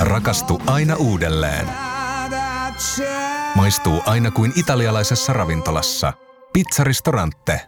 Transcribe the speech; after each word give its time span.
Rakastu 0.00 0.62
aina 0.66 0.96
uudelleen. 0.96 1.66
Maistuu 3.54 4.02
aina 4.06 4.30
kuin 4.30 4.52
italialaisessa 4.56 5.32
ravintolassa. 5.32 6.12
Pizzaristorante. 6.52 7.60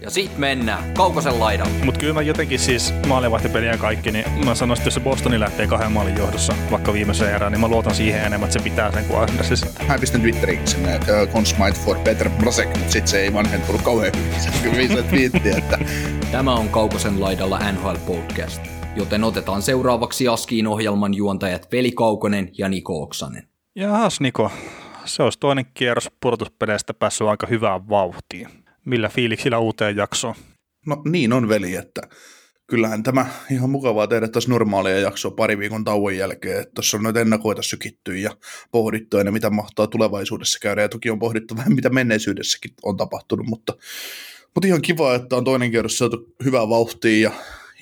Ja 0.00 0.10
sit 0.10 0.38
mennään 0.38 0.94
Kaukosen 0.94 1.40
laidalle. 1.40 1.84
Mutta 1.84 2.00
kyllä 2.00 2.14
mä 2.14 2.22
jotenkin 2.22 2.58
siis 2.58 2.94
maalivahtipeliä 3.06 3.70
ja 3.70 3.78
kaikki, 3.78 4.10
niin 4.10 4.44
mä 4.44 4.54
sanoisin, 4.54 4.80
että 4.80 4.86
jos 4.86 4.94
se 4.94 5.00
Bostoni 5.00 5.40
lähtee 5.40 5.66
kahden 5.66 5.92
maalin 5.92 6.16
johdossa 6.16 6.54
vaikka 6.70 6.92
viimeiseen 6.92 7.34
erään, 7.34 7.52
niin 7.52 7.60
mä 7.60 7.68
luotan 7.68 7.94
siihen 7.94 8.24
enemmän, 8.24 8.46
että 8.48 8.58
se 8.58 8.64
pitää 8.64 8.92
sen 8.92 9.04
kuin 9.04 9.20
Andersi 9.20 9.56
sitten. 9.56 9.86
Mä 9.86 9.98
pistän 9.98 10.20
Twitteriin 10.20 10.66
sinne, 10.68 10.94
että 10.94 11.22
uh, 11.22 11.28
Consmite 11.28 11.80
for 11.84 11.98
Peter 11.98 12.30
Brasek, 12.30 12.68
mutta 12.68 12.92
sit 12.92 13.06
se 13.06 13.20
ei 13.20 13.32
vanhentunut 13.32 13.82
kauhean 13.82 14.12
hyvin. 14.16 14.40
Se 14.40 14.50
kyllä 14.62 14.76
viisi 14.76 15.02
twiitti, 15.02 15.50
että 15.50 15.78
Tämä 16.32 16.54
on 16.54 16.68
Kaukosen 16.68 17.20
laidalla 17.20 17.58
NHL 17.72 17.96
Podcast, 18.06 18.62
joten 18.96 19.24
otetaan 19.24 19.62
seuraavaksi 19.62 20.28
Askiin 20.28 20.66
ohjelman 20.66 21.14
juontajat 21.14 21.72
Veli 21.72 21.92
Kaukonen 21.92 22.50
ja 22.58 22.68
Niko 22.68 23.02
Oksanen. 23.02 23.48
Jahas 23.74 24.20
Niko, 24.20 24.50
se 25.04 25.22
olisi 25.22 25.38
toinen 25.38 25.66
kierros 25.74 26.10
pudotuspeleistä 26.20 26.94
päässyt 26.94 27.26
aika 27.26 27.46
hyvään 27.46 27.88
vauhtiin. 27.88 28.48
Millä 28.84 29.08
fiiliksillä 29.08 29.58
uuteen 29.58 29.96
jaksoon? 29.96 30.34
no 30.86 31.02
niin 31.04 31.32
on 31.32 31.48
veli, 31.48 31.74
että 31.74 32.02
kyllähän 32.66 33.02
tämä 33.02 33.26
ihan 33.50 33.70
mukavaa 33.70 34.06
tehdä 34.06 34.28
tässä 34.28 34.50
normaalia 34.50 35.00
jaksoa 35.00 35.30
pari 35.30 35.58
viikon 35.58 35.84
tauon 35.84 36.16
jälkeen, 36.16 36.60
että 36.60 36.72
tuossa 36.74 36.96
on 36.96 37.02
noita 37.02 37.20
ennakoita 37.20 37.62
sykitty 37.62 38.18
ja 38.18 38.36
pohdittu 38.72 39.16
aina, 39.16 39.30
mitä 39.30 39.50
mahtaa 39.50 39.86
tulevaisuudessa 39.86 40.58
käydä, 40.62 40.82
ja 40.82 40.88
toki 40.88 41.10
on 41.10 41.18
pohdittu 41.18 41.56
vähän, 41.56 41.74
mitä 41.74 41.90
menneisyydessäkin 41.90 42.70
on 42.82 42.96
tapahtunut, 42.96 43.46
mutta, 43.46 43.72
mutta 44.54 44.66
ihan 44.66 44.82
kiva, 44.82 45.14
että 45.14 45.36
on 45.36 45.44
toinen 45.44 45.70
kierros 45.70 45.98
saatu 45.98 46.34
hyvää 46.44 46.68
vauhtia, 46.68 47.30
ja, 47.30 47.32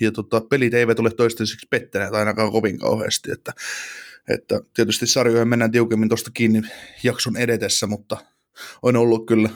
ja 0.00 0.12
tota, 0.12 0.40
pelit 0.40 0.74
eivät 0.74 0.98
ole 0.98 1.10
toistaiseksi 1.10 1.66
pettäneet 1.70 2.14
ainakaan 2.14 2.52
kovin 2.52 2.78
kauheasti, 2.78 3.32
että, 3.32 3.52
että 4.28 4.60
tietysti 4.74 5.06
sarjoihin 5.06 5.48
mennään 5.48 5.70
tiukemmin 5.70 6.08
tuosta 6.08 6.30
kiinni 6.34 6.62
jakson 7.02 7.36
edetessä, 7.36 7.86
mutta 7.86 8.16
on 8.82 8.96
ollut 8.96 9.26
kyllä 9.26 9.48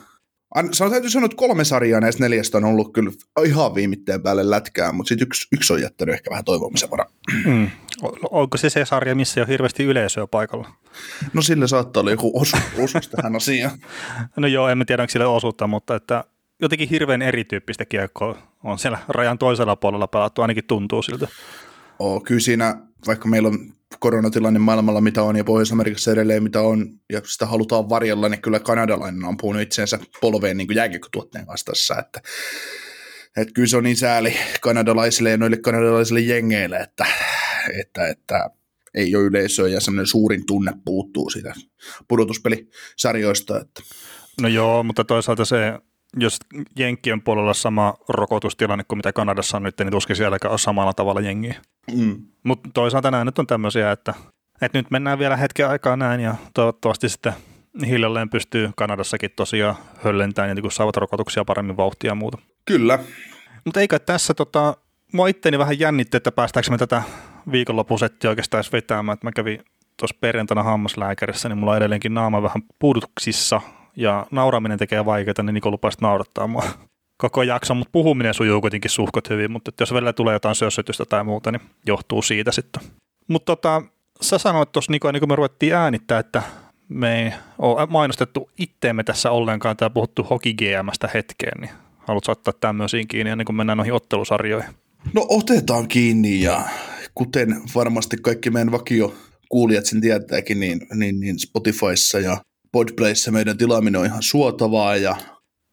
An- 0.54 0.74
Sano, 0.74 0.90
täytyy 0.90 1.10
sanoa, 1.10 1.26
että 1.26 1.36
kolme 1.36 1.64
sarjaa 1.64 2.00
näistä 2.00 2.22
neljästä 2.22 2.58
on 2.58 2.64
ollut 2.64 2.92
kyllä 2.92 3.10
ihan 3.44 3.74
viimitteen 3.74 4.22
päälle 4.22 4.50
lätkää, 4.50 4.92
mutta 4.92 5.08
sitten 5.08 5.26
yksi, 5.26 5.48
yksi 5.52 5.72
on 5.72 5.80
jättänyt 5.80 6.14
ehkä 6.14 6.30
vähän 6.30 6.44
toivomisen 6.44 6.90
varaa. 6.90 7.06
Mm. 7.44 7.70
Onko 8.30 8.56
se 8.56 8.70
se 8.70 8.84
sarja, 8.84 9.14
missä 9.14 9.40
ei 9.40 9.42
ole 9.42 9.48
hirveästi 9.48 9.84
yleisöä 9.84 10.26
paikalla? 10.26 10.68
No 11.32 11.42
sillä 11.42 11.66
saattaa 11.66 12.00
olla 12.00 12.10
joku 12.10 12.40
osu, 12.40 12.56
osuus 12.78 13.08
tähän 13.08 13.36
asiaan. 13.36 13.78
No 14.36 14.48
joo, 14.48 14.68
en 14.68 14.84
tiedä, 14.86 15.02
onko 15.02 15.10
sille 15.10 15.26
osuutta, 15.26 15.66
mutta 15.66 15.94
että 15.96 16.24
jotenkin 16.60 16.88
hirveän 16.88 17.22
erityyppistä 17.22 17.84
kiekkoa 17.84 18.38
on 18.64 18.78
siellä 18.78 18.98
rajan 19.08 19.38
toisella 19.38 19.76
puolella 19.76 20.06
pelattu, 20.06 20.42
ainakin 20.42 20.66
tuntuu 20.66 21.02
siltä. 21.02 21.28
Oo, 21.98 22.20
kyllä 22.20 22.40
siinä, 22.40 22.76
vaikka 23.06 23.28
meillä 23.28 23.48
on 23.48 23.58
koronatilanne 23.98 24.58
maailmalla 24.58 25.00
mitä 25.00 25.22
on 25.22 25.36
ja 25.36 25.44
Pohjois-Amerikassa 25.44 26.12
edelleen 26.12 26.42
mitä 26.42 26.60
on, 26.60 26.88
ja 27.12 27.20
sitä 27.24 27.46
halutaan 27.46 27.88
varjella, 27.88 28.28
niin 28.28 28.42
kyllä 28.42 28.60
kanadalainen 28.60 29.24
on 29.24 29.36
puhunut 29.36 29.62
itseensä 29.62 29.98
polveen 30.20 30.56
niin 30.56 30.74
jääkiekkotuotteen 30.74 31.46
vastassa, 31.46 31.98
että, 31.98 32.20
että 33.36 33.54
kyllä 33.54 33.68
se 33.68 33.76
on 33.76 33.84
niin 33.84 33.96
sääli 33.96 34.36
kanadalaisille 34.60 35.30
ja 35.30 35.36
noille 35.36 35.56
kanadalaisille 35.56 36.20
jengeille, 36.20 36.76
että, 36.76 37.06
että, 37.80 38.08
että 38.08 38.50
ei 38.94 39.16
ole 39.16 39.24
yleisöä 39.24 39.68
ja 39.68 39.80
semmoinen 39.80 40.06
suurin 40.06 40.46
tunne 40.46 40.72
puuttuu 40.84 41.30
siitä 41.30 41.54
pudotuspelisarjoista, 42.08 43.60
että 43.60 43.82
No 44.42 44.48
joo, 44.48 44.82
mutta 44.82 45.04
toisaalta 45.04 45.44
se, 45.44 45.56
jos 46.16 46.38
Jenkkien 46.78 47.22
puolella 47.22 47.54
sama 47.54 47.94
rokotustilanne 48.08 48.84
kuin 48.88 48.98
mitä 48.98 49.12
Kanadassa 49.12 49.56
on 49.56 49.62
nyt, 49.62 49.78
niin 49.78 49.90
tuskin 49.90 50.16
sielläkään 50.16 50.52
on 50.52 50.58
samalla 50.58 50.92
tavalla 50.92 51.20
jengiä. 51.20 51.54
mm, 51.96 52.16
Mutta 52.42 52.70
toisaalta 52.74 53.10
nämä 53.10 53.24
nyt 53.24 53.38
on 53.38 53.46
tämmöisiä, 53.46 53.92
että, 53.92 54.14
että 54.60 54.78
nyt 54.78 54.90
mennään 54.90 55.18
vielä 55.18 55.36
hetken 55.36 55.68
aikaa 55.68 55.96
näin 55.96 56.20
ja 56.20 56.34
toivottavasti 56.54 57.08
sitten 57.08 57.32
hiljalleen 57.86 58.30
pystyy 58.30 58.70
Kanadassakin 58.76 59.30
tosiaan 59.36 59.74
höllentämään, 60.04 60.56
ja 60.56 60.62
kun 60.62 60.72
saavat 60.72 60.96
rokotuksia 60.96 61.44
paremmin 61.44 61.76
vauhtia 61.76 62.10
ja 62.10 62.14
muuta. 62.14 62.38
kyllä, 62.64 62.98
Mutta 63.64 63.80
eikö 63.80 63.98
tässä 63.98 64.34
tota, 64.34 64.76
mua 65.12 65.28
itteni 65.28 65.58
vähän 65.58 65.78
jännitti, 65.78 66.16
että 66.16 66.32
päästäänkö 66.32 66.70
me 66.70 66.78
tätä 66.78 67.02
viikonloppusettiä 67.52 68.30
oikeastaan 68.30 68.58
edes 68.58 68.72
vetämään, 68.72 69.14
että 69.14 69.26
mä 69.26 69.32
kävin 69.32 69.64
tuossa 69.96 70.16
perjantaina 70.20 70.62
hammaslääkärissä, 70.62 71.48
niin 71.48 71.58
mulla 71.58 71.72
on 71.72 71.76
edelleenkin 71.76 72.14
naama 72.14 72.42
vähän 72.42 72.62
puudutuksissa 72.78 73.60
ja 73.96 74.26
nauraminen 74.30 74.78
tekee 74.78 75.04
vaikeaa, 75.04 75.42
niin 75.42 75.54
Niko 75.54 75.70
lupasi 75.70 75.98
naurattaa 76.00 76.46
mua 76.46 76.62
koko 77.16 77.42
jakson, 77.42 77.76
mutta 77.76 77.92
puhuminen 77.92 78.34
sujuu 78.34 78.60
kuitenkin 78.60 78.90
suhkot 78.90 79.30
hyvin, 79.30 79.52
mutta 79.52 79.72
jos 79.80 79.92
välillä 79.92 80.12
tulee 80.12 80.32
jotain 80.32 80.54
sössytystä 80.54 81.04
tai 81.04 81.24
muuta, 81.24 81.52
niin 81.52 81.62
johtuu 81.86 82.22
siitä 82.22 82.52
sitten. 82.52 82.82
Mutta 83.28 83.56
tota, 83.56 83.82
sä 84.20 84.38
sanoit 84.38 84.72
tuossa 84.72 84.92
Niko, 84.92 85.08
ennen 85.08 85.20
kuin 85.20 85.28
me 85.28 85.36
ruvettiin 85.36 85.74
äänittää, 85.74 86.18
että 86.18 86.42
me 86.88 87.22
ei 87.22 87.32
ole 87.58 87.86
mainostettu 87.86 88.50
itteemme 88.58 89.04
tässä 89.04 89.30
ollenkaan 89.30 89.76
tai 89.76 89.90
puhuttu 89.90 90.22
Hoki 90.22 90.54
GMstä 90.54 91.08
hetkeen, 91.14 91.60
niin 91.60 91.70
haluatko 91.98 92.32
ottaa 92.32 92.54
tämmöisiin 92.60 93.08
kiinni 93.08 93.30
ennen 93.30 93.44
kuin 93.44 93.56
mennään 93.56 93.76
noihin 93.76 93.94
ottelusarjoihin? 93.94 94.70
No 95.14 95.26
otetaan 95.28 95.88
kiinni 95.88 96.40
ja 96.40 96.60
kuten 97.14 97.62
varmasti 97.74 98.16
kaikki 98.16 98.50
meidän 98.50 98.72
vakio 98.72 99.14
kuulijat 99.48 99.86
sen 99.86 100.00
tietääkin, 100.00 100.60
niin, 100.60 100.86
niin, 100.94 101.20
niin 101.20 101.38
Spotifyssa 101.38 102.20
ja 102.20 102.36
Podplayssa 102.76 103.30
meidän 103.30 103.58
tilaaminen 103.58 104.00
on 104.00 104.06
ihan 104.06 104.22
suotavaa 104.22 104.96
ja 104.96 105.16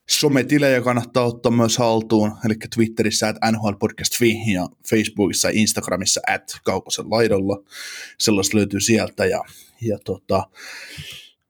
sometilejä 0.09 0.81
kannattaa 0.81 1.25
ottaa 1.25 1.52
myös 1.52 1.78
haltuun, 1.78 2.31
eli 2.46 2.56
Twitterissä 2.75 3.28
at 3.28 3.36
NHL 3.52 3.74
Podcast 3.80 4.14
ja 4.53 4.68
Facebookissa 4.90 5.50
ja 5.50 5.53
Instagramissa 5.56 6.22
at 6.28 6.44
Kaukosen 6.66 7.09
laidalla. 7.09 7.63
Sellaista 8.19 8.58
löytyy 8.58 8.80
sieltä 8.80 9.25
ja, 9.25 9.44
ja 9.81 9.97
tota, 10.06 10.44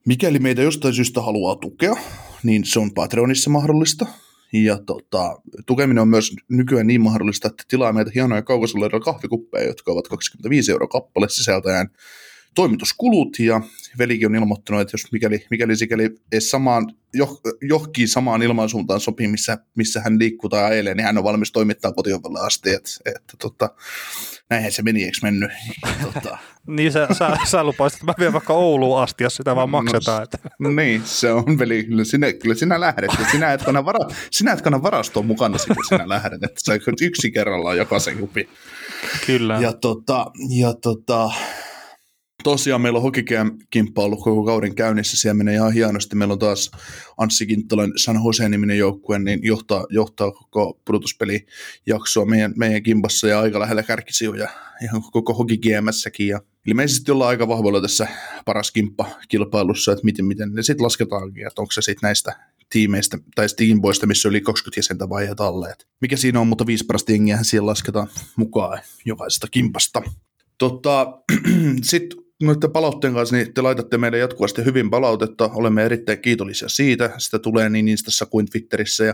mikäli 0.05 0.39
meitä 0.39 0.61
jostain 0.61 0.93
syystä 0.93 1.21
haluaa 1.21 1.55
tukea, 1.55 1.95
niin 2.43 2.65
se 2.65 2.79
on 2.79 2.93
Patreonissa 2.93 3.49
mahdollista. 3.49 4.05
Ja 4.53 4.77
tota, 4.77 5.41
tukeminen 5.65 6.01
on 6.01 6.07
myös 6.07 6.31
nykyään 6.49 6.87
niin 6.87 7.01
mahdollista, 7.01 7.47
että 7.47 7.63
tilaa 7.67 7.93
meitä 7.93 8.11
hienoja 8.15 8.41
kaukosella 8.41 8.99
kahvikuppeja, 8.99 9.67
jotka 9.67 9.91
ovat 9.91 10.07
25 10.07 10.71
euroa 10.71 10.87
kappale 10.87 11.29
sisältäen 11.29 11.89
toimituskulut, 12.55 13.39
ja 13.39 13.61
velikin 13.97 14.27
on 14.27 14.35
ilmoittanut, 14.35 14.81
että 14.81 14.93
jos 14.93 15.11
mikäli, 15.11 15.45
mikäli 15.49 15.75
sikäli 15.75 16.09
edes 16.31 16.51
samaan, 16.51 16.93
johonkin 17.61 18.07
samaan 18.07 18.41
ilmansuuntaan 18.41 18.99
sopii, 18.99 19.27
missä, 19.27 19.57
missä 19.75 20.01
hän 20.01 20.19
liikkuu 20.19 20.49
tai 20.49 20.63
ajelee, 20.63 20.95
niin 20.95 21.05
hän 21.05 21.17
on 21.17 21.23
valmis 21.23 21.51
toimittaa 21.51 21.91
kotiovelle 21.91 22.39
asti, 22.39 22.69
että, 22.69 22.89
että 23.05 23.33
tota, 23.41 23.69
näinhän 24.49 24.71
se 24.71 24.81
meni, 24.81 25.03
eikö 25.03 25.17
mennyt? 25.23 25.51
Tota, 26.03 26.37
Niin 26.67 26.91
sä, 26.91 27.07
sä, 27.11 27.37
sä 27.45 27.63
lupasit, 27.63 27.95
että 27.95 28.05
mä 28.05 28.13
vien 28.19 28.33
vaikka 28.33 28.53
Ouluun 28.53 29.01
asti, 29.01 29.23
jos 29.23 29.35
sitä 29.35 29.55
vaan 29.55 29.69
maksetaan. 29.69 30.23
Että. 30.23 30.37
No, 30.59 30.69
niin, 30.81 31.01
se 31.05 31.31
on 31.31 31.59
veli, 31.59 31.83
kyllä 31.83 32.03
sinä, 32.03 32.33
kyllä 32.33 32.55
sinä 32.55 32.79
lähdet, 32.79 33.11
ja 33.19 33.25
sinä 33.31 33.53
et 33.53 33.63
kanna, 33.63 33.85
vara, 33.85 33.99
sinä 34.31 34.51
et 34.51 34.61
kanna 34.61 34.81
varastoa 34.81 35.23
mukana, 35.23 35.57
kun 35.67 35.85
sinä 35.89 36.09
lähdet, 36.09 36.43
että 36.43 36.61
sä 36.65 36.73
yksi 37.01 37.31
kerrallaan 37.31 37.77
jokaisen 37.77 38.19
jupi. 38.19 38.49
Kyllä. 39.25 39.59
Ja 39.61 39.73
tota, 39.73 40.31
ja 40.49 40.73
tota, 40.73 41.31
tosiaan 42.43 42.81
meillä 42.81 42.97
on 42.97 43.03
Hokikään-kimppa 43.03 44.03
ollut 44.03 44.23
koko 44.23 44.43
kauden 44.43 44.75
käynnissä, 44.75 45.17
siellä 45.17 45.33
menee 45.33 45.53
ihan 45.53 45.73
hienosti. 45.73 46.15
Meillä 46.15 46.31
on 46.31 46.39
taas 46.39 46.71
Anssi 47.17 47.45
Kinttalan 47.45 47.93
San 47.95 48.19
Jose-niminen 48.25 48.77
joukkue, 48.77 49.19
niin 49.19 49.39
johtaa, 49.43 49.85
johtaa 49.89 50.31
koko 50.31 50.79
pudotuspelijaksoa 50.85 52.25
meidän, 52.25 52.53
meidän 52.57 52.83
kimpassa 52.83 53.27
ja 53.27 53.39
aika 53.39 53.59
lähellä 53.59 53.83
kärkisijoja 53.83 54.49
ihan 54.83 55.03
koko 55.11 55.33
Hokikiemessäkin. 55.33 56.27
Ja 56.27 56.41
ilmeisesti 56.67 57.11
ollaan 57.11 57.29
aika 57.29 57.47
vahvoilla 57.47 57.81
tässä 57.81 58.07
paras 58.45 58.71
kimppa 58.71 59.05
kilpailussa, 59.29 59.91
että 59.91 60.05
miten, 60.05 60.25
miten 60.25 60.53
ne 60.53 60.63
sitten 60.63 60.85
lasketaankin, 60.85 61.47
että 61.47 61.61
onko 61.61 61.71
se 61.71 61.81
sitten 61.81 62.07
näistä 62.07 62.35
tiimeistä 62.69 63.17
tai 63.35 63.47
teamboista, 63.57 64.07
missä 64.07 64.27
on 64.27 64.29
yli 64.29 64.41
20 64.41 64.79
jäsentä 64.79 65.09
vaiheet 65.09 65.39
alle. 65.39 65.69
Et 65.69 65.87
mikä 66.01 66.17
siinä 66.17 66.39
on, 66.39 66.47
mutta 66.47 66.65
viisi 66.65 66.85
parasta 66.85 67.11
jengiä 67.11 67.39
siellä 67.41 67.69
lasketaan 67.69 68.07
mukaan 68.35 68.81
jokaisesta 69.05 69.47
kimpasta. 69.51 70.01
Tota, 70.57 71.07
Sitten 71.81 72.22
noiden 72.41 72.71
palautteen 72.71 73.13
kanssa, 73.13 73.35
niin 73.35 73.53
te 73.53 73.61
laitatte 73.61 73.97
meille 73.97 74.17
jatkuvasti 74.17 74.65
hyvin 74.65 74.89
palautetta. 74.89 75.49
Olemme 75.53 75.83
erittäin 75.85 76.19
kiitollisia 76.19 76.69
siitä. 76.69 77.11
Sitä 77.17 77.39
tulee 77.39 77.69
niin 77.69 77.87
Instassa 77.87 78.25
kuin 78.25 78.45
Twitterissä 78.45 79.03
ja 79.03 79.13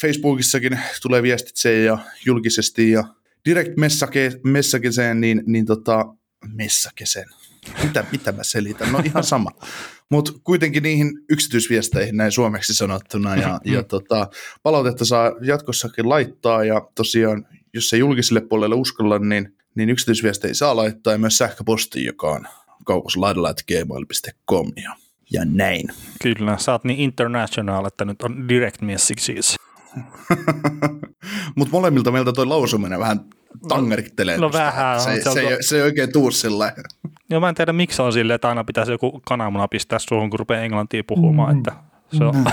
Facebookissakin 0.00 0.78
tulee 1.02 1.22
viestitse 1.22 1.82
ja 1.82 1.98
julkisesti 2.26 2.90
ja 2.90 3.04
direct 3.44 3.76
message, 3.76 4.40
messageen, 4.44 5.20
niin, 5.20 5.42
niin 5.46 5.66
tota, 5.66 6.04
messageen. 6.54 7.28
Mitä, 7.82 8.04
mitä 8.12 8.32
mä 8.32 8.44
selitän? 8.44 8.92
No 8.92 9.02
ihan 9.04 9.24
sama. 9.24 9.50
Mutta 10.10 10.32
kuitenkin 10.44 10.82
niihin 10.82 11.12
yksityisviesteihin 11.30 12.16
näin 12.16 12.32
suomeksi 12.32 12.74
sanottuna 12.74 13.36
ja, 13.36 13.60
ja 13.74 13.82
tota, 13.82 14.28
palautetta 14.62 15.04
saa 15.04 15.32
jatkossakin 15.40 16.08
laittaa 16.08 16.64
ja 16.64 16.88
tosiaan, 16.94 17.46
jos 17.74 17.92
ei 17.92 18.00
julkiselle 18.00 18.40
puolelle 18.40 18.74
uskalla, 18.76 19.18
niin 19.18 19.55
niin 19.76 19.90
yksityisviestejä 19.90 20.54
saa 20.54 20.76
laittaa 20.76 21.12
ja 21.12 21.18
myös 21.18 21.38
sähköposti, 21.38 22.04
joka 22.04 22.30
on 22.30 22.46
kaukoslaidalla.gmail.com 22.84 24.72
ja, 24.76 24.96
ja 25.32 25.44
näin. 25.44 25.88
Kyllä, 26.22 26.58
sä 26.58 26.72
oot 26.72 26.84
niin 26.84 27.00
international, 27.00 27.86
että 27.86 28.04
nyt 28.04 28.22
on 28.22 28.48
direct 28.48 28.82
messages. 28.82 29.56
Mutta 31.56 31.72
molemmilta 31.72 32.10
meiltä 32.10 32.32
toi 32.32 32.46
lausuminen 32.46 33.00
vähän 33.00 33.20
tangerittelee. 33.68 34.38
no 34.38 34.52
vähän, 34.52 35.00
Se, 35.00 35.22
se 35.32 35.40
ei, 35.40 35.62
se 35.62 35.76
ei 35.76 35.82
oikein 35.82 36.12
tuu 36.12 36.30
sillä 36.30 36.72
Joo, 37.30 37.40
mä 37.40 37.48
en 37.48 37.54
tiedä 37.54 37.72
miksi 37.72 38.02
on 38.02 38.12
silleen, 38.12 38.34
että 38.34 38.48
aina 38.48 38.64
pitäisi 38.64 38.92
joku 38.92 39.20
kananmuna 39.28 39.68
pistää 39.68 39.98
suuhun, 39.98 40.30
kun 40.30 40.38
rupeaa 40.38 40.62
englantia 40.62 41.04
puhumaan, 41.04 41.56
että 41.56 41.72
se 42.18 42.24
on... 42.24 42.34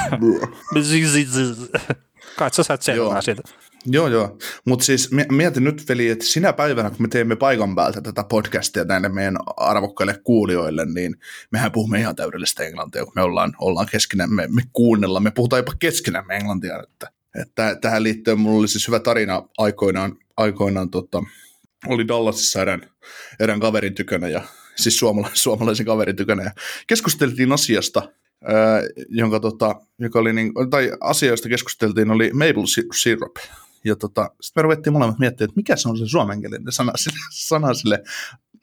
Kai 2.38 2.54
sä 2.54 2.64
saat 2.64 2.82
selvää 2.82 3.22
siitä. 3.22 3.42
Joo, 3.86 4.08
joo. 4.08 4.38
Mutta 4.66 4.86
siis 4.86 5.12
mi- 5.12 5.26
mietin 5.32 5.64
nyt, 5.64 5.90
veli, 5.90 6.10
että 6.10 6.26
sinä 6.26 6.54
päivänä, 6.54 6.90
kun 6.90 7.02
me 7.02 7.08
teemme 7.08 7.36
paikan 7.36 7.76
päältä 7.76 8.02
tätä 8.02 8.24
podcastia 8.24 8.84
näille 8.84 9.10
meidän 9.10 9.38
arvokkaille 9.58 10.20
kuulijoille, 10.24 10.86
niin 10.86 11.16
mehän 11.52 11.72
puhumme 11.72 12.00
ihan 12.00 12.16
täydellistä 12.16 12.64
englantia, 12.64 13.06
kun 13.06 13.14
me 13.16 13.22
ollaan, 13.22 13.54
ollaan 13.60 13.88
keskenämme, 13.92 14.48
me 14.48 14.62
kuunnellaan, 14.74 15.24
me 15.24 15.32
puhutaan 15.32 15.60
jopa 15.60 15.74
keskenämme 15.80 16.36
englantia. 16.36 16.84
Että, 16.84 17.12
että 17.42 17.78
tähän 17.82 18.04
liittyen 18.04 18.40
mulla 18.40 18.60
oli 18.60 18.68
siis 18.68 18.88
hyvä 18.88 19.00
tarina 19.00 19.44
aikoinaan, 19.58 20.18
aikoinaan 20.38 20.90
tota, 20.90 21.24
oli 21.88 22.08
Dallasissa 22.08 22.62
erään, 22.62 22.82
erään 23.40 23.60
kaverin 23.60 23.96
tykönä, 23.96 24.28
ja, 24.28 24.42
siis 24.76 24.98
suomala, 24.98 25.30
suomalaisen 25.34 25.86
kaverin 25.86 26.16
tykönä, 26.16 26.44
ja 26.44 26.52
keskusteltiin 26.88 27.52
asiasta, 27.52 28.10
jonka, 29.10 29.40
tota, 29.40 29.76
joka 30.00 30.20
oli 30.20 30.34
niin, 30.34 30.54
tai 30.70 30.92
asioista 31.00 31.50
keskusteltiin, 31.50 32.12
oli 32.12 32.32
maple 32.34 32.68
sy- 32.68 32.88
syrup. 32.96 33.36
Ja 33.86 33.96
tota, 33.96 34.30
sitten 34.42 34.62
me 34.62 34.64
ruvettiin 34.64 34.94
molemmat 34.94 35.20
miettimään, 35.20 35.50
että 35.50 35.60
mikä 35.60 35.76
se 35.76 35.90
on 35.90 35.98
se 35.98 36.08
suomenkielinen 36.08 36.72
sana 36.72 36.92
sille, 37.04 37.18
sana 37.32 37.74
sille 37.74 38.04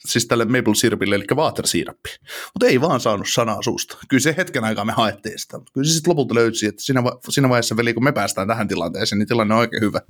siis 0.06 0.26
tälle 0.26 0.44
maple 0.44 0.75
syrupille, 0.75 1.14
eli 1.14 1.25
water-siirappi. 1.34 2.11
Mutta 2.55 2.67
ei 2.67 2.81
vaan 2.81 3.00
saanut 3.00 3.28
sanaa 3.28 3.62
suusta. 3.62 3.99
Kyllä 4.08 4.20
se 4.20 4.34
hetken 4.37 4.64
aikaa 4.64 4.84
me 4.84 4.93
haettiin 4.93 5.38
sitä, 5.38 5.58
mutta 5.58 5.72
kyllä 5.72 5.87
se 5.87 5.93
sitten 5.93 6.11
lopulta 6.11 6.34
löysi, 6.34 6.67
että 6.67 6.82
siinä, 6.82 7.05
va- 7.05 7.19
siinä 7.28 7.49
vaiheessa, 7.49 7.76
veli, 7.76 7.94
kun 7.94 8.05
me 8.05 8.12
päästään 8.12 8.49
tähän 8.49 8.69
tilanteeseen, 8.69 9.19
niin 9.19 9.28
tilanne 9.28 9.55
on 9.55 9.61
oikein 9.61 9.82
hyvä. 9.82 10.00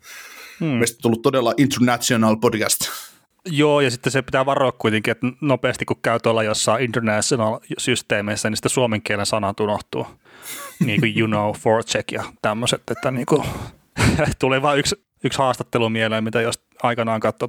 Hmm. 0.61 0.69
Meistä 0.69 0.97
on 0.97 1.03
tullut 1.03 1.23
todella 1.23 1.55
international 1.57 2.37
podcast. 2.37 2.81
Joo, 3.47 3.81
ja 3.81 3.91
sitten 3.91 4.13
se 4.13 4.23
pitää 4.23 4.47
varoa 4.47 4.73
kuitenkin, 4.73 5.13
että 5.13 5.27
nopeasti 5.41 5.85
kun 5.85 5.97
käy 6.03 6.21
tuolla 6.21 6.43
jossain 6.43 6.85
international-systeemeissä, 6.85 8.51
niin 8.51 8.57
sitten 8.57 8.71
suomen 8.71 9.03
kielen 9.03 9.27
sanat 9.27 9.61
unohtuu. 9.61 10.07
Niin 10.81 11.01
kuin 11.01 11.19
you 11.19 11.27
know, 11.27 11.53
forecheck 11.55 12.13
ja 12.13 12.25
tämmöiset, 12.43 12.83
että 12.91 13.11
niin 13.11 13.27
kuin, 13.27 13.43
tuli 14.39 14.63
vain 14.63 14.79
yksi, 14.79 14.97
yksi 15.25 15.39
haastattelu 15.39 15.89
mieleen, 15.89 16.25
mitä 16.25 16.41
jos 16.41 16.61
aikanaan 16.83 17.21
katsoi 17.21 17.49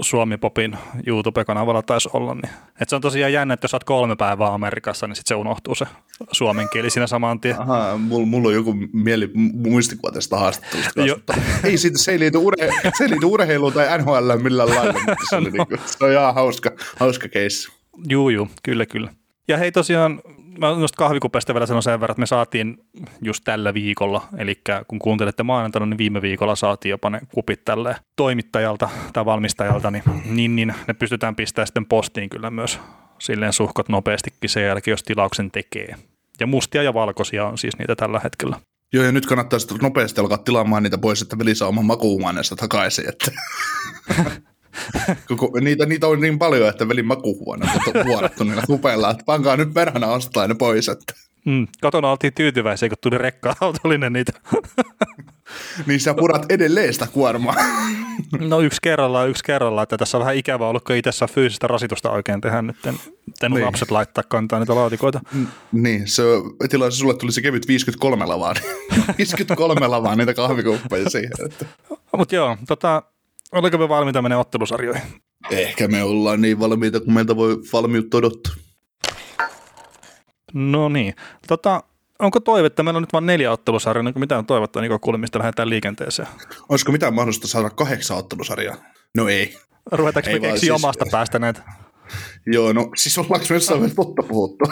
Suomi 0.00 0.36
Popin 0.36 0.78
YouTube-kanavalla 1.06 1.82
taisi 1.82 2.08
olla. 2.12 2.34
Niin. 2.34 2.50
Et 2.80 2.88
se 2.88 2.96
on 2.96 3.02
tosiaan 3.02 3.32
jännä, 3.32 3.54
että 3.54 3.64
jos 3.64 3.74
olet 3.74 3.84
kolme 3.84 4.16
päivää 4.16 4.54
Amerikassa, 4.54 5.06
niin 5.06 5.16
sitten 5.16 5.28
se 5.28 5.40
unohtuu 5.40 5.74
se 5.74 5.86
suomen 6.32 6.68
kieli 6.72 6.90
siinä 6.90 7.06
saman 7.06 7.40
tien. 7.40 7.60
Aha, 7.60 7.98
mulla, 7.98 8.26
mulla 8.26 8.48
on 8.48 8.54
joku 8.54 8.74
mieli, 8.92 9.30
muistikuva 9.34 10.12
tästä 10.12 10.36
haastattelusta. 10.36 11.02
Jo. 11.02 11.16
ei 11.64 11.78
siitä, 11.78 11.98
se 11.98 12.12
ei 12.12 12.18
liity, 12.18 12.38
urhe, 12.38 12.70
se 12.98 13.04
ei 13.04 13.10
liity 13.10 13.26
urheiluun 13.26 13.72
tai 13.72 13.98
NHL 13.98 14.36
millään 14.42 14.68
lailla. 14.68 14.92
mutta 14.92 15.14
Se, 15.30 15.36
oli 15.36 15.50
niinku, 15.58 15.76
se 15.86 16.04
on 16.04 16.12
ihan 16.12 16.34
hauska, 16.34 16.70
hauska 17.00 17.28
case. 17.28 17.72
Juu, 18.08 18.30
juu, 18.30 18.48
kyllä, 18.62 18.86
kyllä. 18.86 19.12
Ja 19.48 19.56
hei 19.56 19.72
tosiaan, 19.72 20.20
mä 20.60 20.70
noista 20.70 20.96
kahvikupeista 20.96 21.54
vielä 21.54 21.66
sanon 21.66 21.82
sen 21.82 22.00
verran, 22.00 22.14
että 22.14 22.20
me 22.20 22.26
saatiin 22.26 22.78
just 23.22 23.44
tällä 23.44 23.74
viikolla, 23.74 24.28
eli 24.36 24.60
kun 24.88 24.98
kuuntelette 24.98 25.42
maanantaina, 25.42 25.86
niin 25.86 25.98
viime 25.98 26.22
viikolla 26.22 26.56
saatiin 26.56 26.90
jopa 26.90 27.10
ne 27.10 27.20
kupit 27.34 27.64
tälle 27.64 27.96
toimittajalta 28.16 28.88
tai 29.12 29.24
valmistajalta, 29.24 29.90
niin, 29.90 30.02
niin, 30.24 30.56
niin 30.56 30.74
ne 30.88 30.94
pystytään 30.94 31.36
pistämään 31.36 31.66
sitten 31.66 31.86
postiin 31.86 32.30
kyllä 32.30 32.50
myös 32.50 32.80
silleen 33.18 33.52
suhkot 33.52 33.88
nopeastikin 33.88 34.50
sen 34.50 34.64
jälkeen, 34.64 34.92
jos 34.92 35.02
tilauksen 35.02 35.50
tekee. 35.50 35.94
Ja 36.40 36.46
mustia 36.46 36.82
ja 36.82 36.94
valkoisia 36.94 37.46
on 37.46 37.58
siis 37.58 37.78
niitä 37.78 37.96
tällä 37.96 38.20
hetkellä. 38.24 38.56
Joo, 38.92 39.04
ja 39.04 39.12
nyt 39.12 39.26
kannattaa 39.26 39.58
sitten 39.58 39.78
nopeasti 39.82 40.20
alkaa 40.20 40.38
tilaamaan 40.38 40.82
niitä 40.82 40.98
pois, 40.98 41.22
että 41.22 41.38
veli 41.38 41.54
saa 41.54 41.68
oman 41.68 41.84
makuuhuoneensa 41.84 42.56
takaisin. 42.56 43.08
Että. 43.08 43.30
Koko, 45.28 45.50
niitä, 45.60 45.86
niitä 45.86 46.06
on 46.06 46.20
niin 46.20 46.38
paljon, 46.38 46.68
että 46.68 46.88
velin 46.88 47.06
makuuhuone 47.06 47.66
on 47.96 48.06
vuorattu 48.06 48.44
niillä 48.44 48.62
kupeilla, 48.66 49.10
että 49.10 49.24
pankaa 49.26 49.56
nyt 49.56 49.74
perhana 49.74 50.06
ostaa 50.06 50.48
ne 50.48 50.54
pois. 50.54 50.88
Että. 50.88 51.14
Mm, 51.44 51.66
kotona 51.80 52.10
oltiin 52.10 52.34
tyytyväisiä, 52.34 52.88
kun 52.88 52.98
tuli 53.00 53.18
rekka-autollinen 53.18 54.12
niitä. 54.16 54.32
Niin 55.86 56.00
sä 56.00 56.14
purat 56.14 56.46
edelleen 56.52 56.92
sitä 56.92 57.06
kuormaa. 57.12 57.54
No 58.40 58.60
yksi 58.60 58.78
kerrallaan, 58.82 59.28
yksi 59.28 59.44
kerrallaan, 59.44 59.82
että 59.82 59.98
tässä 59.98 60.16
on 60.18 60.20
vähän 60.20 60.36
ikävä 60.36 60.68
ollut, 60.68 60.84
kun 60.84 60.96
itse 60.96 61.12
saa 61.12 61.28
fyysistä 61.28 61.66
rasitusta 61.66 62.10
oikein 62.10 62.40
tehdä 62.40 62.62
nyt, 62.62 62.86
en, 62.86 62.94
en 63.42 63.52
Niin. 63.52 63.66
lapset 63.66 63.90
laittaa 63.90 64.24
kantaa 64.28 64.58
niitä 64.58 64.74
laatikoita. 64.74 65.20
niin, 65.72 66.08
se 66.08 66.22
tilaisi 66.70 66.96
sulle 66.98 67.14
tuli 67.14 67.32
se 67.32 67.42
kevyt 67.42 67.68
53 67.68 68.26
lavaa. 68.26 68.54
niin 68.90 69.04
53 69.18 69.86
lavaa 69.86 70.16
niitä 70.16 70.34
kahvikuppeja 70.34 71.10
siihen. 71.10 71.32
Mutta 72.16 72.34
joo, 72.34 72.56
tota, 72.68 73.02
oliko 73.52 73.78
me 73.78 73.88
valmiita 73.88 74.22
menee 74.22 74.38
ottelusarjoihin? 74.38 75.02
Ehkä 75.50 75.88
me 75.88 76.02
ollaan 76.02 76.40
niin 76.40 76.60
valmiita, 76.60 77.00
kun 77.00 77.12
meiltä 77.14 77.36
voi 77.36 77.56
valmiutta 77.72 78.16
odottaa. 78.18 78.52
No 80.54 80.88
niin, 80.88 81.14
tota, 81.48 81.82
onko 82.18 82.40
toivetta, 82.40 82.82
meillä 82.82 82.98
on 82.98 83.02
nyt 83.02 83.12
vain 83.12 83.26
neljä 83.26 83.52
ottelusarjaa, 83.52 84.02
niin 84.02 84.20
mitään 84.20 84.46
toivetta 84.46 84.80
Niko 84.80 84.98
Kulmista 84.98 85.38
lähdetään 85.38 85.70
liikenteeseen. 85.70 86.28
Olisiko 86.68 86.92
mitään 86.92 87.14
mahdollista 87.14 87.48
saada 87.48 87.70
kahdeksan 87.70 88.16
ottelusarjaa? 88.16 88.76
No 89.16 89.28
ei. 89.28 89.56
Ruvetaanko 89.92 90.30
me 90.30 90.34
Ei 90.34 90.40
vaan 90.40 90.52
keksiä 90.52 90.60
siis- 90.74 90.84
omasta 90.84 91.04
päästä 91.10 91.38
näitä? 91.38 91.62
Joo, 92.46 92.72
no 92.72 92.90
siis 92.96 93.18
ollaanko 93.18 93.46
me 93.50 93.56
jossain 93.56 93.94
totta 93.96 94.22
puhuttu? 94.22 94.64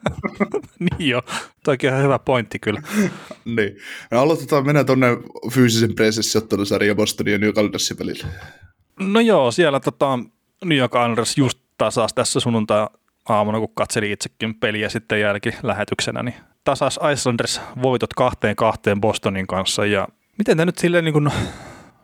niin 0.98 1.08
joo, 1.10 1.22
toikin 1.64 1.90
ihan 1.90 2.02
hyvä 2.02 2.18
pointti 2.18 2.58
kyllä. 2.58 2.82
niin. 3.56 3.76
Me 4.10 4.18
aloitetaan 4.18 4.66
mennä 4.66 4.84
tuonne 4.84 5.06
fyysisen 5.52 5.94
presessiottelusarjan 5.94 6.96
Bostonin 6.96 7.32
ja 7.32 7.38
New 7.38 7.52
Caldersin 7.52 7.98
välillä. 7.98 8.26
No 9.00 9.20
joo, 9.20 9.50
siellä 9.50 9.80
tota, 9.80 10.18
New 10.64 10.78
York 10.78 10.92
Islanders 10.92 11.38
just 11.38 11.58
tasas 11.78 12.14
tässä 12.14 12.40
sunnuntai 12.40 12.86
aamuna, 13.28 13.58
kun 13.58 13.74
katseli 13.74 14.12
itsekin 14.12 14.54
peliä 14.54 14.88
sitten 14.88 15.20
jälkilähetyksenä, 15.20 16.22
niin 16.22 16.34
tasas 16.64 17.00
Islanders 17.12 17.60
voitot 17.82 18.14
kahteen 18.14 18.56
kahteen 18.56 19.00
Bostonin 19.00 19.46
kanssa 19.46 19.86
ja 19.86 20.08
miten 20.38 20.56
tämä 20.56 20.66
nyt 20.66 20.78
silleen 20.78 21.04
niin 21.04 21.12
kuin, 21.12 21.30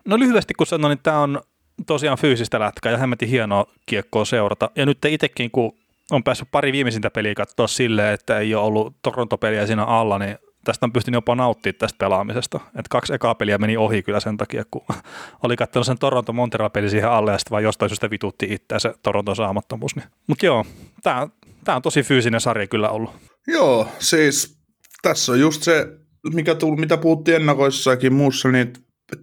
no 0.05 0.19
lyhyesti 0.19 0.55
kun 0.55 0.67
sanoin, 0.67 0.91
niin 0.91 1.03
tämä 1.03 1.21
on 1.21 1.41
tosiaan 1.87 2.19
fyysistä 2.19 2.61
lätkää 2.61 2.93
ja 2.93 2.99
hemmetin 2.99 3.29
hienoa 3.29 3.67
kiekkoa 3.87 4.25
seurata 4.25 4.71
ja 4.77 4.87
nyt 4.87 5.05
itsekin 5.05 5.51
kun 5.51 5.73
on 6.11 6.25
päässyt 6.25 6.49
pari 6.51 6.73
viimeisintä 6.73 7.11
peliä 7.11 7.35
katsoa 7.35 7.67
silleen, 7.67 8.15
että 8.15 8.39
ei 8.39 8.55
ole 8.55 8.65
ollut 8.65 8.97
Toronto-peliä 9.03 9.67
siinä 9.67 9.85
alla, 9.85 10.19
niin 10.19 10.39
tästä 10.65 10.87
on 10.87 10.93
pystynyt 10.93 11.17
jopa 11.17 11.35
nauttimaan 11.35 11.79
tästä 11.79 11.99
pelaamisesta. 11.99 12.61
Et 12.79 12.89
kaksi 12.89 13.15
ekaa 13.15 13.35
peliä 13.35 13.59
meni 13.59 13.77
ohi 13.77 14.03
kyllä 14.03 14.21
sen 14.21 14.37
takia, 14.37 14.65
kun 14.71 14.85
oli 15.45 15.57
katsonut 15.57 15.87
sen 15.87 15.99
Toronto 15.99 16.33
Montreal 16.33 16.71
peli 16.71 16.91
siihen 16.91 17.11
alle 17.11 17.33
ja 17.33 17.39
sitten 17.39 17.51
vaan 17.51 17.63
jostain 17.63 17.89
syystä 17.89 18.11
vitutti 18.11 18.47
itseään 18.51 18.81
se 18.81 18.95
Toronton 19.03 19.37
saamattomuus. 19.37 19.97
Niin. 19.97 20.07
Mutta 20.27 20.47
joo, 20.47 20.67
tämä 21.03 21.29
on 21.77 21.83
tosi 21.83 22.03
fyysinen 22.03 22.41
sarja 22.41 22.67
kyllä 22.67 22.91
ollut. 22.91 23.11
Joo, 23.47 23.89
siis 23.99 24.59
tässä 25.03 25.33
on 25.33 25.41
just 25.41 25.63
se, 25.63 25.87
mikä 26.33 26.55
tuli, 26.55 26.77
mitä 26.77 26.97
puhuttiin 26.97 27.37
ennakoissakin 27.37 28.13
muussa, 28.13 28.49
niin 28.49 28.73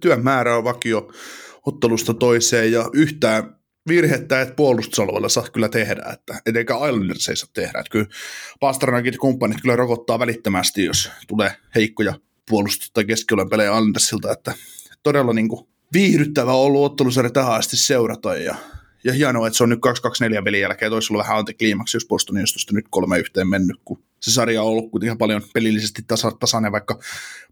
työn 0.00 0.24
määrä 0.24 0.56
on 0.56 0.64
vakio 0.64 1.12
ottelusta 1.66 2.14
toiseen 2.14 2.72
ja 2.72 2.90
yhtään 2.92 3.56
virhettä 3.88 4.40
et 4.40 4.56
puolustusalueella 4.56 5.28
saa 5.28 5.48
kyllä 5.52 5.68
tehdä, 5.68 6.02
että 6.12 6.40
etenkä 6.46 6.74
Islanders 6.74 7.28
ei 7.28 7.36
saa 7.36 7.48
tehdä. 7.52 7.78
Että 7.78 7.90
kyllä 7.90 8.06
Pasternakit 8.60 9.14
ja 9.14 9.18
kumppanit 9.18 9.60
kyllä 9.60 9.76
rokottaa 9.76 10.18
välittömästi, 10.18 10.84
jos 10.84 11.10
tulee 11.26 11.52
heikkoja 11.74 12.14
puolustus- 12.50 12.90
tai 12.90 13.04
keskioluen 13.04 13.48
pelejä 13.48 13.70
Islandersilta, 13.70 14.32
että 14.32 14.54
todella 15.02 15.32
niin 15.32 15.48
kuin 15.48 15.68
viihdyttävä 15.92 16.52
on 16.52 16.60
ollut 16.60 16.84
ottelusarja 16.84 17.30
tähän 17.30 17.54
asti 17.54 17.76
seurata 17.76 18.36
ja 18.36 18.54
ja 19.04 19.12
hienoa, 19.12 19.46
että 19.46 19.56
se 19.56 19.62
on 19.62 19.68
nyt 19.68 19.80
2-2-4 20.40 20.44
pelin 20.44 20.60
jälkeen, 20.60 20.90
toisi 20.90 21.12
ollut 21.12 21.24
vähän 21.24 21.38
antikliimaksi, 21.38 21.96
jos 21.96 22.06
olisi 22.10 22.54
tuosta 22.54 22.74
nyt 22.74 22.86
kolme 22.90 23.18
yhteen 23.18 23.48
mennyt, 23.48 23.76
kun 23.84 24.02
se 24.30 24.34
sarja 24.34 24.62
on 24.62 24.68
ollut 24.68 24.90
kuitenkin 24.90 25.18
paljon 25.18 25.42
pelillisesti 25.54 26.02
tasa, 26.06 26.30
tasainen, 26.30 26.72
vaikka 26.72 26.98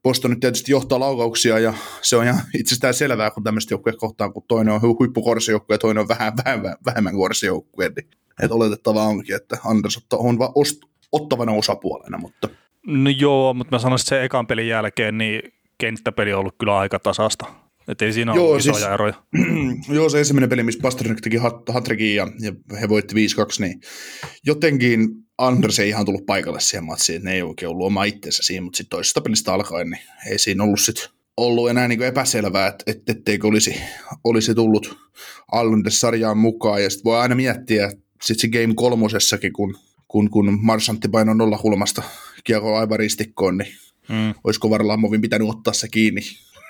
Boston 0.02 0.30
nyt 0.30 0.40
tietysti 0.40 0.72
johtaa 0.72 1.00
laukauksia, 1.00 1.58
ja 1.58 1.74
se 2.02 2.16
on 2.16 2.24
ihan 2.24 2.40
itsestään 2.60 2.94
selvää, 2.94 3.30
kun 3.30 3.44
tämmöistä 3.44 3.74
joukkueet 3.74 3.98
kohtaan, 3.98 4.32
kun 4.32 4.44
toinen 4.48 4.74
on 4.74 4.80
hu- 4.80 4.96
huippukorsijoukkue 4.98 5.74
ja 5.74 5.78
toinen 5.78 6.00
on 6.00 6.08
vähän, 6.08 6.32
vähän 6.44 6.60
vähemmän 6.84 7.14
korsijoukkue, 7.14 7.88
niin 7.96 8.08
että 8.42 8.54
oletettavaa 8.54 9.06
onkin, 9.06 9.36
että 9.36 9.58
Anders 9.64 10.06
on 10.12 10.38
va- 10.38 10.52
ost- 10.58 10.88
ottavana 11.12 11.52
osapuolena, 11.52 12.18
mutta 12.18 12.48
No 12.86 13.10
joo, 13.10 13.54
mutta 13.54 13.76
mä 13.76 13.78
sanoisin, 13.78 14.04
että 14.04 14.08
se 14.08 14.24
ekan 14.24 14.46
pelin 14.46 14.68
jälkeen 14.68 15.18
niin 15.18 15.42
kenttäpeli 15.78 16.32
on 16.32 16.40
ollut 16.40 16.54
kyllä 16.58 16.78
aika 16.78 16.98
tasasta. 16.98 17.46
Että 17.88 18.04
ei 18.04 18.12
siinä 18.12 18.32
ole 18.32 18.38
Joo, 18.40 18.46
ollut 18.46 18.60
isoja 18.60 18.74
siis- 18.76 18.88
eroja. 18.88 19.14
Joo, 19.94 20.08
se 20.08 20.18
ensimmäinen 20.18 20.48
peli, 20.50 20.62
missä 20.62 20.80
Pasternak 20.82 21.20
teki 21.20 21.36
hat- 21.36 21.68
hatrikin 21.68 22.14
ja, 22.14 22.28
ja 22.40 22.52
he 22.80 22.88
voitti 22.88 23.14
5-2, 23.14 23.18
niin 23.58 23.80
jotenkin 24.46 25.08
Anders 25.38 25.78
ei 25.78 25.88
ihan 25.88 26.04
tullut 26.06 26.26
paikalle 26.26 26.60
siihen 26.60 26.84
matsiin, 26.84 27.16
että 27.16 27.28
ne 27.28 27.34
ei 27.34 27.42
oikein 27.42 27.68
ollut 27.70 27.86
oma 27.86 28.04
itsensä 28.04 28.42
siinä, 28.42 28.64
mutta 28.64 28.76
sitten 28.76 28.90
toisesta 28.96 29.20
pelistä 29.20 29.54
alkaen, 29.54 29.90
niin 29.90 30.02
ei 30.30 30.38
siinä 30.38 30.64
ollut 30.64 30.80
sit 30.80 31.08
ollut 31.36 31.70
enää 31.70 31.88
niin 31.88 32.02
epäselvää, 32.02 32.66
että 32.66 32.84
et, 32.86 33.08
etteikö 33.08 33.46
olisi, 33.46 33.76
olisi 34.24 34.54
tullut 34.54 34.96
Islanders 35.62 36.00
sarjaan 36.00 36.38
mukaan, 36.38 36.82
ja 36.82 36.90
sitten 36.90 37.04
voi 37.04 37.18
aina 37.18 37.34
miettiä, 37.34 37.92
sitten 38.22 38.52
se 38.52 38.60
Game 38.60 38.74
kolmosessakin, 38.74 39.52
kun, 39.52 39.76
kun, 40.08 40.30
kun 40.30 40.58
Marsantti 40.62 41.08
painoi 41.08 41.36
nolla 41.36 41.58
kulmasta 41.58 42.02
kiekko 42.44 42.76
aivan 42.76 42.98
ristikkoon, 42.98 43.58
niin 43.58 43.72
Mm. 44.08 44.34
olisiko 44.44 44.70
Varlamovin 44.70 45.20
pitänyt 45.20 45.48
ottaa 45.48 45.72
se 45.74 45.88
kiinni 45.88 46.20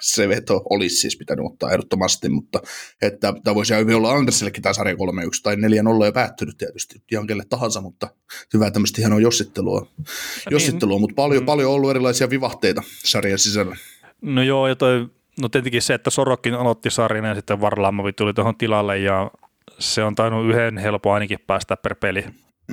se 0.05 0.29
veto 0.29 0.63
olisi 0.71 0.97
siis 0.97 1.17
pitänyt 1.17 1.47
ottaa 1.47 1.71
ehdottomasti, 1.71 2.29
mutta 2.29 2.61
että 3.03 3.33
tämä 3.45 3.55
voisi 3.55 3.75
hyvin 3.75 3.97
olla 3.97 4.13
Andersillekin 4.13 4.63
tämä 4.63 4.73
sarja 4.73 4.95
3-1 4.95 4.97
tai 5.43 5.57
4-0 5.57 6.05
jo 6.05 6.13
päättynyt 6.13 6.59
tietysti 6.59 7.03
ihan 7.13 7.27
kelle 7.27 7.45
tahansa, 7.49 7.81
mutta 7.81 8.09
hyvää 8.55 8.71
tämmöistä 8.71 9.01
hienoa 9.01 9.21
jossittelua, 9.21 9.81
niin. 9.81 10.07
jossittelua 10.51 10.99
mutta 10.99 11.15
paljon, 11.15 11.43
mm. 11.43 11.47
paljon 11.47 11.69
on 11.69 11.75
ollut 11.75 11.91
erilaisia 11.91 12.31
vivahteita 12.31 12.83
sarjan 13.05 13.39
sisällä. 13.39 13.77
No 14.23 14.43
joo, 14.43 14.69
ja 14.69 14.77
toi, 14.77 15.09
no 15.41 15.49
tietenkin 15.49 15.83
se, 15.83 15.95
että 15.95 16.11
Sorokin 16.11 16.55
aloitti 16.55 16.91
sarjan 16.91 17.25
ja 17.25 17.35
sitten 17.35 17.61
Varlaamovi 17.61 18.13
tuli 18.13 18.35
tuohon 18.35 18.57
tilalle 18.57 18.99
ja 18.99 19.31
se 19.79 20.05
on 20.05 20.15
tainnut 20.15 20.47
yhden 20.47 20.79
helppo 20.79 21.13
ainakin 21.13 21.39
päästä 21.47 21.77
per 21.77 21.95
peli. 21.95 22.25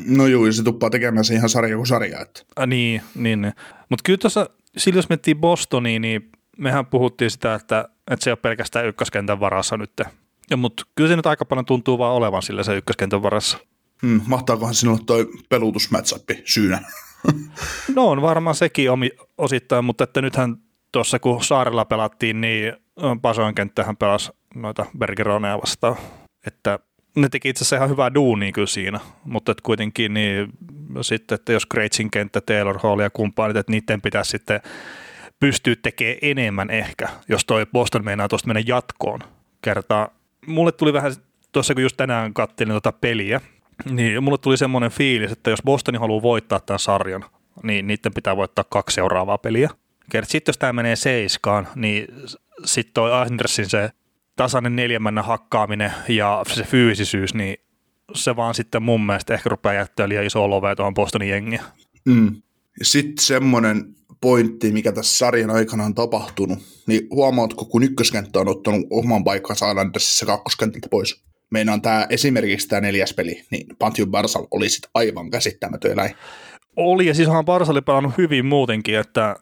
No 0.06 0.28
joo, 0.28 0.46
ja 0.46 0.54
se 0.54 0.64
tuppaa 0.64 0.90
tekemään 0.90 1.26
se 1.26 1.34
ihan 1.34 1.50
sarja 1.50 1.76
kuin 1.76 1.88
sarja. 1.88 2.22
Että. 2.22 2.42
Ah, 2.56 2.68
niin, 2.68 3.02
niin. 3.16 3.42
niin. 3.42 3.54
Mutta 3.90 4.04
kyllä 4.06 4.18
tuossa, 4.18 4.50
silloin 4.78 4.98
jos 4.98 5.10
mentiin 5.10 5.38
Bostoniin, 5.38 6.02
niin 6.02 6.32
mehän 6.62 6.86
puhuttiin 6.86 7.32
sitä, 7.32 7.56
että, 7.56 7.90
että 8.12 8.24
se 8.24 8.30
ei 8.30 8.32
ole 8.32 8.40
pelkästään 8.42 8.86
ykköskentän 8.86 9.40
varassa 9.40 9.78
nyt. 9.78 9.92
Ja, 10.50 10.58
mutta 10.58 10.84
kyllä 10.96 11.10
se 11.10 11.16
nyt 11.16 11.26
aika 11.26 11.46
paljon 11.46 11.66
tuntuu 11.66 11.98
vaan 11.98 12.16
olevan 12.16 12.42
sillä 12.42 12.64
se 12.64 12.78
ykköskentän 12.78 13.24
varassa. 13.24 13.58
Hmm, 14.02 14.22
mahtaakohan 14.28 14.76
sinulle 14.76 15.02
toi 15.06 15.30
pelutusmatchappi 15.50 16.42
syynä? 16.46 16.82
no 17.96 18.10
on 18.10 18.22
varmaan 18.22 18.56
sekin 18.56 18.92
omi, 18.92 19.10
osittain, 19.38 19.86
mutta 19.86 20.04
että 20.04 20.22
nythän 20.22 20.58
tuossa 20.92 21.20
kun 21.20 21.44
Saarella 21.44 21.86
pelattiin, 21.86 22.42
niin 22.42 22.74
Pasoin 23.22 23.56
kenttähän 23.56 23.98
pelasi 23.98 24.32
noita 24.56 24.86
Bergeroneja 24.98 25.58
vastaan. 25.58 25.96
Että 26.48 26.80
ne 27.16 27.30
teki 27.30 27.50
itse 27.50 27.64
asiassa 27.64 27.76
ihan 27.76 27.90
hyvää 27.90 28.14
duunia 28.14 28.52
kyllä 28.52 28.68
siinä, 28.68 29.00
mutta 29.26 29.52
että 29.52 29.64
kuitenkin 29.64 30.14
niin 30.14 30.54
sitten, 31.02 31.36
että 31.36 31.54
jos 31.54 31.66
Greitsin 31.66 32.12
kenttä, 32.12 32.42
Taylor 32.42 32.80
Hall 32.84 33.00
ja 33.00 33.10
kumppanit, 33.10 33.58
että 33.58 33.72
niiden 33.72 34.02
pitäisi 34.02 34.30
sitten 34.30 34.62
pystyä 35.42 35.76
tekemään 35.84 36.18
enemmän 36.22 36.70
ehkä, 36.70 37.10
jos 37.30 37.46
toi 37.46 37.66
Boston 37.66 38.06
meinaa 38.06 38.28
tuosta 38.28 38.48
mennä 38.48 38.64
jatkoon 38.66 39.20
kertaa. 39.62 40.10
Mulle 40.48 40.72
tuli 40.72 40.94
vähän 40.94 41.14
tuossa, 41.52 41.74
kun 41.74 41.84
just 41.84 41.98
tänään 41.98 42.34
katselin 42.34 42.74
tuota 42.74 42.92
peliä, 42.92 43.42
niin 43.92 44.24
mulle 44.24 44.38
tuli 44.38 44.58
semmoinen 44.58 44.92
fiilis, 44.92 45.32
että 45.32 45.50
jos 45.50 45.62
Boston 45.66 46.00
haluaa 46.00 46.22
voittaa 46.22 46.60
tämän 46.60 46.80
sarjan, 46.80 47.26
niin 47.64 47.88
niiden 47.88 48.14
pitää 48.14 48.38
voittaa 48.38 48.66
kaksi 48.70 48.96
seuraavaa 48.96 49.38
peliä. 49.38 49.70
Sitten 50.24 50.52
jos 50.52 50.58
tämä 50.58 50.74
menee 50.74 50.96
seiskaan, 50.96 51.68
niin 51.76 52.08
sitten 52.66 52.94
toi 52.94 53.14
Andersin 53.14 53.70
se 53.70 53.90
tasainen 54.36 54.76
neljämännä 54.76 55.24
hakkaaminen 55.24 55.92
ja 56.08 56.44
se 56.48 56.64
fyysisyys, 56.64 57.34
niin 57.34 57.58
se 58.16 58.36
vaan 58.36 58.56
sitten 58.56 58.84
mun 58.84 59.06
mielestä 59.06 59.34
ehkä 59.34 59.50
rupeaa 59.50 59.74
jättää 59.74 60.10
liian 60.10 60.26
iso 60.26 60.50
love 60.50 60.76
tuohon 60.76 60.94
Bostonin 60.94 61.30
jengiä. 61.30 61.64
Mm. 62.06 62.42
Sitten 62.82 63.26
semmoinen 63.26 63.96
pointti, 64.22 64.72
mikä 64.72 64.92
tässä 64.92 65.18
sarjan 65.18 65.50
aikana 65.50 65.84
on 65.84 65.96
tapahtunut, 65.96 66.60
niin 66.88 67.08
huomaatko, 67.12 67.66
kun 67.66 67.84
ykköskenttä 67.84 68.40
on 68.40 68.48
ottanut 68.48 68.88
oman 68.90 69.24
paikkansa 69.24 69.70
Islandersissa 69.70 70.26
kakkoskentältä 70.26 70.88
pois? 70.92 71.24
Meinaan 71.52 71.82
tämä 71.82 72.08
esimerkiksi 72.10 72.68
tämä 72.68 72.82
neljäs 72.82 73.14
peli, 73.14 73.44
niin 73.52 73.68
Pantio 73.80 74.06
Barsal 74.08 74.48
oli 74.52 74.70
sitten 74.70 74.92
aivan 74.94 75.30
käsittämätön 75.30 75.92
eläin. 75.92 76.16
Oli, 76.76 77.06
ja 77.06 77.14
siis 77.14 77.28
onhan 77.28 77.46
Barsali 77.46 77.82
pelannut 77.82 78.18
hyvin 78.18 78.46
muutenkin, 78.46 78.98
että 78.98 79.36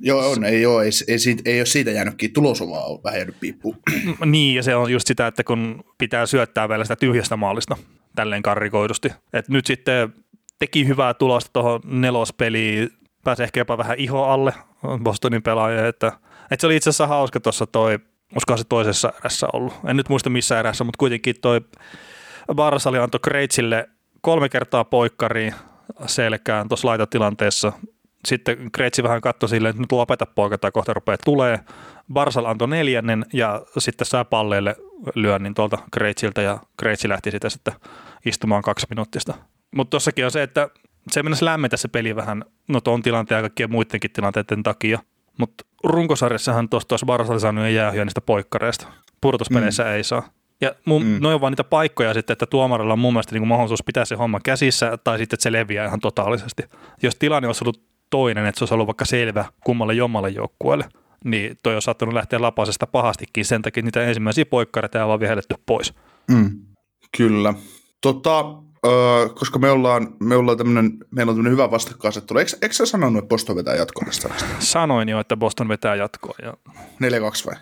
Joo, 0.00 0.30
on, 0.30 0.44
ei, 0.44 0.66
ole, 0.66 0.84
ei, 0.84 0.90
ei, 1.08 1.18
siitä, 1.18 1.42
ei 1.44 1.60
ole 1.60 1.66
siitä 1.66 1.90
jäänytkin, 1.90 2.32
tulos 2.32 2.60
on 2.60 2.68
vähän 3.04 3.18
jäänyt 3.18 3.40
piippuun. 3.40 3.76
niin, 4.24 4.54
ja 4.54 4.62
se 4.62 4.76
on 4.76 4.92
just 4.92 5.06
sitä, 5.06 5.26
että 5.26 5.44
kun 5.44 5.84
pitää 5.98 6.26
syöttää 6.26 6.68
vielä 6.68 6.84
sitä 6.84 6.96
tyhjästä 6.96 7.36
maalista, 7.36 7.76
tälleen 8.16 8.42
karrikoidusti. 8.42 9.12
Et 9.32 9.48
nyt 9.48 9.66
sitten 9.66 10.12
teki 10.58 10.86
hyvää 10.86 11.14
tulosta 11.14 11.50
tuohon 11.52 11.80
nelospeliin, 11.84 12.90
pääsi 13.24 13.42
ehkä 13.42 13.60
jopa 13.60 13.78
vähän 13.78 13.98
iho 13.98 14.24
alle 14.24 14.54
Bostonin 15.02 15.42
pelaaja, 15.42 15.88
että, 15.88 16.12
että 16.50 16.60
se 16.60 16.66
oli 16.66 16.76
itse 16.76 16.90
asiassa 16.90 17.06
hauska 17.06 17.40
tuossa 17.40 17.66
toi, 17.66 17.98
olisiko 18.32 18.56
se 18.56 18.64
toisessa 18.64 19.12
erässä 19.18 19.46
ollut, 19.52 19.74
en 19.86 19.96
nyt 19.96 20.08
muista 20.08 20.30
missä 20.30 20.60
erässä, 20.60 20.84
mutta 20.84 20.98
kuitenkin 20.98 21.34
toi 21.40 21.60
Barsali 22.54 22.98
antoi 22.98 23.20
Kreitsille 23.22 23.88
kolme 24.20 24.48
kertaa 24.48 24.84
poikkariin 24.84 25.54
selkään 26.06 26.68
tuossa 26.68 26.88
laitatilanteessa, 26.88 27.72
sitten 28.24 28.70
Kreitsi 28.72 29.02
vähän 29.02 29.20
katsoi 29.20 29.48
silleen, 29.48 29.70
että 29.70 29.82
nyt 29.82 29.92
lopeta 29.92 30.26
poika, 30.26 30.58
tai 30.58 30.72
kohta 30.72 30.94
rupeaa 30.94 31.18
tulee. 31.24 31.58
Barsal 32.12 32.44
antoi 32.44 32.68
neljännen 32.68 33.26
ja 33.32 33.62
sitten 33.78 34.06
saa 34.06 34.24
palleille 34.24 34.76
lyönnin 35.14 35.54
tuolta 35.54 35.78
Kreitsiltä 35.92 36.42
ja 36.42 36.58
Kreitsi 36.76 37.08
lähti 37.08 37.30
sitä 37.30 37.48
sitten 37.48 37.74
istumaan 38.26 38.62
kaksi 38.62 38.86
minuuttista. 38.90 39.34
Mutta 39.76 39.90
tossakin 39.90 40.24
on 40.24 40.30
se, 40.30 40.42
että 40.42 40.68
se 41.10 41.22
mennessä 41.22 41.46
lämmetä 41.46 41.76
se 41.76 41.88
peli 41.88 42.16
vähän, 42.16 42.44
no 42.68 42.80
tuon 42.80 43.02
tilanteen 43.02 43.38
ja 43.38 43.42
kaikkien 43.42 43.70
muidenkin 43.70 44.10
tilanteiden 44.10 44.62
takia. 44.62 44.98
Mutta 45.38 45.64
runkosarjassahan 45.84 46.68
tuossa 46.68 46.88
tuossa 46.88 47.06
Barsal 47.06 47.38
saanut 47.38 47.68
jäähyä 47.68 48.04
niistä 48.04 48.20
poikkareista. 48.20 48.86
Pudotuspeleissä 49.20 49.82
mm. 49.82 49.90
ei 49.90 50.04
saa. 50.04 50.28
Ja 50.60 50.74
mun, 50.84 51.04
mm. 51.04 51.16
noin 51.20 51.34
on 51.34 51.40
vaan 51.40 51.52
niitä 51.52 51.64
paikkoja 51.64 52.14
sitten, 52.14 52.32
että 52.32 52.46
tuomarilla 52.46 52.92
on 52.92 52.98
mun 52.98 53.12
mielestä 53.12 53.34
niin 53.34 53.48
mahdollisuus 53.48 53.82
pitää 53.86 54.04
se 54.04 54.14
homma 54.14 54.40
käsissä 54.44 54.98
tai 55.04 55.18
sitten, 55.18 55.36
että 55.36 55.42
se 55.42 55.52
leviää 55.52 55.86
ihan 55.86 56.00
totaalisesti. 56.00 56.62
Jos 57.02 57.16
tilanne 57.16 57.46
olisi 57.46 57.64
ollut 57.64 57.82
toinen, 58.10 58.46
että 58.46 58.58
se 58.58 58.62
olisi 58.64 58.74
ollut 58.74 58.86
vaikka 58.86 59.04
selvä 59.04 59.44
kummalle 59.64 59.94
jommalle 59.94 60.28
joukkueelle, 60.28 60.88
niin 61.24 61.56
toi 61.62 61.74
on 61.74 61.82
saattanut 61.82 62.14
lähteä 62.14 62.40
lapasesta 62.40 62.86
pahastikin 62.86 63.44
sen 63.44 63.62
takia, 63.62 63.82
niitä 63.82 64.02
ensimmäisiä 64.02 64.46
poikkareita 64.46 65.02
on 65.02 65.08
vaan 65.08 65.20
vihelletty 65.20 65.54
pois. 65.66 65.94
Mm, 66.30 66.50
kyllä. 67.16 67.54
Tota, 68.00 68.44
öö, 68.86 69.28
koska 69.28 69.58
me 69.58 69.70
ollaan, 69.70 70.16
me 70.20 70.36
ollaan 70.36 70.58
tämmönen, 70.58 70.92
meillä 71.10 71.30
on 71.30 71.36
tämmöinen 71.36 71.52
hyvä 71.52 71.70
vastakkainasettelu. 71.70 72.38
Eikö, 72.38 72.50
eikö 72.62 72.74
sä 72.74 72.86
sanonut, 72.86 73.24
että 73.24 73.28
Boston 73.28 73.56
vetää 73.56 73.74
jatkoa 73.74 74.04
tästä 74.06 74.28
Sanoin 74.58 75.08
jo, 75.08 75.20
että 75.20 75.36
Boston 75.36 75.68
vetää 75.68 75.94
jatkoa. 75.94 76.34
Ja... 76.42 76.54
4-2 76.72 77.46
vai? 77.46 77.54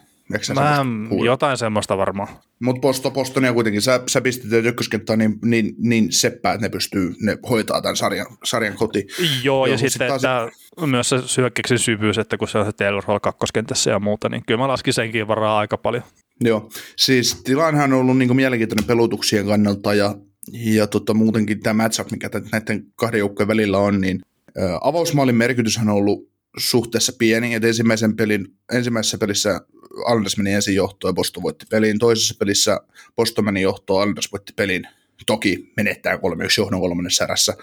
Mä, 0.55 0.85
jotain 1.25 1.57
semmoista 1.57 1.97
varmaan. 1.97 2.29
Mutta 2.63 2.81
Boston, 2.81 3.13
Bostonia 3.13 3.53
kuitenkin, 3.53 3.83
sä, 3.83 4.01
sä 4.07 4.21
pistit 4.21 4.53
ykköskenttään 4.53 5.19
niin, 5.19 5.39
niin, 5.45 5.75
niin 5.79 6.13
seppää, 6.13 6.53
että 6.53 6.67
ne 6.67 6.69
pystyy, 6.69 7.15
ne 7.21 7.39
hoitaa 7.51 7.83
tämän 7.83 7.97
sarjan, 7.97 8.27
sarjan 8.45 8.75
koti. 8.75 9.07
Joo, 9.43 9.67
ja, 9.67 9.73
ja 9.73 9.79
sitten 9.79 10.11
sit 10.11 10.23
taas... 10.23 10.53
myös 10.87 11.09
se 11.09 11.19
syökkäyksen 11.27 11.79
syvyys, 11.79 12.19
että 12.19 12.37
kun 12.37 12.49
se 12.49 12.59
on 12.59 12.67
se 12.67 12.73
Taylor 12.73 13.05
Hall 13.07 13.19
kakkoskentässä 13.19 13.91
ja 13.91 13.99
muuta, 13.99 14.29
niin 14.29 14.43
kyllä 14.47 14.61
mä 14.61 14.69
laskin 14.69 14.95
senkin 14.95 15.29
varaa 15.29 15.59
aika 15.59 15.79
paljon. 15.79 16.03
Joo, 16.41 16.71
siis 16.97 17.43
tilannehan 17.45 17.93
on 17.93 17.99
ollut 17.99 18.19
niin 18.19 18.37
mielenkiintoinen 18.37 18.85
pelutuksien 18.85 19.47
kannalta 19.47 19.95
ja, 19.95 20.15
ja 20.53 20.87
tota, 20.87 21.15
muutenkin 21.15 21.61
tämä 21.61 21.83
matchup, 21.83 22.11
mikä 22.11 22.31
näiden 22.53 22.87
kahden 22.97 23.19
joukkojen 23.19 23.49
välillä 23.49 23.79
on, 23.79 24.01
niin 24.01 24.21
ä, 24.59 24.79
avausmaalin 24.81 25.37
merkityshän 25.37 25.89
on 25.89 25.95
ollut 25.95 26.29
suhteessa 26.57 27.13
pieni, 27.19 27.55
että 27.55 27.69
ensimmäisen 27.69 28.17
pelin, 28.17 28.47
ensimmäisessä 28.73 29.19
pelissä 29.19 29.61
Anders 30.07 30.37
meni 30.37 30.53
ensin 30.53 30.75
johtoon 30.75 31.11
ja 31.11 31.15
Boston 31.15 31.43
voitti 31.43 31.67
pelin. 31.71 31.99
Toisessa 31.99 32.35
pelissä 32.39 32.81
Boston 33.17 33.45
meni 33.45 33.63
johtoon, 33.63 34.03
Anders 34.03 34.33
voitti 34.33 34.53
pelin. 34.57 34.89
Toki 35.27 35.73
menettää 35.77 36.17
3-1 36.17 36.19
johdon 36.59 36.81
kolmannessa 36.81 37.25
erässä. 37.25 37.55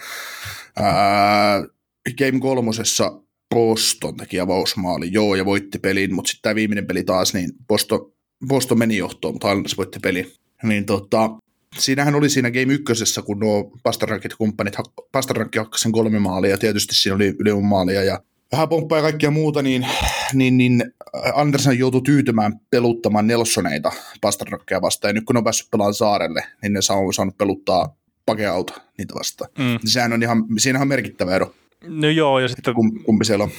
Ää, 0.76 1.64
game 2.18 2.40
kolmosessa 2.40 3.22
Boston 3.56 4.18
teki 4.18 4.40
avausmaali, 4.40 5.10
joo, 5.12 5.36
ja 5.36 5.46
voitti 5.46 5.80
pelin, 5.80 6.14
mutta 6.14 6.30
sitten 6.30 6.42
tämä 6.42 6.56
viimeinen 6.56 6.88
peli 6.88 7.04
taas, 7.04 7.34
niin 7.34 7.50
Boston, 7.68 8.14
Boston 8.48 8.80
meni 8.80 8.98
johtoon, 8.98 9.34
mutta 9.34 9.52
Anders 9.52 9.78
voitti 9.78 10.00
peli. 10.00 10.34
Niin 10.64 10.86
tota, 10.86 11.30
siinähän 11.78 12.16
oli 12.16 12.30
siinä 12.30 12.52
game 12.52 12.74
ykkösessä, 12.74 13.22
kun 13.22 13.40
nuo 13.40 13.72
Pasterrankit 13.84 14.36
kumppanit, 14.36 14.76
Pasterrankki 15.12 15.58
hakkasi 15.58 15.82
sen 15.82 15.92
kolme 15.92 16.20
maalia, 16.20 16.52
ja 16.52 16.58
tietysti 16.58 16.96
siinä 16.96 17.16
oli 17.16 17.62
maalia, 17.62 18.04
ja 18.04 18.20
vähän 18.52 18.70
pomppaa 18.70 18.98
ja 18.98 19.02
kaikkea 19.02 19.32
muuta, 19.32 19.62
niin, 19.62 19.88
niin, 20.34 20.58
niin 20.58 20.84
Andersen 21.34 21.80
joutui 21.80 22.02
tyytymään 22.02 22.60
peluttamaan 22.72 23.28
Nelsoneita 23.28 23.92
Pasternakkeja 24.22 24.82
vastaan, 24.82 25.10
ja 25.10 25.14
nyt 25.14 25.26
kun 25.26 25.38
on 25.38 25.44
päässyt 25.44 25.72
pelaamaan 25.72 25.94
saarelle, 25.94 26.44
niin 26.62 26.74
ne 26.74 26.82
saa, 26.82 26.98
saanut 27.16 27.38
peluttaa 27.38 27.96
pakealta 28.26 28.82
niitä 28.98 29.14
vastaan. 29.16 29.50
Mm. 29.58 29.80
Sehän 29.86 30.14
on 30.14 30.24
ihan, 30.24 30.46
siinä 30.58 30.82
on 30.82 30.88
merkittävä 30.88 31.36
ero. 31.36 31.54
No 31.88 32.10
joo, 32.10 32.40
ja 32.40 32.48
sitten... 32.48 32.74
Kum, 32.74 33.04
kumpi 33.04 33.26
siellä 33.26 33.44
on. 33.44 33.52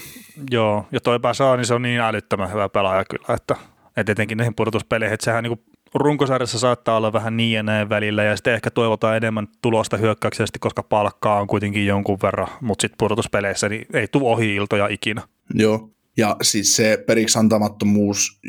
Joo, 0.50 0.87
ja 0.92 1.00
toi 1.00 1.18
saa, 1.32 1.56
niin 1.56 1.66
se 1.66 1.75
on 1.75 1.82
niin 1.82 2.00
älyttömän 2.00 2.52
hyvä 2.52 2.68
pelaaja 2.68 3.04
kyllä, 3.04 3.35
että, 3.35 3.56
että 3.96 4.12
etenkin 4.12 4.38
näihin 4.38 4.54
pudotuspeleihin, 4.54 5.14
että 5.14 5.25
sehän 5.25 5.44
niin 5.44 5.61
runkosarjassa 5.95 6.59
saattaa 6.59 6.97
olla 6.97 7.12
vähän 7.12 7.37
niin 7.37 7.52
ja 7.52 7.62
näin 7.62 7.88
välillä, 7.88 8.25
ja 8.25 8.37
sitten 8.37 8.55
ehkä 8.55 8.71
toivotaan 8.71 9.16
enemmän 9.16 9.49
tulosta 9.62 9.97
hyökkäyksellisesti, 9.97 10.59
koska 10.59 10.83
palkkaa 10.83 11.40
on 11.40 11.47
kuitenkin 11.47 11.87
jonkun 11.87 12.19
verran, 12.23 12.49
mutta 12.61 12.83
sitten 12.83 12.99
pudotuspeleissä 12.99 13.69
niin 13.69 13.87
ei 13.93 14.09
tule 14.09 14.28
ohi 14.28 14.55
iltoja 14.55 14.88
ikinä. 14.88 15.23
Joo, 15.55 15.90
ja 16.16 16.37
siis 16.43 16.76
se 16.76 17.05
periksi 17.07 17.38
antamattomuus, 17.38 18.40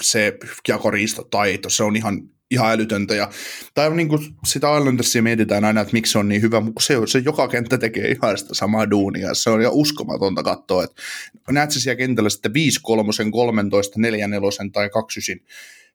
se 0.00 0.38
jakoriistotaito, 0.68 1.70
se 1.70 1.84
on 1.84 1.96
ihan, 1.96 2.22
ihan 2.50 2.72
älytöntä. 2.72 3.14
Ja, 3.14 3.30
tai 3.74 3.94
niin 3.94 4.08
kuin 4.08 4.20
sitä 4.46 4.78
Islandersia 4.78 5.22
mietitään 5.22 5.64
aina, 5.64 5.80
että 5.80 5.92
miksi 5.92 6.12
se 6.12 6.18
on 6.18 6.28
niin 6.28 6.42
hyvä, 6.42 6.60
mutta 6.60 6.82
se, 6.82 6.94
se 7.06 7.18
joka 7.18 7.48
kenttä 7.48 7.78
tekee 7.78 8.10
ihan 8.10 8.38
sitä 8.38 8.54
samaa 8.54 8.90
duunia. 8.90 9.34
Se 9.34 9.50
on 9.50 9.60
ihan 9.60 9.74
uskomatonta 9.74 10.42
katsoa, 10.42 10.84
että 10.84 11.02
näet 11.50 11.70
se 11.70 11.80
siellä 11.80 11.96
kentällä 11.96 12.30
sitten 12.30 12.54
5 12.54 12.80
3 12.82 13.12
13 13.30 14.00
4 14.00 14.28
4 14.28 14.50
tai 14.72 14.90
2 14.90 15.20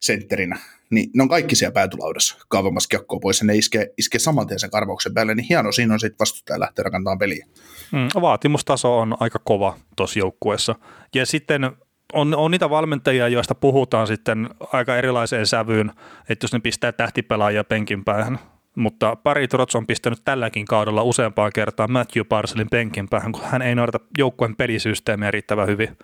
sentterinä, 0.01 0.59
niin 0.89 1.09
ne 1.13 1.23
on 1.23 1.29
kaikki 1.29 1.55
siellä 1.55 1.73
päätylaudassa 1.73 2.37
kaavamassa 2.47 2.87
kiekkoa 2.89 3.19
pois, 3.19 3.39
ja 3.41 3.47
ne 3.47 3.55
iskee, 3.55 3.93
iskee 3.97 4.19
saman 4.19 4.47
tien 4.47 4.59
sen 4.59 4.71
karvauksen 4.71 5.13
päälle, 5.13 5.35
niin 5.35 5.45
hieno 5.49 5.71
siinä 5.71 5.93
on 5.93 5.99
sitten 5.99 6.19
vastustaja 6.19 6.59
lähteä 6.59 6.83
rakentamaan 6.83 7.19
peliä. 7.19 7.45
Mm, 7.91 8.21
vaatimustaso 8.21 8.99
on 8.99 9.17
aika 9.19 9.39
kova 9.43 9.77
tuossa 9.95 10.19
joukkueessa. 10.19 10.75
Ja 11.15 11.25
sitten 11.25 11.71
on, 12.13 12.35
on 12.35 12.51
niitä 12.51 12.69
valmentajia, 12.69 13.27
joista 13.27 13.55
puhutaan 13.55 14.07
sitten 14.07 14.49
aika 14.73 14.97
erilaiseen 14.97 15.47
sävyyn, 15.47 15.91
että 16.29 16.43
jos 16.43 16.53
ne 16.53 16.59
pistää 16.59 16.91
tähtipelaajia 16.91 17.63
penkin 17.63 18.03
päähän, 18.03 18.39
mutta 18.75 19.15
pari 19.15 19.47
Trots 19.47 19.75
on 19.75 19.87
pistänyt 19.87 20.21
tälläkin 20.25 20.65
kaudella 20.65 21.03
useampaan 21.03 21.51
kertaan 21.55 21.91
Matthew 21.91 22.25
Parcelin 22.29 22.69
penkin 22.71 23.09
päähän, 23.09 23.31
kun 23.31 23.43
hän 23.43 23.61
ei 23.61 23.75
noudata 23.75 23.99
joukkueen 24.17 24.55
pelisysteemiä 24.55 25.31
riittävän 25.31 25.67
hyvin. 25.67 25.97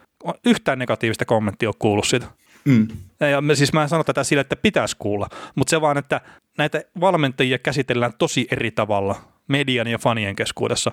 Yhtään 0.46 0.80
negatiivista 0.80 1.26
kommenttia 1.26 1.70
on 1.70 1.74
kuullut 1.80 2.08
siitä. 2.08 2.26
Mm. 2.68 2.88
Ja 3.20 3.42
me, 3.42 3.56
siis 3.56 3.74
mä 3.74 3.84
en 3.84 3.90
sano 3.90 4.04
tätä 4.04 4.24
sille, 4.24 4.42
että 4.42 4.56
pitäisi 4.56 4.96
kuulla, 5.00 5.30
mutta 5.56 5.70
se 5.70 5.82
vaan, 5.82 5.98
että 5.98 6.22
näitä 6.58 6.82
valmentajia 7.00 7.60
käsitellään 7.60 8.14
tosi 8.18 8.48
eri 8.52 8.72
tavalla 8.72 9.16
median 9.48 9.88
ja 9.88 9.98
fanien 9.98 10.36
keskuudessa. 10.36 10.92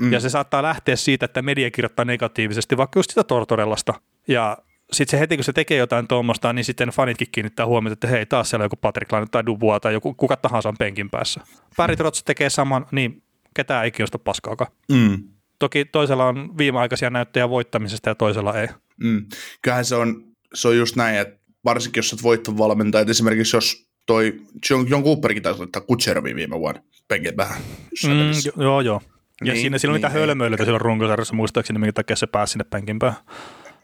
Mm. 0.00 0.12
Ja 0.12 0.20
se 0.20 0.30
saattaa 0.30 0.62
lähteä 0.62 0.96
siitä, 0.96 1.24
että 1.24 1.42
media 1.42 1.70
kirjoittaa 1.70 2.04
negatiivisesti 2.04 2.76
vaikka 2.76 2.98
just 2.98 3.10
sitä 3.10 3.24
Tortorellasta. 3.24 3.94
Ja 4.28 4.58
sitten 4.92 5.10
se 5.10 5.20
heti, 5.20 5.36
kun 5.36 5.44
se 5.44 5.52
tekee 5.52 5.78
jotain 5.78 6.08
tuommoista, 6.08 6.52
niin 6.52 6.64
sitten 6.64 6.88
fanitkin 6.88 7.28
kiinnittää 7.32 7.66
huomiota, 7.66 7.92
että 7.92 8.06
hei, 8.06 8.26
taas 8.26 8.50
siellä 8.50 8.62
on 8.62 8.66
joku 8.66 8.76
Patrick 8.76 9.12
Laine 9.12 9.26
tai 9.30 9.46
Dubois 9.46 9.80
tai 9.80 9.92
joku, 9.92 10.14
kuka 10.14 10.36
tahansa 10.36 10.68
on 10.68 10.76
penkin 10.78 11.10
päässä. 11.10 11.40
Barry 11.76 11.96
Trotz 11.96 12.22
tekee 12.22 12.50
saman, 12.50 12.86
niin 12.90 13.22
ketään 13.54 13.84
ei 13.84 13.90
kiinnosta 13.90 14.18
paskaakaan. 14.18 14.70
Mm. 14.92 15.22
Toki 15.58 15.84
toisella 15.84 16.26
on 16.26 16.58
viimeaikaisia 16.58 17.10
näyttöjä 17.10 17.48
voittamisesta 17.48 18.08
ja 18.08 18.14
toisella 18.14 18.60
ei. 18.60 18.68
Mm. 19.00 19.26
Kyllähän 19.62 19.84
se 19.84 19.96
on, 19.96 20.24
se 20.54 20.68
on 20.68 20.76
just 20.76 20.96
näin, 20.96 21.18
että 21.18 21.38
varsinkin 21.64 21.98
jos 21.98 22.12
olet 22.12 22.22
voittovalmentaja, 22.22 23.00
että 23.00 23.10
esimerkiksi 23.10 23.56
jos 23.56 23.86
toi 24.06 24.40
John, 24.70 24.86
John 24.90 25.04
Cooperkin 25.04 25.42
taisi 25.42 25.62
ottaa 25.62 25.82
Kutserovi 25.82 26.34
viime 26.34 26.58
vuonna 26.58 26.82
penkin 27.08 27.36
vähän. 27.36 27.62
Mm, 28.06 28.62
joo, 28.62 28.80
joo. 28.80 29.02
Ja 29.44 29.52
niin, 29.52 29.60
siinä, 29.60 29.78
siinä 29.78 29.92
niin, 29.92 30.02
niitä 30.02 30.08
hölmöilyitä 30.08 30.64
silloin 30.64 30.80
runkosarjassa, 30.80 31.34
muistaakseni, 31.34 31.78
minkä 31.78 31.92
takia 31.92 32.16
se 32.16 32.26
pääsi 32.26 32.52
sinne 32.52 32.64
penkin 32.70 32.98
päähän. 32.98 33.20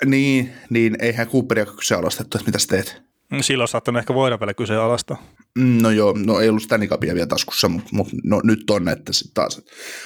Niin, 0.05 0.53
niin 0.71 0.97
eihän 1.01 1.29
Cooperia 1.29 1.67
kyseenalaistettu, 1.67 2.39
että 2.39 2.49
mitä 2.49 2.59
sä 2.59 2.67
teet. 2.69 3.03
Mm, 3.31 3.43
silloin 3.43 3.69
saattanut 3.69 3.99
ehkä 4.01 4.15
voida 4.15 4.41
vielä 4.41 4.55
kyseenalaista. 4.55 5.17
Mm, 5.59 5.83
no 5.83 5.91
joo, 5.91 6.15
no 6.27 6.41
ei 6.41 6.49
ollut 6.49 6.63
Stanley 6.63 6.89
Cupia 6.89 7.15
vielä 7.15 7.27
taskussa, 7.27 7.69
mutta 7.69 7.89
mut, 7.93 8.09
no, 8.25 8.41
nyt 8.45 8.71
on, 8.71 8.89
että 8.89 9.13
sitten 9.13 9.35
taas. 9.35 9.63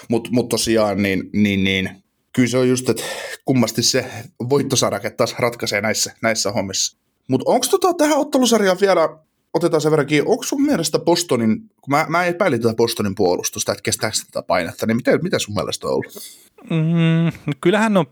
Mutta 0.08 0.30
mut 0.32 0.48
tosiaan, 0.48 1.02
niin, 1.02 1.30
niin, 1.32 1.64
niin, 1.64 1.90
kyllä 2.36 2.48
se 2.48 2.58
on 2.58 2.68
just, 2.68 2.88
että 2.88 3.02
kummasti 3.44 3.82
se 3.82 4.06
voittosarake 4.50 5.10
taas 5.10 5.34
ratkaisee 5.38 5.80
näissä, 5.80 6.14
näissä 6.22 6.52
hommissa. 6.52 6.98
Mutta 7.28 7.50
onko 7.50 7.66
tota, 7.70 7.94
tähän 7.94 8.18
ottelusarjaan 8.18 8.76
vielä, 8.80 9.18
otetaan 9.54 9.80
sen 9.80 9.90
verran 9.90 10.06
kiinni, 10.06 10.30
onko 10.30 10.42
sun 10.42 10.62
mielestä 10.62 10.98
Bostonin, 10.98 11.58
kun 11.58 11.90
mä, 11.90 12.06
mä 12.08 12.24
epäilin 12.24 12.62
tätä 12.62 12.74
Bostonin 12.74 13.14
puolustusta, 13.14 13.72
että 13.72 13.82
kestääkö 13.82 14.16
tätä 14.32 14.46
painetta, 14.46 14.86
niin 14.86 14.96
mitä, 14.96 15.18
mitä 15.18 15.38
sun 15.38 15.54
mielestä 15.54 15.86
on 15.86 15.92
ollut? 15.92 16.14
Mm, 16.70 17.54
kyllähän 17.60 17.96
on 17.96 18.06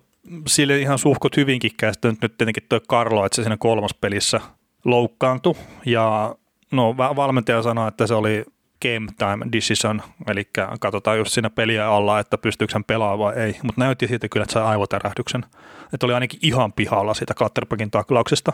sille 0.46 0.78
ihan 0.78 0.98
suhkot 0.98 1.36
hyvinkin 1.36 1.70
käsittänyt 1.76 2.22
nyt 2.22 2.36
tietenkin 2.38 2.66
tuo 2.68 2.80
Karlo, 2.88 3.26
että 3.26 3.36
se 3.36 3.42
siinä 3.42 3.56
kolmas 3.56 3.94
pelissä 3.94 4.40
loukkaantui 4.84 5.54
ja 5.86 6.36
no 6.70 6.96
valmentaja 6.96 7.62
sanoi, 7.62 7.88
että 7.88 8.06
se 8.06 8.14
oli 8.14 8.44
game 8.88 9.12
time 9.18 9.46
decision, 9.52 10.02
eli 10.28 10.48
katsotaan 10.80 11.18
just 11.18 11.32
siinä 11.32 11.50
peliä 11.50 11.88
alla, 11.88 12.20
että 12.20 12.38
pystyykö 12.38 12.74
hän 12.74 12.84
pelaamaan 12.84 13.18
vai 13.18 13.44
ei, 13.44 13.56
mutta 13.62 13.80
näytti 13.80 14.08
siitä 14.08 14.28
kyllä, 14.28 14.44
että 14.44 14.52
sai 14.52 14.62
aivotärähdyksen, 14.64 15.44
että 15.92 16.06
oli 16.06 16.14
ainakin 16.14 16.40
ihan 16.42 16.72
pihalla 16.72 17.14
siitä 17.14 17.34
Clutterbuckin 17.34 17.90
taklauksesta, 17.90 18.52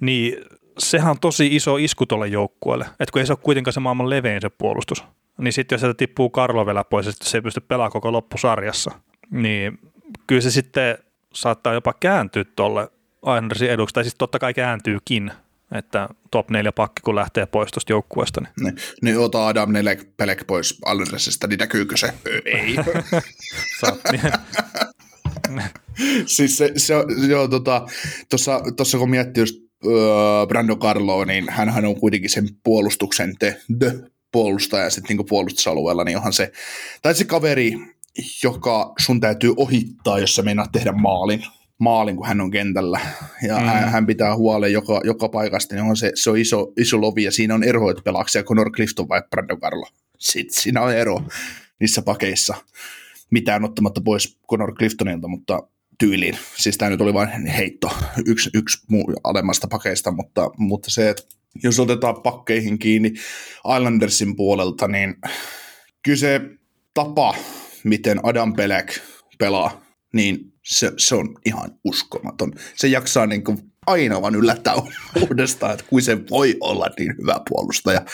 niin 0.00 0.44
sehän 0.78 1.10
on 1.10 1.20
tosi 1.20 1.56
iso 1.56 1.76
isku 1.76 2.06
tuolle 2.06 2.28
joukkueelle, 2.28 2.84
että 2.84 3.12
kun 3.12 3.20
ei 3.20 3.26
se 3.26 3.32
ole 3.32 3.38
kuitenkaan 3.42 3.72
se 3.72 3.80
maailman 3.80 4.10
levein 4.10 4.40
se 4.40 4.50
puolustus, 4.50 5.04
niin 5.38 5.52
sitten 5.52 5.74
jos 5.76 5.80
sieltä 5.80 5.96
tippuu 5.96 6.30
Karlo 6.30 6.66
vielä 6.66 6.84
pois, 6.84 7.06
että 7.06 7.24
se 7.28 7.38
ei 7.38 7.42
pysty 7.42 7.60
pelaamaan 7.60 7.92
koko 7.92 8.12
loppusarjassa, 8.12 8.90
niin 9.30 9.78
kyllä 10.26 10.40
se 10.40 10.50
sitten 10.50 10.98
saattaa 11.34 11.74
jopa 11.74 11.94
kääntyä 12.00 12.44
tuolle 12.56 12.88
Islandersin 13.22 13.70
eduksi, 13.70 13.94
tai 13.94 14.04
siis 14.04 14.14
totta 14.14 14.38
kai 14.38 14.54
kääntyykin, 14.54 15.32
että 15.74 16.08
top 16.30 16.50
4 16.50 16.72
pakki 16.72 17.02
kun 17.02 17.14
lähtee 17.14 17.46
pois 17.46 17.70
tuosta 17.70 17.92
joukkueesta. 17.92 18.40
Niin, 18.40 18.52
niin, 18.64 18.76
niin 19.02 19.18
ota 19.18 19.46
Adam 19.46 19.72
Nelek 19.72 20.16
Pelek 20.16 20.46
pois 20.46 20.78
Islandersista, 20.92 21.46
niin 21.46 21.58
näkyykö 21.58 21.96
se? 21.96 22.12
Ei. 22.44 22.76
siis 26.26 26.58
se, 26.58 26.72
se 26.76 26.94
joo, 27.28 27.48
tota, 27.48 27.86
tuossa 28.76 28.98
kun 28.98 29.10
miettii 29.10 29.42
just 29.42 29.56
uh, 29.84 30.48
Brando 30.48 30.76
Carlo, 30.76 31.24
niin 31.24 31.50
hän 31.50 31.84
on 31.84 32.00
kuitenkin 32.00 32.30
sen 32.30 32.48
puolustuksen 32.64 33.34
te, 33.38 33.60
the 33.78 34.00
puolustaja 34.32 34.90
sitten 34.90 35.16
niin 35.16 35.26
puolustusalueella, 35.26 36.04
niin 36.04 36.16
onhan 36.16 36.32
se, 36.32 36.52
tai 37.02 37.14
se 37.14 37.24
kaveri, 37.24 37.74
joka 38.42 38.92
sun 38.98 39.20
täytyy 39.20 39.54
ohittaa, 39.56 40.18
jos 40.18 40.34
sä 40.34 40.42
meinaat 40.42 40.72
tehdä 40.72 40.92
maalin, 40.92 41.42
maalin 41.78 42.16
kun 42.16 42.26
hän 42.26 42.40
on 42.40 42.50
kentällä. 42.50 43.00
Ja 43.42 43.58
mm. 43.58 43.64
hän, 43.64 43.88
hän, 43.88 44.06
pitää 44.06 44.36
huolen 44.36 44.72
joka, 44.72 45.00
joka 45.04 45.28
paikasta, 45.28 45.74
niin 45.74 45.84
on 45.84 45.96
se, 45.96 46.12
se 46.14 46.30
on 46.30 46.38
iso, 46.38 46.72
iso 46.76 47.00
lovi, 47.00 47.24
ja 47.24 47.32
siinä 47.32 47.54
on 47.54 47.64
ero, 47.64 47.90
että 47.90 48.02
pelaako 48.02 48.30
Conor 48.44 48.72
Clifton 48.72 49.08
vai 49.08 49.22
Brando 49.30 49.56
Carlo. 49.56 49.86
Sitten 50.18 50.62
siinä 50.62 50.82
on 50.82 50.94
ero 50.94 51.22
niissä 51.80 52.02
pakeissa. 52.02 52.54
Mitään 53.30 53.64
ottamatta 53.64 54.00
pois 54.00 54.38
Conor 54.50 54.74
Cliftonilta, 54.74 55.28
mutta 55.28 55.62
tyyliin. 55.98 56.38
Siis 56.56 56.78
tämä 56.78 56.90
nyt 56.90 57.00
oli 57.00 57.14
vain 57.14 57.46
heitto 57.46 57.90
yksi, 58.26 58.50
yksi 58.54 58.78
muu 58.88 59.12
alemmasta 59.24 59.68
pakeista, 59.68 60.10
mutta, 60.10 60.50
mutta 60.56 60.90
se, 60.90 61.10
että 61.10 61.22
jos 61.62 61.80
otetaan 61.80 62.22
pakkeihin 62.22 62.78
kiinni 62.78 63.12
Islandersin 63.76 64.36
puolelta, 64.36 64.88
niin 64.88 65.14
kyllä 66.02 66.18
se 66.18 66.40
tapa, 66.94 67.34
miten 67.84 68.20
Adam 68.22 68.52
Pelek 68.52 68.98
pelaa, 69.38 69.82
niin 70.12 70.51
se, 70.64 70.92
se 70.98 71.14
on 71.14 71.34
ihan 71.46 71.70
uskomaton. 71.84 72.52
Se 72.76 72.88
jaksaa 72.88 73.26
niin 73.26 73.44
kuin 73.44 73.58
aina 73.86 74.22
vaan 74.22 74.34
yllättää 74.34 74.74
uudestaan, 75.28 75.72
että 75.72 75.84
kuin 75.88 76.02
se 76.02 76.18
voi 76.30 76.56
olla 76.60 76.86
niin 76.98 77.14
hyvä 77.22 77.40
puolustaja. 77.48 78.04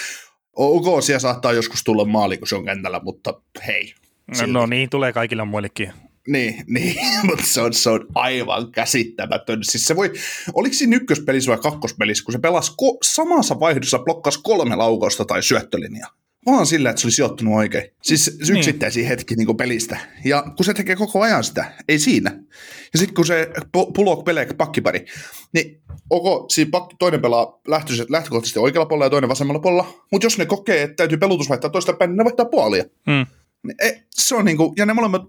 Ok, 0.57 1.03
siellä 1.03 1.19
saattaa 1.19 1.53
joskus 1.53 1.85
tulla 1.85 2.05
maali, 2.05 2.39
kun 2.39 2.49
se 2.49 2.57
on 2.57 2.65
kentällä, 2.65 3.01
mutta 3.05 3.35
hei. 3.67 3.95
No, 4.41 4.47
no 4.47 4.67
niin, 4.67 4.91
tulee 4.91 5.13
kaikille 5.13 5.45
muillekin. 5.45 5.93
Niin, 6.29 6.65
niin 6.75 6.97
mutta 7.23 7.45
se 7.47 7.61
on, 7.61 7.73
se 7.73 7.91
on 7.91 8.07
aivan 8.15 8.73
käsittämätön. 8.73 9.59
Siis 9.63 9.87
se 9.87 9.97
voi, 9.97 10.13
oliko 10.55 10.75
siinä 10.75 10.97
ykköspelissä 10.97 11.51
vai 11.51 11.59
kakkospelissä, 11.59 12.25
kun 12.25 12.33
se 12.33 12.39
pelasi 12.39 12.73
ko- 12.73 12.99
samassa 13.03 13.61
vaihdossa 13.61 13.99
blokkasi 13.99 14.41
kolme 14.43 14.77
laukausta 14.77 15.25
tai 15.25 15.43
syöttölinjaa 15.43 16.11
vaan 16.47 16.67
sillä, 16.67 16.91
että 16.91 17.01
se 17.01 17.07
oli 17.07 17.13
sijoittunut 17.13 17.55
oikein. 17.55 17.91
Siis 18.03 18.39
niin. 18.39 18.57
yksittäisiä 18.57 19.01
niin. 19.01 19.09
hetki 19.09 19.35
niin 19.35 19.57
pelistä. 19.57 19.99
Ja 20.25 20.45
kun 20.57 20.65
se 20.65 20.75
tekee 20.75 20.97
koko 20.97 21.23
ajan 21.23 21.45
sitä, 21.45 21.73
ei 21.89 21.99
siinä. 21.99 22.31
Ja 22.93 22.99
sitten 22.99 23.15
kun 23.15 23.27
se 23.27 23.51
pulok 23.95 24.25
pelek 24.25 24.57
pakkipari, 24.57 25.05
niin 25.53 25.83
onko 26.11 26.47
siinä 26.51 26.71
pakki, 26.71 26.97
toinen 26.99 27.23
pelaa 27.23 27.61
lähtökohtaisesti 28.09 28.59
oikealla 28.59 28.87
puolella 28.87 29.07
ja 29.07 29.11
toinen 29.11 29.31
vasemmalla 29.31 29.61
puolella, 29.61 30.05
mutta 30.13 30.27
jos 30.27 30.39
ne 30.39 30.47
kokee, 30.47 30.83
että 30.83 30.97
täytyy 30.97 31.19
pelutus 31.19 31.49
vaihtaa 31.49 31.71
toista 31.71 31.93
päin, 31.93 32.11
niin 32.11 32.17
ne 32.17 32.25
vaihtaa 32.25 32.47
puolia. 32.47 32.85
Mm. 33.07 33.27
Niin, 33.63 34.05
se 34.11 34.35
on 34.35 34.45
niinku, 34.45 34.75
ja 34.77 34.87
ne 34.87 34.93
molemmat 34.93 35.23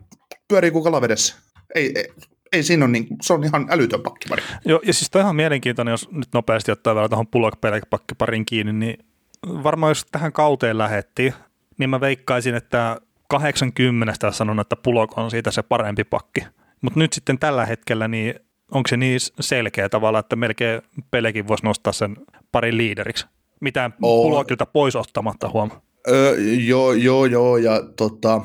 pyörii 0.48 0.72
kuin 0.72 0.84
kalavedessä. 0.84 1.36
Ei, 1.76 1.91
ei, 1.95 2.06
ei 2.54 2.63
siinä 2.63 2.86
ole, 2.86 2.91
niin, 2.91 3.08
se 3.22 3.34
on 3.34 3.43
ihan 3.43 3.67
älytön 3.69 4.02
pakkipari. 4.02 4.43
Joo, 4.65 4.80
ja 4.84 4.93
siis 4.93 5.10
tämä 5.10 5.22
on 5.22 5.26
ihan 5.26 5.36
mielenkiintoinen, 5.36 5.91
jos 5.91 6.12
nyt 6.12 6.30
nopeasti 6.34 6.72
ottaa 6.72 6.95
vielä 6.95 7.10
tuohon 7.10 7.28
pulok 7.28 7.54
pakkiparin 7.89 8.45
kiinni, 8.45 8.74
niin 8.74 9.09
varmaan 9.47 9.91
jos 9.91 10.06
tähän 10.12 10.34
kauteen 10.34 10.78
lähetti, 10.78 11.34
niin 11.78 11.89
mä 11.89 12.02
veikkaisin, 12.02 12.56
että 12.56 13.02
80 13.28 14.32
sanon, 14.32 14.60
että 14.60 14.75
Pulok 14.75 15.17
on 15.17 15.32
siitä 15.32 15.52
se 15.52 15.63
parempi 15.63 16.04
pakki. 16.04 16.41
Mutta 16.82 16.99
nyt 16.99 17.13
sitten 17.13 17.39
tällä 17.39 17.65
hetkellä, 17.65 18.08
niin 18.08 18.34
onko 18.71 18.88
se 18.88 18.97
niin 18.97 19.19
selkeä 19.39 19.89
tavalla, 19.89 20.19
että 20.19 20.36
melkein 20.36 20.82
Pelekin 21.12 21.47
voisi 21.47 21.63
nostaa 21.63 21.93
sen 21.93 22.17
parin 22.52 22.78
liideriksi? 22.78 23.25
Mitään 23.60 23.93
oh. 24.02 24.23
Pulokilta 24.23 24.65
pois 24.65 24.95
ottamatta 24.95 25.49
huomaa. 25.49 25.82
Öö, 26.08 26.36
joo, 26.41 26.93
joo, 26.93 27.25
joo, 27.25 27.58
ja 27.58 27.84
tota, 27.97 28.41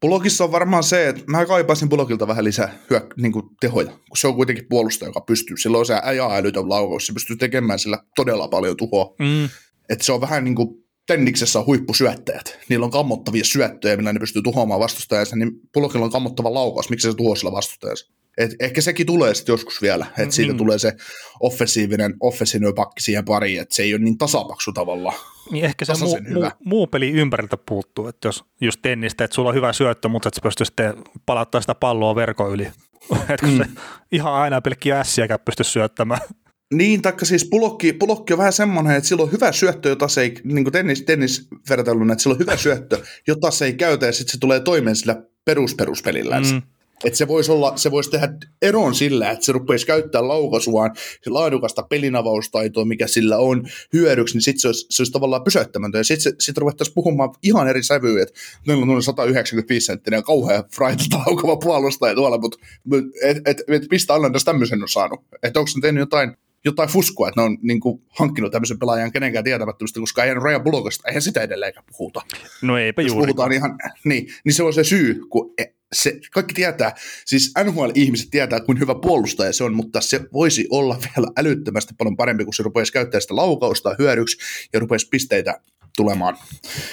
Pulokissa 0.00 0.44
on 0.44 0.52
varmaan 0.52 0.84
se, 0.84 1.08
että 1.08 1.22
mä 1.26 1.46
kaipaisin 1.46 1.88
Pulokilta 1.88 2.28
vähän 2.28 2.44
lisää 2.44 2.74
hyö, 2.90 3.06
niin 3.16 3.32
kuin 3.32 3.46
tehoja, 3.60 3.86
kun 3.86 4.16
se 4.16 4.28
on 4.28 4.34
kuitenkin 4.34 4.66
puolustaja, 4.68 5.08
joka 5.08 5.20
pystyy. 5.20 5.56
Silloin 5.56 5.86
se 5.86 6.00
äjää 6.04 6.36
älytön 6.36 6.68
laukaus, 6.68 7.06
se 7.06 7.12
pystyy 7.12 7.36
tekemään 7.36 7.78
sillä 7.78 7.98
todella 8.16 8.48
paljon 8.48 8.76
tuhoa. 8.76 9.14
Mm. 9.18 9.48
Että 9.88 10.04
se 10.04 10.12
on 10.12 10.20
vähän 10.20 10.44
niin 10.44 10.54
kuin 10.54 10.68
tenniksessä 11.06 11.58
on 11.58 11.66
huippusyöttäjät. 11.66 12.58
Niillä 12.68 12.84
on 12.84 12.90
kammottavia 12.90 13.44
syöttöjä, 13.44 13.96
millä 13.96 14.12
ne 14.12 14.20
pystyy 14.20 14.42
tuhoamaan 14.42 14.80
vastustajansa, 14.80 15.36
niin 15.36 15.50
Pulokilla 15.72 16.04
on 16.04 16.12
kammottava 16.12 16.54
laukaus. 16.54 16.90
Miksi 16.90 17.10
se 17.10 17.16
tuhoaa 17.16 17.36
sillä 17.36 17.52
vastustajansa? 17.52 18.12
Et 18.38 18.50
ehkä 18.60 18.80
sekin 18.80 19.06
tulee 19.06 19.34
sitten 19.34 19.52
joskus 19.52 19.82
vielä, 19.82 20.06
että 20.18 20.34
siitä 20.34 20.52
mm. 20.52 20.56
tulee 20.56 20.78
se 20.78 20.92
offensiivinen, 21.40 22.14
offensiivinen 22.20 22.74
pakki 22.74 23.02
siihen 23.02 23.24
pariin, 23.24 23.60
että 23.60 23.74
se 23.74 23.82
ei 23.82 23.94
ole 23.94 24.02
niin 24.02 24.18
tasapaksu 24.18 24.72
tavalla. 24.72 25.12
Niin 25.50 25.64
ehkä 25.64 25.84
se 25.84 25.92
muu, 26.00 26.18
muu, 26.32 26.50
muu, 26.64 26.86
peli 26.86 27.10
ympäriltä 27.10 27.56
puuttuu, 27.56 28.06
että 28.08 28.28
jos 28.28 28.44
just 28.60 28.82
tennistä, 28.82 29.24
että 29.24 29.34
sulla 29.34 29.48
on 29.48 29.54
hyvä 29.54 29.72
syöttö, 29.72 30.08
mutta 30.08 30.28
että 30.28 30.38
sä 30.38 30.42
pystyy 30.42 30.66
sitten 30.66 30.94
palauttaa 31.26 31.60
sitä 31.60 31.74
palloa 31.74 32.14
verkon 32.14 32.52
yli. 32.52 32.68
että 33.28 33.46
mm. 33.46 33.56
se 33.56 33.64
ihan 34.12 34.32
aina 34.32 34.60
pelkkiä 34.60 35.00
ässiäkään 35.00 35.40
pysty 35.44 35.64
syöttämään. 35.64 36.20
Niin, 36.74 37.02
taikka 37.02 37.24
siis 37.24 37.44
pulokki, 37.50 37.92
pulokki 37.92 38.32
on 38.32 38.38
vähän 38.38 38.52
semmoinen, 38.52 38.96
että 38.96 39.08
sillä 39.08 39.22
on 39.22 39.32
hyvä 39.32 39.52
syöttö, 39.52 39.88
jota 39.88 40.08
se 40.08 40.20
ei, 40.20 40.34
niin 40.44 40.64
kuin 40.64 40.72
tennis, 40.72 41.02
tennisvertailuna, 41.02 42.12
että 42.12 42.22
sillä 42.22 42.34
on 42.34 42.38
hyvä 42.40 42.56
syöttö, 42.66 43.02
jota 43.26 43.50
se 43.50 43.64
ei 43.64 43.74
käytä 43.74 44.06
ja 44.06 44.12
sitten 44.12 44.32
se 44.32 44.40
tulee 44.40 44.60
toimeen 44.60 44.96
sillä 44.96 45.22
perusperuspelillä. 45.44 46.40
Mm. 46.40 46.62
Että 47.04 47.16
se 47.16 47.28
voisi, 47.28 47.52
olla, 47.52 47.76
se 47.76 47.90
voisi 47.90 48.10
tehdä 48.10 48.28
eron 48.62 48.94
sillä, 48.94 49.30
että 49.30 49.44
se 49.44 49.52
rupeaisi 49.52 49.86
käyttää 49.86 50.28
laukaisuaan 50.28 50.96
laadukasta 51.26 51.82
pelinavaustaitoa, 51.82 52.84
mikä 52.84 53.06
sillä 53.06 53.38
on 53.38 53.68
hyödyksi, 53.92 54.34
niin 54.34 54.42
sitten 54.42 54.60
se 54.60 54.68
olisi, 54.68 54.86
se 54.90 55.02
olisi 55.02 55.12
tavallaan 55.12 55.44
pysäyttämätön. 55.44 55.98
Ja 55.98 56.04
sitten 56.04 56.32
sit 56.40 56.58
ruvettaisiin 56.58 56.94
puhumaan 56.94 57.30
ihan 57.42 57.68
eri 57.68 57.82
sävyä, 57.82 58.22
että 58.22 58.34
meillä 58.66 58.82
on 58.82 58.88
noin 58.88 59.02
195 59.02 59.86
senttinen 59.86 60.22
kauhean 60.22 60.64
fraitata 60.74 61.18
laukava 61.26 61.56
puolustaja 61.56 62.14
tuolla, 62.14 62.38
mutta 62.38 62.58
et, 63.22 63.36
et, 63.44 63.62
et, 63.68 63.82
mistä 63.90 64.14
Islanders 64.14 64.44
tämmöisen 64.44 64.82
on 64.82 64.88
saanut? 64.88 65.20
Että 65.42 65.60
onko 65.60 65.66
se 65.66 65.80
tehnyt 65.80 66.00
jotain 66.00 66.36
jotain 66.64 66.88
fuskua, 66.88 67.28
että 67.28 67.40
ne 67.40 67.44
on 67.44 67.58
niin 67.62 67.80
kuin, 67.80 68.02
hankkinut 68.08 68.52
tämmöisen 68.52 68.78
pelaajan 68.78 69.12
kenenkään 69.12 69.44
tietämättömistä, 69.44 70.00
koska 70.00 70.24
eihän 70.24 70.42
Ryan 70.42 70.62
Bullockista, 70.64 71.08
eihän 71.08 71.22
sitä 71.22 71.42
edelleenkään 71.42 71.84
puhuta. 71.98 72.22
No 72.62 72.78
eipä 72.78 73.02
Jos 73.02 73.12
juuri. 73.12 73.26
puhutaan 73.26 73.52
ihan, 73.52 73.78
niin, 74.04 74.26
niin 74.44 74.54
se 74.54 74.62
on 74.62 74.72
se 74.74 74.84
syy, 74.84 75.20
kun 75.30 75.54
e- 75.58 75.64
se, 75.94 76.18
kaikki 76.32 76.54
tietää, 76.54 76.94
siis 77.24 77.52
NHL-ihmiset 77.64 78.28
tietää, 78.30 78.60
kuinka 78.60 78.80
hyvä 78.80 78.94
puolustaja 78.94 79.52
se 79.52 79.64
on, 79.64 79.74
mutta 79.74 80.00
se 80.00 80.20
voisi 80.32 80.66
olla 80.70 80.98
vielä 80.98 81.26
älyttömästi 81.38 81.94
paljon 81.98 82.16
parempi, 82.16 82.44
kun 82.44 82.54
se 82.54 82.62
rupeaisi 82.62 82.92
käyttää 82.92 83.20
sitä 83.20 83.36
laukausta 83.36 83.94
hyödyksi 83.98 84.38
ja 84.72 84.80
rupeaisi 84.80 85.08
pisteitä 85.08 85.60
tulemaan 85.96 86.36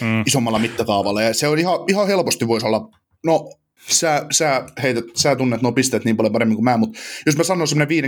Mm. 0.01 0.23
isommalla 0.27 0.59
mittakaavalla. 0.59 1.21
Ja 1.21 1.33
se 1.33 1.47
on 1.47 1.59
ihan, 1.59 1.79
ihan 1.89 2.07
helposti 2.07 2.47
voisi 2.47 2.65
olla, 2.65 2.89
no 3.25 3.49
sä, 3.87 4.25
sä, 4.31 4.65
heität, 4.83 5.05
sä 5.15 5.35
tunnet 5.35 5.61
nuo 5.61 5.71
pisteet 5.71 6.05
niin 6.05 6.17
paljon 6.17 6.33
paremmin 6.33 6.55
kuin 6.55 6.63
mä, 6.63 6.77
mutta 6.77 6.99
jos 7.25 7.37
mä 7.37 7.43
sanon 7.43 7.67
semmoinen 7.67 8.03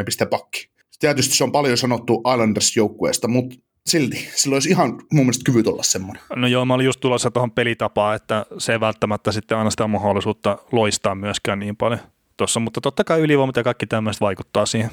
50-60 0.00 0.04
pisteen 0.04 0.30
pakki, 0.30 0.68
tietysti 1.00 1.36
se 1.36 1.44
on 1.44 1.52
paljon 1.52 1.78
sanottu 1.78 2.22
Islanders-joukkueesta, 2.32 3.28
mutta 3.28 3.56
silti, 3.86 4.28
sillä 4.34 4.54
olisi 4.54 4.68
ihan 4.68 4.90
mun 5.12 5.24
mielestä 5.24 5.44
kyvyt 5.44 5.66
olla 5.66 5.82
semmoinen. 5.82 6.22
No 6.36 6.46
joo, 6.46 6.64
mä 6.64 6.74
olin 6.74 6.86
just 6.86 7.00
tulossa 7.00 7.30
tuohon 7.30 7.50
pelitapaan, 7.50 8.16
että 8.16 8.46
se 8.58 8.72
ei 8.72 8.80
välttämättä 8.80 9.32
sitten 9.32 9.58
anna 9.58 9.70
sitä 9.70 9.86
mahdollisuutta 9.86 10.58
loistaa 10.72 11.14
myöskään 11.14 11.58
niin 11.58 11.76
paljon 11.76 12.00
tuossa, 12.36 12.60
mutta 12.60 12.80
totta 12.80 13.04
kai 13.04 13.20
ylivoimat 13.20 13.56
ja 13.56 13.64
kaikki 13.64 13.86
tämmöiset 13.86 14.20
vaikuttaa 14.20 14.66
siihen. 14.66 14.90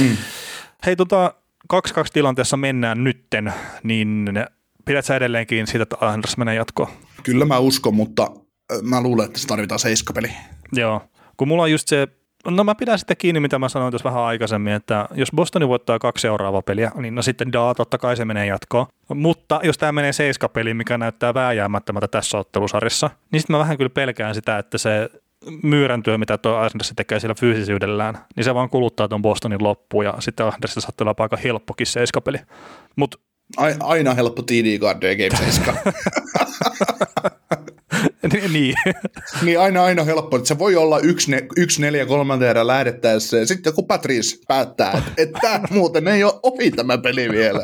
Mm. 0.00 0.16
Hei, 0.86 0.96
tota, 0.96 1.34
2-2 1.74 1.76
tilanteessa 2.12 2.56
mennään 2.56 3.04
nytten, 3.04 3.52
niin 3.82 4.24
pidät 4.84 5.04
sä 5.04 5.16
edelleenkin 5.16 5.66
siitä, 5.66 5.82
että 5.82 5.96
Anders 6.00 6.36
menee 6.36 6.54
jatkoon? 6.54 6.88
Kyllä 7.22 7.44
mä 7.44 7.58
uskon, 7.58 7.94
mutta 7.94 8.30
mä 8.82 9.00
luulen, 9.00 9.26
että 9.26 9.38
se 9.38 9.46
tarvitaan 9.46 9.78
seiskapeli. 9.78 10.30
Joo, 10.72 11.02
kun 11.36 11.48
mulla 11.48 11.62
on 11.62 11.70
just 11.70 11.88
se, 11.88 12.08
no 12.48 12.64
mä 12.64 12.74
pidän 12.74 12.98
sitten 12.98 13.16
kiinni, 13.16 13.40
mitä 13.40 13.58
mä 13.58 13.68
sanoin 13.68 13.92
tuossa 13.92 14.08
vähän 14.08 14.22
aikaisemmin, 14.22 14.72
että 14.72 15.08
jos 15.14 15.32
Bostoni 15.36 15.68
voittaa 15.68 15.98
kaksi 15.98 16.22
seuraavaa 16.22 16.62
peliä, 16.62 16.92
niin 16.94 17.14
no 17.14 17.22
sitten 17.22 17.52
daa, 17.52 17.74
totta 17.74 17.98
kai 17.98 18.16
se 18.16 18.24
menee 18.24 18.46
jatkoon. 18.46 18.86
Mutta 19.14 19.60
jos 19.62 19.78
tämä 19.78 19.92
menee 19.92 20.12
seiskapeliin, 20.12 20.76
mikä 20.76 20.98
näyttää 20.98 21.34
vääjäämättömältä 21.34 22.08
tässä 22.08 22.38
ottelusarjassa, 22.38 23.10
niin 23.32 23.40
sitten 23.40 23.54
mä 23.54 23.60
vähän 23.60 23.76
kyllä 23.76 23.90
pelkään 23.90 24.34
sitä, 24.34 24.58
että 24.58 24.78
se 24.78 25.10
myyräntyö, 25.62 26.18
mitä 26.18 26.38
tuo 26.38 26.54
Anders 26.54 26.92
tekee 26.96 27.20
sillä 27.20 27.34
fyysisyydellään, 27.34 28.18
niin 28.36 28.44
se 28.44 28.54
vaan 28.54 28.70
kuluttaa 28.70 29.08
tuon 29.08 29.22
Bostonin 29.22 29.62
loppuun 29.62 30.04
ja 30.04 30.14
sitten 30.18 30.46
Andersista 30.46 30.80
saattaa 30.80 31.04
olla 31.04 31.14
aika 31.18 31.36
helppokin 31.36 31.86
seiskapeli. 31.86 32.38
Mutta 32.96 33.18
Ai- 33.56 33.76
Aina 33.80 34.14
helppo 34.14 34.42
TD 34.42 34.78
Guard 34.78 34.98
Game 35.00 35.50
7. 35.50 35.74
niin, 38.52 38.74
niin 39.42 39.60
aina, 39.60 39.84
aina 39.84 40.04
helppo, 40.04 40.36
että 40.36 40.48
se 40.48 40.58
voi 40.58 40.76
olla 40.76 40.98
yksi, 40.98 41.30
ne, 41.30 41.46
yksi 41.56 41.80
neljä 41.80 42.06
kolmanteen 42.06 42.50
erä 42.50 42.66
lähdettäessä 42.66 43.36
ja 43.36 43.46
sitten 43.46 43.74
kun 43.74 43.86
Patrice 43.86 44.38
päättää, 44.48 45.02
että, 45.16 45.38
tämä 45.42 45.60
muuten 45.70 46.08
ei 46.08 46.24
ole 46.24 46.40
ohi 46.42 46.70
tämä 46.70 46.98
peli 46.98 47.28
vielä. 47.30 47.60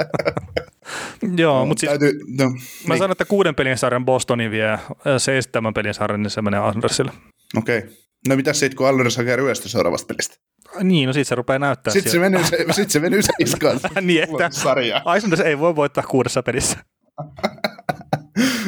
joo, 1.42 1.66
mutta 1.66 1.80
siis 1.80 1.90
Täytyy, 1.90 2.20
no, 2.38 2.50
Mä 2.50 2.56
niin, 2.88 2.98
sanon, 2.98 3.12
että 3.12 3.24
kuuden 3.24 3.54
pelin 3.54 3.78
sarjan 3.78 4.04
Bostoni 4.04 4.50
vie, 4.50 4.72
äh, 4.72 4.80
seitsemän 5.18 5.74
pelin 5.74 5.94
sarjan, 5.94 6.22
niin 6.22 6.30
se 6.30 6.42
menee 6.42 6.60
Andersille. 6.60 7.12
Okei. 7.56 7.78
Okay. 7.78 7.90
No 8.28 8.36
mitä 8.36 8.52
sitten, 8.52 8.76
kun 8.76 8.88
Alders 8.88 9.16
hakee 9.16 9.36
ryöstö 9.36 9.68
seuraavasta 9.68 10.06
pelistä? 10.06 10.36
Niin, 10.82 11.06
no 11.06 11.12
sit 11.12 11.28
se 11.28 11.34
rupeaa 11.34 11.58
näyttää 11.58 11.92
Sitten 11.92 12.12
se 12.12 12.20
venyy, 12.20 12.44
se, 12.44 12.66
sit 12.70 12.90
se 12.90 13.02
venyy 13.02 13.20
seiskaan. 13.22 13.80
niin, 14.00 14.22
että 14.22 14.50
sarja. 14.50 15.02
Islanders 15.16 15.40
ei 15.40 15.58
voi 15.58 15.76
voittaa 15.76 16.04
kuudessa 16.04 16.42
pelissä. 16.42 16.78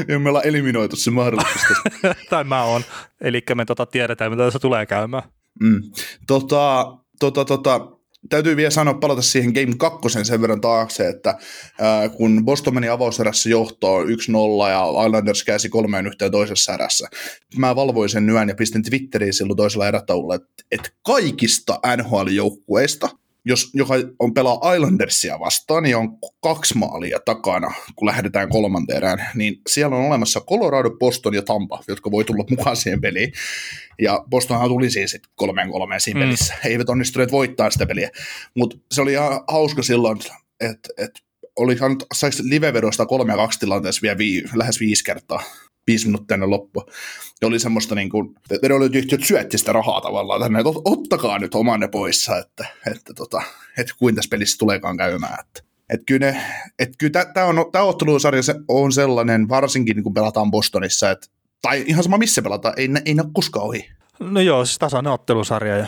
Ja 0.09 0.19
me 0.19 0.29
ollaan 0.29 0.47
eliminoitu 0.47 0.97
se 0.97 1.11
mahdollisuus 1.11 1.79
tai 2.31 2.45
mä 2.45 2.65
oon. 2.65 2.83
Eli 3.21 3.43
me 3.55 3.65
tota 3.65 3.87
tiedetään, 3.87 4.31
mitä 4.31 4.45
tässä 4.45 4.59
tulee 4.59 4.87
käymään. 4.87 5.23
Mm. 5.61 5.83
Tota, 6.27 6.97
tota, 7.21 7.45
tota, 7.45 7.99
täytyy 8.29 8.57
vielä 8.57 8.71
sanoa, 8.71 8.95
palata 8.95 9.23
siihen 9.23 9.53
Game 9.53 9.75
2 9.79 10.25
sen 10.25 10.41
verran 10.41 10.61
taakse, 10.61 11.09
että 11.09 11.39
ää, 11.81 12.09
kun 12.09 12.45
Boston 12.45 12.75
meni 12.75 12.89
avauserässä 12.89 13.49
johtoon 13.49 14.07
1-0 14.07 14.11
ja 14.71 15.07
Islanders 15.07 15.45
käsi 15.45 15.69
kolmeen 15.69 16.07
yhteen 16.07 16.33
toisessa 16.33 16.75
erässä, 16.75 17.09
mä 17.57 17.77
valvoin 17.77 18.09
sen 18.09 18.31
yön 18.31 18.49
ja 18.49 18.55
pistin 18.55 18.83
Twitteriin 18.83 19.35
silloin 19.35 19.57
toisella 19.57 19.89
erätaululla, 19.89 20.35
että, 20.35 20.65
että 20.71 20.91
kaikista 21.03 21.81
NHL-joukkueista, 21.97 23.09
jos, 23.45 23.71
joka 23.75 23.95
on 24.19 24.35
pelaa 24.35 24.75
Islandersia 24.75 25.41
vastaan, 25.41 25.83
niin 25.83 25.97
on 25.97 26.19
kaksi 26.43 26.79
maalia 26.79 27.19
takana, 27.25 27.75
kun 27.97 28.07
lähdetään 28.09 28.49
kolmanteen 28.49 28.97
erään, 28.97 29.29
niin 29.35 29.61
siellä 29.69 29.97
on 29.97 30.05
olemassa 30.07 30.41
Colorado, 30.41 30.91
Boston 30.91 31.35
ja 31.35 31.43
Tampa, 31.43 31.83
jotka 31.89 32.11
voi 32.11 32.25
tulla 32.25 32.45
mukaan 32.51 32.77
siihen 32.77 33.01
peliin. 33.01 33.33
Ja 34.03 34.25
Bostonhan 34.31 34.69
tuli 34.69 34.91
siis 34.91 35.11
sit 35.11 35.23
kolmeen 35.35 35.71
kolmeen 35.71 36.01
siinä 36.01 36.21
Mm. 36.21 36.27
pelissä. 36.27 36.55
He 36.65 36.69
eivät 36.69 36.89
onnistuneet 36.89 37.33
voittaa 37.33 37.71
sitä 37.71 37.87
peliä. 37.87 38.11
Mutta 38.55 38.77
se 38.93 39.03
oli 39.03 39.13
ihan 39.13 39.41
hauska 39.49 39.83
silloin, 39.83 40.19
että 40.61 40.89
et, 40.99 41.11
oli 41.57 41.77
saiko 42.15 42.37
livevedosta 42.43 43.07
kolme 43.07 43.33
ja 43.33 43.37
kaksi 43.37 43.59
tilanteessa 43.59 44.03
vielä 44.03 44.19
vii, 44.19 44.45
lähes 44.55 44.81
viisi 44.81 45.05
kertaa 45.05 45.43
viisi 45.89 46.07
minuuttia 46.07 46.35
ennen 46.35 46.51
loppua. 46.51 46.85
Ja 47.41 47.49
oli 47.49 47.59
semmoista 47.59 47.95
niin 47.95 48.11
kuin, 48.11 48.35
vedonlyöntiyhtiöt 48.63 49.25
syötti 49.25 49.59
sitä 49.59 49.73
rahaa 49.73 50.01
tavallaan 50.01 50.41
tänne, 50.41 50.61
että 50.61 50.71
ot- 50.71 50.83
ottakaa 50.85 51.39
nyt 51.39 51.55
omanne 51.55 51.89
poissa, 51.89 52.39
että, 52.39 52.67
että, 52.93 53.15
tota, 53.15 53.43
että 53.79 53.95
kuin 53.99 54.15
tässä 54.15 54.29
pelissä 54.31 54.59
tuleekaan 54.59 54.97
käymään. 54.97 55.37
Että, 55.41 55.63
että 55.91 56.05
kyllä, 56.07 56.27
ne, 56.27 56.43
että 56.79 56.95
kyllä 56.99 57.25
tämä 57.25 57.47
on, 57.47 57.67
tämä 57.73 57.85
ottelusarja 57.85 58.43
se 58.43 58.55
on 58.69 58.93
sellainen, 58.93 59.49
varsinkin 59.49 59.97
niin 59.97 60.05
kun 60.05 60.15
pelataan 60.15 60.51
Bostonissa, 60.51 61.11
että, 61.11 61.27
tai 61.63 61.85
ihan 61.87 62.03
sama 62.03 62.19
missä 62.19 62.43
pelataan, 62.43 62.75
ei, 62.77 62.89
ei 63.05 63.15
ne 63.15 63.23
ole 63.23 63.31
koskaan 63.33 63.67
ohi. 63.67 63.89
No 64.21 64.41
joo, 64.41 64.65
siis 64.65 64.79
tasainen 64.79 65.13
ottelusarja. 65.13 65.77
Ja, 65.77 65.87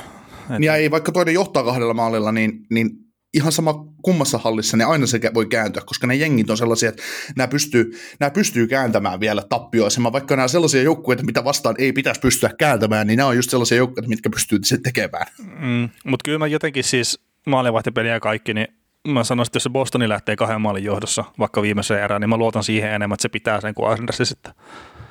et, 0.50 0.62
Ja 0.62 0.76
ei, 0.76 0.90
vaikka 0.90 1.12
toinen 1.12 1.34
johtaa 1.34 1.64
kahdella 1.64 1.94
maalilla, 1.94 2.32
niin, 2.32 2.66
niin 2.70 2.90
ihan 3.34 3.52
sama 3.52 3.84
kummassa 4.02 4.38
hallissa, 4.38 4.76
niin 4.76 4.88
aina 4.88 5.06
se 5.06 5.20
voi 5.34 5.46
kääntyä, 5.46 5.82
koska 5.86 6.06
ne 6.06 6.14
jengit 6.14 6.50
on 6.50 6.56
sellaisia, 6.56 6.88
että 6.88 7.02
nämä 7.36 7.48
pystyy, 7.48 7.90
nämä 8.20 8.30
pystyy 8.30 8.66
kääntämään 8.66 9.20
vielä 9.20 9.42
tappioisemman, 9.48 10.12
vaikka 10.12 10.36
nämä 10.36 10.42
on 10.44 10.48
sellaisia 10.48 10.82
joukkueita, 10.82 11.24
mitä 11.24 11.44
vastaan 11.44 11.74
ei 11.78 11.92
pitäisi 11.92 12.20
pystyä 12.20 12.50
kääntämään, 12.58 13.06
niin 13.06 13.16
nämä 13.16 13.28
on 13.28 13.36
just 13.36 13.50
sellaisia 13.50 13.78
joukkueita, 13.78 14.08
mitkä 14.08 14.30
pystyy 14.30 14.58
sen 14.62 14.82
tekemään. 14.82 15.26
mm, 15.58 15.88
Mutta 16.04 16.24
kyllä 16.24 16.38
mä 16.38 16.46
jotenkin 16.46 16.84
siis 16.84 17.20
maalivahtipeliä 17.46 18.12
ja 18.12 18.20
kaikki, 18.20 18.54
niin 18.54 18.68
mä 19.08 19.24
sanoisin, 19.24 19.48
että 19.50 19.56
jos 19.56 19.62
se 19.62 19.70
Bostoni 19.70 20.08
lähtee 20.08 20.36
kahden 20.36 20.60
maalin 20.60 20.84
johdossa 20.84 21.24
vaikka 21.38 21.62
viimeiseen 21.62 22.04
erään, 22.04 22.20
niin 22.20 22.28
mä 22.28 22.36
luotan 22.36 22.64
siihen 22.64 22.92
enemmän, 22.92 23.14
että 23.14 23.22
se 23.22 23.28
pitää 23.28 23.60
sen 23.60 23.74
kuin 23.74 23.92
Islanders 23.92 24.18
sitten. 24.22 24.52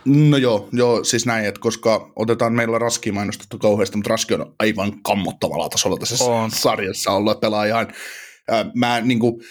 No 0.05 0.37
joo, 0.37 0.69
joo, 0.71 1.03
siis 1.03 1.25
näin, 1.25 1.45
että 1.45 1.61
koska 1.61 2.11
otetaan 2.15 2.53
meillä 2.53 2.79
Raski 2.79 3.11
mainostettu 3.11 3.57
kauheasti, 3.57 3.97
mutta 3.97 4.09
Raski 4.09 4.33
on 4.33 4.55
aivan 4.59 5.01
kammottavalla 5.03 5.69
tasolla 5.69 5.97
tässä 5.97 6.25
On. 6.25 6.51
sarjassa 6.51 7.11
ollut, 7.11 7.31
että 7.31 7.41
pelaa 7.41 7.65
ihan, 7.65 7.87
ää, 8.47 8.65
mä 8.75 9.01
niin 9.01 9.19
kuin, 9.19 9.41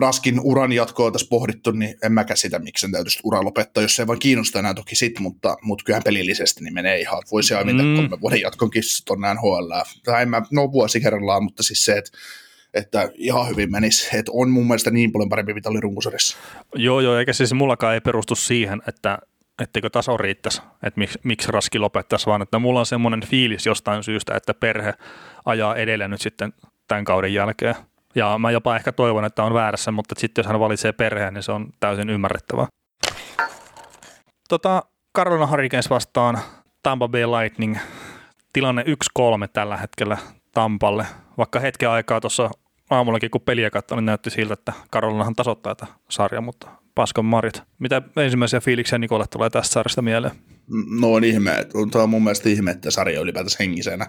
Raskin 0.00 0.40
uran 0.40 0.72
jatkoa 0.72 1.10
tässä 1.10 1.26
pohdittu, 1.30 1.70
niin 1.70 1.94
en 2.02 2.12
mä 2.12 2.24
käsitä, 2.24 2.58
miksi 2.58 2.80
sen 2.80 2.92
täytyisi 2.92 3.20
ura 3.24 3.44
lopettaa, 3.44 3.82
jos 3.82 3.96
se 3.96 4.02
ei 4.02 4.06
vaan 4.06 4.18
kiinnosta 4.18 4.58
enää 4.58 4.74
toki 4.74 4.96
sit, 4.96 5.18
mutta, 5.20 5.56
mutta 5.62 5.84
kyllähän 5.84 6.02
pelillisesti 6.04 6.64
niin 6.64 6.74
menee 6.74 7.00
ihan, 7.00 7.18
että 7.18 7.30
voisi 7.30 7.54
aivan 7.54 7.76
Mm. 7.76 7.82
mm. 7.82 7.96
kolme 7.96 8.20
vuoden 8.20 8.40
jatkonkin 8.40 8.82
tuonne 9.06 9.34
NHL, 9.34 9.72
tai 10.04 10.22
en 10.22 10.28
mä, 10.28 10.42
no 10.52 10.72
vuosi 10.72 11.00
kerrallaan, 11.00 11.44
mutta 11.44 11.62
siis 11.62 11.84
se, 11.84 11.92
että 11.92 12.10
että 12.74 13.10
ihan 13.14 13.48
hyvin 13.48 13.70
menisi, 13.72 14.16
että 14.16 14.32
on 14.34 14.50
mun 14.50 14.66
mielestä 14.66 14.90
niin 14.90 15.12
paljon 15.12 15.28
parempi, 15.28 15.54
mitä 15.54 15.68
oli 15.68 15.80
runkosarjassa. 15.80 16.36
Joo, 16.74 17.00
joo, 17.00 17.18
eikä 17.18 17.32
siis 17.32 17.52
mullakaan 17.52 17.94
ei 17.94 18.00
perustu 18.00 18.34
siihen, 18.34 18.82
että 18.88 19.18
etteikö 19.60 19.90
taso 19.90 20.16
riittäisi, 20.16 20.62
että 20.82 20.98
miksi, 20.98 21.18
miksi 21.24 21.52
Raski 21.52 21.78
lopettaisi, 21.78 22.26
vaan 22.26 22.42
että 22.42 22.58
mulla 22.58 22.80
on 22.80 22.86
semmoinen 22.86 23.20
fiilis 23.26 23.66
jostain 23.66 24.04
syystä, 24.04 24.34
että 24.34 24.54
perhe 24.54 24.94
ajaa 25.44 25.76
edelleen 25.76 26.10
nyt 26.10 26.20
sitten 26.20 26.52
tämän 26.88 27.04
kauden 27.04 27.34
jälkeen. 27.34 27.74
Ja 28.14 28.38
mä 28.38 28.50
jopa 28.50 28.76
ehkä 28.76 28.92
toivon, 28.92 29.24
että 29.24 29.44
on 29.44 29.54
väärässä, 29.54 29.92
mutta 29.92 30.14
sitten 30.18 30.42
jos 30.42 30.46
hän 30.46 30.60
valitsee 30.60 30.92
perheen, 30.92 31.34
niin 31.34 31.42
se 31.42 31.52
on 31.52 31.66
täysin 31.80 32.10
ymmärrettävää. 32.10 32.66
Tota, 34.48 34.82
Carolina 35.16 35.46
Hurricanes 35.46 35.90
vastaan 35.90 36.38
Tampa 36.82 37.08
Bay 37.08 37.26
Lightning. 37.26 37.76
Tilanne 38.52 38.82
1-3 38.82 38.86
tällä 39.52 39.76
hetkellä 39.76 40.18
Tampalle. 40.52 41.06
Vaikka 41.38 41.60
hetken 41.60 41.90
aikaa 41.90 42.20
tuossa 42.20 42.50
aamullakin, 42.90 43.30
kun 43.30 43.40
peliä 43.40 43.70
katsoin, 43.70 43.96
niin 43.96 44.06
näytti 44.06 44.30
siltä, 44.30 44.54
että 44.54 44.72
Karolinahan 44.90 45.34
tasoittaa 45.34 45.74
tätä 45.74 45.92
sarjaa, 46.08 46.40
mutta 46.40 46.79
paskan 47.00 47.24
marjat. 47.24 47.62
Mitä 47.78 48.02
ensimmäisiä 48.16 48.60
fiiliksiä 48.60 48.98
Nikolle 48.98 49.24
tulee 49.30 49.50
tästä 49.50 49.72
sarjasta 49.72 50.02
mieleen? 50.02 50.32
No 51.00 51.12
on 51.12 51.24
ihme, 51.24 51.66
tämä 51.90 52.02
on 52.02 52.10
mun 52.10 52.24
mielestä 52.24 52.48
ihme, 52.48 52.70
että 52.70 52.90
sarja 52.90 53.20
on 53.20 53.24
ylipäätänsä 53.24 53.56
hengisenä. 53.60 54.06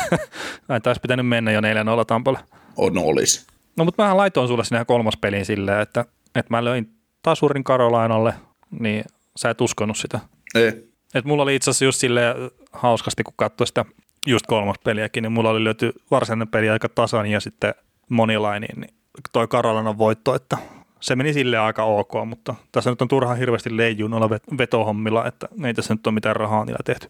Näin 0.68 0.82
taisi 0.82 1.00
pitänyt 1.00 1.28
mennä 1.28 1.52
jo 1.52 1.60
4-0 1.60 1.64
Tampalle. 2.06 2.38
On, 2.76 2.98
olisi. 2.98 3.46
No 3.76 3.84
mutta 3.84 4.02
mähän 4.02 4.16
laitoin 4.16 4.48
sulle 4.48 4.64
sinne 4.64 4.84
kolmas 4.84 5.16
peliin 5.20 5.44
silleen, 5.44 5.80
että, 5.80 6.04
että 6.34 6.54
mä 6.54 6.64
löin 6.64 6.90
tasurin 7.22 7.64
Karolainalle, 7.64 8.34
niin 8.80 9.04
sä 9.36 9.50
et 9.50 9.60
uskonut 9.60 9.96
sitä. 9.96 10.20
Ei. 10.54 10.88
Et 11.14 11.24
mulla 11.24 11.42
oli 11.42 11.54
itse 11.56 11.70
asiassa 11.70 11.84
just 11.84 12.00
silleen 12.00 12.36
hauskasti, 12.72 13.22
kun 13.22 13.34
katsoi 13.36 13.66
sitä 13.66 13.84
just 14.26 14.46
kolmas 14.46 14.76
peliäkin, 14.84 15.22
niin 15.22 15.32
mulla 15.32 15.50
oli 15.50 15.64
löyty 15.64 15.92
varsinainen 16.10 16.48
peli 16.48 16.70
aika 16.70 16.88
tasan 16.88 17.26
ja 17.26 17.40
sitten 17.40 17.74
monilainiin, 18.08 18.80
niin 18.80 18.94
toi 19.32 19.48
Karolanan 19.48 19.98
voitto, 19.98 20.34
että 20.34 20.58
se 21.00 21.16
meni 21.16 21.32
sille 21.32 21.58
aika 21.58 21.84
ok, 21.84 22.12
mutta 22.26 22.54
tässä 22.72 22.90
nyt 22.90 23.02
on 23.02 23.08
turha 23.08 23.34
hirveästi 23.34 23.76
leijun 23.76 24.14
olla 24.14 24.30
vetohommilla, 24.30 25.26
että 25.26 25.48
ei 25.64 25.74
tässä 25.74 25.94
nyt 25.94 26.06
ole 26.06 26.14
mitään 26.14 26.36
rahaa 26.36 26.64
niillä 26.64 26.78
tehty. 26.84 27.08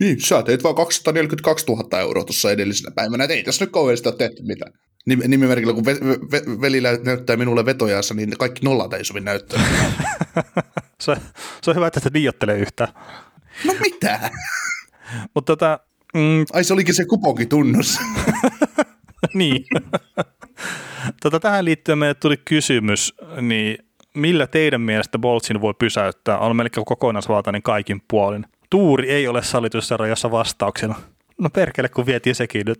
Niin, 0.00 0.20
sä 0.20 0.42
teit 0.42 0.62
vaan 0.62 0.74
242 0.74 1.66
000 1.66 2.00
euroa 2.00 2.24
tuossa 2.24 2.50
edellisenä 2.50 2.94
päivänä, 2.94 3.24
että 3.24 3.34
ei 3.34 3.42
tässä 3.42 3.64
nyt 3.64 3.72
kauheasti 3.72 4.08
ole 4.08 4.16
tehty 4.16 4.42
mitään. 4.42 4.72
Nimimerkillä, 5.06 5.72
kun 5.72 5.84
ve, 5.84 5.96
ve, 6.32 6.60
veli 6.60 6.80
näyttää 6.80 7.36
minulle 7.36 7.64
vetojaansa, 7.64 8.14
niin 8.14 8.38
kaikki 8.38 8.60
nollat 8.64 8.92
ei 8.92 9.04
sovi 9.04 9.20
näyttää. 9.20 9.60
se, 11.00 11.16
se 11.62 11.70
on 11.70 11.76
hyvä, 11.76 11.86
että 11.86 12.00
se 12.00 12.10
liiottelee 12.12 12.58
yhtään. 12.58 12.92
No 13.64 13.74
mitä? 13.80 14.30
Mutta 15.34 15.56
tota, 15.56 15.80
mm, 16.14 16.44
Ai 16.52 16.64
se 16.64 16.72
olikin 16.72 16.94
se 16.94 17.04
kuponki 17.04 17.46
tunnus. 17.46 17.98
niin. 19.34 19.64
tota, 21.22 21.40
tähän 21.40 21.64
liittyen 21.64 21.98
meille 21.98 22.14
tuli 22.14 22.36
kysymys, 22.44 23.14
niin 23.40 23.78
millä 24.14 24.46
teidän 24.46 24.80
mielestä 24.80 25.18
Boltsin 25.18 25.60
voi 25.60 25.74
pysäyttää? 25.78 26.38
On 26.38 26.56
melkein 26.56 26.84
kokonaisvaltainen 26.84 27.62
kaikin 27.62 28.02
puolin. 28.08 28.46
Tuuri 28.70 29.10
ei 29.10 29.28
ole 29.28 29.42
sallitussarjassa 29.42 30.30
vastauksena. 30.30 30.94
No 31.38 31.50
perkele, 31.50 31.88
kun 31.88 32.06
vietiin 32.06 32.34
sekin 32.34 32.62
nyt. 32.66 32.78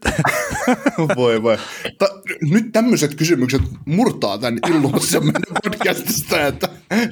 voi 1.17 1.43
voi. 1.43 1.59
Ta, 1.99 2.09
nyt 2.51 2.73
tämmöiset 2.73 3.15
kysymykset 3.15 3.63
murtaa 3.85 4.39
tämän 4.39 4.59
illuusion 4.69 5.25
meidän 5.25 5.43
podcastista, 5.65 6.47
että 6.47 6.69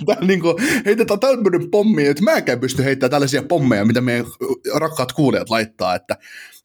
tämä 0.06 0.26
niin 0.26 0.40
kuin, 0.40 0.54
heitetään 0.84 1.20
tämmöinen 1.20 1.70
pommi, 1.70 2.06
että 2.06 2.22
mäkään 2.22 2.60
pysty 2.60 2.84
heittämään 2.84 3.10
tällaisia 3.10 3.42
pommeja, 3.42 3.84
mitä 3.84 4.00
meidän 4.00 4.26
rakkaat 4.74 5.12
kuulijat 5.12 5.50
laittaa, 5.50 5.94
että 5.94 6.16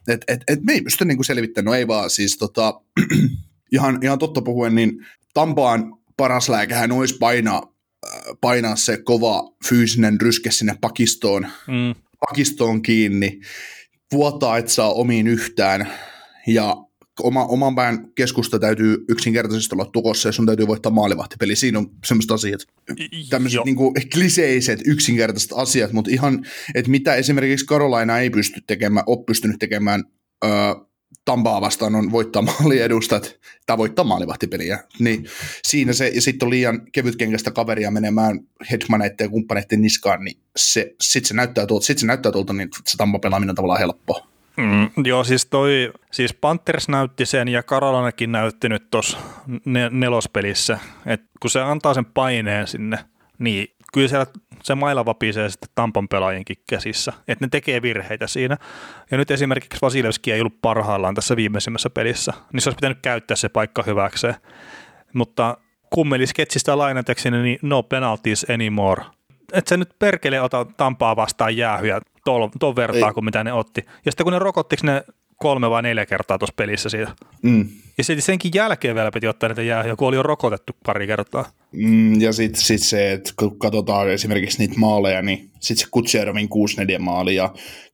et, 0.08 0.24
et, 0.28 0.43
et 0.48 0.63
me 0.63 0.74
ei 0.74 0.82
pysty 0.82 1.06
niin 1.06 1.26
selvittämään, 1.26 1.65
no 1.65 1.74
ei 1.74 1.88
vaan 1.88 2.10
siis 2.10 2.38
tota, 2.38 2.82
ihan, 3.76 4.00
ihan 4.04 4.20
totta 4.20 4.41
puhuen, 4.41 4.76
niin 4.76 5.06
Tampaan 5.34 5.93
paras 6.17 6.50
lääkehän 6.50 6.91
olisi 6.91 7.17
painaa, 7.17 7.74
äh, 8.08 8.22
painaa 8.41 8.76
se 8.76 8.98
kova 8.98 9.56
fyysinen 9.70 10.22
ryske 10.22 10.52
sinne 10.52 10.76
pakistoon, 10.82 11.48
mm. 11.67 11.96
pakistoon 12.30 12.82
kiinni, 12.82 13.39
vuotaa 14.12 14.58
et 14.58 14.70
saa 14.70 14.93
omiin 14.93 15.28
yhtään, 15.28 15.93
ja 16.48 16.76
oma, 17.23 17.45
oman 17.45 17.75
pään 17.75 18.12
keskusta 18.15 18.60
täytyy 18.60 19.06
yksinkertaisesti 19.10 19.75
olla 19.75 19.86
tukossa 19.86 20.30
ja 20.30 20.34
sun 20.34 20.45
täytyy 20.45 20.67
voittaa 20.67 20.91
maalivahtipeli. 20.91 21.56
Siinä 21.56 21.80
on 21.80 21.89
semmoiset 22.06 22.32
asiat, 22.32 22.62
tämmöiset 23.30 23.62
niin 23.65 23.77
kliseiset 24.13 24.80
yksinkertaiset 24.86 25.51
asiat, 25.56 25.93
mutta 25.93 26.12
ihan, 26.12 26.45
että 26.75 26.91
mitä 26.91 27.15
esimerkiksi 27.15 27.65
Carolina 27.65 28.19
ei 28.19 28.30
pysty 28.30 28.62
tekemään, 28.67 29.03
ole 29.08 29.23
pystynyt 29.25 29.60
tekemään 29.60 30.03
öö, 30.45 30.51
Tampaa 31.27 31.62
vastaan 31.62 31.95
on 31.95 32.12
voittaa 32.12 32.41
maaliedustat 32.41 33.39
tai 33.65 33.77
voittaa 33.77 34.06
maalivahtipeliä. 34.06 34.84
Niin 34.99 35.25
siinä 35.67 35.93
se, 35.93 36.08
ja 36.08 36.21
sitten 36.21 36.45
on 36.45 36.49
liian 36.49 36.82
kevytkenkästä 36.91 37.51
kaveria 37.51 37.91
menemään 37.91 38.39
Hedmaneiden 38.71 39.25
ja 39.25 39.30
kumppaneiden 39.30 39.82
niskaan, 39.82 40.23
niin 40.23 40.38
se, 40.58 40.95
sitten 41.01 41.27
se 41.27 41.34
näyttää 41.34 41.65
tuolta, 41.65 41.86
sit 41.86 41.97
se 41.97 42.06
näyttää 42.06 42.32
tuolta, 42.32 42.53
niin 42.53 42.69
se 42.88 42.97
Tampa 42.97 43.19
pelaaminen 43.19 43.49
on 43.49 43.56
tavallaan 43.56 43.80
helppoa. 43.80 44.27
Mm, 44.58 45.06
joo, 45.06 45.24
siis 45.24 45.46
toi, 45.46 45.91
siis 46.12 46.34
Panthers 46.34 46.89
näytti 46.89 47.26
sen 47.26 47.48
ja 47.48 47.63
Karolanakin 47.63 48.32
näytti 48.32 48.70
nyt 48.70 48.91
tuossa 48.91 49.17
ne, 49.65 49.89
nelospelissä, 49.91 50.80
että 51.06 51.28
kun 51.41 51.50
se 51.50 51.62
antaa 51.62 51.93
sen 51.93 52.06
paineen 52.06 52.67
sinne, 52.67 53.00
niin 53.39 53.67
kyllä 53.93 54.08
siellä 54.08 54.26
se 54.63 54.76
maila 54.76 55.06
vapisee 55.06 55.50
sitten 55.50 55.70
Tampan 55.76 56.08
pelaajienkin 56.08 56.58
käsissä, 56.70 57.13
että 57.28 57.46
ne 57.46 57.50
tekee 57.50 57.82
virheitä 57.82 58.28
siinä. 58.28 58.58
Ja 59.12 59.17
nyt 59.17 59.32
esimerkiksi 59.32 59.82
Vasilevski 59.82 60.32
ei 60.32 60.39
ollut 60.39 60.62
parhaillaan 60.62 61.15
tässä 61.15 61.36
viimeisimmässä 61.36 61.89
pelissä, 61.89 62.34
niin 62.54 62.62
se 62.62 62.70
olisi 62.70 62.78
pitänyt 62.78 63.00
käyttää 63.02 63.38
se 63.38 63.50
paikka 63.50 63.84
hyväkseen. 63.84 64.36
Mutta 65.13 65.58
kummeli 65.89 66.28
sketsistä 66.28 66.78
lainatekseni, 66.78 67.41
niin 67.41 67.60
no 67.62 67.84
penalties 67.84 68.46
anymore. 68.50 69.04
Että 69.53 69.69
se 69.69 69.77
nyt 69.77 69.89
perkele 69.99 70.41
ota 70.41 70.65
Tampaa 70.77 71.15
vastaan 71.15 71.57
jäähyä 71.57 72.01
tuon 72.60 72.75
vertaa 72.75 73.13
kuin 73.13 73.25
mitä 73.25 73.43
ne 73.43 73.53
otti. 73.53 73.81
Ja 74.05 74.12
sitten 74.12 74.23
kun 74.23 74.33
ne 74.33 74.39
rokottiksi 74.39 74.86
ne 74.86 75.03
kolme 75.38 75.69
vai 75.69 75.81
neljä 75.81 76.05
kertaa 76.05 76.38
tuossa 76.38 76.53
pelissä 76.55 76.89
siitä. 76.89 77.12
Mm. 77.41 77.69
Ja 77.97 78.03
sitten 78.03 78.21
senkin 78.21 78.51
jälkeen 78.55 78.95
vielä 78.95 79.12
piti 79.12 79.27
ottaa 79.27 79.49
niitä 79.49 79.62
jää, 79.62 79.88
joku 79.88 80.05
oli 80.05 80.15
jo 80.15 80.23
rokotettu 80.23 80.73
pari 80.86 81.07
kertaa. 81.07 81.45
Mm, 81.71 82.21
ja 82.21 82.33
sitten 82.33 82.62
sit 82.62 82.81
se, 82.81 83.12
että 83.12 83.33
kun 83.39 83.60
katsotaan 83.60 84.10
esimerkiksi 84.10 84.60
niitä 84.60 84.79
maaleja, 84.79 85.21
niin 85.21 85.49
sitten 85.60 85.86
se 85.86 85.91
Kutserovin 85.91 86.49
6-4 86.97 86.99
maali 86.99 87.36
ja 87.36 87.53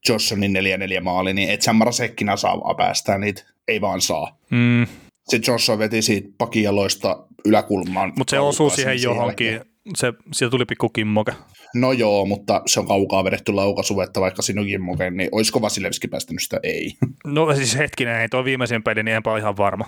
Johnsonin 0.10 0.56
4-4 1.00 1.02
maali, 1.02 1.34
niin 1.34 1.50
et 1.50 1.62
Samara 1.62 1.92
Sekkina 1.92 2.38
saa 2.38 2.60
vaan 2.60 2.76
päästää 2.76 3.18
niitä, 3.18 3.44
ei 3.68 3.82
vaan 3.82 4.02
saa. 4.02 4.38
Mm. 4.50 4.88
Se 5.24 5.40
Johnson 5.48 5.80
veti 5.80 6.02
siitä 6.02 6.30
pakijaloista 6.38 7.28
yläkulmaan. 7.46 8.14
Mutta 8.18 8.32
se 8.32 8.40
osuu 8.40 8.70
siihen 8.70 9.02
johonkin, 9.02 9.62
se, 9.96 10.14
sieltä 10.34 10.52
tuli 10.52 10.66
pikku 10.66 10.90
kimmoke. 10.90 11.34
No 11.76 11.92
joo, 11.92 12.26
mutta 12.26 12.62
se 12.66 12.80
on 12.80 12.88
kaukaa 12.88 13.24
vedetty 13.24 13.54
laukaisu, 13.54 14.02
että 14.02 14.22
vaikka 14.22 14.42
siinä 14.42 14.62
on 14.62 14.68
kimmoke, 14.68 15.10
niin 15.10 15.30
olisiko 15.32 15.62
Vasilevski 15.62 16.08
päästänyt 16.08 16.42
sitä? 16.42 16.60
Ei. 16.64 16.92
No 17.26 17.56
siis 17.56 17.78
hetkinen, 17.78 18.22
ei 18.22 18.30
tuo 18.30 18.46
viimeisin 18.46 18.84
peli, 18.84 19.04
niin 19.04 19.16
enpä 19.16 19.32
ole 19.32 19.40
ihan 19.40 19.58
varma. 19.58 19.86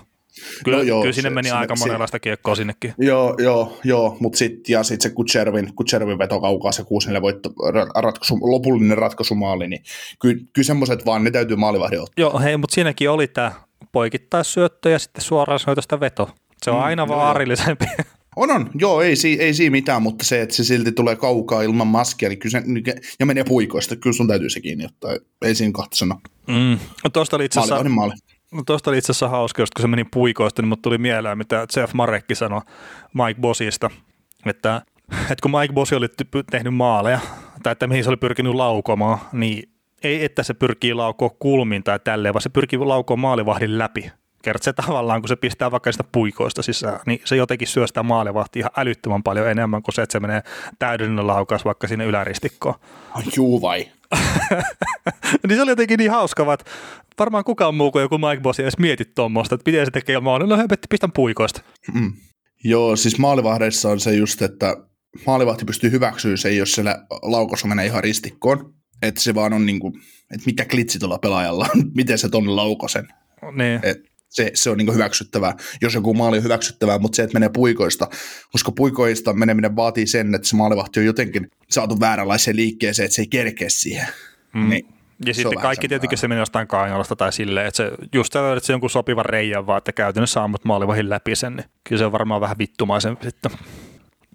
Kyllä, 0.64 0.78
no 0.78 0.84
joo, 0.84 1.02
kyllä 1.02 1.14
sinne 1.14 1.30
se, 1.30 1.34
meni 1.34 1.48
sinne, 1.48 1.60
aika 1.60 1.76
monenlaista 1.80 2.20
kiekkoa 2.20 2.56
sinnekin. 2.56 2.94
Joo, 2.98 3.36
joo, 3.44 3.80
joo 3.84 4.18
mutta 4.20 4.38
sitten 4.38 4.74
ja 4.74 4.84
sit 4.84 5.02
se 5.02 5.10
Kutservin, 5.10 5.76
Kutservin 5.76 6.18
veto 6.18 6.42
kaukaa 6.42 6.72
se 6.72 6.84
6 6.84 7.10
voitto, 7.22 7.50
ratkaisu, 7.96 8.38
lopullinen 8.42 8.98
ratkaisumaali, 8.98 9.68
niin 9.68 9.84
kyllä, 10.22 10.36
kyllä 10.54 10.66
semmoiset 10.66 11.06
vaan, 11.06 11.24
ne 11.24 11.32
täytyy 11.32 11.56
maalivahdin 11.58 12.00
ottaa. 12.00 12.14
Joo, 12.18 12.40
hei, 12.40 12.58
mutta 12.58 12.76
siinäkin 12.76 13.10
oli 13.10 13.28
tämä 13.28 13.52
poikittaisyöttö 13.92 14.90
ja 14.90 15.00
sitten 15.00 15.24
suoraan 15.24 15.60
soitosta 15.60 16.00
veto. 16.00 16.30
Se 16.64 16.72
on 16.72 16.78
mm, 16.78 16.84
aina 16.84 17.08
vaan 17.08 17.30
arillisempi. 17.30 17.86
On, 18.36 18.52
on. 18.52 18.70
Joo, 18.76 19.02
ei, 19.02 19.16
ei 19.40 19.54
siinä 19.54 19.72
mitään, 19.72 20.02
mutta 20.02 20.26
se, 20.26 20.42
että 20.42 20.56
se 20.56 20.64
silti 20.64 20.92
tulee 20.92 21.16
kaukaa 21.16 21.62
ilman 21.62 21.88
maskia, 21.88 22.30
niin 22.30 22.40
kyllä 22.40 22.52
se, 22.52 22.96
ja 23.20 23.26
menee 23.26 23.44
puikoista, 23.44 23.96
kyllä 23.96 24.14
sun 24.14 24.28
täytyy 24.28 24.50
se 24.50 24.62
kiinni 24.62 24.86
ottaa. 24.86 25.12
Ei 25.46 25.56
siinä 25.56 25.72
kahta 25.72 25.96
sanoa. 25.96 26.22
Mm. 26.48 26.80
No, 27.04 27.10
tuosta 27.14 27.36
oli 27.36 27.46
itse 27.46 27.60
asiassa... 27.60 27.76
Maali, 27.76 27.90
maali. 27.90 28.14
No 28.52 28.64
tuosta 28.66 28.90
oli 28.90 28.98
itse 28.98 29.12
asiassa 29.12 29.30
hauska, 29.30 29.62
just 29.62 29.74
kun 29.74 29.82
se 29.82 29.88
meni 29.88 30.04
puikoista, 30.04 30.62
niin 30.62 30.70
mut 30.70 30.82
tuli 30.82 30.98
mieleen, 30.98 31.38
mitä 31.38 31.68
Jeff 31.78 31.94
Marekki 31.94 32.36
sanoi 32.36 32.62
Mike 33.14 33.42
Bossista, 33.42 33.90
että, 34.46 34.82
että 35.12 35.42
kun 35.42 35.52
Mike 35.52 35.74
Bossi 35.74 35.96
oli 35.96 36.08
tehnyt 36.52 36.76
maaleja, 36.76 37.20
tai 37.64 37.72
että 37.72 37.88
mihin 37.88 38.04
se 38.04 38.10
oli 38.10 38.18
pyrkinyt 38.18 38.54
laukomaan, 38.54 39.20
niin 39.32 39.70
ei, 40.04 40.26
että 40.26 40.44
se 40.44 40.54
pyrkii 40.54 40.94
laukoa 40.94 41.30
kulmin 41.30 41.84
tai 41.84 42.00
tälleen, 42.04 42.34
vaan 42.34 42.42
se 42.42 42.50
pyrkii 42.50 42.80
laukoa 42.80 43.18
maalivahdin 43.18 43.78
läpi. 43.78 44.12
Kerta 44.46 44.64
se 44.64 44.74
tavallaan, 44.74 45.22
kun 45.22 45.30
se 45.30 45.36
pistää 45.36 45.72
vaikka 45.72 45.92
sitä 45.92 46.04
puikoista 46.12 46.62
sisään, 46.62 47.00
niin 47.06 47.22
se 47.26 47.36
jotenkin 47.36 47.68
syö 47.68 47.88
sitä 47.88 48.04
maalivahtia 48.04 48.60
ihan 48.60 48.72
älyttömän 48.78 49.24
paljon 49.24 49.50
enemmän 49.50 49.84
kuin 49.84 49.96
se, 49.96 50.02
että 50.02 50.14
se 50.14 50.20
menee 50.20 50.42
täydellinen 50.80 51.28
laukaus 51.28 51.66
vaikka 51.66 51.88
sinne 51.88 52.06
yläristikkoon. 52.06 52.76
Juu 53.36 53.62
vai? 53.62 53.80
niin 55.48 55.56
se 55.56 55.62
oli 55.62 55.72
jotenkin 55.72 55.98
niin 55.98 56.12
hauska, 56.12 56.54
että 56.54 56.72
varmaan 57.20 57.44
kukaan 57.44 57.76
muu 57.76 57.92
kuin 57.92 58.02
joku 58.02 58.18
Mike 58.18 58.42
Boss 58.42 58.60
edes 58.60 58.78
mieti 58.78 59.06
tuommoista, 59.06 59.56
että 59.56 59.72
miten 59.72 59.86
se 59.86 59.92
tekee 59.92 60.20
maalin. 60.20 60.50
No 60.50 60.58
höpetti, 60.58 60.88
pistän 60.90 61.12
puikoista. 61.12 61.62
Mm. 61.94 62.14
Joo, 62.64 62.96
siis 62.96 63.18
maalivahdeissa 63.18 63.90
on 63.90 64.00
se 64.00 64.16
just, 64.16 64.42
että 64.42 64.78
maalivahti 65.28 65.66
pystyy 65.66 65.92
hyväksyä 65.92 66.38
se, 66.38 66.54
jos 66.54 66.72
siellä 66.72 67.06
laukossa 67.22 67.68
menee 67.68 67.86
ihan 67.86 68.04
ristikkoon. 68.04 68.74
Että 69.02 69.22
se 69.22 69.36
vaan 69.36 69.54
on 69.54 69.66
niin 69.66 69.80
kuin, 69.80 69.94
että 70.32 70.46
mikä 70.46 70.66
klitsi 70.66 71.00
tuolla 71.00 71.18
pelaajalla 71.18 71.68
on, 71.76 71.84
miten 71.96 72.18
se 72.18 72.30
tuonne 72.30 72.52
laukosen. 72.52 73.08
Niin. 73.56 73.80
Et 73.84 74.15
se, 74.36 74.52
se 74.54 74.70
on 74.70 74.78
niin 74.78 74.94
hyväksyttävää, 74.94 75.54
jos 75.82 75.94
joku 75.94 76.14
maali 76.14 76.38
on 76.38 76.44
hyväksyttävää, 76.44 77.00
mutta 77.00 77.16
se, 77.16 77.24
että 77.24 77.34
menee 77.34 77.50
puikoista, 77.50 78.08
koska 78.52 78.72
puikoista 78.72 79.34
meneminen 79.34 79.76
vaatii 79.76 80.08
sen, 80.08 80.36
että 80.36 80.48
se 80.48 80.56
maalivahti 80.56 81.00
on 81.00 81.06
jotenkin 81.06 81.52
saatu 81.70 82.00
vääränlaiseen 82.00 82.58
liikkeeseen, 82.58 83.06
että 83.06 83.16
se 83.16 83.22
ei 83.22 83.28
kerkeä 83.28 83.70
siihen. 83.70 84.08
Mm. 84.54 84.70
Niin, 84.70 84.88
ja 85.26 85.34
sitten 85.34 85.60
kaikki 85.62 85.88
tietenkin 85.88 86.18
se 86.18 86.28
menee 86.28 86.42
jostain 86.42 86.68
kainalasta 86.68 87.16
tai 87.16 87.34
silleen, 87.34 87.68
että 87.68 87.78
se 87.78 87.92
just 88.14 88.36
löydät 88.36 88.64
se 88.64 88.74
jonkun 88.74 88.90
sopivan 88.90 89.26
reijän 89.26 89.68
vaan, 89.68 89.78
että 89.78 89.92
käytännössä 89.92 90.44
ammut 90.44 90.66
maalivahin 90.66 91.10
läpi 91.10 91.36
sen, 91.36 91.56
niin 91.56 91.66
kyllä 91.84 92.00
se 92.00 92.06
on 92.06 92.12
varmaan 92.12 92.42
vähän 92.42 92.58
vittumaisen 92.58 93.18
sitten. 93.24 93.52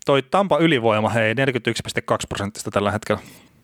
Toi 0.06 0.22
Tampa 0.22 0.58
ylivoima, 0.58 1.08
hei, 1.08 1.34
41,2 1.34 1.38
prosenttista 2.28 2.70
tällä 2.70 2.90
hetkellä. 2.90 3.20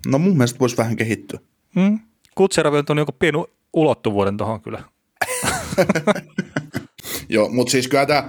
No 0.07 0.19
mun 0.19 0.37
mielestä 0.37 0.59
voisi 0.59 0.77
vähän 0.77 0.97
kehittyä. 0.97 1.41
Mm. 1.75 2.01
Kutserov 2.35 2.75
on 2.89 2.99
joku 2.99 3.13
pieni 3.13 3.45
ulottuvuuden 3.73 4.37
tuohon 4.37 4.61
kyllä. 4.61 4.83
Joo, 7.29 7.49
mutta 7.49 7.71
siis 7.71 7.89
kyllä 7.89 8.07
tämä, 8.07 8.29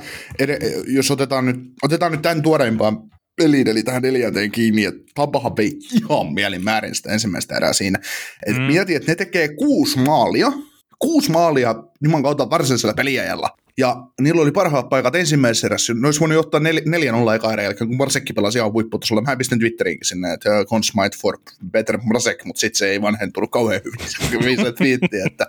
jos 0.88 1.12
otetaan 1.12 1.46
nyt, 1.46 1.56
otetaan 1.84 2.12
nyt 2.12 2.22
tämän 2.22 2.42
tuoreimpaan 2.42 2.98
peliin, 3.36 3.68
eli 3.68 3.84
tähän 3.84 4.02
neljänteen 4.02 4.52
kiinni, 4.52 4.86
että 4.86 5.04
Tampahan 5.16 5.58
vei 5.58 5.80
ihan 5.94 6.34
mielin 6.34 6.64
määrin 6.64 6.96
sitä 6.96 7.12
ensimmäistä 7.12 7.58
erää 7.58 7.74
siinä. 7.74 8.00
Et 8.48 8.58
mm. 8.58 8.62
Mieti, 8.62 8.96
että 8.96 9.12
ne 9.12 9.16
tekee 9.16 9.48
kuusi 9.48 10.00
maalia, 10.00 10.52
kuusi 11.00 11.32
maalia 11.32 11.76
Juman 12.04 12.24
kautta 12.24 12.50
varsinaisella 12.50 12.94
peliajalla. 12.94 13.50
Ja 13.78 13.96
niillä 14.22 14.42
oli 14.42 14.52
parhaat 14.52 14.90
paikat 14.90 15.16
ensimmäisessä 15.16 15.68
erässä. 15.68 15.94
Ne 15.94 16.08
olisi 16.08 16.20
voinut 16.20 16.36
johtaa 16.36 16.60
nel- 16.60 17.30
4-0 17.32 17.36
eka 17.36 17.54
erän 17.54 17.64
jälkeen, 17.64 17.88
kun 17.88 17.98
Marsekki 17.98 18.34
pelasi 18.34 18.58
ihan 18.58 18.72
huipputasolla. 18.72 19.22
Mä 19.22 19.36
pistän 19.36 19.60
Twitteriinkin 19.60 20.06
sinne, 20.06 20.34
että 20.34 20.50
Cons 20.66 20.92
might 20.96 21.22
for 21.22 21.38
better 21.72 22.00
Marsek, 22.04 22.46
mutta 22.46 22.60
sitten 22.60 22.78
se 22.78 22.90
ei 22.90 23.02
vanhentunut 23.02 23.52
kauhean 23.52 23.82
hyvin 24.32 24.58
se 24.66 24.72
twiitti. 24.72 25.20
Että, 25.26 25.46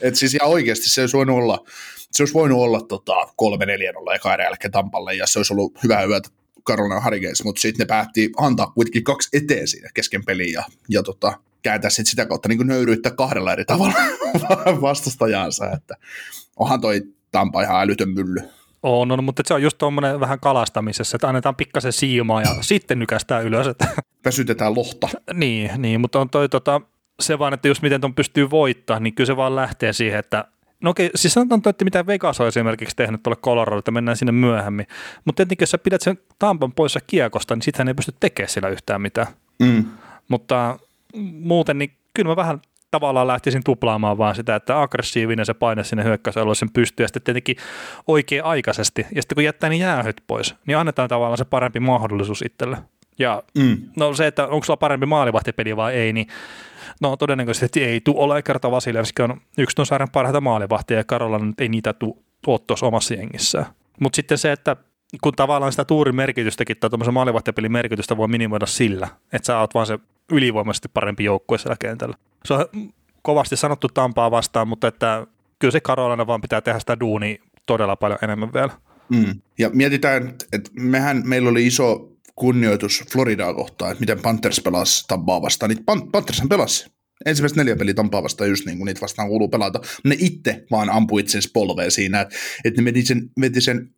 että 0.00 0.20
siis 0.20 0.34
ihan 0.34 0.50
oikeasti 0.50 0.88
se 0.88 1.00
olisi 1.00 1.16
voinut 1.16 1.36
olla, 1.36 1.64
se 2.12 2.22
olisi 2.22 2.34
voinut 2.34 2.58
olla 2.58 2.80
tota, 2.80 3.14
3-4-0 3.22 4.14
eka 4.14 4.34
erän 4.34 4.44
jälkeen 4.44 4.72
Tampalle, 4.72 5.14
ja 5.14 5.26
se 5.26 5.38
olisi 5.38 5.52
ollut 5.52 5.82
hyvä 5.82 6.00
hyvä 6.00 6.20
Carolina 6.66 7.00
Hurricanes, 7.04 7.44
mutta 7.44 7.60
sitten 7.60 7.84
ne 7.84 7.88
päätti 7.88 8.32
antaa 8.36 8.66
kuitenkin 8.66 9.04
kaksi 9.04 9.28
eteen 9.32 9.68
siinä 9.68 9.88
kesken 9.94 10.24
peliä 10.24 10.52
ja, 10.52 10.64
ja 10.88 11.02
tota, 11.02 11.38
kääntää 11.62 11.90
sit 11.90 12.06
sitä 12.06 12.26
kautta 12.26 12.48
niin 12.48 12.66
nöyryyttä 12.66 13.10
kahdella 13.10 13.52
eri 13.52 13.64
tavalla 13.64 13.94
vastustajansa, 14.80 15.70
että 15.70 15.94
onhan 16.56 16.80
toi 16.80 17.02
Tampa 17.32 17.62
ihan 17.62 17.80
älytön 17.80 18.08
mylly. 18.08 18.40
On, 18.82 19.10
on, 19.12 19.24
mutta 19.24 19.42
se 19.46 19.54
on 19.54 19.62
just 19.62 19.78
tuommoinen 19.78 20.20
vähän 20.20 20.40
kalastamisessa, 20.40 21.16
että 21.16 21.28
annetaan 21.28 21.56
pikkasen 21.56 21.92
siimaa 21.92 22.42
ja 22.42 22.48
sitten 22.60 22.98
nykästään 22.98 23.44
ylös. 23.44 23.66
Että. 23.66 23.88
Väsytetään 24.24 24.74
lohta. 24.74 25.08
niin, 25.34 25.70
niin, 25.78 26.00
mutta 26.00 26.20
on 26.20 26.30
toi 26.30 26.48
tota, 26.48 26.80
se 27.20 27.38
vaan, 27.38 27.54
että 27.54 27.68
jos 27.68 27.82
miten 27.82 28.00
tuon 28.00 28.14
pystyy 28.14 28.50
voittaa, 28.50 29.00
niin 29.00 29.14
kyllä 29.14 29.26
se 29.26 29.36
vaan 29.36 29.56
lähtee 29.56 29.92
siihen, 29.92 30.18
että 30.18 30.44
No 30.82 30.90
okei, 30.90 31.10
siis 31.14 31.34
sanotaan, 31.34 31.62
että 31.66 31.84
mitä 31.84 32.06
Vegas 32.06 32.40
on 32.40 32.48
esimerkiksi 32.48 32.96
tehnyt 32.96 33.22
tuolle 33.22 33.40
Colorado, 33.42 33.78
että 33.78 33.90
mennään 33.90 34.16
sinne 34.16 34.32
myöhemmin. 34.32 34.86
Mutta 35.24 35.36
tietenkin, 35.36 35.62
jos 35.62 35.70
sä 35.70 35.78
pidät 35.78 36.00
sen 36.00 36.18
Tampan 36.38 36.72
poissa 36.72 37.00
kiekosta, 37.06 37.54
niin 37.54 37.62
sittenhän 37.62 37.88
ei 37.88 37.94
pysty 37.94 38.14
tekemään 38.20 38.50
sillä 38.50 38.68
yhtään 38.68 39.00
mitään. 39.00 39.26
Mm. 39.58 39.84
Mutta 40.28 40.78
muuten, 41.32 41.78
niin 41.78 41.92
kyllä 42.14 42.28
mä 42.28 42.36
vähän 42.36 42.60
tavallaan 42.90 43.26
lähtisin 43.26 43.64
tuplaamaan 43.64 44.18
vaan 44.18 44.34
sitä, 44.34 44.56
että 44.56 44.80
aggressiivinen 44.82 45.46
se 45.46 45.54
paine 45.54 45.84
sinne 45.84 46.04
hyökkäysalueelle 46.04 46.54
sen 46.54 46.72
pystyy 46.72 47.04
ja 47.04 47.08
sitten 47.08 47.22
tietenkin 47.22 47.56
oikea-aikaisesti. 48.06 49.06
Ja 49.14 49.22
sitten 49.22 49.34
kun 49.34 49.44
jättää 49.44 49.70
niin 49.70 49.80
jäähyt 49.80 50.22
pois, 50.26 50.54
niin 50.66 50.78
annetaan 50.78 51.08
tavallaan 51.08 51.38
se 51.38 51.44
parempi 51.44 51.80
mahdollisuus 51.80 52.42
itselle. 52.42 52.76
Ja 53.18 53.42
mm. 53.58 53.78
no 53.96 54.14
se, 54.14 54.26
että 54.26 54.46
onko 54.46 54.64
sulla 54.64 54.76
parempi 54.76 55.06
maalivahtipeli 55.06 55.76
vai 55.76 55.94
ei, 55.94 56.12
niin 56.12 56.26
no 57.00 57.16
todennäköisesti 57.16 57.84
ei 57.84 58.00
tule 58.00 58.18
ole 58.18 58.42
kerta 58.42 58.70
Vasilevski 58.70 59.22
on 59.22 59.40
yksi 59.58 59.76
tuon 59.76 59.86
sarjan 59.86 60.10
parhaita 60.12 60.40
maalivahtia 60.40 60.96
ja 60.96 61.04
Karola 61.04 61.38
nyt 61.38 61.60
ei 61.60 61.68
niitä 61.68 61.94
tule 62.42 62.60
tuossa 62.66 62.86
omassa 62.86 63.14
jengissään. 63.14 63.66
Mutta 64.00 64.16
sitten 64.16 64.38
se, 64.38 64.52
että 64.52 64.76
kun 65.20 65.32
tavallaan 65.36 65.72
sitä 65.72 65.84
tuurin 65.84 66.16
merkitystäkin 66.16 66.76
tai 66.76 66.90
tuommoisen 66.90 67.14
maalivahtipelin 67.14 67.72
merkitystä 67.72 68.16
voi 68.16 68.28
minimoida 68.28 68.66
sillä, 68.66 69.08
että 69.32 69.46
sä 69.46 69.58
oot 69.58 69.74
vaan 69.74 69.86
se 69.86 69.98
ylivoimaisesti 70.32 70.88
parempi 70.94 71.24
joukkue 71.24 71.58
siellä 71.58 71.76
kentällä. 71.80 72.16
Se 72.44 72.54
on 72.54 72.66
kovasti 73.22 73.56
sanottu 73.56 73.88
Tampaa 73.88 74.30
vastaan, 74.30 74.68
mutta 74.68 74.88
että 74.88 75.26
kyllä 75.58 75.72
se 75.72 75.80
Karolana 75.80 76.26
vaan 76.26 76.40
pitää 76.40 76.60
tehdä 76.60 76.78
sitä 76.78 77.00
duunia 77.00 77.36
todella 77.66 77.96
paljon 77.96 78.18
enemmän 78.22 78.52
vielä. 78.52 78.72
Mm. 79.08 79.40
Ja 79.58 79.70
mietitään, 79.72 80.34
että 80.52 80.70
mehän, 80.74 81.22
meillä 81.24 81.50
oli 81.50 81.66
iso 81.66 82.08
kunnioitus 82.36 83.04
Floridaa 83.12 83.54
kohtaan, 83.54 83.92
että 83.92 84.00
miten 84.02 84.20
Panthers 84.20 84.60
pelasi 84.60 85.04
Tampaa 85.08 85.42
vastaan. 85.42 85.70
Niin 85.70 85.84
Pan- 85.90 86.10
Panthers 86.12 86.42
pelasi 86.48 86.92
ensimmäiset 87.26 87.56
neljä 87.56 87.76
peliä 87.76 87.94
Tampaa 87.94 88.22
vastaan 88.22 88.50
just 88.50 88.66
niin 88.66 88.78
kuin 88.78 88.86
niitä 88.86 89.00
vastaan 89.00 89.28
kuuluu 89.28 89.48
pelata. 89.48 89.80
Ne 90.04 90.16
itse 90.18 90.64
vaan 90.70 90.90
ampui 90.90 91.20
itsensä 91.20 91.50
polveen 91.52 91.90
siinä, 91.90 92.20
että, 92.20 92.34
että 92.64 92.80
ne 92.80 92.84
veti 92.84 93.02
sen, 93.02 93.30
veti 93.40 93.60
sen 93.60 93.90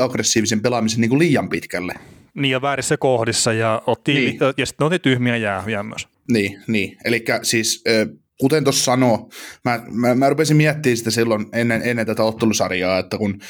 aggressiivisen 0.00 0.60
pelaamisen 0.60 1.00
niin 1.00 1.08
kuin 1.08 1.18
liian 1.18 1.48
pitkälle. 1.48 1.94
Niin 2.34 2.52
ja 2.52 2.62
väärissä 2.62 2.96
kohdissa 2.96 3.52
ja, 3.52 3.82
otti, 3.86 4.14
niin. 4.14 4.38
ja 4.56 4.66
sitten 4.66 4.86
otti 4.86 4.98
tyhmiä 4.98 5.36
jäähyjä 5.36 5.82
myös. 5.82 6.08
Niin, 6.32 6.62
niin. 6.66 6.96
eli 7.04 7.24
siis 7.42 7.84
kuten 8.40 8.64
tuossa 8.64 8.84
sanoo, 8.84 9.30
mä, 9.64 9.82
mä, 9.90 10.14
mä 10.14 10.28
rupesin 10.28 10.56
miettimään 10.56 10.96
sitä 10.96 11.10
silloin 11.10 11.46
ennen, 11.52 11.82
ennen 11.84 12.06
tätä 12.06 12.22
ottelusarjaa, 12.22 12.98
että 12.98 13.18
kun, 13.18 13.40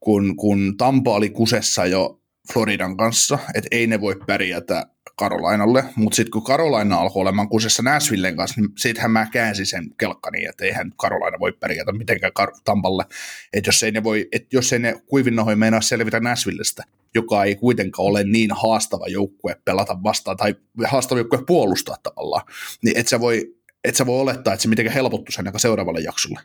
kun, 0.00 0.36
kun 0.36 0.76
Tampa 0.76 1.14
oli 1.14 1.30
kusessa 1.30 1.86
jo 1.86 2.21
Floridan 2.52 2.96
kanssa, 2.96 3.38
että 3.54 3.68
ei 3.70 3.86
ne 3.86 4.00
voi 4.00 4.16
pärjätä 4.26 4.86
Karolainalle, 5.16 5.84
mutta 5.96 6.16
sitten 6.16 6.30
kun 6.30 6.44
Karolaina 6.44 6.96
alkoi 6.96 7.20
olemaan 7.20 7.48
kusessa 7.48 7.82
Nashvillen 7.82 8.36
kanssa, 8.36 8.60
niin 8.60 8.70
sittenhän 8.78 9.10
mä 9.10 9.26
käänsin 9.32 9.66
sen 9.66 9.90
kelkkani, 9.98 10.44
että 10.44 10.64
eihän 10.64 10.92
Karolaina 10.96 11.38
voi 11.40 11.52
pärjätä 11.52 11.92
mitenkään 11.92 12.32
Kar- 12.40 12.60
Tampalle, 12.64 13.04
että 13.52 13.68
jos 13.68 13.82
ei 13.82 13.90
ne, 13.90 14.04
voi, 14.04 14.28
että 14.32 14.48
jos 14.52 14.72
ei 14.72 14.78
ne 14.78 15.02
kuivinnohoin 15.06 15.58
meinaa 15.58 15.80
selvitä 15.80 16.20
Nashvillestä, 16.20 16.84
joka 17.14 17.44
ei 17.44 17.56
kuitenkaan 17.56 18.08
ole 18.08 18.24
niin 18.24 18.50
haastava 18.62 19.06
joukkue 19.08 19.56
pelata 19.64 20.02
vastaan, 20.02 20.36
tai 20.36 20.54
haastava 20.84 21.18
joukkue 21.18 21.44
puolustaa 21.46 21.96
tavallaan, 22.02 22.46
niin 22.82 22.96
et 22.96 23.08
sä 23.08 23.20
voi, 23.20 23.54
et 23.84 23.96
sä 23.96 24.06
voi 24.06 24.20
olettaa, 24.20 24.54
että 24.54 24.62
se 24.62 24.68
mitenkään 24.68 24.94
helpottuisi 24.94 25.38
ainakaan 25.38 25.60
seuraavalle 25.60 26.00
jaksolle. 26.00 26.40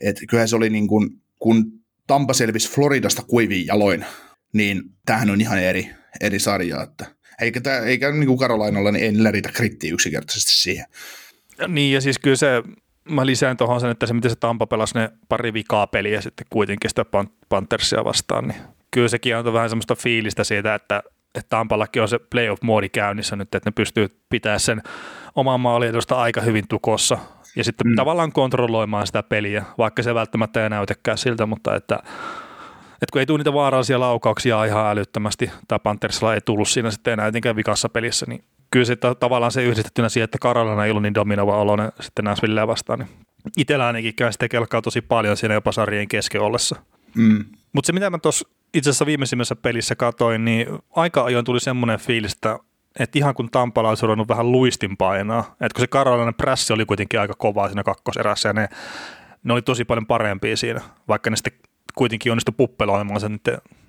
Et 0.00 0.16
kyllähän 0.28 0.48
se 0.48 0.56
oli 0.56 0.70
niin 0.70 0.88
kuin, 0.88 1.10
kun 1.38 1.72
Tampa 2.06 2.32
selvisi 2.32 2.70
Floridasta 2.70 3.22
kuiviin 3.22 3.66
jaloin, 3.66 4.04
niin 4.52 4.82
tämähän 5.06 5.30
on 5.30 5.40
ihan 5.40 5.58
eri, 5.58 5.90
eri 6.20 6.38
sarja, 6.38 6.82
että 6.82 7.06
eikä, 7.40 7.60
tämä, 7.60 7.76
eikä 7.76 8.10
niin 8.10 8.26
kuin 8.26 8.38
Karolainalla, 8.38 8.92
niin 8.92 9.04
ei 9.04 9.12
niillä 9.12 9.30
riitä 9.30 9.48
krittiä 9.52 9.94
yksinkertaisesti 9.94 10.52
siihen. 10.52 10.86
Niin, 11.68 11.94
ja 11.94 12.00
siis 12.00 12.18
kyllä 12.18 12.36
se, 12.36 12.62
mä 13.04 13.26
lisään 13.26 13.56
tuohon 13.56 13.80
sen, 13.80 13.90
että 13.90 14.06
se 14.06 14.14
miten 14.14 14.30
se 14.30 14.36
Tampa 14.36 14.66
pelasi 14.66 14.94
ne 14.94 15.10
pari 15.28 15.52
vikaa 15.52 15.86
peliä 15.86 16.20
sitten 16.20 16.46
kuitenkin 16.50 16.90
sitä 16.90 17.04
Panthersia 17.48 18.04
vastaan, 18.04 18.48
niin 18.48 18.60
kyllä 18.90 19.08
sekin 19.08 19.36
antoi 19.36 19.52
vähän 19.52 19.68
semmoista 19.68 19.94
fiilistä 19.94 20.44
siitä, 20.44 20.74
että, 20.74 21.02
että 21.34 21.48
Tampallakin 21.48 22.02
on 22.02 22.08
se 22.08 22.18
playoff-moodi 22.18 22.88
käynnissä 22.88 23.36
nyt, 23.36 23.54
että 23.54 23.70
ne 23.70 23.72
pystyy 23.76 24.08
pitämään 24.28 24.60
sen 24.60 24.82
oman 25.34 25.60
maaliedosta 25.60 26.16
aika 26.16 26.40
hyvin 26.40 26.68
tukossa 26.68 27.18
ja 27.56 27.64
sitten 27.64 27.86
mm. 27.86 27.96
tavallaan 27.96 28.32
kontrolloimaan 28.32 29.06
sitä 29.06 29.22
peliä, 29.22 29.64
vaikka 29.78 30.02
se 30.02 30.14
välttämättä 30.14 30.62
ei 30.62 30.70
näytäkään 30.70 31.18
siltä, 31.18 31.46
mutta 31.46 31.76
että 31.76 31.98
että 33.02 33.12
kun 33.12 33.20
ei 33.20 33.26
tule 33.26 33.38
niitä 33.38 33.52
vaarallisia 33.52 34.00
laukauksia 34.00 34.64
ihan 34.64 34.86
älyttömästi, 34.86 35.50
tai 35.68 35.78
Panthersilla 35.82 36.34
ei 36.34 36.40
tullut 36.40 36.68
siinä 36.68 36.90
sitten 36.90 37.12
enää 37.12 37.26
etenkään 37.26 37.56
vikassa 37.56 37.88
pelissä, 37.88 38.26
niin 38.28 38.44
kyllä 38.70 38.84
se 38.84 38.96
tavallaan 39.20 39.52
se 39.52 39.64
yhdistettynä 39.64 40.08
siihen, 40.08 40.24
että 40.24 40.38
Karolana 40.40 40.84
ei 40.84 40.90
ollut 40.90 41.02
niin 41.02 41.14
dominoiva 41.14 41.56
oloinen 41.56 41.92
sitten 42.00 42.24
Nashvilleä 42.24 42.66
vastaan, 42.66 42.98
niin 42.98 43.08
itsellä 43.56 43.86
ainakin 43.86 44.14
käy 44.14 44.32
sitä 44.32 44.48
kelkkaa 44.48 44.82
tosi 44.82 45.00
paljon 45.00 45.36
siinä 45.36 45.54
jopa 45.54 45.72
sarjien 45.72 46.08
kesken 46.08 46.40
ollessa. 46.40 46.76
Mm. 47.14 47.44
Mutta 47.72 47.86
se 47.86 47.92
mitä 47.92 48.10
mä 48.10 48.18
tuossa 48.18 48.48
itse 48.74 48.90
asiassa 48.90 49.06
viimeisimmässä 49.06 49.56
pelissä 49.56 49.94
katoin, 49.94 50.44
niin 50.44 50.66
aika 50.96 51.24
ajoin 51.24 51.44
tuli 51.44 51.60
semmoinen 51.60 51.98
fiilis, 51.98 52.32
että, 52.32 52.58
että 52.98 53.18
ihan 53.18 53.34
kun 53.34 53.50
Tampala 53.50 53.88
olisi 53.88 54.06
ruvennut 54.06 54.28
vähän 54.28 54.52
luistin 54.52 54.96
painaa, 54.96 55.40
että 55.40 55.74
kun 55.74 55.80
se 55.80 55.86
Karolainen 55.86 56.34
prässi 56.34 56.72
oli 56.72 56.86
kuitenkin 56.86 57.20
aika 57.20 57.34
kovaa 57.38 57.68
siinä 57.68 57.82
kakkoserässä 57.82 58.48
ja 58.48 58.52
ne, 58.52 58.68
ne 59.44 59.52
oli 59.52 59.62
tosi 59.62 59.84
paljon 59.84 60.06
parempia 60.06 60.56
siinä, 60.56 60.80
vaikka 61.08 61.30
ne 61.30 61.36
sitten 61.36 61.69
kuitenkin 61.94 62.32
onnistui 62.32 62.54
puppeloimaan 62.56 63.20
sen 63.20 63.40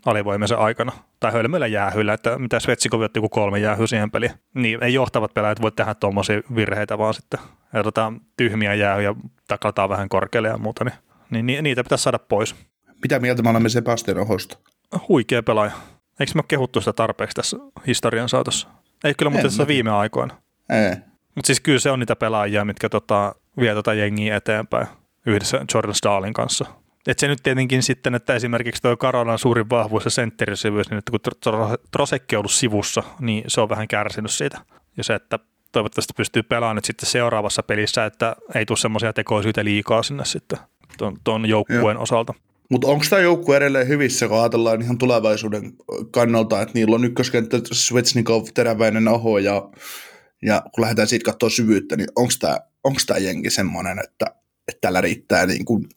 alivoimisen 0.06 0.58
aikana. 0.58 0.92
Tai 1.20 1.34
hölmöillä 1.34 1.68
jäähyillä, 1.68 2.14
että 2.14 2.40
mitä 2.40 2.60
Svetsikov 2.60 3.02
otti 3.02 3.18
joku 3.18 3.30
kolme 3.30 3.60
jäähyä 3.60 3.88
siihen 3.88 4.12
peliin. 4.12 4.32
Niin 4.54 4.84
ei 4.84 4.94
johtavat 4.94 5.34
pelaajat 5.34 5.62
voi 5.62 5.72
tehdä 5.72 5.94
tuommoisia 5.94 6.42
virheitä 6.56 6.98
vaan 6.98 7.14
sitten. 7.14 7.40
Otetaan 7.74 8.22
tyhmiä 8.38 8.74
jäähyjä, 8.74 9.16
taklataan 9.48 9.90
vähän 9.90 10.10
korkealle 10.10 10.48
ja 10.48 10.58
muuta, 10.58 10.86
niin, 11.30 11.46
niin 11.46 11.64
niitä 11.64 11.84
pitäisi 11.84 12.04
saada 12.04 12.20
pois. 12.20 12.56
Mitä 13.02 13.20
mieltä 13.20 13.44
me 13.44 13.50
olemme 13.50 13.70
Sebastian 13.70 14.18
Ohosta? 14.18 14.58
Huikea 15.08 15.44
pelaaja. 15.44 15.72
Eikö 16.20 16.32
me 16.36 16.44
kehuttu 16.48 16.82
sitä 16.82 16.94
tarpeeksi 16.94 17.36
tässä 17.36 17.58
historian 17.88 18.30
saatossa? 18.30 18.68
Ei 19.04 19.14
kyllä, 19.14 19.30
mutta 19.30 19.48
tässä 19.48 19.68
viime 19.68 19.92
aikoina. 19.92 20.34
Ei. 20.70 20.96
Mutta 21.36 21.48
siis 21.48 21.62
kyllä 21.62 21.80
se 21.80 21.92
on 21.92 22.00
niitä 22.00 22.16
pelaajia, 22.16 22.66
mitkä 22.66 22.90
tota, 22.90 23.36
vie 23.60 23.74
tota 23.74 23.94
jengiä 23.94 24.36
eteenpäin 24.36 24.88
yhdessä 25.26 25.66
Jordan 25.74 25.96
Stahlin 25.96 26.34
kanssa. 26.34 26.66
Et 27.08 27.20
se 27.20 27.28
nyt 27.28 27.40
tietenkin 27.44 27.84
sitten, 27.84 28.16
että 28.16 28.36
esimerkiksi 28.36 28.82
tuo 28.82 28.98
Karolan 28.98 29.40
suurin 29.40 29.70
vahvuus 29.70 30.06
ja 30.06 30.12
sentterisyvyys, 30.12 30.90
niin 30.90 30.98
että 30.98 31.12
kun 31.12 31.20
Trosekki 31.92 32.36
on 32.36 32.40
ollut 32.40 32.52
sivussa, 32.52 33.04
niin 33.20 33.44
se 33.48 33.62
on 33.62 33.70
vähän 33.70 33.88
kärsinyt 33.88 34.32
siitä. 34.32 34.58
Ja 34.98 35.04
se, 35.04 35.14
että 35.16 35.40
toivottavasti 35.72 36.14
pystyy 36.18 36.44
pelaamaan 36.44 36.76
nyt 36.76 36.86
sitten 36.86 37.10
seuraavassa 37.10 37.64
pelissä, 37.64 38.06
että 38.06 38.36
ei 38.56 38.66
tule 38.66 38.78
semmoisia 38.78 39.14
tekoisyitä 39.14 39.64
liikaa 39.64 40.04
sinne 40.04 40.26
sitten 40.26 40.60
tuon, 41.24 41.50
joukkueen 41.50 41.96
Joo. 41.96 42.04
osalta. 42.04 42.34
Mutta 42.70 42.88
onko 42.88 43.06
tämä 43.10 43.22
joukkue 43.22 43.58
edelleen 43.58 43.88
hyvissä, 43.88 44.28
kun 44.28 44.40
ajatellaan 44.40 44.82
ihan 44.82 44.98
tulevaisuuden 44.98 45.74
kannalta, 46.12 46.62
että 46.62 46.72
niillä 46.74 46.96
on 46.96 47.06
ykköskenttä 47.06 47.58
Svetsnikov, 47.72 48.46
Teräväinen, 48.54 49.08
Aho 49.08 49.38
ja, 49.38 49.70
ja 50.42 50.62
kun 50.72 50.82
lähdetään 50.82 51.08
siitä 51.08 51.32
katsoa 51.32 51.50
syvyyttä, 51.50 51.96
niin 51.96 52.10
onko 52.16 52.34
tämä 52.40 52.58
onks 52.84 53.06
jengi 53.20 53.50
semmoinen, 53.50 54.00
että, 54.00 54.26
että 54.68 54.82
tällä 54.82 55.02
riittää 55.02 55.46
niin 55.46 55.66
kuin 55.66 55.90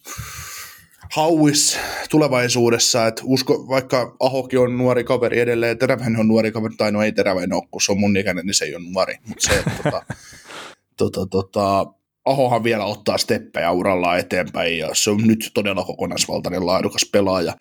hauis 1.15 1.79
tulevaisuudessa, 2.11 3.07
että 3.07 3.23
usko, 3.25 3.69
vaikka 3.69 4.17
Ahokin 4.21 4.59
on 4.59 4.79
nuori 4.79 5.05
kaveri 5.05 5.41
edelleen, 5.41 5.79
Teräväinen 5.79 6.21
on 6.21 6.29
nuori 6.29 6.53
kaveri, 6.53 6.75
tai 6.77 6.93
no 6.93 7.03
ei 7.03 7.13
Teräväinen 7.13 7.53
ole, 7.53 7.69
kun 7.71 7.83
se 7.83 7.93
on 7.93 8.01
mun 8.01 8.17
ikäinen, 8.17 8.47
niin 8.47 8.55
se 8.55 8.65
ei 8.65 8.75
ole 8.75 8.85
nuori, 8.93 9.15
mutta 9.29 9.49
se, 9.49 9.59
että 9.59 9.71
tota, 9.83 10.03
tota, 10.97 11.27
tota, 11.27 11.87
Ahohan 12.25 12.65
vielä 12.65 12.85
ottaa 12.85 13.19
steppejä 13.19 13.71
uralla 13.71 14.17
eteenpäin, 14.17 14.79
ja 14.79 14.91
se 14.93 15.11
on 15.11 15.27
nyt 15.27 15.51
todella 15.55 15.85
kokonaisvaltainen 15.85 16.67
laadukas 16.67 17.09
pelaaja. 17.13 17.57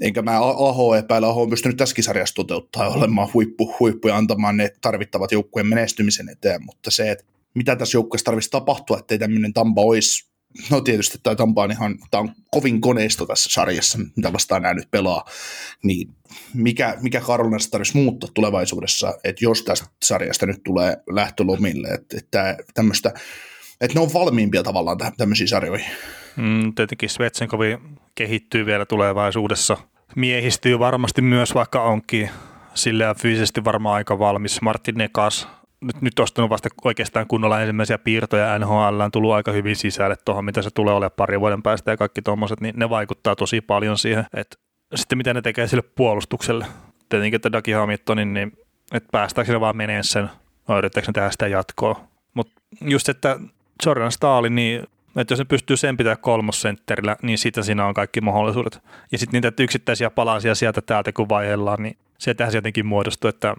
Enkä 0.00 0.22
mä 0.22 0.38
Aho 0.38 0.94
epäillä, 0.94 1.28
Aho 1.28 1.42
on 1.42 1.50
pystynyt 1.50 1.76
tässä 1.76 1.94
kisarjassa 1.94 2.34
toteuttaa 2.34 2.88
olemaan 2.88 3.28
huippu, 3.34 3.74
huippu 3.80 4.08
ja 4.08 4.16
antamaan 4.16 4.56
ne 4.56 4.70
tarvittavat 4.80 5.32
joukkueen 5.32 5.66
menestymisen 5.66 6.28
eteen, 6.28 6.64
mutta 6.64 6.90
se, 6.90 7.10
että 7.10 7.24
mitä 7.54 7.76
tässä 7.76 7.96
joukkueessa 7.96 8.24
tarvitsisi 8.24 8.50
tapahtua, 8.50 8.98
ettei 8.98 9.18
tämmöinen 9.18 9.52
Tampa 9.52 9.82
olisi 9.82 10.31
no 10.70 10.80
tietysti 10.80 11.18
tämä 11.22 11.36
Tampa 11.36 11.62
on 11.62 11.70
ihan, 11.70 11.98
tämä 12.10 12.20
on 12.20 12.32
kovin 12.50 12.80
koneisto 12.80 13.26
tässä 13.26 13.50
sarjassa, 13.52 13.98
mitä 14.16 14.32
vastaan 14.32 14.62
nämä 14.62 14.74
nyt 14.74 14.90
pelaa, 14.90 15.24
niin 15.82 16.14
mikä, 16.54 16.96
mikä 17.00 17.20
Karolinasta 17.20 17.70
tarvitsisi 17.70 17.98
muuttaa 17.98 18.30
tulevaisuudessa, 18.34 19.14
että 19.24 19.44
jos 19.44 19.62
tästä 19.62 19.86
sarjasta 20.02 20.46
nyt 20.46 20.62
tulee 20.64 20.96
lähtölomille, 21.10 21.88
että, 21.88 22.16
että 22.18 22.56
tämmöistä, 22.74 23.12
että 23.80 23.94
ne 23.94 24.00
on 24.00 24.12
valmiimpia 24.14 24.62
tavallaan 24.62 24.98
tämmöisiin 25.16 25.48
sarjoihin. 25.48 25.90
Mm, 26.36 26.74
tietenkin 26.74 27.08
Svetsenkovi 27.08 27.78
kehittyy 28.14 28.66
vielä 28.66 28.86
tulevaisuudessa. 28.86 29.76
Miehistyy 30.16 30.78
varmasti 30.78 31.22
myös, 31.22 31.54
vaikka 31.54 31.82
onkin 31.82 32.30
sillä 32.74 33.14
fyysisesti 33.14 33.64
varmaan 33.64 33.94
aika 33.94 34.18
valmis. 34.18 34.62
Martin 34.62 34.94
Nekas 34.94 35.48
nyt, 35.82 36.02
nyt 36.02 36.18
ostanut 36.18 36.50
vasta 36.50 36.68
oikeastaan 36.84 37.26
kunnolla 37.26 37.60
ensimmäisiä 37.60 37.98
piirtoja 37.98 38.58
NHL, 38.58 39.00
on 39.00 39.10
tullut 39.10 39.32
aika 39.32 39.52
hyvin 39.52 39.76
sisälle 39.76 40.16
tuohon, 40.24 40.44
mitä 40.44 40.62
se 40.62 40.70
tulee 40.70 40.94
olemaan 40.94 41.16
pari 41.16 41.40
vuoden 41.40 41.62
päästä 41.62 41.90
ja 41.90 41.96
kaikki 41.96 42.22
tuommoiset, 42.22 42.60
niin 42.60 42.74
ne 42.76 42.90
vaikuttaa 42.90 43.36
tosi 43.36 43.60
paljon 43.60 43.98
siihen, 43.98 44.26
että 44.34 44.56
sitten 44.94 45.18
mitä 45.18 45.34
ne 45.34 45.42
tekee 45.42 45.66
sille 45.66 45.82
puolustukselle. 45.82 46.66
Tietenkin, 47.08 47.36
että 47.36 47.52
Dagi 47.52 47.72
Hamiltonin, 47.72 48.34
niin 48.34 48.52
että 48.92 49.08
päästäänkö 49.12 49.52
ne 49.52 49.60
vaan 49.60 49.76
menee 49.76 50.02
sen, 50.02 50.30
vai 50.68 50.78
yrittääkö 50.78 51.08
ne 51.08 51.12
tehdä 51.12 51.30
sitä 51.30 51.46
jatkoa. 51.46 52.00
Mutta 52.34 52.52
just, 52.80 53.08
että 53.08 53.40
Jordan 53.86 54.12
Staali, 54.12 54.50
niin 54.50 54.86
että 55.16 55.32
jos 55.32 55.38
ne 55.38 55.44
pystyy 55.44 55.76
sen 55.76 55.96
pitää 55.96 56.16
kolmosentterillä, 56.16 57.16
niin 57.22 57.38
siitä 57.38 57.62
siinä 57.62 57.86
on 57.86 57.94
kaikki 57.94 58.20
mahdollisuudet. 58.20 58.82
Ja 59.12 59.18
sitten 59.18 59.42
niitä 59.42 59.62
yksittäisiä 59.62 60.10
palasia 60.10 60.54
sieltä 60.54 60.82
täältä 60.82 61.12
kun 61.12 61.28
vaihellaan, 61.28 61.82
niin 61.82 61.96
se 62.18 62.34
se 62.50 62.58
jotenkin 62.58 62.86
muodostuu, 62.86 63.28
että 63.28 63.56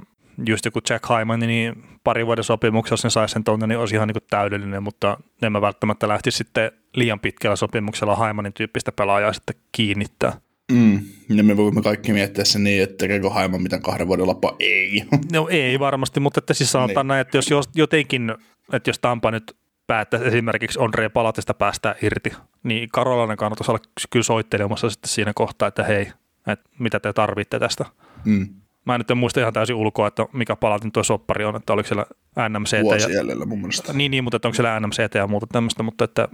just 0.48 0.66
joku 0.66 0.80
Jack 0.90 1.06
Hyman, 1.10 1.40
niin 1.40 1.84
pari 2.04 2.26
vuoden 2.26 2.44
sopimuksessa, 2.44 2.94
jos 2.94 3.04
ne 3.04 3.10
saisi 3.10 3.34
sen 3.34 3.44
tonne, 3.44 3.68
niin 3.68 3.80
olisi 3.80 3.96
ihan 3.96 4.08
niin 4.08 4.14
kuin 4.14 4.24
täydellinen, 4.30 4.84
mutta 4.84 5.18
en 5.42 5.52
mä 5.52 5.62
välttämättä 5.62 6.08
lähtisi 6.08 6.38
sitten 6.38 6.72
liian 6.94 7.20
pitkällä 7.20 7.56
sopimuksella 7.56 8.28
Hymanin 8.28 8.54
tyyppistä 8.54 8.92
pelaajaa 8.92 9.34
sitten 9.34 9.56
kiinnittää. 9.72 10.34
Mm. 10.72 11.02
Ja 11.30 11.44
me 11.44 11.58
voimme 11.58 11.82
kaikki 11.82 12.14
miettiä 12.14 12.46
sen 12.46 12.64
niin, 12.64 12.84
että 12.84 12.96
tekeekö 12.98 13.30
Haiman 13.30 13.62
mitään 13.62 13.82
kahden 13.82 14.08
vuoden 14.08 14.28
loppua? 14.28 14.56
Ei. 14.60 15.04
No 15.32 15.48
ei 15.50 15.80
varmasti, 15.80 16.20
mutta 16.20 16.40
että 16.40 16.54
siis 16.54 16.72
sanotaan 16.72 17.04
niin. 17.04 17.08
näin, 17.08 17.22
että 17.22 17.38
jos 17.38 17.70
jotenkin, 17.76 18.36
että 18.74 18.90
jos 18.90 19.00
Tampa 19.00 19.32
nyt 19.32 19.56
päättäisi 19.88 20.28
esimerkiksi 20.28 20.80
Andre 20.82 21.10
Palatista 21.10 21.54
päästä 21.54 21.96
irti, 22.02 22.34
niin 22.64 22.90
Karolainen 22.90 23.38
kannattaisi 23.38 23.72
olla 23.72 23.82
kyllä 24.10 24.24
soittelemassa 24.24 24.90
sitten 24.90 25.10
siinä 25.10 25.32
kohtaa, 25.36 25.68
että 25.68 25.84
hei, 25.84 26.12
että 26.48 26.70
mitä 26.80 27.00
te 27.00 27.14
tarvitte 27.14 27.60
tästä. 27.60 27.86
Mm. 28.26 28.48
Mä 28.86 28.96
en 28.96 29.00
nyt 29.00 29.12
en 29.12 29.18
muista 29.18 29.40
ihan 29.40 29.54
täysin 29.54 29.76
ulkoa, 29.76 30.08
että 30.08 30.26
mikä 30.34 30.56
palatin 30.56 30.92
tuo 30.92 31.04
soppari 31.04 31.46
on, 31.46 31.56
että 31.56 31.74
oliko 31.74 31.88
siellä 31.88 32.06
NMC. 32.50 32.82
Vuosi 32.82 33.12
ja, 33.12 33.18
jäljellä 33.18 33.46
mun 33.46 33.60
mielestä. 33.60 33.94
Niin, 33.94 34.12
niin, 34.12 34.24
mutta 34.24 34.36
että 34.36 34.48
onko 34.48 34.56
siellä 34.56 34.80
NMC 34.80 35.16
ja 35.16 35.28
muuta 35.28 35.48
tämmöistä, 35.52 35.84
mutta 35.84 36.04
että... 36.04 36.28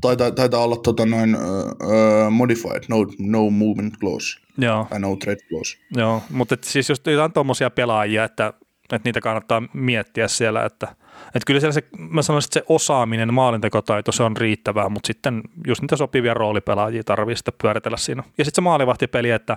Taitaa, 0.00 0.30
taitaa 0.30 0.60
olla 0.60 0.76
tota 0.76 1.06
noin 1.06 1.36
uh, 1.36 2.30
modified, 2.30 2.82
no, 2.88 2.96
no 3.18 3.50
movement 3.50 3.94
clause. 4.00 4.40
Joo. 4.58 4.86
Tai 4.90 5.00
no 5.00 5.16
trade 5.16 5.40
clause. 5.48 5.78
Joo, 5.96 6.22
mutta 6.30 6.54
että 6.54 6.70
siis 6.70 6.88
jos 6.88 7.02
on 7.24 7.32
tuommoisia 7.32 7.70
pelaajia, 7.70 8.24
että, 8.24 8.52
että 8.92 9.08
niitä 9.08 9.20
kannattaa 9.20 9.62
miettiä 9.72 10.28
siellä, 10.28 10.64
että, 10.64 10.88
että 11.26 11.46
kyllä 11.46 11.60
siellä 11.60 11.72
se, 11.72 11.82
mä 11.98 12.22
sanoisin, 12.22 12.48
että 12.48 12.60
se 12.60 12.64
osaaminen, 12.68 13.34
maalintekotaito, 13.34 14.12
se 14.12 14.22
on 14.22 14.36
riittävää, 14.36 14.88
mutta 14.88 15.06
sitten 15.06 15.42
just 15.66 15.82
niitä 15.82 15.96
sopivia 15.96 16.34
roolipelaajia 16.34 17.04
tarvii 17.04 17.36
sitten 17.36 17.54
pyöritellä 17.62 17.96
siinä. 17.96 18.22
Ja 18.38 18.44
sitten 18.44 18.62
se 18.62 18.64
maalivahtipeli, 18.64 19.30
että 19.30 19.56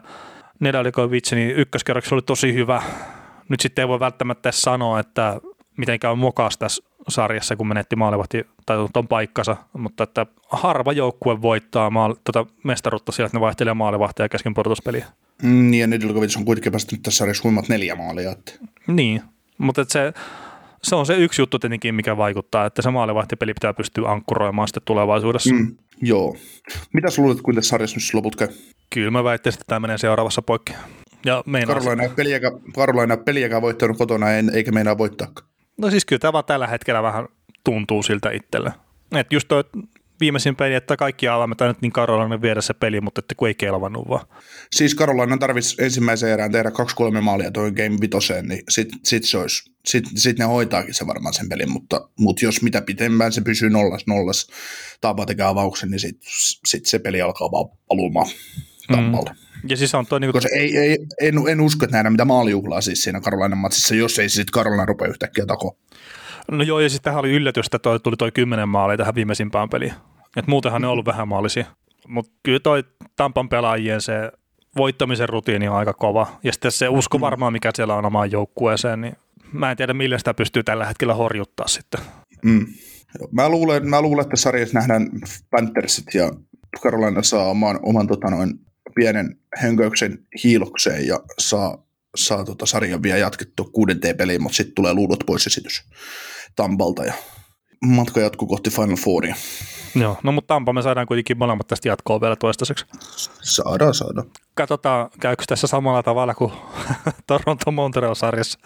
Nedalikovic, 0.59 1.31
niin 1.31 1.51
ykköskerroksessa 1.51 2.15
oli 2.15 2.21
tosi 2.21 2.53
hyvä. 2.53 2.81
Nyt 3.49 3.59
sitten 3.59 3.83
ei 3.83 3.87
voi 3.87 3.99
välttämättä 3.99 4.51
sanoa, 4.51 4.99
että 4.99 5.41
miten 5.77 5.99
käy 5.99 6.15
mokas 6.15 6.57
tässä 6.57 6.83
sarjassa, 7.07 7.55
kun 7.55 7.67
menetti 7.67 7.95
maalivahti 7.95 8.47
tai 8.65 8.77
tuon 8.93 9.07
paikkansa, 9.07 9.57
mutta 9.73 10.03
että 10.03 10.25
harva 10.49 10.91
joukkue 10.91 11.41
voittaa 11.41 11.89
maal, 11.89 12.15
tuota 12.23 12.53
mestaruutta 12.63 13.11
sillä, 13.11 13.25
että 13.25 13.37
ne 13.37 13.41
vaihtelee 13.41 13.73
maalivahtia 13.73 14.29
kesken 14.29 14.53
portuspeliä. 14.53 15.05
Mm, 15.43 15.73
ja 15.73 15.87
Nedalikovic 15.87 16.37
on 16.37 16.45
kuitenkin 16.45 16.71
päässyt 16.71 17.01
tässä 17.03 17.17
sarjassa 17.17 17.43
huimat 17.43 17.69
neljä 17.69 17.95
maalia. 17.95 18.31
Että. 18.31 18.51
Niin, 18.87 19.21
mutta 19.57 19.81
että 19.81 19.91
se, 19.91 20.13
se 20.83 20.95
on 20.95 21.05
se 21.05 21.17
yksi 21.17 21.41
juttu 21.41 21.59
tietenkin, 21.59 21.95
mikä 21.95 22.17
vaikuttaa, 22.17 22.65
että 22.65 22.81
se 22.81 22.89
maalivahtipeli 22.89 23.53
pitää 23.53 23.73
pystyä 23.73 24.11
ankkuroimaan 24.11 24.67
sitten 24.67 24.83
tulevaisuudessa. 24.85 25.53
Mm, 25.53 25.77
joo. 26.01 26.35
Mitä 26.93 27.09
sä 27.09 27.21
luulet, 27.21 27.41
kun 27.41 27.55
tässä 27.55 27.69
sarjassa 27.69 27.97
nyt 27.97 28.13
loput 28.13 28.35
käy? 28.35 28.47
Kyllä 28.89 29.11
mä 29.11 29.23
väittäisin, 29.23 29.61
että 29.61 29.69
tämä 29.69 29.79
menee 29.79 29.97
seuraavassa 29.97 30.41
poikki. 30.41 30.73
Ja 31.25 31.43
Karolaina 31.67 32.03
ei 32.03 32.09
peliäkään, 32.09 32.53
Karolaina 32.75 33.17
peliäkään 33.17 33.61
voittanut 33.61 33.97
kotona, 33.97 34.25
eikä 34.53 34.71
meinaa 34.71 34.97
voittaa. 34.97 35.27
No 35.77 35.89
siis 35.89 36.05
kyllä 36.05 36.19
tämä 36.19 36.33
vaan 36.33 36.45
tällä 36.45 36.67
hetkellä 36.67 37.03
vähän 37.03 37.27
tuntuu 37.63 38.03
siltä 38.03 38.31
itselle. 38.31 38.73
Et 39.15 39.33
just 39.33 39.47
toi 39.47 39.63
viimeisin 40.19 40.55
peli, 40.55 40.73
että 40.73 40.97
kaikki 40.97 41.27
avaimet 41.27 41.57
nyt 41.61 41.81
niin 41.81 41.91
Karolainen 41.91 42.41
viedä 42.41 42.61
se 42.61 42.73
peli, 42.73 43.01
mutta 43.01 43.19
että 43.19 43.35
kun 43.35 43.47
ei 43.47 43.55
kelvannut 43.55 44.09
vaan. 44.09 44.25
Siis 44.71 44.95
Karolaina 44.95 45.37
tarvitsisi 45.37 45.83
ensimmäisen 45.83 46.29
erään 46.29 46.51
tehdä 46.51 46.71
kaksi-kolme 46.71 47.21
maalia 47.21 47.51
tuohon 47.51 47.73
Game 47.73 47.97
Vitoseen, 48.01 48.47
niin 48.47 48.63
sitten 48.69 48.99
sit 49.03 49.23
se 49.23 49.37
olisi, 49.37 49.68
sit, 49.91 50.05
sit 50.15 50.39
ne 50.39 50.45
hoitaakin 50.45 50.93
se 50.93 51.07
varmaan 51.07 51.33
sen 51.33 51.49
pelin, 51.49 51.71
mutta, 51.71 52.09
mutta 52.19 52.45
jos 52.45 52.61
mitä 52.61 52.81
pitempään 52.81 53.31
se 53.31 53.41
pysyy 53.41 53.69
nollas 53.69 54.07
nollas, 54.07 54.47
Tampa 55.01 55.25
tekee 55.25 55.45
avauksen, 55.45 55.89
niin 55.89 55.99
sitten 55.99 56.29
sit 56.67 56.85
se 56.85 56.99
peli 56.99 57.21
alkaa 57.21 57.51
vaan 57.51 57.77
palumaan 57.87 58.27
Tampalta. 58.87 59.31
Mm. 59.31 59.69
Ja 59.69 59.77
siis 59.77 59.95
on 59.95 60.05
toi 60.05 60.19
niinku... 60.19 60.33
Koska 60.33 60.55
ei, 60.55 60.77
ei, 60.77 60.97
en, 61.21 61.35
en 61.49 61.61
usko, 61.61 61.85
että 61.85 61.97
nähdään 61.97 62.13
mitä 62.13 62.25
maalijuhlaa 62.25 62.81
siis 62.81 63.03
siinä 63.03 63.21
Karolainan 63.21 63.57
matsissa, 63.57 63.95
jos 63.95 64.19
ei 64.19 64.29
sitten 64.29 64.51
Karolaina 64.51 64.85
rupea 64.85 65.07
yhtäkkiä 65.07 65.45
takoa. 65.45 65.75
No 66.51 66.63
joo, 66.63 66.79
ja 66.79 66.89
sitten 66.89 67.03
tähän 67.03 67.19
oli 67.19 67.31
yllätys, 67.31 67.65
että 67.65 67.79
toi, 67.79 67.99
tuli 67.99 68.17
toi 68.17 68.31
kymmenen 68.31 68.69
maalia 68.69 68.97
tähän 68.97 69.15
viimeisimpään 69.15 69.69
peliin. 69.69 69.93
Et 70.37 70.47
muutenhan 70.47 70.81
ne 70.81 70.87
on 70.87 70.93
ollut 70.93 71.05
vähän 71.05 71.27
maalisia. 71.27 71.65
Mutta 72.07 72.31
kyllä 72.43 72.59
toi 72.59 72.83
Tampan 73.15 73.49
pelaajien 73.49 74.01
se 74.01 74.31
voittamisen 74.77 75.29
rutiini 75.29 75.67
on 75.67 75.75
aika 75.75 75.93
kova. 75.93 76.39
Ja 76.43 76.53
sitten 76.53 76.71
se 76.71 76.89
usko 76.89 77.17
mm. 77.17 77.21
varmaan, 77.21 77.53
mikä 77.53 77.71
siellä 77.75 77.95
on 77.95 78.05
omaan 78.05 78.31
joukkueeseen, 78.31 79.01
niin 79.01 79.15
mä 79.53 79.71
en 79.71 79.77
tiedä, 79.77 79.93
millä 79.93 80.17
sitä 80.17 80.33
pystyy 80.33 80.63
tällä 80.63 80.85
hetkellä 80.85 81.13
horjuttaa 81.13 81.67
sitten. 81.67 82.01
Mm. 82.43 82.65
Mä 83.31 83.49
luulen, 83.49 83.89
mä 83.89 84.01
luulen, 84.01 84.23
että 84.23 84.35
sarjassa 84.35 84.79
nähdään 84.79 85.09
Panthersit 85.49 86.13
ja 86.13 86.31
Carolina 86.79 87.23
saa 87.23 87.49
oman, 87.49 87.79
oman 87.83 88.07
tota 88.07 88.29
noin, 88.29 88.59
pienen 88.95 89.39
hönköyksen 89.57 90.25
hiilokseen 90.43 91.07
ja 91.07 91.19
saa, 91.39 91.83
saa 92.15 92.43
tota 92.43 92.65
sarjan 92.65 93.03
vielä 93.03 93.17
jatkettua 93.17 93.69
kuudenteen 93.73 94.17
peliin, 94.17 94.43
mutta 94.43 94.55
sitten 94.55 94.75
tulee 94.75 94.93
luulot 94.93 95.23
pois 95.25 95.47
esitys 95.47 95.83
Tampalta 96.55 97.05
ja 97.05 97.13
matka 97.85 98.19
jatkuu 98.19 98.47
kohti 98.47 98.69
Final 98.69 98.95
Fouria. 98.95 99.35
Joo, 99.95 100.17
no 100.23 100.31
mutta 100.31 100.53
Tampa 100.53 100.73
me 100.73 100.81
saadaan 100.81 101.07
kuitenkin 101.07 101.37
molemmat 101.37 101.67
tästä 101.67 101.87
jatkoa 101.87 102.21
vielä 102.21 102.35
toistaiseksi. 102.35 102.85
Saadaan, 103.41 103.93
saadaan. 103.93 104.27
Katsotaan, 104.53 105.09
käykö 105.19 105.43
tässä 105.47 105.67
samalla 105.67 106.03
tavalla 106.03 106.33
kuin 106.33 106.51
Toronto 107.27 107.71
Montreal-sarjassa. 107.71 108.59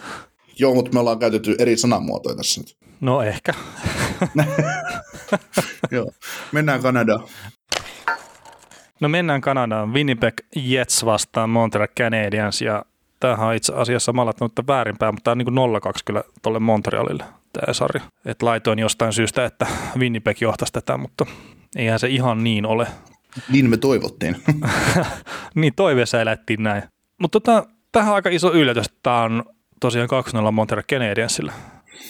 Joo, 0.59 0.73
mutta 0.73 0.91
me 0.93 0.99
ollaan 0.99 1.19
käytetty 1.19 1.55
eri 1.59 1.77
sanamuotoja 1.77 2.35
tässä 2.35 2.61
nyt. 2.61 2.77
No 3.01 3.21
ehkä. 3.21 3.53
Joo, 5.91 6.11
mennään 6.51 6.81
Kanadaan. 6.81 7.23
No 8.99 9.09
mennään 9.09 9.41
Kanadaan. 9.41 9.93
Winnipeg 9.93 10.33
Jets 10.55 11.05
vastaan 11.05 11.49
Montreal 11.49 11.87
Canadiens 11.99 12.61
ja 12.61 12.85
tämähän 13.19 13.47
on 13.47 13.55
itse 13.55 13.73
asiassa 13.73 14.13
malattanut 14.13 14.53
väärinpäin, 14.67 15.13
mutta 15.13 15.23
tämä 15.23 15.31
on 15.31 15.37
niin 15.37 15.91
0-2 15.97 16.01
kyllä 16.05 16.23
tuolle 16.41 16.59
Montrealille 16.59 17.23
tämä 17.53 17.73
sarja. 17.73 18.01
Et 18.25 18.41
laitoin 18.41 18.79
jostain 18.79 19.13
syystä, 19.13 19.45
että 19.45 19.67
Winnipeg 19.97 20.41
johtaisi 20.41 20.73
tätä, 20.73 20.97
mutta 20.97 21.25
eihän 21.75 21.99
se 21.99 22.07
ihan 22.07 22.43
niin 22.43 22.65
ole. 22.65 22.87
Niin 23.49 23.69
me 23.69 23.77
toivottiin. 23.77 24.35
niin 25.55 25.73
toiveessa 25.75 26.21
elettiin 26.21 26.63
näin. 26.63 26.83
Mutta 27.21 27.39
tota, 27.39 27.67
tähän 27.91 28.09
on 28.09 28.15
aika 28.15 28.29
iso 28.29 28.53
yllätys, 28.53 28.85
tämä 29.03 29.23
on 29.23 29.43
tosiaan 29.83 30.09
2-0 30.49 30.51
Montreal 30.51 30.83
Canadiensille, 30.83 31.53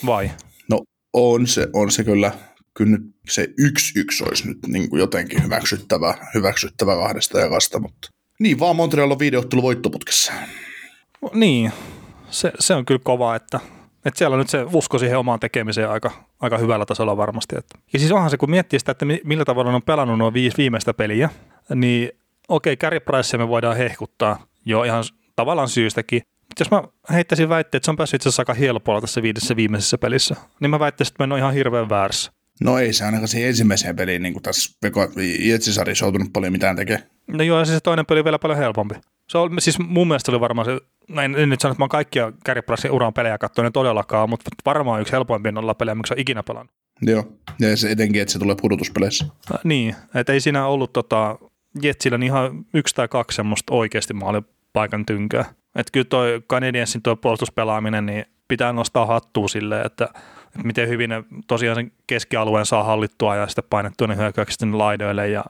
vai? 0.06 0.32
No 0.70 0.84
on 1.14 1.48
se, 1.48 1.68
on 1.74 1.92
se 1.92 2.04
kyllä 2.04 2.32
kyllä 2.74 2.92
nyt 2.92 3.02
se 3.30 3.48
yksi 3.58 4.00
yksi 4.00 4.24
olisi 4.24 4.48
nyt 4.48 4.58
niin 4.68 4.90
kuin 4.90 5.00
jotenkin 5.00 5.44
hyväksyttävä, 5.44 6.14
hyväksyttävä 6.34 6.96
kahdesta 6.96 7.40
ja 7.40 7.50
kasta, 7.50 7.80
mutta 7.80 8.10
niin 8.40 8.60
vaan 8.60 8.76
Montreal 8.76 9.12
on 9.12 9.20
videottelu 9.20 9.62
voittoputkessa. 9.62 10.34
Niin, 11.34 11.72
se, 12.30 12.52
se, 12.60 12.74
on 12.74 12.86
kyllä 12.86 13.02
kova, 13.04 13.36
että, 13.36 13.60
että 14.06 14.18
siellä 14.18 14.34
on 14.34 14.40
nyt 14.40 14.50
se 14.50 14.66
usko 14.74 15.00
siihen 15.00 15.18
omaan 15.18 15.40
tekemiseen 15.40 15.90
aika, 15.90 16.12
aika 16.40 16.58
hyvällä 16.58 16.86
tasolla 16.86 17.18
varmasti. 17.18 17.56
Että. 17.58 17.80
Ja 17.94 18.00
siis 18.00 18.12
onhan 18.12 18.30
se, 18.30 18.38
kun 18.38 18.50
miettii 18.50 18.80
sitä, 18.80 18.92
että 18.92 19.06
millä 19.24 19.46
tavalla 19.46 19.72
on 19.72 19.82
pelannut 19.82 20.18
nuo 20.18 20.34
viisi 20.34 20.58
viimeistä 20.58 20.94
peliä, 20.94 21.30
niin 21.76 22.10
okei, 22.50 22.78
Carey 22.78 23.00
Price 23.00 23.38
me 23.38 23.48
voidaan 23.48 23.78
hehkuttaa 23.78 24.48
jo 24.66 24.84
ihan 24.84 25.04
tavallaan 25.36 25.70
syystäkin. 25.70 26.22
Jos 26.60 26.72
mä 26.72 26.84
heittäisin 27.14 27.50
väitteen, 27.50 27.78
että 27.78 27.86
se 27.86 27.92
on 27.92 27.98
päässyt 27.98 28.16
itse 28.16 28.30
asiassa 28.30 28.42
aika 28.42 28.54
helpolla 28.54 29.02
tässä 29.02 29.22
viidessä 29.22 29.56
viimeisessä 29.56 29.98
pelissä, 29.98 30.36
niin 30.60 30.70
mä 30.70 30.80
väittäisin, 30.80 31.14
että 31.14 31.28
mä 31.28 31.36
en 31.36 31.40
ihan 31.40 31.54
hirveän 31.54 31.90
väärässä. 31.90 32.32
No 32.62 32.78
ei 32.78 32.94
se 32.94 33.06
ainakaan 33.06 33.28
siihen 33.28 33.50
ensimmäiseen 33.50 33.96
peliin, 33.96 34.24
niin 34.24 34.34
kuin 34.34 34.44
tässä 34.44 34.78
Jetsisarissa 35.40 36.06
joutunut 36.06 36.34
paljon 36.34 36.52
mitään 36.52 36.76
tekemään. 36.76 37.10
No 37.28 37.44
joo, 37.44 37.60
ja 37.60 37.66
siis 37.66 37.78
se 37.78 37.82
toinen 37.82 38.06
peli 38.06 38.24
vielä 38.24 38.40
paljon 38.40 38.60
helpompi. 38.60 38.96
Se 39.30 39.38
on, 39.38 39.52
siis 39.60 39.80
mun 39.80 40.08
mielestä 40.08 40.32
oli 40.32 40.40
varmaan 40.40 40.66
se, 40.66 40.80
en, 41.24 41.36
en 41.36 41.50
nyt 41.50 41.62
sano, 41.62 41.72
että 41.72 41.82
mä 41.82 41.84
oon 41.84 41.90
kaikkia 41.90 42.32
Kärjäpräsin 42.46 42.92
uran 42.92 43.14
pelejä 43.14 43.38
katsonut 43.38 43.74
todellakaan, 43.74 44.30
mutta 44.30 44.50
varmaan 44.66 45.02
yksi 45.02 45.14
helpoimpia 45.14 45.52
nolla 45.52 45.74
pelejä, 45.74 45.96
miksi 45.96 46.14
on 46.14 46.20
ikinä 46.20 46.44
pelannut. 46.44 46.76
Joo, 47.02 47.24
ja 47.60 47.78
se 47.78 47.92
etenkin, 47.92 48.22
että 48.22 48.32
se 48.32 48.40
tulee 48.40 48.56
pudotuspeleissä. 48.62 49.26
Äh, 49.26 49.60
niin, 49.64 49.96
että 50.16 50.34
ei 50.34 50.40
siinä 50.40 50.68
ollut 50.68 50.94
tota, 50.94 51.38
Jetsillä 51.82 52.18
niin 52.18 52.28
ihan 52.28 52.66
yksi 52.74 52.96
tai 52.96 53.08
kaksi 53.08 53.36
semmoista 53.36 53.74
oikeasti 53.74 54.14
maalipaikan 54.14 55.06
tynkää. 55.06 55.46
Että 55.76 55.92
kyllä 55.92 56.06
toi 56.06 56.42
Canadiensin 56.50 57.02
tuo 57.02 57.16
puolustuspelaaminen, 57.16 58.06
niin 58.06 58.26
pitää 58.48 58.74
nostaa 58.74 59.06
hattua 59.06 59.48
silleen, 59.48 59.86
että, 59.86 60.06
että 60.46 60.64
miten 60.64 60.90
hyvin 60.90 61.10
ne 61.10 61.24
tosiaan 61.48 61.76
sen 61.76 61.92
keskialueen 62.08 62.66
saa 62.66 62.84
hallittua 62.84 63.36
ja 63.36 63.48
sitten 63.48 63.64
painettua 63.70 64.08
ne 64.08 64.18
hyökkäykset 64.18 64.74
laidoille 64.74 65.30
ja 65.30 65.46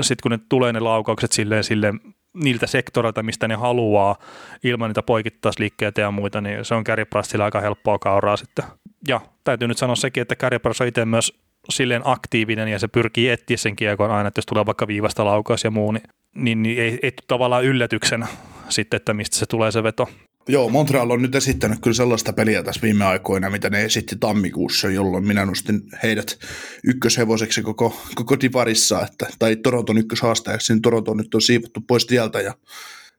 sitten 0.00 0.22
kun 0.22 0.30
ne 0.30 0.38
tulee 0.48 0.72
ne 0.72 0.80
laukaukset 0.80 1.32
silleen, 1.32 1.64
silleen 1.64 2.00
niiltä 2.34 2.66
sektoreilta, 2.66 3.22
mistä 3.22 3.48
ne 3.48 3.54
haluaa, 3.54 4.16
ilman 4.64 4.90
niitä 4.90 5.02
poikittaisliikkeitä 5.02 6.00
ja 6.00 6.10
muita, 6.10 6.40
niin 6.40 6.64
se 6.64 6.74
on 6.74 6.82
Gary 6.86 7.04
aika 7.44 7.60
helppoa 7.60 7.98
kauraa 7.98 8.36
sitten. 8.36 8.64
Ja 9.08 9.20
täytyy 9.44 9.68
nyt 9.68 9.78
sanoa 9.78 9.96
sekin, 9.96 10.20
että 10.20 10.36
Gary 10.36 10.58
on 10.80 10.86
itse 10.86 11.04
myös 11.04 11.40
silleen 11.70 12.02
aktiivinen 12.04 12.68
ja 12.68 12.78
se 12.78 12.88
pyrkii 12.88 13.28
etsiä 13.28 13.56
sen 13.56 13.76
kiekon 13.76 14.10
aina, 14.10 14.28
että 14.28 14.38
jos 14.38 14.46
tulee 14.46 14.66
vaikka 14.66 14.86
viivasta 14.86 15.24
laukaus 15.24 15.64
ja 15.64 15.70
muu, 15.70 15.92
niin, 15.92 16.02
niin, 16.34 16.62
niin 16.62 16.78
ei, 16.78 16.98
ei 17.02 17.12
tavallaan 17.26 17.64
yllätyksenä 17.64 18.26
sitten, 18.68 18.96
että 18.96 19.14
mistä 19.14 19.36
se 19.36 19.46
tulee 19.46 19.72
se 19.72 19.82
veto. 19.82 20.08
Joo, 20.48 20.68
Montreal 20.68 21.10
on 21.10 21.22
nyt 21.22 21.34
esittänyt 21.34 21.78
kyllä 21.82 21.94
sellaista 21.94 22.32
peliä 22.32 22.62
tässä 22.62 22.82
viime 22.82 23.04
aikoina, 23.04 23.50
mitä 23.50 23.70
ne 23.70 23.84
esitti 23.84 24.16
tammikuussa, 24.20 24.90
jolloin 24.90 25.26
minä 25.26 25.46
nostin 25.46 25.82
heidät 26.02 26.38
ykköshevoseksi 26.84 27.62
koko, 27.62 27.96
koko 28.14 28.40
divarissa, 28.40 29.06
että, 29.06 29.26
tai 29.38 29.56
Toronton 29.56 29.98
ykköshaastajaksi, 29.98 30.72
niin 30.72 30.82
Toronto 30.82 31.14
nyt 31.14 31.34
on 31.34 31.42
siivottu 31.42 31.80
pois 31.80 32.06
tieltä 32.06 32.40
ja 32.40 32.54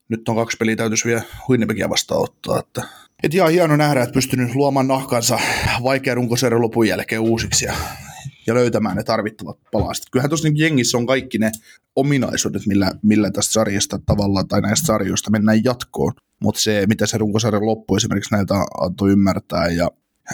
nyt 0.10 0.30
on 0.30 0.36
kaksi 0.36 0.58
peliä 0.58 0.76
täytyisi 0.76 1.06
vielä 1.06 1.22
Winnipegia 1.50 1.90
vastaan 1.90 2.22
ottaa. 2.22 2.60
Että, 2.60 2.84
et 3.24 3.34
ihan 3.34 3.52
hieno 3.52 3.76
nähdä, 3.76 4.04
että 4.04 4.14
pystynyt 4.14 4.56
luomaan 4.56 4.88
nahkansa 4.88 5.40
vaikea 5.84 6.16
runkosarjan 6.16 6.62
lopun 6.62 6.88
jälkeen 6.88 7.22
uusiksi 7.22 7.66
ja, 7.66 7.74
ja 8.48 8.54
löytämään 8.54 8.98
ne 8.98 9.04
tarvittavat 9.04 9.58
palastot. 9.72 10.10
Kyllähän 10.12 10.30
tuossa 10.30 10.48
niin 10.48 10.60
jengissä 10.60 10.98
on 10.98 11.06
kaikki 11.06 11.38
ne 11.38 11.52
ominaisuudet, 11.96 12.66
millä, 12.66 12.92
millä 13.02 13.32
tästä 13.32 13.54
sarjasta 13.54 14.00
tavallaan 14.06 14.48
tai 14.48 14.62
näistä 14.62 14.86
sarjoista 14.86 15.32
mennään 15.32 15.64
jatkoon. 15.64 16.14
Mutta 16.42 16.62
se, 16.62 16.86
mitä 16.88 17.06
se 17.06 17.18
runkosarjan 17.18 17.66
loppu 17.66 17.96
esimerkiksi 17.96 18.36
näiltä 18.36 18.54
antoi 18.82 19.12
ymmärtää 19.12 19.68
ja 19.68 19.90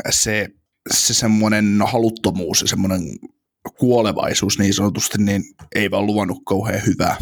se, 0.09 0.47
se 0.93 1.13
semmoinen 1.13 1.79
haluttomuus 1.91 2.61
ja 2.61 2.67
semmoinen 2.67 3.01
kuolevaisuus 3.77 4.59
niin 4.59 4.73
sanotusti, 4.73 5.17
niin 5.17 5.43
ei 5.75 5.91
vaan 5.91 6.05
luvannut 6.05 6.41
kauhean 6.45 6.81
hyvää. 6.85 7.15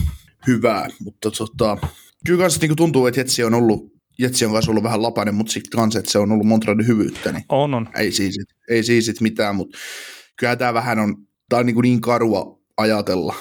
hyvää. 0.47 0.87
Mutta 1.03 1.31
tota, 1.31 1.77
kyllä 2.25 2.43
kanssa 2.43 2.59
niin 2.61 2.75
tuntuu, 2.75 3.07
että 3.07 3.19
Jetsi 3.19 3.43
on 3.43 3.53
ollut 3.53 3.99
Jetsi 4.19 4.45
on 4.45 4.51
kanssa 4.51 4.71
ollut 4.71 4.83
vähän 4.83 5.01
lapainen, 5.01 5.35
mutta 5.35 5.51
sitten 5.51 5.79
kanssa, 5.79 5.99
että 5.99 6.11
se 6.11 6.19
on 6.19 6.31
ollut 6.31 6.47
Montrealin 6.47 6.87
hyvyyttä. 6.87 7.31
Niin 7.31 7.45
on, 7.49 7.73
on. 7.73 7.89
Ei 7.95 8.11
siis, 8.11 8.35
ei 8.69 8.83
siis 8.83 9.21
mitään, 9.21 9.55
mutta 9.55 9.77
kyllä 10.39 10.55
tämä 10.55 10.73
vähän 10.73 10.99
on, 10.99 11.15
tämä 11.49 11.59
on 11.59 11.65
niin, 11.65 11.81
niin 11.81 12.01
karua 12.01 12.59
ajatella. 12.77 13.35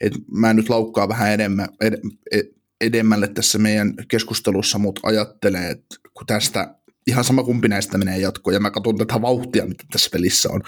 Et 0.00 0.12
mä 0.32 0.54
nyt 0.54 0.68
laukkaa 0.68 1.08
vähän 1.08 1.32
enemmän, 1.32 1.68
ed, 1.80 1.94
ed, 2.32 2.46
edemmälle 2.80 3.28
tässä 3.28 3.58
meidän 3.58 3.94
keskustelussa, 4.08 4.78
mutta 4.78 5.00
ajattelen, 5.04 5.70
että 5.70 5.96
kun 6.14 6.26
tästä 6.26 6.74
ihan 7.06 7.24
sama 7.24 7.42
kumpi 7.42 7.68
näistä 7.68 7.98
menee 7.98 8.18
jatkoon, 8.18 8.54
ja 8.54 8.60
mä 8.60 8.70
katson 8.70 8.96
tätä 8.96 9.22
vauhtia, 9.22 9.66
mitä 9.66 9.84
tässä 9.92 10.10
pelissä 10.12 10.48
on, 10.52 10.62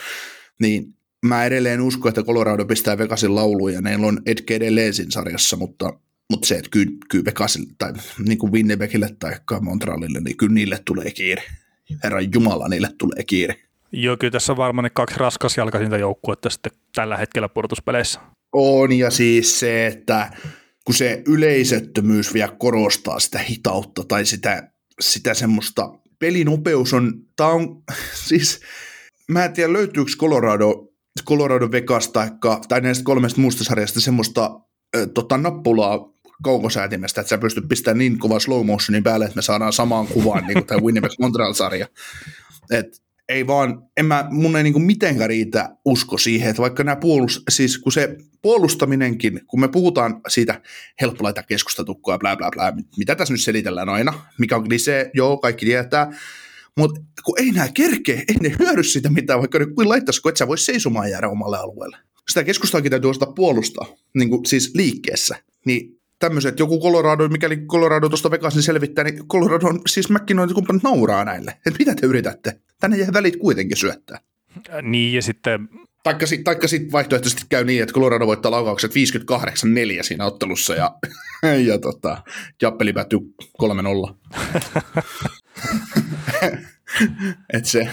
niin 0.60 0.94
mä 1.26 1.44
edelleen 1.44 1.80
uskon, 1.80 2.08
että 2.08 2.22
Colorado 2.22 2.64
pistää 2.64 2.98
Vegasin 2.98 3.34
lauluun, 3.34 3.72
ja 3.72 3.80
neillä 3.80 4.06
on 4.06 4.22
Edke 4.26 4.54
edelleen 4.54 4.94
siinä 4.94 5.10
sarjassa, 5.10 5.56
mutta, 5.56 6.00
mutta 6.30 6.48
se, 6.48 6.54
että 6.54 6.70
kyllä, 6.70 6.92
kyllä 7.10 7.24
Vegasille, 7.24 7.72
tai 7.78 7.92
niin 8.26 8.38
kuin 8.38 8.52
Winnipegille 8.52 9.16
tai 9.18 9.32
Montrealille, 9.60 10.20
niin 10.20 10.36
kyllä 10.36 10.54
niille 10.54 10.82
tulee 10.84 11.10
kiire. 11.10 11.42
Herran 12.04 12.32
Jumala, 12.34 12.68
niille 12.68 12.88
tulee 12.98 13.24
kiire. 13.26 13.67
Joo, 13.92 14.16
kyllä 14.16 14.30
tässä 14.30 14.52
on 14.52 14.56
varmaan 14.56 14.82
ne 14.82 14.90
kaksi 14.90 15.18
raskasjalkaisinta 15.18 15.96
joukkuetta 15.96 16.50
sitten 16.50 16.72
tällä 16.94 17.16
hetkellä 17.16 17.48
pudotuspeleissä. 17.48 18.20
On, 18.52 18.92
ja 18.92 19.10
siis 19.10 19.60
se, 19.60 19.86
että 19.86 20.30
kun 20.84 20.94
se 20.94 21.22
yleisettömyys 21.26 22.34
vielä 22.34 22.52
korostaa 22.58 23.20
sitä 23.20 23.38
hitautta 23.38 24.04
tai 24.04 24.26
sitä, 24.26 24.70
sitä 25.00 25.34
semmoista 25.34 25.98
pelinopeus 26.18 26.94
on, 26.94 27.12
tää 27.36 27.46
on 27.46 27.82
siis, 28.28 28.60
mä 29.28 29.44
en 29.44 29.52
tiedä 29.52 29.72
löytyykö 29.72 30.10
Colorado, 30.18 30.88
Colorado 31.24 31.70
Vegas 31.72 32.08
taikka, 32.08 32.60
tai 32.68 32.80
näistä 32.80 33.04
kolmesta 33.04 33.40
muusta 33.40 33.64
sarjasta 33.64 34.00
semmoista 34.00 34.60
tota, 35.14 35.38
nappulaa 35.38 36.12
kaukosäätimestä, 36.42 37.20
että 37.20 37.28
sä 37.28 37.38
pystyt 37.38 37.68
pistämään 37.68 37.98
niin 37.98 38.18
kova 38.18 38.40
slow 38.40 38.66
motionin 38.66 39.02
päälle, 39.02 39.24
että 39.24 39.36
me 39.36 39.42
saadaan 39.42 39.72
samaan 39.72 40.06
kuvaan 40.06 40.46
niin 40.46 40.54
kuin 40.54 40.66
tämä 40.66 40.80
Winnipeg 40.80 41.12
Montreal-sarja. 41.18 41.86
Et 42.70 43.02
ei 43.28 43.46
vaan, 43.46 43.82
en 43.96 44.06
mä, 44.06 44.28
mun 44.30 44.56
ei 44.56 44.62
niinku 44.62 44.78
mitenkään 44.78 45.28
riitä 45.28 45.76
usko 45.84 46.18
siihen, 46.18 46.50
että 46.50 46.62
vaikka 46.62 46.84
nämä 46.84 46.96
puolust, 46.96 47.42
siis 47.48 47.78
kun 47.78 47.92
se 47.92 48.16
puolustaminenkin, 48.42 49.40
kun 49.46 49.60
me 49.60 49.68
puhutaan 49.68 50.20
siitä 50.28 50.60
helppo 51.00 51.24
laittaa 51.24 51.44
keskustatukkoa 51.44 52.18
bla 52.18 52.36
bla 52.36 52.50
bla, 52.50 52.72
mitä 52.96 53.14
tässä 53.14 53.34
nyt 53.34 53.40
selitellään 53.40 53.88
aina, 53.88 54.14
mikä 54.38 54.56
on 54.56 54.64
klise, 54.64 55.10
joo, 55.14 55.36
kaikki 55.36 55.66
tietää, 55.66 56.12
mutta 56.76 57.00
kun 57.24 57.34
ei 57.38 57.50
nämä 57.50 57.68
kerke, 57.74 58.24
ei 58.28 58.36
ne 58.42 58.56
hyödy 58.58 58.82
sitä 58.82 59.10
mitään, 59.10 59.38
vaikka 59.38 59.58
ne 59.58 59.66
kuin 59.66 59.88
laittaisi, 59.88 60.22
kun 60.22 60.28
et 60.28 60.36
sä 60.36 60.48
voi 60.48 60.58
seisomaan 60.58 61.10
jäädä 61.10 61.28
omalle 61.28 61.58
alueelle. 61.58 61.96
Sitä 62.28 62.44
keskustaakin 62.44 62.90
täytyy 62.90 63.10
ostaa 63.10 63.32
puolustaa, 63.32 63.86
niin 64.14 64.30
kuin 64.30 64.46
siis 64.46 64.72
liikkeessä. 64.74 65.36
Niin 65.64 66.00
tämmöiset, 66.18 66.58
joku 66.58 66.80
Colorado, 66.80 67.28
mikäli 67.28 67.56
Colorado 67.56 68.08
tuosta 68.08 68.30
Vegasin 68.30 68.62
selvittää, 68.62 69.04
niin 69.04 69.28
Colorado 69.28 69.66
on, 69.66 69.80
siis 69.86 70.10
McKinnon 70.10 70.54
kumppanit 70.54 70.82
nauraa 70.82 71.24
näille. 71.24 71.50
Että 71.50 71.78
mitä 71.78 71.94
te 71.94 72.06
yritätte? 72.06 72.60
Tänne 72.80 72.96
jää 72.96 73.12
välit 73.12 73.36
kuitenkin 73.36 73.76
syöttää. 73.76 74.20
Niin 74.82 75.14
ja 75.14 75.22
sitten... 75.22 75.68
Taikka, 76.02 76.26
taikka 76.44 76.68
sitten 76.68 76.92
vaihtoehtoisesti 76.92 77.42
käy 77.48 77.64
niin, 77.64 77.82
että 77.82 77.92
Colorado 77.92 78.26
voittaa 78.26 78.50
laukaukset 78.50 78.90
58-4 78.90 78.94
siinä 80.02 80.24
ottelussa 80.24 80.74
ja, 80.74 80.94
ja 81.68 81.78
tota, 81.78 82.22
Jappeli 82.62 82.92
päättyy 82.92 83.18
3-0. 83.62 84.14
et 87.52 87.64
se, 87.64 87.88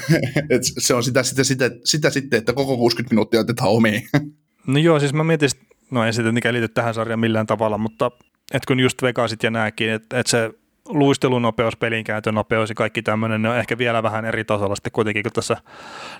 et 0.49 0.61
se 0.77 0.93
on 0.93 1.03
sitä, 1.03 1.23
sitä, 1.23 1.43
sitä, 1.43 1.71
sitä 1.83 2.09
sitten, 2.09 2.37
että 2.37 2.53
koko 2.53 2.77
60 2.77 3.13
minuuttia 3.13 3.39
otetaan 3.39 3.69
omiin. 3.69 4.07
no 4.67 4.79
joo, 4.79 4.99
siis 4.99 5.13
mä 5.13 5.23
mietin, 5.23 5.49
no 5.91 6.05
ei 6.05 6.13
se 6.13 6.21
tietenkään 6.21 6.53
liity 6.53 6.67
tähän 6.67 6.93
sarjaan 6.93 7.19
millään 7.19 7.47
tavalla, 7.47 7.77
mutta 7.77 8.11
et 8.53 8.65
kun 8.65 8.79
just 8.79 9.01
Vegasit 9.01 9.43
ja 9.43 9.51
nääkin, 9.51 9.89
että 9.89 10.19
et 10.19 10.27
se 10.27 10.51
luistelunopeus, 10.89 11.75
pelinkäytönopeus 11.75 12.69
ja 12.69 12.75
kaikki 12.75 13.01
tämmöinen, 13.01 13.41
ne 13.41 13.49
on 13.49 13.57
ehkä 13.57 13.77
vielä 13.77 14.03
vähän 14.03 14.25
eri 14.25 14.43
tasolla 14.43 14.75
sitten 14.75 14.91
kuitenkin 14.91 15.23
kuin 15.23 15.33
tässä 15.33 15.57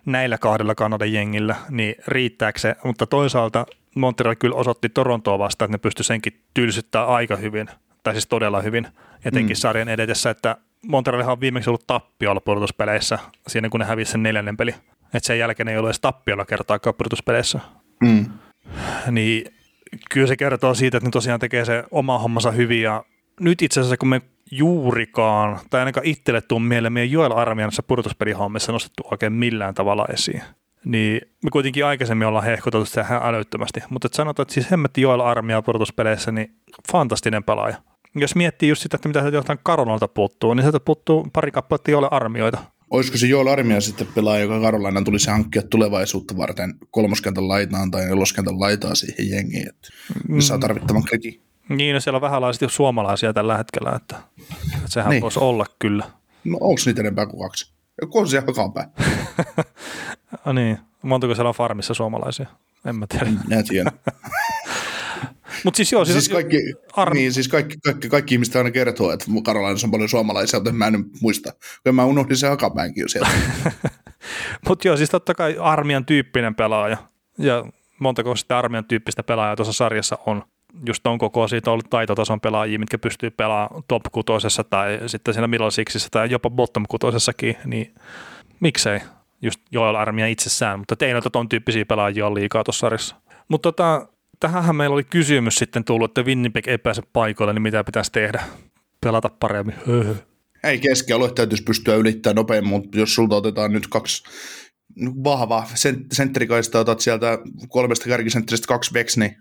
näillä 0.05 0.37
kahdella 0.37 0.75
Kanadan 0.75 1.13
jengillä, 1.13 1.55
niin 1.69 1.95
riittääkö 2.07 2.59
se, 2.59 2.75
mutta 2.83 3.07
toisaalta 3.07 3.65
Montreal 3.95 4.35
kyllä 4.35 4.55
osoitti 4.55 4.89
Torontoa 4.89 5.39
vastaan, 5.39 5.67
että 5.67 5.77
ne 5.77 5.81
pystyi 5.81 6.03
senkin 6.03 6.41
tylsyttämään 6.53 7.09
aika 7.09 7.35
hyvin, 7.35 7.67
tai 8.03 8.13
siis 8.13 8.27
todella 8.27 8.61
hyvin, 8.61 8.87
etenkin 9.25 9.57
mm. 9.57 9.59
sarjan 9.59 9.89
edetessä, 9.89 10.29
että 10.29 10.57
Montrealhan 10.87 11.31
on 11.31 11.41
viimeksi 11.41 11.69
ollut 11.69 11.87
tappiolla 11.87 12.41
pudotuspeleissä 12.41 13.19
siinä, 13.47 13.69
kun 13.69 13.79
ne 13.79 13.85
hävisi 13.85 14.11
sen 14.11 14.23
neljännen 14.23 14.57
peli. 14.57 14.75
Että 15.13 15.27
sen 15.27 15.39
jälkeen 15.39 15.67
ei 15.67 15.77
ole 15.77 15.87
edes 15.87 15.99
tappiolla 15.99 16.45
kertaakaan 16.45 16.95
pudotuspeleissä. 16.95 17.59
Mm. 18.03 18.25
Niin 19.11 19.53
kyllä 20.09 20.27
se 20.27 20.35
kertoo 20.35 20.73
siitä, 20.73 20.97
että 20.97 21.07
ne 21.07 21.11
tosiaan 21.11 21.39
tekee 21.39 21.65
se 21.65 21.83
oma 21.91 22.19
hommansa 22.19 22.51
hyvin 22.51 22.81
ja 22.81 23.03
nyt 23.39 23.61
itse 23.61 23.79
asiassa 23.79 23.97
kun 23.97 24.09
me 24.09 24.21
juurikaan, 24.51 25.59
tai 25.69 25.79
ainakaan 25.79 26.05
itselle 26.05 26.41
tuu 26.41 26.59
mieleen 26.59 26.93
meidän 26.93 27.11
Joel 27.11 27.31
Armianassa 27.31 27.83
pudotuspelihommissa 27.83 28.71
nostettu 28.71 29.03
oikein 29.11 29.33
millään 29.33 29.73
tavalla 29.73 30.05
esiin. 30.13 30.41
Niin 30.85 31.21
me 31.43 31.49
kuitenkin 31.51 31.85
aikaisemmin 31.85 32.27
ollaan 32.27 32.45
hehkoteltu 32.45 32.85
sitä 32.85 33.01
ihan 33.01 33.35
älyttömästi, 33.35 33.79
mutta 33.89 34.05
et 34.05 34.13
sanotaan, 34.13 34.43
että 34.43 34.53
siis 34.53 34.71
hemmetti 34.71 35.01
Joel 35.01 35.19
Armia 35.19 35.61
pudotuspeleissä, 35.61 36.31
niin 36.31 36.55
fantastinen 36.91 37.43
pelaaja. 37.43 37.77
Jos 38.15 38.35
miettii 38.35 38.69
just 38.69 38.81
sitä, 38.81 38.95
että 38.95 39.09
mitä 39.09 39.21
sieltä 39.21 39.37
jostain 39.37 39.59
Karololta 39.63 40.07
puuttuu, 40.07 40.53
niin 40.53 40.63
sieltä 40.63 40.79
puuttuu 40.79 41.27
pari 41.33 41.51
kappaletta 41.51 41.91
Joel 41.91 42.07
Armioita. 42.11 42.57
Olisiko 42.89 43.17
se 43.17 43.27
Joel 43.27 43.47
Armia 43.47 43.81
sitten 43.81 44.07
pelaaja, 44.15 44.43
joka 44.43 44.61
Karolainan 44.61 45.03
tulisi 45.03 45.29
hankkia 45.29 45.61
tulevaisuutta 45.61 46.37
varten 46.37 46.75
kolmoskentän 46.91 47.47
laitaan 47.47 47.91
tai 47.91 48.05
neloskentän 48.05 48.59
laitaa 48.59 48.95
siihen 48.95 49.29
jengiin, 49.29 49.69
että 49.69 49.87
mm. 50.29 50.39
saa 50.39 50.57
tarvittavan 50.57 51.03
kredi. 51.03 51.39
Niin, 51.69 51.93
no 51.93 51.99
siellä 51.99 52.17
on 52.17 52.21
vähänlaisesti 52.21 52.65
suomalaisia 52.69 53.33
tällä 53.33 53.57
hetkellä, 53.57 53.91
että, 53.95 54.15
että 54.75 54.87
sehän 54.87 55.09
niin. 55.09 55.21
voisi 55.21 55.39
olla 55.39 55.65
kyllä. 55.79 56.05
No 56.43 56.57
onko 56.61 56.81
niitä 56.85 57.01
enempää 57.01 57.25
kuin 57.25 57.43
kaksi? 57.43 57.73
Joku 58.01 58.19
on 58.19 58.27
siellä 58.27 58.71
päin. 58.73 58.89
no 60.45 60.53
niin, 60.53 60.77
montako 61.01 61.35
siellä 61.35 61.49
on 61.49 61.55
farmissa 61.55 61.93
suomalaisia? 61.93 62.47
En 62.85 62.95
mä 62.95 63.07
tiedä. 63.07 63.25
En 63.51 63.67
tiedä. 63.67 63.91
Mutta 65.63 65.77
siis 65.77 65.91
joo, 65.91 66.05
siis, 66.05 66.17
siis 66.17 66.29
kaikki, 66.29 66.57
ar- 66.95 67.13
niin, 67.13 67.33
siis 67.33 67.47
kaikki, 67.47 67.77
kaikki, 67.85 68.09
kaikki 68.09 68.35
ihmiset 68.35 68.55
aina 68.55 68.71
kertoo, 68.71 69.11
että 69.11 69.25
Karolainassa 69.43 69.87
on 69.87 69.91
paljon 69.91 70.09
suomalaisia, 70.09 70.59
mutta 70.59 70.71
mä 70.71 70.87
en 70.87 71.05
muista. 71.21 71.53
Kun 71.83 71.95
mä 71.95 72.05
unohdin 72.05 72.37
sen 72.37 72.49
hakapäänkin 72.49 73.01
jo 73.01 73.07
sieltä. 73.07 73.29
mutta 74.67 74.87
joo, 74.87 74.97
siis 74.97 75.09
totta 75.09 75.35
kai 75.35 75.57
armian 75.59 76.05
tyyppinen 76.05 76.55
pelaaja. 76.55 76.97
Ja 77.37 77.65
montako 77.99 78.35
sitä 78.35 78.57
armian 78.57 78.85
tyyppistä 78.85 79.23
pelaajaa 79.23 79.55
tuossa 79.55 79.73
sarjassa 79.73 80.17
on 80.25 80.43
just 80.87 81.03
ton 81.03 81.17
koko 81.17 81.47
siitä 81.47 81.69
on 81.69 81.73
ollut 81.73 81.89
taitotason 81.89 82.41
pelaajia, 82.41 82.79
mitkä 82.79 82.97
pystyy 82.97 83.31
pelaamaan 83.31 83.83
top 83.87 84.03
kutosessa 84.11 84.63
tai 84.63 84.99
sitten 85.05 85.33
siinä 85.33 85.47
middle 85.47 85.71
sixissä 85.71 86.09
tai 86.11 86.31
jopa 86.31 86.49
bottom 86.49 86.83
kutosessakin, 86.89 87.57
niin 87.65 87.95
miksei. 88.59 88.99
just 89.41 89.59
Joel 89.71 89.95
Armia 89.95 90.27
itsessään, 90.27 90.79
mutta 90.79 90.95
teillä 90.95 91.21
ton 91.21 91.49
tyyppisiä 91.49 91.85
pelaajia 91.85 92.27
on 92.27 92.35
liikaa 92.35 92.63
tuossa 92.63 92.79
sarjassa. 92.79 93.15
Mutta 93.47 93.71
tota, 93.71 94.07
tähänhän 94.39 94.75
meillä 94.75 94.93
oli 94.93 95.03
kysymys 95.03 95.55
sitten 95.55 95.83
tullut, 95.83 96.11
että 96.11 96.23
Winnipeg 96.23 96.67
ei 96.67 96.77
pääse 96.77 97.01
paikoille, 97.13 97.53
niin 97.53 97.61
mitä 97.61 97.83
pitäisi 97.83 98.11
tehdä? 98.11 98.43
Pelata 99.01 99.29
paremmin. 99.39 99.75
Höhö. 99.87 100.15
Ei 100.63 100.79
keskialue 100.79 101.31
täytyisi 101.31 101.63
pystyä 101.63 101.95
ylittämään 101.95 102.35
nopeammin, 102.35 102.69
mutta 102.69 102.99
jos 102.99 103.15
sulta 103.15 103.35
otetaan 103.35 103.71
nyt 103.71 103.87
kaksi 103.87 104.23
vahva 105.23 105.67
sentterikaista, 106.13 106.79
otat 106.79 106.99
sieltä 106.99 107.39
kolmesta 107.69 108.05
kärkisentteristä 108.05 108.67
kaksi 108.67 108.91
backs, 108.93 109.17
niin 109.17 109.35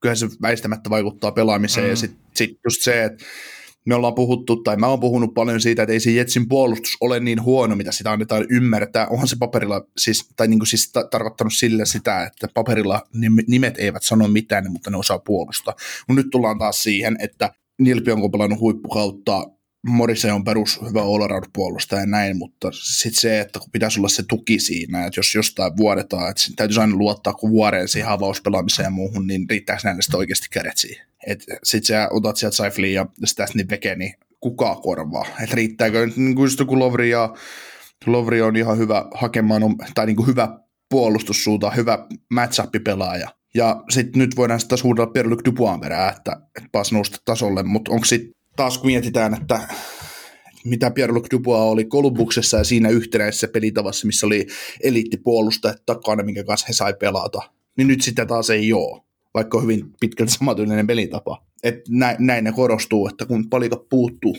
kyllähän 0.00 0.16
se 0.16 0.28
väistämättä 0.42 0.90
vaikuttaa 0.90 1.32
pelaamiseen. 1.32 1.86
Mm. 1.86 1.90
Ja 1.90 1.96
sitten 1.96 2.20
sit 2.34 2.58
just 2.64 2.82
se, 2.82 3.04
että 3.04 3.24
me 3.86 3.94
ollaan 3.94 4.14
puhuttu, 4.14 4.56
tai 4.56 4.76
mä 4.76 4.86
oon 4.86 5.00
puhunut 5.00 5.34
paljon 5.34 5.60
siitä, 5.60 5.82
että 5.82 5.92
ei 5.92 6.00
se 6.00 6.10
Jetsin 6.10 6.48
puolustus 6.48 6.96
ole 7.00 7.20
niin 7.20 7.42
huono, 7.42 7.76
mitä 7.76 7.92
sitä 7.92 8.12
annetaan 8.12 8.46
ymmärtää. 8.50 9.06
Onhan 9.06 9.28
se 9.28 9.36
paperilla, 9.38 9.86
siis, 9.96 10.28
tai 10.36 10.48
niin 10.48 10.58
kuin 10.58 10.68
siis 10.68 10.92
ta- 10.92 11.08
tarkoittanut 11.10 11.52
sillä 11.52 11.84
sitä, 11.84 12.22
että 12.22 12.48
paperilla 12.54 13.02
nimet 13.48 13.78
eivät 13.78 14.02
sano 14.02 14.28
mitään, 14.28 14.72
mutta 14.72 14.90
ne 14.90 14.96
osaa 14.96 15.18
puolustaa. 15.18 15.74
Mutta 16.08 16.22
nyt 16.22 16.30
tullaan 16.30 16.58
taas 16.58 16.82
siihen, 16.82 17.16
että 17.20 17.50
Nilpi 17.78 18.10
on 18.10 18.30
pelannut 18.30 18.60
huippukautta, 18.60 19.44
Morise 19.86 20.32
on 20.32 20.44
perus 20.44 20.80
hyvä 20.88 21.02
all 21.02 21.40
puolustaja 21.52 22.00
ja 22.00 22.06
näin, 22.06 22.36
mutta 22.38 22.68
sitten 22.72 23.20
se, 23.20 23.40
että 23.40 23.58
kun 23.58 23.68
pitäisi 23.72 24.00
olla 24.00 24.08
se 24.08 24.22
tuki 24.28 24.60
siinä, 24.60 25.06
että 25.06 25.18
jos 25.18 25.34
jostain 25.34 25.76
vuodetaan, 25.76 26.30
että 26.30 26.42
täytyisi 26.56 26.80
aina 26.80 26.96
luottaa 26.96 27.34
kun 27.34 27.50
vuoreen 27.50 27.88
siihen 27.88 28.10
avauspelaamiseen 28.10 28.86
ja 28.86 28.90
muuhun, 28.90 29.26
niin 29.26 29.46
riittääkö 29.50 29.82
näille 29.84 30.02
sitten 30.02 30.18
oikeasti 30.18 30.46
kädet 30.50 30.76
siihen. 30.76 31.06
Sitten 31.64 31.86
sä 31.86 32.08
otat 32.10 32.36
sieltä 32.36 32.56
Saifliin 32.56 32.94
ja 32.94 33.06
sitä 33.24 33.46
niin 33.54 33.70
veke, 33.70 33.94
niin 33.94 34.14
kuka 34.40 34.74
korvaa. 34.74 35.26
Että 35.42 35.56
riittääkö, 35.56 36.10
niin 36.16 36.34
kuin 36.34 36.44
just 36.44 36.64
kun 36.66 36.78
Lovri, 36.78 37.10
ja, 37.10 37.34
Lovri 38.06 38.42
on 38.42 38.56
ihan 38.56 38.78
hyvä 38.78 39.04
hakemaan, 39.14 39.62
tai 39.94 40.06
niin 40.06 40.16
kuin 40.16 40.26
hyvä 40.26 40.58
puolustussuunta, 40.90 41.70
hyvä 41.70 42.06
match-up-pelaaja. 42.30 43.28
Ja 43.54 43.84
sitten 43.90 44.18
nyt 44.18 44.36
voidaan 44.36 44.60
sitä 44.60 44.76
huudella 44.82 45.12
Pierre-Luc 45.12 45.80
perään, 45.80 46.14
että, 46.16 46.32
että 46.32 46.68
pas 46.72 46.92
nousta 46.92 47.18
tasolle, 47.24 47.62
mutta 47.62 47.92
onko 47.92 48.04
sitten 48.04 48.33
taas 48.56 48.78
kun 48.78 48.86
mietitään, 48.86 49.34
että 49.34 49.60
mitä 50.64 50.90
Pierre-Luc 50.90 51.26
Dubois 51.30 51.60
oli 51.60 51.84
Kolumbuksessa 51.84 52.56
ja 52.56 52.64
siinä 52.64 52.88
yhtenäisessä 52.88 53.48
pelitavassa, 53.48 54.06
missä 54.06 54.26
oli 54.26 54.46
eliittipuolustajat 54.82 55.82
takana, 55.86 56.22
minkä 56.22 56.44
kanssa 56.44 56.66
he 56.68 56.72
sai 56.72 56.94
pelata, 56.94 57.42
niin 57.76 57.88
nyt 57.88 58.02
sitä 58.02 58.26
taas 58.26 58.50
ei 58.50 58.72
ole, 58.72 59.02
vaikka 59.34 59.58
on 59.58 59.62
hyvin 59.62 59.92
pitkälti 60.00 60.32
samatyylinen 60.32 60.86
pelitapa. 60.86 61.42
Et 61.62 61.88
näin, 61.88 62.16
näin 62.20 62.44
ne 62.44 62.52
korostuu, 62.52 63.08
että 63.08 63.26
kun 63.26 63.50
palika 63.50 63.76
puuttuu 63.90 64.36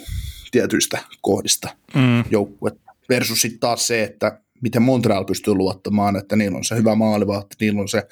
tietyistä 0.51 0.99
kohdista 1.21 1.69
mm. 1.95 2.23
joukkuetta, 2.31 2.91
versus 3.09 3.41
sitten 3.41 3.59
taas 3.59 3.87
se, 3.87 4.03
että 4.03 4.39
miten 4.61 4.81
Montreal 4.81 5.25
pystyy 5.25 5.53
luottamaan, 5.53 6.15
että 6.15 6.35
niillä 6.35 6.57
on 6.57 6.63
se 6.63 6.75
hyvä 6.75 6.95
maalivahti, 6.95 7.55
niillä 7.59 7.81
on 7.81 7.87
se 7.87 8.03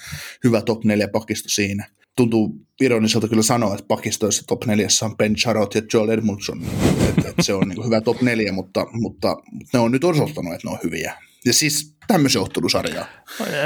hyvä 0.44 0.62
top 0.62 0.84
4 0.84 1.08
pakisto 1.08 1.50
siinä– 1.50 1.88
tuntuu 2.16 2.66
ironiselta 2.82 3.28
kyllä 3.28 3.44
sanoa, 3.44 3.74
että 3.74 3.88
pakistoissa 3.88 4.44
top 4.48 4.66
4 4.66 4.88
on 5.04 5.18
Ben 5.18 5.36
Charot 5.36 5.76
ja 5.76 5.82
Joel 5.94 6.10
Edmundson. 6.10 6.64
Et, 7.10 7.26
et 7.26 7.36
se 7.42 7.54
on 7.54 7.70
niin 7.70 7.86
hyvä 7.86 8.02
top 8.02 8.22
4, 8.22 8.52
mutta, 8.52 8.86
mutta, 8.92 9.38
mutta 9.52 9.78
ne 9.78 9.80
on 9.80 9.92
nyt 9.92 10.04
osoittanut, 10.04 10.54
että 10.54 10.68
ne 10.68 10.72
on 10.72 10.80
hyviä. 10.84 11.18
Ja 11.46 11.54
siis 11.54 11.96
tämmöisen 12.08 12.42
ottelusarjaa. 12.42 13.06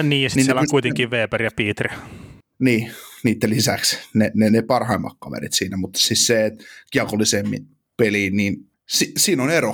Niin, 0.04 0.24
ja 0.24 0.30
sitten 0.30 0.40
niin 0.40 0.46
siellä 0.46 0.62
on 0.62 0.68
kuitenkin 0.70 1.12
Weber 1.12 1.42
ja 1.42 1.52
Pietri. 1.56 1.90
Niin, 2.60 2.92
niiden 3.24 3.50
lisäksi 3.50 3.98
ne, 4.14 4.32
ne, 4.34 4.50
ne 4.50 4.62
parhaimmat 4.62 5.14
kaverit 5.20 5.54
siinä, 5.54 5.78
mutta 5.78 6.00
siis 6.00 6.28
se, 6.28 6.46
että 6.46 6.64
kiekollisemmin 6.92 7.68
peliin, 7.98 8.38
niin 8.38 8.58
si, 8.90 9.12
siinä 9.18 9.44
on 9.44 9.50
ero. 9.50 9.74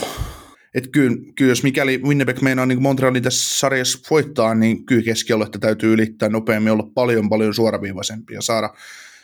Että 0.74 0.90
kyllä, 0.90 1.18
kyllä, 1.36 1.52
jos 1.52 1.64
mikäli 1.64 1.98
Winnipeg 1.98 2.42
meinaa 2.42 2.66
niin 2.66 2.82
Montrealin 2.82 3.24
tässä 3.24 3.60
sarjassa 3.60 4.00
voittaa, 4.10 4.56
niin 4.56 4.86
kyllä 4.86 5.04
keskialuetta 5.04 5.60
täytyy 5.60 5.94
ylittää 5.94 6.30
nopeammin, 6.30 6.74
olla 6.74 6.90
paljon 6.94 7.30
paljon 7.30 7.54
suoraviivaisempi 7.54 8.34
ja 8.34 8.42
saada, 8.42 8.74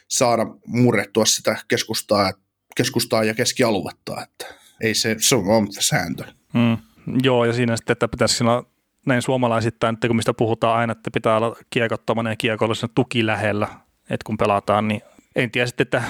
saada 0.08 0.46
murrettua 0.68 1.26
sitä 1.26 1.58
keskustaa, 1.68 2.34
keskustaa 2.76 3.24
ja 3.24 3.34
keskialuetta. 3.34 4.24
Että 4.24 4.46
ei 4.82 4.94
se, 4.94 5.16
se 5.20 5.36
on 5.36 5.68
sääntö. 5.72 6.24
Mm. 6.54 6.78
Joo, 7.24 7.46
ja 7.46 7.54
siinä 7.54 7.78
sitten, 7.78 7.92
että 7.92 8.08
pitäisi 8.08 8.36
siinä 8.36 8.64
näin 9.06 9.22
suomalaisittain, 9.22 9.94
että 9.94 10.08
kun 10.08 10.16
mistä 10.16 10.34
puhutaan 10.34 10.78
aina, 10.78 10.92
että 10.92 11.12
pitää 11.12 11.38
olla 11.38 11.56
kiekottomainen 11.70 12.32
ja 12.32 12.36
kiekollisen 12.36 12.90
tuki 12.96 13.26
lähellä, 13.26 13.68
että 14.04 14.24
kun 14.26 14.38
pelataan, 14.38 14.88
niin 14.88 15.02
en 15.36 15.52
tiedä 15.52 15.68
sitten, 15.68 15.84
että 15.84 16.04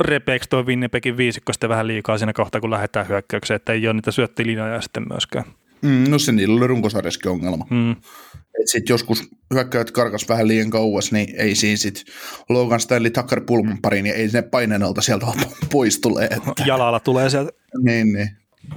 repeeksi 0.00 0.48
tuo 0.50 0.62
Winnipegin 0.62 1.16
viisikko 1.16 1.52
sitten 1.52 1.70
vähän 1.70 1.86
liikaa 1.86 2.18
siinä 2.18 2.32
kohtaa, 2.32 2.60
kun 2.60 2.70
lähdetään 2.70 3.08
hyökkäykseen, 3.08 3.56
että 3.56 3.72
ei 3.72 3.86
ole 3.86 3.94
niitä 3.94 4.10
syöttilinjoja 4.10 4.80
sitten 4.80 5.08
myöskään. 5.08 5.44
Mm, 5.82 6.10
no 6.10 6.18
se 6.18 6.32
niillä 6.32 6.58
oli 6.58 6.66
runkosarjaskin 6.66 7.30
ongelma. 7.30 7.66
Mm. 7.70 7.96
Sitten 8.64 8.92
joskus 8.92 9.28
hyökkäyt 9.54 9.90
karkas 9.90 10.28
vähän 10.28 10.48
liian 10.48 10.70
kauas, 10.70 11.12
niin 11.12 11.34
ei 11.38 11.54
siinä 11.54 11.76
sitten 11.76 12.04
Logan 12.48 12.80
Stanley 12.80 13.10
Tucker 13.10 13.40
Pulman 13.40 13.78
pari, 13.82 14.02
niin 14.02 14.14
ei 14.14 14.28
ne 14.32 14.42
paineen 14.42 14.82
alta 14.82 15.00
sieltä 15.00 15.26
pois 15.72 16.00
tule. 16.00 16.24
Että. 16.24 16.64
Jalalla 16.66 17.00
tulee 17.00 17.30
sieltä. 17.30 17.52
Niin, 17.82 18.12
niin. 18.12 18.28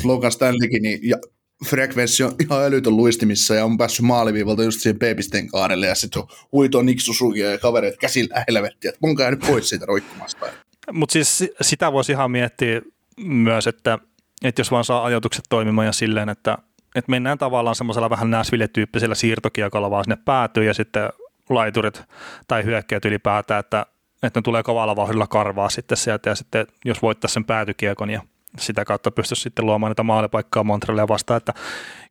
Logan 0.03 0.31
Stanleykin, 0.31 0.83
niin 0.83 0.99
ja 1.03 1.17
frekvenssi 1.65 2.23
on 2.23 2.35
ihan 2.39 2.63
älytön 2.63 2.97
luistimissa 2.97 3.55
ja 3.55 3.65
on 3.65 3.77
päässyt 3.77 4.05
maaliviivalta 4.05 4.63
just 4.63 4.79
siihen 4.79 4.99
B-pisteen 4.99 5.47
kaarelle 5.47 5.87
ja 5.87 5.95
sitten 5.95 6.21
on 6.21 6.27
huito 6.51 6.81
niksusukia 6.81 7.51
ja 7.51 7.57
kavereet 7.57 7.97
käsillä 7.97 8.45
helvettiä, 8.47 8.89
että 8.89 8.99
mun 9.01 9.15
nyt 9.29 9.39
pois 9.39 9.69
siitä 9.69 9.85
roikkumasta. 9.85 10.45
Mutta 10.91 11.13
siis 11.13 11.43
sitä 11.61 11.91
voisi 11.91 12.11
ihan 12.11 12.31
miettiä 12.31 12.81
myös, 13.17 13.67
että, 13.67 13.99
että 14.43 14.59
jos 14.59 14.71
vaan 14.71 14.83
saa 14.83 15.05
ajatukset 15.05 15.45
toimimaan 15.49 15.85
ja 15.85 15.91
silleen, 15.91 16.29
että, 16.29 16.57
että 16.95 17.11
mennään 17.11 17.37
tavallaan 17.37 17.75
semmoisella 17.75 18.09
vähän 18.09 18.31
Nashville-tyyppisellä 18.31 19.15
siirtokiekolla 19.15 19.91
vaan 19.91 20.03
sinne 20.03 20.17
päätyy 20.25 20.63
ja 20.63 20.73
sitten 20.73 21.09
laiturit 21.49 22.03
tai 22.47 22.63
hyökkäät 22.63 23.05
ylipäätään, 23.05 23.59
että, 23.59 23.85
että 24.23 24.39
ne 24.39 24.41
tulee 24.41 24.63
kovalla 24.63 24.95
vauhdilla 24.95 25.27
karvaa 25.27 25.69
sitten 25.69 25.97
sieltä 25.97 26.29
ja 26.29 26.35
sitten 26.35 26.67
jos 26.85 27.01
voittaa 27.01 27.29
sen 27.29 27.45
päätykiekon 27.45 28.09
ja 28.09 28.21
sitä 28.59 28.85
kautta 28.85 29.11
pystyisi 29.11 29.41
sitten 29.41 29.65
luomaan 29.65 29.91
niitä 29.91 30.03
maalipaikkaa 30.03 30.63
Montrealia 30.63 31.07
vastaan, 31.07 31.37
että 31.37 31.53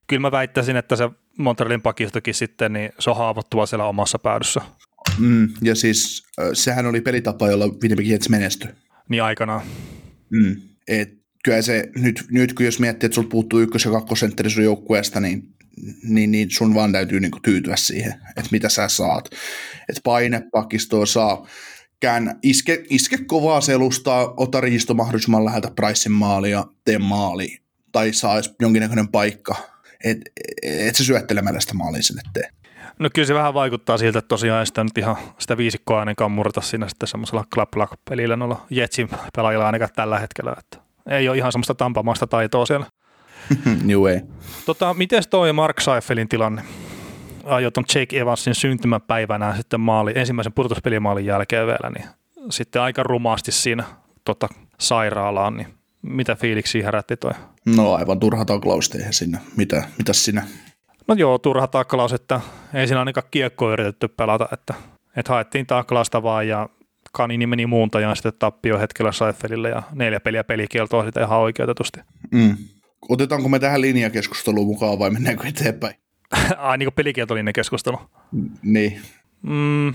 kyllä 0.06 0.20
mä 0.20 0.30
väittäisin, 0.30 0.76
että 0.76 0.96
se 0.96 1.10
Montrealin 1.38 1.82
pakistokin 1.82 2.34
sitten, 2.34 2.72
niin 2.72 2.92
se 2.98 3.10
on 3.10 3.16
haavoittuva 3.16 3.66
siellä 3.66 3.84
omassa 3.84 4.18
päädyssä. 4.18 4.60
Mm, 5.18 5.48
ja 5.62 5.74
siis 5.74 6.22
sehän 6.52 6.86
oli 6.86 7.00
pelitapa, 7.00 7.50
jolla 7.50 7.68
Winnipeg 7.68 8.06
Jets 8.06 8.28
menestyi. 8.28 8.70
Niin 9.08 9.22
aikanaan. 9.22 9.62
Mm, 10.30 10.56
et 10.88 11.14
kyllä 11.44 11.62
se, 11.62 11.88
nyt, 11.96 12.24
nyt 12.30 12.52
kun 12.52 12.66
jos 12.66 12.80
miettii, 12.80 13.06
että 13.06 13.14
sulta 13.14 13.28
puuttuu 13.28 13.60
ykkös- 13.60 13.84
ja 13.84 13.90
kakkosentteri 13.90 14.50
sun 14.50 14.64
joukkueesta, 14.64 15.20
niin, 15.20 15.42
niin, 16.02 16.30
niin 16.30 16.50
sun 16.50 16.74
vaan 16.74 16.92
täytyy 16.92 17.20
niinku 17.20 17.38
tyytyä 17.42 17.76
siihen, 17.76 18.12
että 18.12 18.50
mitä 18.52 18.68
sä 18.68 18.88
saat. 18.88 19.28
Että 19.88 20.00
painepakistoa 20.04 21.06
saa, 21.06 21.46
kään, 22.00 22.38
iske, 22.42 22.84
iske 22.90 23.18
kovaa 23.18 23.60
selustaa, 23.60 24.34
ota 24.36 24.60
riisto 24.60 24.94
mahdollisimman 24.94 25.44
läheltä 25.44 25.70
Pricein 25.76 26.12
maalia, 26.12 26.64
tee 26.84 26.98
maali, 26.98 27.58
tai 27.92 28.12
saa 28.12 28.40
jonkinnäköinen 28.60 29.08
paikka, 29.08 29.56
että 30.04 30.30
et 30.62 30.96
se 30.96 31.04
syöttelemällä 31.04 31.60
sitä 31.60 31.74
maaliin 31.74 32.02
sinne 32.02 32.22
tee. 32.32 32.48
No 32.98 33.08
kyllä 33.14 33.26
se 33.26 33.34
vähän 33.34 33.54
vaikuttaa 33.54 33.98
siltä, 33.98 34.18
että 34.18 34.28
tosiaan 34.28 34.66
sitä 34.66 34.84
nyt 34.84 34.98
ihan 34.98 35.16
sitä 35.38 35.56
viisikkoa 35.56 36.00
ainakaan 36.00 36.30
murta 36.30 36.60
siinä 36.60 36.88
sitten 36.88 37.08
semmoisella 37.08 37.44
clap 37.54 37.92
pelillä 38.10 38.36
noilla 38.36 38.66
Jetsin 38.70 39.08
pelaajilla 39.36 39.66
ainakaan 39.66 39.90
tällä 39.96 40.18
hetkellä, 40.18 40.54
että 40.58 40.78
ei 41.10 41.28
ole 41.28 41.36
ihan 41.36 41.52
semmoista 41.52 41.74
tampamaista 41.74 42.26
taitoa 42.26 42.66
siellä. 42.66 42.86
New 43.84 43.98
way. 43.98 44.20
Tota, 44.66 44.94
miten 44.94 45.22
toi 45.30 45.52
Mark 45.52 45.80
Seifelin 45.80 46.28
tilanne? 46.28 46.62
Ajoi 47.44 47.72
tuon 47.72 47.84
Jake 47.94 48.20
Evansin 48.20 48.54
syntymäpäivänä 48.54 49.56
sitten 49.56 49.80
maali, 49.80 50.12
ensimmäisen 50.14 50.52
pudotuspelimaalin 50.52 51.26
jälkeen 51.26 51.66
vielä, 51.66 51.90
niin 51.90 52.06
sitten 52.50 52.82
aika 52.82 53.02
rumaasti 53.02 53.52
siinä 53.52 53.84
tota, 54.24 54.48
sairaalaan, 54.80 55.56
niin 55.56 55.74
mitä 56.02 56.34
fiiliksi 56.34 56.84
herätti 56.84 57.16
toi? 57.16 57.32
No 57.66 57.94
aivan 57.94 58.20
turha 58.20 58.44
taklaus 58.44 58.90
sinne. 59.10 59.38
Mitä, 59.56 59.88
mitä 59.98 60.12
sinä? 60.12 60.46
No 61.08 61.14
joo, 61.14 61.38
turha 61.38 61.66
taklaus, 61.66 62.12
että 62.12 62.40
ei 62.74 62.86
siinä 62.86 62.98
ainakaan 62.98 63.26
kiekkoa 63.30 63.72
yritetty 63.72 64.08
pelata, 64.08 64.48
että, 64.52 64.74
että 65.16 65.32
haettiin 65.32 65.66
taklausta 65.66 66.22
vaan 66.22 66.48
ja 66.48 66.68
Kanini 67.12 67.46
meni 67.46 67.66
muuntajaan 67.66 68.16
sitten 68.16 68.32
tappio 68.38 68.78
hetkellä 68.78 69.12
Seifelille 69.12 69.68
ja 69.68 69.82
neljä 69.94 70.20
peliä 70.20 70.44
pelikieltoa 70.44 71.04
sitä 71.04 71.22
ihan 71.22 71.38
oikeutetusti. 71.38 72.00
Mm. 72.30 72.56
Otetaanko 73.08 73.48
me 73.48 73.58
tähän 73.58 73.80
linjakeskusteluun 73.80 74.66
mukaan 74.66 74.98
vai 74.98 75.10
mennäänkö 75.10 75.48
eteenpäin? 75.48 75.94
Ai 76.58 76.78
niin 76.78 76.86
kuin 76.86 76.94
pelikieltolinjan 76.94 77.52
keskustelu? 77.52 77.98
Niin. 78.62 79.00
Mm, 79.42 79.94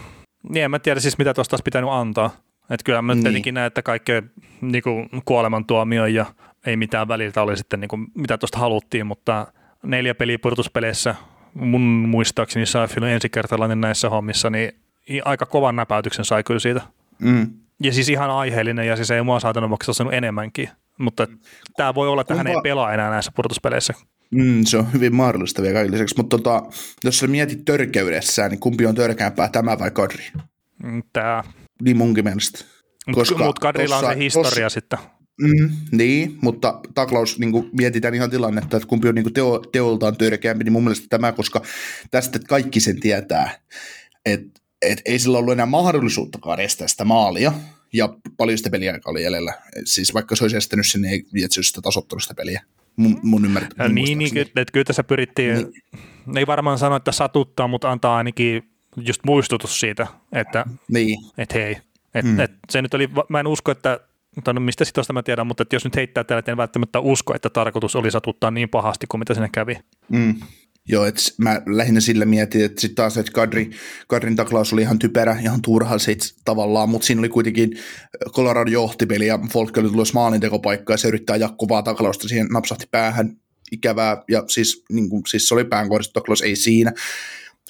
niin 0.50 0.64
en 0.64 0.72
mä 0.72 0.80
tiedä 0.80 1.00
siis 1.00 1.18
mitä 1.18 1.34
tuosta 1.34 1.54
olisi 1.54 1.64
pitänyt 1.64 1.90
antaa. 1.90 2.32
Että 2.70 2.84
kyllä 2.84 3.02
mä 3.02 3.16
niin. 3.16 3.24
tietenkin 3.24 3.54
näen, 3.54 3.68
että 3.68 3.82
kaikkea 3.82 4.22
niin 4.62 4.84
kuolemantuomio 5.26 6.06
ja 6.06 6.26
ei 6.66 6.78
mitään 6.78 7.08
väliltä 7.08 7.42
oli 7.42 7.58
sitten 7.58 7.80
niin 7.80 7.90
kuin, 7.90 8.08
mitä 8.16 8.38
tuosta 8.38 8.58
haluttiin, 8.58 9.08
mutta– 9.08 9.48
neljä 9.84 10.16
peliä 10.16 10.40
purtuspeleissä, 10.40 11.16
mun 11.54 11.82
muistaakseni 11.82 12.66
Saifin 12.66 13.04
ensikertalainen 13.04 13.82
näissä 13.82 14.10
hommissa, 14.10 14.50
niin 14.50 14.72
aika 15.26 15.46
kovan 15.46 15.76
näpäytyksen 15.76 16.26
sai 16.26 16.44
kyllä 16.44 16.60
siitä. 16.60 16.82
Mm. 17.20 17.48
Ja 17.84 17.94
siis 17.94 18.10
ihan 18.10 18.30
aiheellinen, 18.30 18.88
ja 18.88 18.96
siis 18.96 19.12
ei 19.12 19.22
mua 19.22 19.40
saatanut 19.40 19.70
maksaa 19.70 20.12
enemmänkin. 20.12 20.70
Mutta 20.98 21.28
tämä 21.78 21.96
voi 21.96 22.08
olla, 22.08 22.22
että 22.22 22.36
hän 22.36 22.48
ei 22.48 22.56
pelaa 22.64 22.94
enää 22.94 23.10
näissä 23.10 23.32
purtuspeleissä. 23.36 23.94
Mm, 24.32 24.64
se 24.66 24.78
on 24.78 24.94
hyvin 24.94 25.16
mahdollista 25.16 25.62
vielä 25.62 25.74
kaikille 25.74 25.96
lisäksi, 25.96 26.16
mutta 26.18 26.38
tota, 26.38 26.64
jos 27.04 27.20
sä 27.20 27.28
mietit 27.28 27.66
törkeydessään, 27.66 28.52
niin 28.52 28.60
kumpi 28.60 28.86
on 28.86 28.96
törkeämpää, 28.96 29.50
tämä 29.50 29.80
vai 29.80 29.92
Kadri? 29.92 30.24
Tää. 31.14 31.44
Niin 31.82 31.98
munkin 31.98 32.24
mielestä. 32.24 32.66
Mutta 33.08 33.38
mut 33.38 33.60
Kadrilla 33.60 33.98
on 33.98 34.06
se 34.06 34.20
historia 34.20 34.66
tossa, 34.66 34.70
sitten. 34.70 35.00
Mm, 35.42 35.70
niin, 35.92 36.38
mutta 36.42 36.80
taklaus, 36.94 37.40
niin 37.40 37.52
kuin 37.52 37.70
mietitään 37.78 38.14
ihan 38.14 38.30
tilannetta, 38.30 38.78
että 38.78 38.88
kumpi 38.88 39.08
on 39.08 39.16
niin 39.16 39.24
kuin 39.24 39.34
teo, 39.34 39.60
teoltaan 39.72 40.18
törkeämpi, 40.18 40.64
niin 40.64 40.74
mun 40.74 40.84
mielestä 40.84 41.08
tämä, 41.10 41.32
koska 41.32 41.62
tästä 42.12 42.40
kaikki 42.48 42.80
sen 42.80 43.00
tietää, 43.00 43.60
että 44.26 44.62
et 44.82 45.02
ei 45.06 45.20
sillä 45.20 45.38
ollut 45.38 45.52
enää 45.52 45.66
mahdollisuuttakaan 45.66 46.60
estää 46.60 46.88
sitä 46.88 47.06
maalia, 47.06 47.54
ja 47.94 48.16
paljon 48.38 48.58
sitä 48.58 48.70
peliä 48.70 49.00
oli 49.06 49.24
jäljellä. 49.24 49.54
Siis 49.86 50.14
vaikka 50.14 50.36
se 50.36 50.44
olisi 50.44 50.58
estänyt 50.58 50.88
sen, 50.88 51.02
niin 51.02 51.26
ei 51.36 51.48
se 51.50 51.64
sitä 51.64 51.82
tasoittanut 51.82 52.24
sitä 52.24 52.34
peliä. 52.34 52.64
Mun, 52.96 53.20
mun 53.24 53.46
ymmärtää. 53.46 53.90
Niin, 53.90 54.18
niin 54.18 54.38
että 54.38 54.66
kyllä 54.74 54.84
tässä 54.84 55.04
pyrittiin, 55.04 55.56
niin. 55.56 56.38
ei 56.38 56.48
varmaan 56.48 56.78
sano, 56.78 56.96
että 56.96 57.12
satuttaa, 57.12 57.68
mutta 57.68 57.92
antaa 57.92 58.18
ainakin 58.18 58.64
just 58.98 59.22
muistutus 59.26 59.80
siitä, 59.80 60.08
että 60.32 60.66
niin. 60.92 61.20
et 61.38 61.54
hei, 61.54 61.78
et, 62.14 62.26
mm. 62.26 62.40
et 62.40 62.52
se 62.70 62.82
nyt 62.82 62.94
oli, 62.94 63.10
mä 63.30 63.40
en 63.40 63.48
usko, 63.48 63.72
että 63.72 64.00
tai 64.44 64.54
no 64.54 64.60
mistä 64.60 64.86
sitä 64.86 65.14
mä 65.14 65.24
tiedän, 65.24 65.48
mutta 65.48 65.64
että 65.64 65.76
jos 65.76 65.84
nyt 65.84 65.96
heittää 65.96 66.24
tällä, 66.24 66.44
en 66.48 66.58
välttämättä 66.58 67.00
usko, 67.00 67.36
että 67.36 67.50
tarkoitus 67.50 67.96
oli 67.96 68.12
satuttaa 68.12 68.52
niin 68.52 68.70
pahasti 68.70 69.08
kuin 69.08 69.20
mitä 69.20 69.34
sinne 69.34 69.50
kävi. 69.52 69.76
Mm. 70.10 70.36
Joo, 70.88 71.06
että 71.06 71.22
mä 71.38 71.62
lähinnä 71.66 72.00
sillä 72.00 72.26
mietin, 72.26 72.66
että 72.66 72.82
sitten 72.82 72.96
taas, 72.96 73.18
että 73.18 73.32
Kadri, 73.32 73.70
Kadrin 74.08 74.36
taklaus 74.36 74.74
oli 74.74 74.82
ihan 74.82 75.00
typerä, 75.00 75.38
ihan 75.42 75.62
turha 75.62 75.98
sit 75.98 76.20
tavallaan, 76.46 76.90
mutta 76.90 77.06
siinä 77.06 77.20
oli 77.20 77.30
kuitenkin 77.30 77.78
Colorado 78.30 78.72
johtipeli 78.72 79.28
ja 79.28 79.40
Folk 79.54 79.78
oli 79.78 79.90
tulossa 79.90 80.14
maalintekopaikkaa 80.14 80.94
ja 80.94 80.98
se 80.98 81.08
yrittää 81.08 81.36
jatkuvaa 81.36 81.84
taklausta, 81.84 82.28
siihen 82.28 82.48
napsahti 82.48 82.86
päähän 82.92 83.38
ikävää 83.72 84.24
ja 84.30 84.44
siis, 84.48 84.84
niin 84.92 85.10
kuin, 85.10 85.24
siis 85.28 85.48
se 85.48 85.54
oli 85.54 85.66
päänkohdistettu 85.66 86.20
taklaus, 86.20 86.42
ei 86.42 86.56
siinä, 86.56 86.94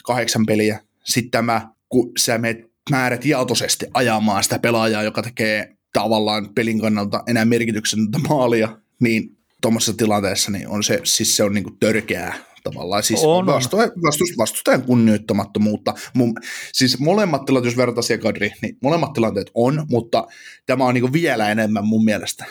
kahdeksan 0.03 0.45
peliä. 0.45 0.79
Sitten 1.03 1.31
tämä, 1.31 1.69
kun 1.89 2.11
sä 2.17 2.37
menet 2.37 2.71
määrät 2.89 3.19
tietoisesti 3.19 3.85
ajamaan 3.93 4.43
sitä 4.43 4.59
pelaajaa, 4.59 5.03
joka 5.03 5.21
tekee 5.21 5.75
tavallaan 5.93 6.49
pelin 6.55 6.79
kannalta 6.79 7.23
enää 7.27 7.45
merkityksetöntä 7.45 8.19
maalia, 8.29 8.77
niin 8.99 9.37
tuommoisessa 9.61 9.97
tilanteessa 9.97 10.51
niin 10.51 10.67
on 10.67 10.83
se, 10.83 11.01
siis 11.03 11.37
se 11.37 11.43
on 11.43 11.53
niin 11.53 11.63
kuin 11.63 11.77
törkeää 11.79 12.33
tavallaan. 12.63 13.03
Siis 13.03 13.23
on, 13.23 13.45
vastu, 13.45 13.77
vastus, 13.77 14.37
vastustajan 14.37 14.81
kunnioittamattomuutta. 14.81 15.93
Mun, 16.13 16.33
siis 16.73 16.99
molemmat 16.99 17.45
tilanteet, 17.45 17.71
jos 17.71 17.77
verrataan 17.77 18.19
Kadri, 18.21 18.51
niin 18.61 18.77
molemmat 18.81 19.13
tilanteet 19.13 19.51
on, 19.53 19.85
mutta 19.89 20.27
tämä 20.65 20.85
on 20.85 20.93
niin 20.93 21.13
vielä 21.13 21.51
enemmän 21.51 21.85
mun 21.85 22.05
mielestä. 22.05 22.45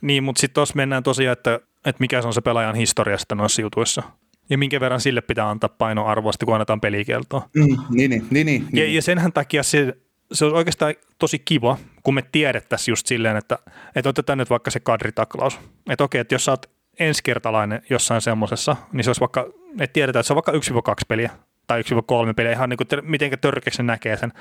Niin, 0.00 0.24
mutta 0.24 0.40
sitten 0.40 0.54
tuossa 0.54 0.76
mennään 0.76 1.02
tosiaan, 1.02 1.32
että, 1.32 1.60
että 1.84 2.00
mikä 2.00 2.20
se 2.22 2.26
on 2.26 2.34
se 2.34 2.40
pelaajan 2.40 2.74
historiasta 2.74 3.34
noissa 3.34 3.62
jutuissa. 3.62 4.02
Ja 4.50 4.58
minkä 4.58 4.80
verran 4.80 5.00
sille 5.00 5.20
pitää 5.20 5.50
antaa 5.50 5.68
painoarvoa, 5.68 6.32
kun 6.44 6.54
annetaan 6.54 6.80
pelikieltoa. 6.80 7.48
Mm, 7.54 7.76
niin, 7.90 8.10
niin, 8.10 8.26
niin, 8.30 8.46
niin. 8.46 8.68
Ja, 8.72 8.88
ja 8.88 9.02
senhän 9.02 9.32
takia 9.32 9.62
se, 9.62 9.94
se 10.32 10.44
on 10.44 10.54
oikeastaan 10.54 10.94
tosi 11.18 11.38
kiva, 11.38 11.78
kun 12.02 12.14
me 12.14 12.22
tiedettäisiin 12.32 12.92
just 12.92 13.06
silleen, 13.06 13.36
että, 13.36 13.58
että 13.96 14.08
otetaan 14.08 14.38
nyt 14.38 14.50
vaikka 14.50 14.70
se 14.70 14.80
kadritaklaus. 14.80 15.60
Että 15.90 16.04
okei, 16.04 16.20
että 16.20 16.34
jos 16.34 16.44
sä 16.44 16.52
oot 16.52 16.70
ensikertalainen 16.98 17.82
jossain 17.90 18.20
semmoisessa, 18.20 18.76
niin 18.92 19.04
se 19.04 19.10
olisi 19.10 19.20
vaikka, 19.20 19.46
että 19.80 19.92
tiedetään, 19.92 20.20
että 20.20 20.26
se 20.26 20.32
on 20.32 20.42
vaikka 20.46 20.92
1-2 20.92 20.94
peliä 21.08 21.30
tai 21.66 21.82
1-3 21.82 22.34
peliä, 22.36 22.52
ihan 22.52 22.68
niin 22.68 22.76
kuin 22.76 22.88
miten 23.02 23.38
törkeäksi 23.40 23.82
näkee 23.82 24.16
sen. 24.16 24.32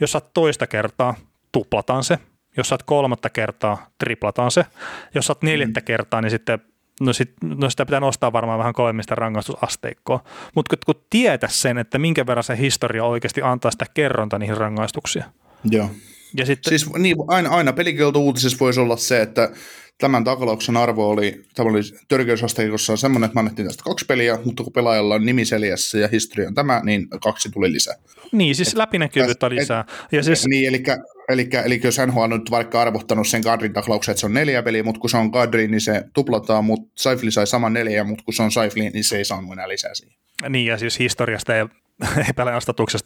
Jos 0.00 0.12
sä 0.12 0.18
oot 0.18 0.32
toista 0.34 0.66
kertaa, 0.66 1.14
tuplataan 1.52 2.04
se. 2.04 2.18
Jos 2.56 2.68
sä 2.68 2.74
oot 2.74 2.82
kolmatta 2.82 3.30
kertaa, 3.30 3.86
triplataan 3.98 4.50
se. 4.50 4.66
Jos 5.14 5.26
sä 5.26 5.30
oot 5.30 5.42
neljättä 5.42 5.80
mm. 5.80 5.84
kertaa, 5.84 6.20
niin 6.20 6.30
sitten 6.30 6.58
no, 7.00 7.12
sit, 7.12 7.30
no 7.42 7.70
sitä 7.70 7.86
pitää 7.86 8.00
nostaa 8.00 8.32
varmaan 8.32 8.58
vähän 8.58 8.72
kovemmista 8.72 9.14
rangaistusasteikkoa. 9.14 10.24
Mutta 10.54 10.76
kun, 10.76 10.94
kun 10.94 11.04
tietä 11.10 11.48
sen, 11.48 11.78
että 11.78 11.98
minkä 11.98 12.26
verran 12.26 12.44
se 12.44 12.58
historia 12.58 13.04
oikeasti 13.04 13.42
antaa 13.42 13.70
sitä 13.70 13.86
kerronta 13.94 14.38
niihin 14.38 14.56
rangaistuksia. 14.56 15.24
Joo. 15.70 15.90
Ja 16.36 16.46
sitten, 16.46 16.70
siis 16.70 16.92
niin, 16.98 17.16
aina, 17.28 17.50
aina 17.50 17.72
pelikielto 17.72 18.20
uutisessa 18.20 18.58
voisi 18.60 18.80
olla 18.80 18.96
se, 18.96 19.22
että 19.22 19.50
tämän 19.98 20.24
taklauksen 20.24 20.76
arvo 20.76 21.08
oli, 21.08 21.42
tämä 21.54 21.70
oli 21.70 21.80
törkeysasteikossa 22.08 22.92
on 22.92 22.98
semmoinen, 22.98 23.26
että 23.26 23.34
me 23.34 23.38
annettiin 23.38 23.68
tästä 23.68 23.82
kaksi 23.84 24.04
peliä, 24.04 24.38
mutta 24.44 24.64
kun 24.64 24.72
pelaajalla 24.72 25.14
on 25.14 25.26
nimi 25.26 25.44
seljässä 25.44 25.98
ja 25.98 26.08
historia 26.08 26.48
on 26.48 26.54
tämä, 26.54 26.80
niin 26.84 27.08
kaksi 27.22 27.50
tuli 27.50 27.72
lisää. 27.72 27.94
Niin, 28.32 28.54
siis 28.54 28.74
läpinäkyvyyttä 28.74 29.50
lisää. 29.50 29.84
Ja 30.12 30.22
siis... 30.22 30.46
Niin, 30.46 30.68
eli, 30.68 30.82
eli, 31.28 31.48
eli 31.64 31.80
jos 31.84 31.98
NHL 32.06 32.18
on 32.18 32.30
nyt 32.30 32.50
vaikka 32.50 32.80
arvottanut 32.80 33.28
sen 33.28 33.42
Kadrin 33.42 33.72
taklauksen, 33.72 34.12
että 34.12 34.20
se 34.20 34.26
on 34.26 34.34
neljä 34.34 34.62
peliä, 34.62 34.82
mutta 34.82 35.00
kun 35.00 35.10
se 35.10 35.16
on 35.16 35.30
Kadri, 35.30 35.68
niin 35.68 35.80
se 35.80 36.04
tuplataan, 36.14 36.64
mutta 36.64 36.92
Saifli 36.94 37.30
sai 37.30 37.46
saman 37.46 37.72
neljä, 37.72 38.04
mutta 38.04 38.24
kun 38.24 38.34
se 38.34 38.42
on 38.42 38.52
Saifli, 38.52 38.90
niin 38.90 39.04
se 39.04 39.16
ei 39.16 39.24
saanut 39.24 39.52
enää 39.52 39.68
lisää 39.68 39.94
siihen. 39.94 40.16
Niin, 40.48 40.66
ja 40.66 40.78
siis 40.78 40.98
historiasta 40.98 41.52
ja 41.52 41.68
pelaajan 42.36 42.62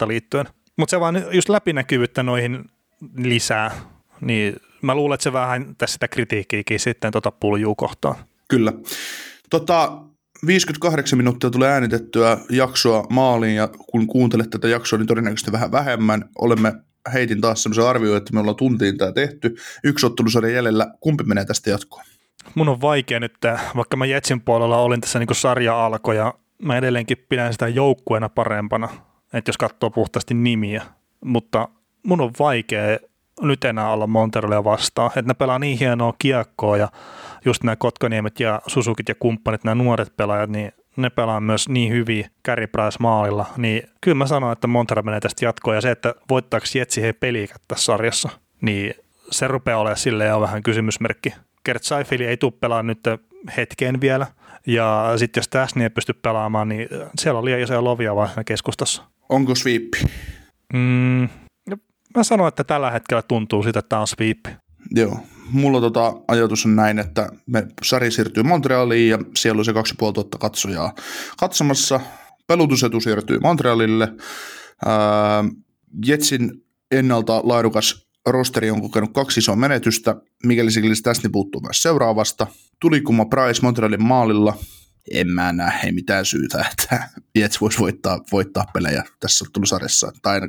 liittyen. 0.07 0.45
Mutta 0.77 0.91
se 0.91 0.99
vaan 0.99 1.25
just 1.31 1.49
läpinäkyvyyttä 1.49 2.23
noihin 2.23 2.65
lisää, 3.17 3.71
niin 4.21 4.55
mä 4.81 4.95
luulen, 4.95 5.13
että 5.13 5.23
se 5.23 5.33
vähän 5.33 5.75
tässä 5.77 5.93
sitä 5.93 6.07
kritiikkiäkin 6.07 6.79
sitten 6.79 7.11
tota 7.11 7.31
puljuu 7.31 7.75
kohtaan. 7.75 8.15
Kyllä. 8.47 8.73
Tota, 9.49 10.01
58 10.45 11.17
minuuttia 11.17 11.49
tulee 11.49 11.71
äänitettyä 11.71 12.37
jaksoa 12.49 13.07
maaliin 13.09 13.55
ja 13.55 13.67
kun 13.67 14.07
kuuntelet 14.07 14.49
tätä 14.49 14.67
jaksoa, 14.67 14.99
niin 14.99 15.07
todennäköisesti 15.07 15.51
vähän 15.51 15.71
vähemmän. 15.71 16.29
Olemme 16.39 16.73
heitin 17.13 17.41
taas 17.41 17.63
semmoisen 17.63 17.87
arvioon, 17.87 18.17
että 18.17 18.33
me 18.33 18.39
ollaan 18.39 18.55
tuntiin 18.55 18.97
tämä 18.97 19.11
tehty. 19.11 19.55
Yksi 19.83 20.05
ottelusarja 20.05 20.55
jäljellä. 20.55 20.93
Kumpi 20.99 21.23
menee 21.23 21.45
tästä 21.45 21.69
jatkoon? 21.69 22.05
Mun 22.55 22.69
on 22.69 22.81
vaikea 22.81 23.19
nyt, 23.19 23.33
vaikka 23.75 23.97
mä 23.97 24.05
Jetsin 24.05 24.41
puolella 24.41 24.77
olin 24.77 25.01
tässä 25.01 25.19
niin 25.19 25.27
sarja 25.31 25.85
alkoi 25.85 26.15
ja 26.15 26.33
mä 26.61 26.77
edelleenkin 26.77 27.25
pidän 27.29 27.51
sitä 27.51 27.67
joukkueena 27.67 28.29
parempana, 28.29 28.89
että 29.33 29.49
jos 29.49 29.57
katsoo 29.57 29.89
puhtaasti 29.89 30.33
nimiä. 30.33 30.83
Mutta 31.25 31.67
mun 32.03 32.21
on 32.21 32.31
vaikea 32.39 32.97
nyt 33.41 33.63
enää 33.65 33.91
olla 33.91 34.07
Monterelia 34.07 34.63
vastaan. 34.63 35.07
Että 35.07 35.21
ne 35.29 35.33
pelaa 35.33 35.59
niin 35.59 35.79
hienoa 35.79 36.13
kiekkoa 36.19 36.77
ja 36.77 36.91
just 37.45 37.63
nämä 37.63 37.75
Kotkaniemet 37.75 38.39
ja 38.39 38.61
Susukit 38.67 39.09
ja 39.09 39.15
kumppanit, 39.15 39.63
nämä 39.63 39.83
nuoret 39.83 40.17
pelaajat, 40.17 40.49
niin 40.49 40.71
ne 40.97 41.09
pelaa 41.09 41.41
myös 41.41 41.69
niin 41.69 41.93
hyvin 41.93 42.25
Carey 42.47 42.67
Price 42.67 42.97
maalilla, 42.99 43.45
niin 43.57 43.83
kyllä 44.01 44.15
mä 44.15 44.27
sanon, 44.27 44.51
että 44.51 44.67
Montero 44.67 45.01
menee 45.01 45.19
tästä 45.19 45.45
jatkoon 45.45 45.75
ja 45.77 45.81
se, 45.81 45.91
että 45.91 46.15
voittaako 46.29 46.65
Jetsi 46.75 47.01
he 47.01 47.13
peliikät 47.13 47.61
tässä 47.67 47.85
sarjassa, 47.85 48.29
niin 48.61 48.93
se 49.31 49.47
rupeaa 49.47 49.79
olemaan 49.79 49.97
silleen 49.97 50.29
jo 50.29 50.41
vähän 50.41 50.63
kysymysmerkki. 50.63 51.33
Kert 51.63 51.83
Seifeli 51.83 52.25
ei 52.25 52.37
tule 52.37 52.53
pelaamaan 52.59 52.87
nyt 52.87 53.21
hetkeen 53.57 54.01
vielä, 54.01 54.27
ja 54.67 55.13
sitten 55.17 55.41
jos 55.41 55.47
tässä 55.47 55.83
ei 55.83 55.89
pysty 55.89 56.13
pelaamaan, 56.13 56.69
niin 56.69 56.87
siellä 57.19 57.37
on 57.37 57.45
liian 57.45 57.61
isoja 57.61 57.83
lovia 57.83 58.15
vaan 58.15 58.29
keskustassa. 58.45 59.03
Onko 59.29 59.55
sweep? 59.55 59.83
Mm, 60.73 61.29
mä 62.15 62.23
sanoin, 62.23 62.47
että 62.47 62.63
tällä 62.63 62.91
hetkellä 62.91 63.21
tuntuu 63.21 63.63
sitä, 63.63 63.79
että 63.79 63.89
tämä 63.89 63.99
on 63.99 64.07
sweep. 64.07 64.39
Joo, 64.91 65.19
mulla 65.51 65.81
tota 65.81 66.13
ajatus 66.27 66.65
on 66.65 66.75
näin, 66.75 66.99
että 66.99 67.29
me 67.47 67.67
sari 67.83 68.11
siirtyy 68.11 68.43
Montrealiin 68.43 69.09
ja 69.09 69.19
siellä 69.37 69.59
on 69.59 69.65
se 69.65 69.71
2,5 69.71 69.77
katsojaa 70.39 70.95
katsomassa. 71.37 71.99
Pelutusetu 72.47 72.99
siirtyy 72.99 73.39
Montrealille. 73.39 74.13
Ää, 74.85 75.43
Jetsin 76.05 76.51
ennalta 76.91 77.41
laadukas 77.43 78.07
rosteri 78.25 78.71
on 78.71 78.81
kokenut 78.81 79.13
kaksi 79.13 79.39
isoa 79.39 79.55
menetystä, 79.55 80.15
mikäli 80.45 80.71
Siglis 80.71 81.01
tästä 81.01 81.29
puuttuu 81.31 81.61
myös 81.61 81.81
seuraavasta. 81.81 82.47
Tulikuma 82.79 83.25
Price 83.25 83.61
Montrealin 83.61 84.03
maalilla– 84.03 84.57
en 85.11 85.27
mä 85.27 85.53
näe 85.53 85.91
mitään 85.91 86.25
syytä, 86.25 86.65
että 86.71 87.09
Jets 87.35 87.61
voisi 87.61 87.79
voittaa, 87.79 88.19
voittaa 88.31 88.65
pelejä 88.73 89.03
tässä 89.19 89.45
ottelusarjassa. 89.47 90.11
Tai 90.21 90.41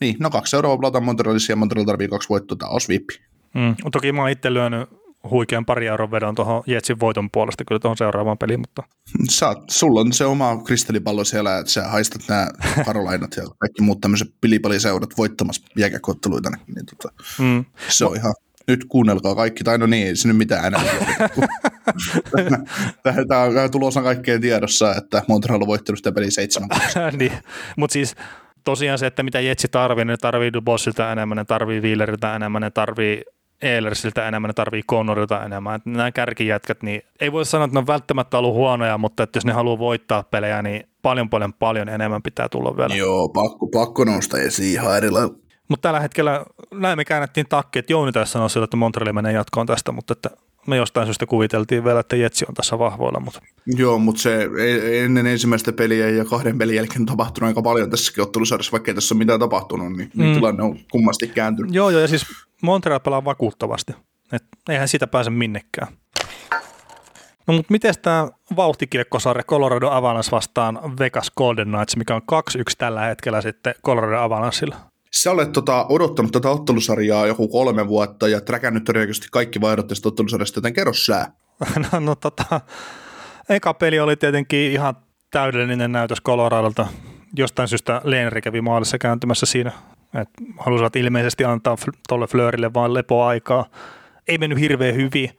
niin, 0.00 0.16
no 0.20 0.30
kaksi 0.30 0.50
seuraavaa 0.50 0.78
pelataan 0.78 1.04
Montrealissa 1.04 1.52
ja 1.52 1.56
Montreal 1.56 1.84
tarvii 1.84 2.08
kaksi 2.08 2.28
voittoa, 2.28 2.56
tämä 2.56 2.70
on 2.70 2.80
sweepi. 2.80 3.33
Mm, 3.54 3.74
toki 3.92 4.12
mä 4.12 4.20
oon 4.20 4.30
itse 4.30 4.54
lyönyt 4.54 4.88
huikean 5.30 5.66
pari 5.66 5.86
euron 5.86 6.10
vedon 6.10 6.34
tuohon 6.34 6.62
Jetsin 6.66 7.00
voiton 7.00 7.30
puolesta 7.30 7.64
kyllä 7.64 7.78
tuohon 7.78 7.96
seuraavaan 7.96 8.38
peliin, 8.38 8.60
mutta... 8.60 8.82
Sä, 9.30 9.54
sulla 9.70 10.00
on 10.00 10.12
se 10.12 10.24
oma 10.24 10.62
kristallipallo 10.64 11.24
siellä, 11.24 11.58
että 11.58 11.72
sä 11.72 11.88
haistat 11.88 12.22
nämä 12.28 12.48
Karolainat 12.86 13.36
ja 13.36 13.42
kaikki 13.58 13.82
muut 13.82 14.00
tämmöiset 14.00 14.34
pilipaliseurat 14.40 15.10
voittamassa 15.18 15.62
jääkäkotteluita, 15.76 16.50
niin 16.50 16.86
tota, 16.86 17.14
mm. 17.38 17.64
se 17.88 18.04
on 18.04 18.16
ihan 18.16 18.34
nyt 18.68 18.84
kuunnelkaa 18.88 19.34
kaikki, 19.34 19.64
tai 19.64 19.78
no 19.78 19.86
niin, 19.86 20.06
ei 20.06 20.16
se 20.16 20.28
nyt 20.28 20.36
mitään 20.36 20.64
enää. 20.64 20.82
Tämä 23.28 23.42
on 23.42 23.70
tulossa 23.70 24.02
kaikkeen 24.02 24.40
tiedossa, 24.40 24.94
että 24.94 25.22
Montreal 25.28 25.62
on 25.62 25.66
voittanut 25.66 25.98
sitä 25.98 26.12
peliä 26.12 26.30
seitsemän. 26.30 26.68
niin, 27.18 27.32
mutta 27.76 27.92
siis 27.92 28.14
tosiaan 28.64 28.98
se, 28.98 29.06
että 29.06 29.22
mitä 29.22 29.40
Jetsi 29.40 29.68
tarvii, 29.68 30.04
ne 30.04 30.16
tarvii 30.16 30.52
Dubossilta 30.52 31.12
enemmän, 31.12 31.36
ne 31.36 31.44
tarvii 31.44 31.80
Wheeleriltä 31.80 32.36
enemmän, 32.36 32.62
ne 32.62 32.70
tarvii 32.70 33.22
Eilersiltä 33.64 34.28
enemmän, 34.28 34.48
ne 34.48 34.52
tarvii 34.52 34.82
Connorilta 34.82 35.44
enemmän. 35.44 35.74
Että 35.74 35.90
nämä 35.90 36.12
kärkijätkät, 36.12 36.82
niin 36.82 37.02
ei 37.20 37.32
voi 37.32 37.44
sanoa, 37.44 37.64
että 37.64 37.74
ne 37.74 37.78
on 37.78 37.86
välttämättä 37.86 38.38
ollut 38.38 38.54
huonoja, 38.54 38.98
mutta 38.98 39.22
että 39.22 39.36
jos 39.36 39.44
ne 39.44 39.52
haluaa 39.52 39.78
voittaa 39.78 40.22
pelejä, 40.22 40.62
niin 40.62 40.88
paljon 41.02 41.30
paljon 41.30 41.52
paljon 41.52 41.88
enemmän 41.88 42.22
pitää 42.22 42.48
tulla 42.48 42.76
vielä. 42.76 42.94
Joo, 42.94 43.28
pakko, 43.28 43.66
pakko 43.66 44.04
nousta 44.04 44.38
esiin 44.38 44.72
ihan 44.72 44.96
eri 44.96 45.10
mutta 45.68 45.88
tällä 45.88 46.00
hetkellä 46.00 46.44
näin 46.74 46.98
me 46.98 47.04
käännettiin 47.04 47.46
takki, 47.48 47.78
että 47.78 47.92
Jouni 47.92 48.12
tässä 48.12 48.32
sanoi 48.32 48.50
sillä, 48.50 48.64
että 48.64 48.76
Montreal 48.76 49.12
menee 49.12 49.32
jatkoon 49.32 49.66
tästä, 49.66 49.92
mutta 49.92 50.12
että 50.12 50.30
me 50.66 50.76
jostain 50.76 51.06
syystä 51.06 51.26
kuviteltiin 51.26 51.84
vielä, 51.84 52.00
että 52.00 52.16
Jetsi 52.16 52.44
on 52.48 52.54
tässä 52.54 52.78
vahvoilla, 52.78 53.20
mutta 53.20 53.40
Joo, 53.66 53.98
mutta 53.98 54.20
se 54.22 54.48
ei- 54.60 54.98
ennen 54.98 55.26
ensimmäistä 55.26 55.72
peliä 55.72 56.10
ja 56.10 56.24
kahden 56.24 56.58
pelin 56.58 56.76
jälkeen 56.76 57.00
on 57.00 57.06
tapahtunut 57.06 57.48
aika 57.48 57.62
paljon 57.62 57.90
tässäkin 57.90 58.22
ottelusarjassa, 58.22 58.72
vaikka 58.72 58.90
ei 58.90 58.94
tässä 58.94 59.14
ole 59.14 59.18
mitään 59.18 59.40
tapahtunut, 59.40 59.92
niin, 59.96 60.10
niin 60.14 60.28
Mm. 60.30 60.34
tilanne 60.34 60.62
on 60.62 60.78
kummasti 60.90 61.28
kääntynyt. 61.28 61.74
Joo, 61.74 61.90
joo, 61.90 62.00
ja 62.00 62.08
siis 62.08 62.26
Montreal 62.62 63.00
pelaa 63.00 63.24
vakuuttavasti. 63.24 63.92
Et 64.32 64.44
eihän 64.68 64.88
siitä 64.88 65.06
pääse 65.06 65.30
minnekään. 65.30 65.88
No 67.46 67.54
mutta 67.54 67.72
miten 67.72 67.94
tämä 68.02 68.28
vauhtikiekkosarja 68.56 69.42
Colorado 69.44 69.90
Avalanche 69.90 70.30
vastaan 70.30 70.98
Vegas 70.98 71.30
Golden 71.36 71.68
Knights, 71.68 71.96
mikä 71.96 72.14
on 72.14 72.22
2-1 72.32 72.62
tällä 72.78 73.00
hetkellä 73.00 73.40
sitten 73.40 73.74
Colorado 73.86 74.18
Avalanchella? 74.18 74.76
Sä 75.14 75.30
olet 75.30 75.52
tota, 75.52 75.86
odottanut 75.88 76.32
tätä 76.32 76.48
ottelusarjaa 76.48 77.26
joku 77.26 77.48
kolme 77.48 77.88
vuotta 77.88 78.28
ja 78.28 78.40
träkännyt 78.40 78.84
todennäköisesti 78.84 79.28
kaikki 79.32 79.60
vaihdot 79.60 79.86
tästä 79.86 80.08
ottelusarjasta, 80.08 80.58
joten 80.58 80.72
kerro 80.72 80.92
sä. 80.92 81.26
No, 81.92 82.00
no 82.00 82.14
tota, 82.14 82.60
eka 83.48 83.74
peli 83.74 84.00
oli 84.00 84.16
tietenkin 84.16 84.72
ihan 84.72 84.94
täydellinen 85.30 85.92
näytös 85.92 86.22
Coloradolta. 86.22 86.86
Jostain 87.36 87.68
syystä 87.68 88.00
Lenri 88.04 88.42
kävi 88.42 88.60
maalissa 88.60 88.98
kääntymässä 88.98 89.46
siinä. 89.46 89.72
Et 90.20 90.28
halusivat 90.58 90.96
ilmeisesti 90.96 91.44
antaa 91.44 91.74
Fl- 91.74 91.98
tolle 92.08 92.26
Fleurille 92.26 92.74
vain 92.74 92.94
lepoaikaa. 92.94 93.66
Ei 94.28 94.38
mennyt 94.38 94.60
hirveän 94.60 94.94
hyvin 94.94 95.30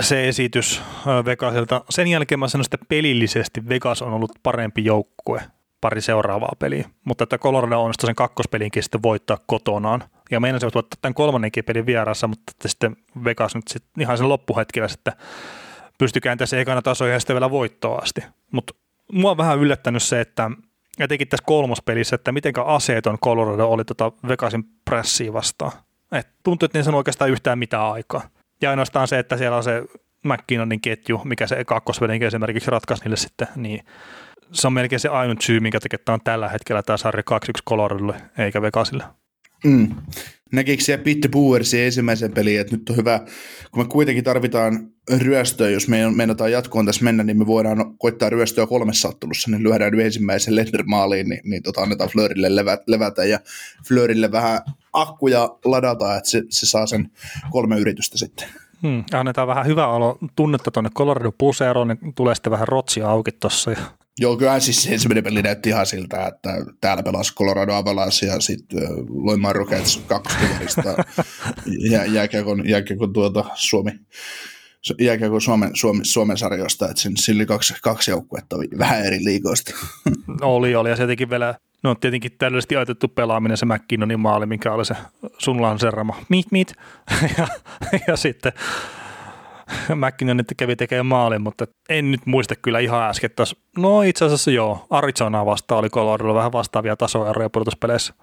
se 0.00 0.28
esitys 0.28 0.82
Vegasilta. 1.24 1.84
Sen 1.90 2.06
jälkeen 2.06 2.38
mä 2.38 2.48
sanoin, 2.48 2.66
että 2.72 2.86
pelillisesti 2.88 3.68
Vegas 3.68 4.02
on 4.02 4.12
ollut 4.12 4.32
parempi 4.42 4.84
joukkue 4.84 5.42
pari 5.80 6.00
seuraavaa 6.00 6.52
peliä, 6.58 6.88
mutta 7.04 7.24
että 7.24 7.38
Colorado 7.38 7.80
onnistui 7.80 8.06
sen 8.06 8.14
kakkospelinkin 8.14 8.82
sitten 8.82 9.02
voittaa 9.02 9.38
kotonaan. 9.46 10.02
Ja 10.30 10.40
meinasivat 10.40 10.74
voittaa 10.74 10.98
tämän 11.02 11.14
kolmannenkin 11.14 11.64
pelin 11.64 11.86
vierassa, 11.86 12.26
mutta 12.28 12.42
että 12.50 12.68
sitten 12.68 12.96
Vegas 13.24 13.54
nyt 13.54 13.68
sitten 13.68 14.02
ihan 14.02 14.18
sen 14.18 14.28
loppuhetkellä 14.28 14.88
sitten 14.88 15.12
pystyi 15.98 16.20
kääntämään 16.20 16.48
se 16.48 16.60
ekana 16.60 16.82
taso 16.82 17.06
ja 17.06 17.20
sitten 17.20 17.34
vielä 17.34 17.50
voittoa 17.50 17.98
asti. 17.98 18.24
Mutta 18.52 18.74
mua 19.12 19.30
on 19.30 19.36
vähän 19.36 19.58
yllättänyt 19.58 20.02
se, 20.02 20.20
että 20.20 20.50
etenkin 20.98 21.28
tässä 21.28 21.44
kolmospelissä, 21.46 22.14
että 22.14 22.32
mitenkä 22.32 22.62
aseeton 22.62 23.18
Colorado 23.18 23.68
oli 23.68 23.84
tota 23.84 24.12
Vegasin 24.28 24.64
pressiä 24.84 25.32
vastaan. 25.32 25.72
Et 26.12 26.28
tuntui, 26.42 26.66
että 26.66 26.78
ne 26.78 26.82
saanut 26.82 26.98
oikeastaan 26.98 27.30
yhtään 27.30 27.58
mitään 27.58 27.92
aikaa. 27.92 28.22
Ja 28.62 28.70
ainoastaan 28.70 29.08
se, 29.08 29.18
että 29.18 29.36
siellä 29.36 29.56
on 29.56 29.64
se 29.64 29.82
McKinnonin 30.24 30.80
ketju, 30.80 31.20
mikä 31.24 31.46
se 31.46 31.64
kakkosvelinkin 31.64 32.26
esimerkiksi 32.26 32.70
ratkaisi 32.70 33.04
niille 33.04 33.16
sitten, 33.16 33.48
niin 33.56 33.84
se 34.52 34.66
on 34.66 34.72
melkein 34.72 35.00
se 35.00 35.08
ainut 35.08 35.40
syy, 35.40 35.60
minkä 35.60 35.80
takia 35.80 35.98
tämä 36.04 36.14
on 36.14 36.20
tällä 36.24 36.48
hetkellä 36.48 36.82
tämä 36.82 36.96
sarja 36.96 37.22
2-1 37.30 37.34
Coloradolle 37.68 38.14
eikä 38.38 38.62
Vegasille. 38.62 39.04
Mm. 39.64 39.88
Näkikö 40.52 40.82
siellä 40.82 41.04
Pitte 41.04 41.28
Boersin 41.28 41.80
ensimmäisen 41.80 42.32
pelin, 42.32 42.60
että 42.60 42.76
nyt 42.76 42.90
on 42.90 42.96
hyvä, 42.96 43.20
kun 43.70 43.82
me 43.82 43.88
kuitenkin 43.88 44.24
tarvitaan 44.24 44.88
ryöstöä, 45.18 45.70
jos 45.70 45.88
me 45.88 46.10
meinataan 46.10 46.52
jatkoon 46.52 46.86
tässä 46.86 47.04
mennä, 47.04 47.24
niin 47.24 47.38
me 47.38 47.46
voidaan 47.46 47.98
koittaa 47.98 48.30
ryöstöä 48.30 48.66
kolmessa 48.66 49.08
ottelussa, 49.08 49.50
niin 49.50 49.62
lyödään 49.62 49.92
nyt 49.92 50.06
ensimmäisen 50.06 50.56
Lender-maaliin, 50.56 51.28
niin, 51.28 51.40
niin 51.44 51.62
tota, 51.62 51.80
annetaan 51.80 52.10
Fleurille 52.10 52.56
levä, 52.56 52.78
levätä 52.86 53.24
ja 53.24 53.40
Fleurille 53.88 54.32
vähän 54.32 54.60
akkuja 54.92 55.48
ladata, 55.64 56.16
että 56.16 56.30
se, 56.30 56.42
se 56.48 56.66
saa 56.66 56.86
sen 56.86 57.10
kolme 57.50 57.78
yritystä 57.78 58.18
sitten. 58.18 58.48
Hmm. 58.82 59.04
Annetaan 59.12 59.48
vähän 59.48 59.66
hyvä 59.66 59.86
olo 59.86 60.18
tunnetta 60.36 60.70
tuonne 60.70 60.90
Colorado 60.90 61.32
Puseroon, 61.38 61.88
niin 61.88 62.14
tulee 62.14 62.34
sitten 62.34 62.50
vähän 62.50 62.68
rotsia 62.68 63.10
auki 63.10 63.32
tuossa. 63.32 63.70
Ja... 63.70 63.76
Joo, 64.20 64.36
kyllä 64.36 64.60
siis 64.60 64.82
se 64.82 64.92
ensimmäinen 64.92 65.24
peli 65.24 65.42
näytti 65.42 65.68
ihan 65.68 65.86
siltä, 65.86 66.26
että 66.26 66.50
täällä 66.80 67.02
pelasi 67.02 67.34
Colorado 67.34 67.74
Avalanche 67.74 68.26
ja 68.26 68.40
sitten 68.40 68.88
Loimaan 69.08 69.56
Rockets 69.56 70.02
kakkoskivarista 70.06 71.04
jää, 71.90 72.04
jääkiekon, 72.04 72.68
jääkiekon 72.68 73.12
tuota 73.12 73.44
Suomi, 73.54 73.90
jääkiekon 75.00 75.40
Suomen, 75.40 75.70
Suomen, 75.74 76.04
Suomen 76.04 76.36
sarjoista, 76.36 76.88
että 76.88 77.02
sillä 77.16 77.40
oli 77.40 77.46
kaksi, 77.46 77.74
kaksi 77.82 78.10
joukkuetta 78.10 78.56
vähän 78.78 79.04
eri 79.04 79.24
liikoista. 79.24 79.74
Oli, 80.40 80.74
oli. 80.74 80.90
Ja 80.90 80.96
se 80.96 81.02
jotenkin 81.02 81.30
vielä, 81.30 81.54
no 81.82 81.94
tietenkin 81.94 82.32
täydellisesti 82.38 82.76
ajatettu 82.76 83.08
pelaaminen 83.08 83.56
se 83.56 83.66
McKinnonin 83.66 84.20
maali, 84.20 84.46
mikä 84.46 84.72
oli 84.72 84.84
se 84.84 84.94
sun 85.38 85.62
lanserama, 85.62 86.16
mit 86.28 86.52
mit, 86.52 86.74
ja, 87.38 87.48
ja 88.06 88.16
sitten 88.16 88.52
Nyt 90.34 90.54
kävi 90.56 90.76
tekemään 90.76 91.06
maalin, 91.06 91.42
mutta 91.42 91.66
en 91.88 92.10
nyt 92.10 92.26
muista 92.26 92.56
kyllä 92.56 92.78
ihan 92.78 93.02
äsken 93.02 93.30
taas. 93.36 93.56
No 93.78 94.02
itse 94.02 94.24
asiassa 94.24 94.50
joo, 94.50 94.86
Arizonaa 94.90 95.46
vastaan 95.46 95.78
oli 95.78 95.90
Coloradolla 95.90 96.34
vähän 96.34 96.52
vastaavia 96.52 96.96
tasoeroja 96.96 97.50
pudotuspeleissä. 97.50 98.14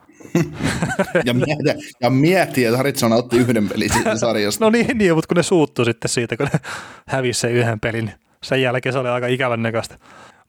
ja, 1.26 1.34
mieti, 1.34 1.94
ja 2.02 2.10
mieti, 2.10 2.66
että 2.66 2.80
Arizona 2.80 3.16
otti 3.16 3.38
yhden 3.38 3.70
pelin 3.70 3.94
siitä 3.94 4.16
sarjasta. 4.26 4.66
No 4.66 4.70
niin, 4.70 4.98
niin, 4.98 5.16
mutta 5.16 5.28
kun 5.28 5.38
ne 5.38 5.44
suuttu 5.44 5.86
sitten 5.86 6.10
siitä, 6.10 6.38
kun 6.38 6.48
ne 6.54 6.60
hävisi 7.08 7.40
sen 7.40 7.52
yhden 7.52 7.80
pelin, 7.80 8.12
sen 8.44 8.62
jälkeen 8.62 8.94
se 8.94 9.00
oli 9.00 9.10
aika 9.10 9.28
ikävän 9.28 9.64
näköistä. 9.64 9.98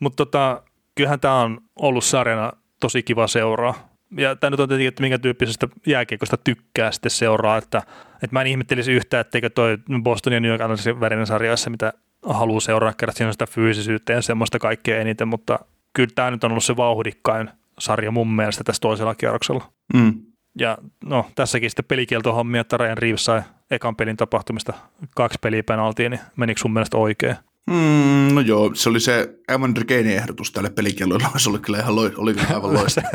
Mutta 0.00 0.16
tota, 0.16 0.62
kyllähän 0.94 1.20
tämä 1.20 1.40
on 1.40 1.60
ollut 1.76 2.04
sarjana 2.04 2.52
tosi 2.80 3.02
kiva 3.02 3.26
seuraa. 3.26 3.88
Ja 4.16 4.36
tämä 4.36 4.50
nyt 4.50 4.60
on 4.60 4.68
tietenkin, 4.68 4.88
että 4.88 5.00
minkä 5.00 5.18
tyyppisestä 5.18 5.68
jääkiekosta 5.86 6.36
tykkää 6.36 6.92
sitten 6.92 7.10
seuraa, 7.10 7.56
että, 7.56 7.82
että 8.22 8.32
mä 8.32 8.40
en 8.40 8.46
ihmettelisi 8.46 8.92
yhtään, 8.92 9.20
etteikö 9.20 9.50
toi 9.50 9.78
Boston 10.02 10.32
ja 10.32 10.40
New 10.40 10.50
York 10.50 10.60
Islandsin 10.60 11.00
värinen 11.00 11.26
sarjassa, 11.26 11.70
mitä 11.70 11.92
haluaa 12.26 12.60
seuraa, 12.60 12.92
kerran 12.92 13.16
siinä 13.16 13.28
on 13.28 13.34
sitä 13.34 13.46
fyysisyyttä 13.46 14.12
ja 14.12 14.22
semmoista 14.22 14.58
kaikkea 14.58 15.00
eniten, 15.00 15.28
mutta 15.28 15.58
kyllä 15.92 16.10
tämä 16.14 16.30
nyt 16.30 16.44
on 16.44 16.50
ollut 16.50 16.64
se 16.64 16.76
vauhdikkain 16.76 17.50
sarja 17.78 18.10
mun 18.10 18.30
mielestä 18.30 18.64
tässä 18.64 18.80
toisella 18.80 19.14
kierroksella. 19.14 19.72
Mm. 19.94 20.14
Ja 20.58 20.78
no, 21.04 21.26
tässäkin 21.34 21.70
sitten 21.70 21.84
pelikieltohommia, 21.84 22.60
että 22.60 22.76
Ryan 22.76 22.98
Reeves 22.98 23.24
sai 23.24 23.42
ekan 23.70 23.96
pelin 23.96 24.16
tapahtumista 24.16 24.72
kaksi 25.14 25.38
peliä 25.42 25.62
penaltiin, 25.62 26.10
niin 26.10 26.20
menikö 26.36 26.60
sun 26.60 26.72
mielestä 26.72 26.96
oikein? 26.96 27.36
Mm, 27.70 28.34
no 28.34 28.40
joo, 28.40 28.70
se 28.74 28.88
oli 28.88 29.00
se 29.00 29.34
Evander 29.48 29.84
Gainin 29.84 30.16
ehdotus 30.16 30.52
tälle 30.52 30.70
pelikellolle, 30.70 31.24
se 31.36 31.50
oli 31.50 31.58
kyllä 31.58 31.78
ihan 31.78 31.96
lo, 31.96 32.10
oli 32.16 32.34
kyllä 32.34 32.48
aivan 32.54 32.74
loistava. 32.74 33.08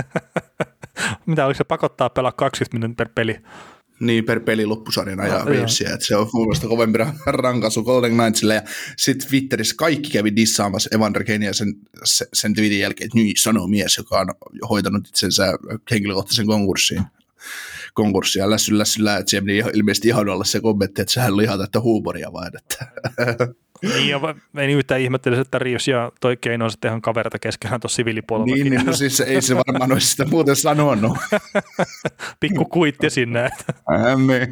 Mitä 1.25 1.45
oliko 1.45 1.57
se 1.57 1.63
pakottaa 1.63 2.09
pelaa 2.09 2.31
20 2.31 2.75
minuutin 2.75 2.95
per 2.95 3.09
peli? 3.15 3.39
Niin, 3.99 4.25
per 4.25 4.39
peli 4.39 4.65
loppusarjana 4.65 5.27
ja 5.27 5.33
joo. 5.33 5.45
Reevesia, 5.45 5.93
että 5.93 6.05
se 6.05 6.15
on 6.15 6.29
mielestä 6.33 6.67
kovempi 6.67 6.99
rankaisu 7.25 7.83
Golden 7.83 8.17
Knightsille. 8.17 8.55
Ja 8.55 8.61
sitten 8.97 9.27
Twitterissä 9.27 9.75
kaikki 9.77 10.09
kävi 10.09 10.35
dissaamassa 10.35 10.89
Evander 10.95 11.23
Kenia 11.23 11.53
sen, 11.53 11.75
sen, 12.03 12.27
sen 12.33 12.53
tweetin 12.53 12.79
jälkeen, 12.79 13.05
että 13.05 13.17
niin 13.17 13.33
sanoo 13.37 13.67
mies, 13.67 13.97
joka 13.97 14.19
on 14.19 14.27
hoitanut 14.69 15.07
itsensä 15.07 15.53
henkilökohtaisen 15.91 16.45
konkurssiin 16.45 17.03
konkurssia 17.93 18.49
lässy 18.49 18.77
lässyllä, 18.77 19.17
että 19.17 19.29
se 19.29 19.41
meni 19.41 19.63
ilmeisesti 19.73 20.07
ihan 20.07 20.29
olla 20.29 20.43
se 20.43 20.61
kommentti, 20.61 21.01
että 21.01 21.13
sehän 21.13 21.33
oli 21.33 21.43
ihan 21.43 21.57
täyttä 21.57 21.79
huumoria 21.79 22.33
vain. 22.33 22.51
Että. 22.57 22.87
Niin, 23.83 24.09
ja 24.09 24.19
en 24.57 24.69
yhtään 24.69 25.01
ihmettelisi, 25.01 25.41
että 25.41 25.59
Reeves 25.59 25.87
ja 25.87 26.11
toi 26.21 26.37
Keino 26.37 26.65
on 26.65 26.71
sitten 26.71 26.89
ihan 26.89 27.01
kaverita 27.01 27.39
keskenään 27.39 27.81
tuossa 27.81 27.95
siviilipuolella. 27.95 28.55
niin, 28.55 28.69
niin, 28.69 28.85
no 28.85 28.93
siis 28.93 29.19
ei 29.19 29.41
se 29.41 29.55
varmaan 29.55 29.91
olisi 29.91 30.07
sitä 30.07 30.25
muuten 30.25 30.55
sanonut. 30.55 31.17
Pikku 32.39 32.65
kuitti 32.65 33.09
sinne. 33.09 33.43
Äh, 33.43 34.17
niin. 34.27 34.49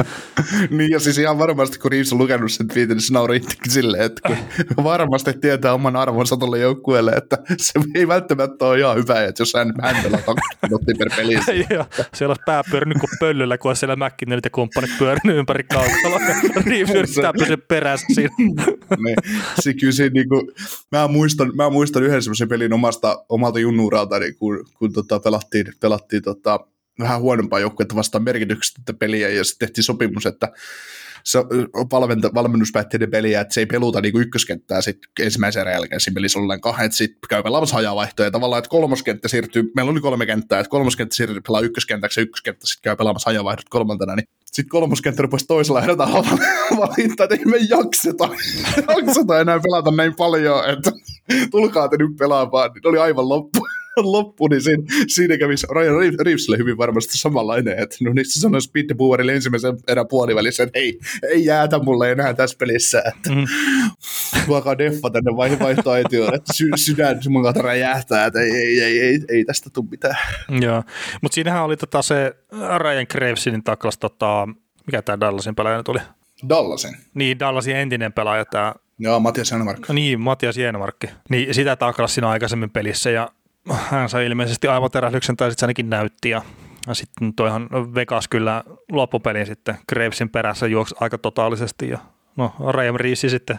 niin 0.78 0.90
ja 0.90 1.00
siis 1.00 1.18
ihan 1.18 1.38
varmasti, 1.38 1.78
kun 1.78 1.90
Reeves 1.90 2.12
on 2.12 2.18
lukenut 2.18 2.52
sen 2.52 2.68
tweetin, 2.68 2.96
niin 2.96 3.02
se 3.02 3.12
nauroi 3.12 3.36
itsekin 3.36 3.72
silleen, 3.72 4.02
että 4.04 4.36
kun 4.74 4.84
varmasti 4.84 5.32
tietää 5.32 5.72
oman 5.72 5.96
arvonsa 5.96 6.36
tuolle 6.36 6.58
joukkueelle, 6.58 7.10
että 7.10 7.38
se 7.58 7.80
ei 7.94 8.08
välttämättä 8.08 8.64
ole 8.64 8.78
ihan 8.78 8.96
hyvä, 8.96 9.24
että 9.24 9.42
jos 9.42 9.54
hän, 9.54 9.72
hän 9.82 9.96
pelaa 10.02 10.20
20 10.20 10.58
minuuttia 10.62 10.94
per 10.98 11.10
peli. 11.16 11.34
siellä 12.14 12.30
olisi 12.30 12.42
pää 12.46 12.62
pyörinyt 12.70 12.98
kuin 12.98 13.10
pöllöllä, 13.20 13.58
kun 13.58 13.70
olisi 13.70 13.80
siellä 13.80 13.96
McKinnonit 13.96 14.44
ja 14.44 14.50
kumppanit 14.50 14.90
pyörinyt 14.98 15.36
ympäri 15.36 15.64
kaukaloa. 15.64 16.20
Reeves 16.66 16.94
yrittää 16.94 17.32
pysyä 17.32 17.56
perässä 17.68 18.06
siinä. 18.14 18.30
niin, 19.04 19.16
se 19.60 19.74
kyllä 19.74 19.92
se, 19.92 20.08
niin 20.08 20.28
kuin, 20.28 20.48
mä, 20.92 21.08
muistan, 21.08 21.56
mä 21.56 21.70
muistan 21.70 22.02
yhden 22.02 22.22
semmoisen 22.22 22.48
pelin 22.48 22.72
omasta, 22.72 23.24
omalta 23.28 23.58
junnuuralta, 23.58 24.18
niin 24.18 24.36
kun, 24.36 24.66
kun 24.78 24.92
tota, 24.92 25.20
pelattiin, 25.20 25.66
pelattiin 25.80 26.22
tota, 26.22 26.60
vähän 26.98 27.20
huonompaa 27.20 27.60
joukkuetta 27.60 27.94
vastaan 27.94 28.24
merkityksettä 28.24 28.94
peliä 28.94 29.28
ja 29.28 29.44
sitten 29.44 29.68
tehtiin 29.68 29.84
sopimus, 29.84 30.26
että 30.26 30.52
se 31.26 31.38
valmenta, 31.90 32.30
valmennus 32.34 32.72
päätti 32.72 32.98
ne 32.98 33.06
peliä, 33.06 33.40
että 33.40 33.54
se 33.54 33.60
ei 33.60 33.66
peluta 33.66 34.00
niin 34.00 34.20
ykköskenttää 34.20 34.80
sit 34.80 34.98
ensimmäisen 35.20 35.60
erän 35.60 35.74
jälkeen. 35.74 36.00
Siinä 36.00 36.14
pelissä 36.14 36.38
ollenkaan, 36.38 36.84
että 36.84 36.96
sitten 36.96 37.28
käy 37.28 37.42
pelaamassa 37.42 37.76
hajavaihtoja 37.76 38.30
tavallaan, 38.30 38.58
että 38.58 38.68
kolmoskenttä 38.68 39.28
siirtyy, 39.28 39.72
meillä 39.74 39.90
oli 39.90 40.00
kolme 40.00 40.26
kenttää, 40.26 40.60
että 40.60 40.70
kolmoskenttä 40.70 41.16
siirtyy 41.16 41.40
pelaa 41.40 41.60
ykköskentäksi 41.60 42.20
ja 42.20 42.22
ykköskenttä 42.22 42.66
sitten 42.66 42.82
käy 42.82 42.96
pelaamassa 42.96 43.30
hajavaihdot 43.30 43.68
kolmantena, 43.68 44.14
niin 44.14 44.28
sitten 44.44 44.68
kolmoskenttä 44.68 45.22
rupesi 45.22 45.46
toisella 45.46 45.82
ehdottaa 45.82 46.12
valintaa, 46.76 47.24
että 47.24 47.36
ei 47.36 47.44
me 47.44 47.56
jakseta, 47.56 48.28
jakseta 48.96 49.40
enää 49.40 49.60
pelata 49.60 49.90
näin 49.90 50.14
paljon, 50.14 50.70
että 50.70 50.90
tulkaa 51.50 51.88
te 51.88 51.96
nyt 51.96 52.16
pelaamaan, 52.18 52.70
niin 52.74 52.88
oli 52.88 52.98
aivan 52.98 53.28
loppu 53.28 53.66
loppu, 54.16 54.48
niin 54.48 54.62
siinä, 54.62 54.82
siinä 55.08 55.38
kävi 55.38 55.54
Ryan 55.74 55.96
Reevesille 56.24 56.58
hyvin 56.58 56.76
varmasti 56.76 57.18
samanlainen, 57.18 57.78
että 57.78 57.96
no 58.00 58.12
niin 58.12 58.26
se 58.26 58.40
sanoi 58.40 58.62
Speed 58.62 58.94
Boerille 58.94 59.34
ensimmäisen 59.34 59.78
erän 59.88 60.08
puolivälissä, 60.08 60.62
että 60.62 60.78
hei, 60.78 60.98
ei 61.30 61.44
jäätä 61.44 61.78
mulle 61.78 62.12
enää 62.12 62.34
tässä 62.34 62.56
pelissä, 62.58 62.98
että 63.06 63.30
mm. 63.30 63.44
tuokaa 64.46 64.78
deffa 64.78 65.10
tänne 65.10 65.36
vai, 65.36 65.58
vaihtoaitioon, 65.58 66.34
että 66.34 66.52
sy, 66.52 66.70
sydän 66.76 67.20
mun 67.28 67.42
kautta 67.42 67.62
räjähtää, 67.62 68.26
että 68.26 68.40
ei, 68.40 68.50
ei, 68.50 68.80
ei, 68.80 69.00
ei, 69.00 69.20
ei 69.28 69.44
tästä 69.44 69.70
tule 69.70 69.86
mitään. 69.90 70.16
Joo, 70.60 70.82
mutta 71.22 71.34
siinähän 71.34 71.64
oli 71.64 71.76
tota 71.76 72.02
se 72.02 72.36
Ryan 72.78 73.06
Gravesin 73.10 73.64
taklas, 73.64 73.98
tota, 73.98 74.48
mikä 74.86 75.02
tämä 75.02 75.20
Dallasin 75.20 75.54
pelaaja 75.54 75.76
nyt 75.76 75.88
oli? 75.88 75.98
Dallasin. 76.48 76.96
Niin, 77.14 77.38
Dallasin 77.38 77.76
entinen 77.76 78.12
pelaaja, 78.12 78.44
tämä 78.44 78.74
Joo, 78.98 79.20
Matias 79.20 79.50
Janmark. 79.50 79.88
No 79.88 79.94
niin, 79.94 80.20
Matias 80.20 80.56
Jeenmarkki. 80.56 81.06
Niin 81.30 81.54
sitä 81.54 81.76
taklasi 81.76 82.14
siinä 82.14 82.28
aikaisemmin 82.28 82.70
pelissä 82.70 83.10
ja 83.10 83.28
hän 83.72 84.08
sai 84.08 84.26
ilmeisesti 84.26 84.68
aivoterähdyksen 84.68 85.36
tai 85.36 85.50
sitten 85.50 85.60
se 85.60 85.66
ainakin 85.66 85.90
näytti 85.90 86.30
ja 86.30 86.42
ja 86.86 86.94
sitten 86.94 87.34
toihan 87.34 87.68
Vegas 87.94 88.28
kyllä 88.28 88.64
loppupelin 88.92 89.46
sitten 89.46 89.78
Gravesin 89.88 90.30
perässä 90.30 90.66
juoksi 90.66 90.94
aika 91.00 91.18
totaalisesti 91.18 91.88
ja 91.88 91.98
no 92.36 92.54
Ryan 92.70 93.00
Reese 93.00 93.28
sitten 93.28 93.58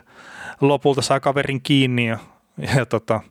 lopulta 0.62 1.02
saa 1.02 1.20
kaverin 1.20 1.62
kiinni 1.62 2.08
ja, 2.08 2.18
ja 2.78 2.86
tota, 2.86 3.22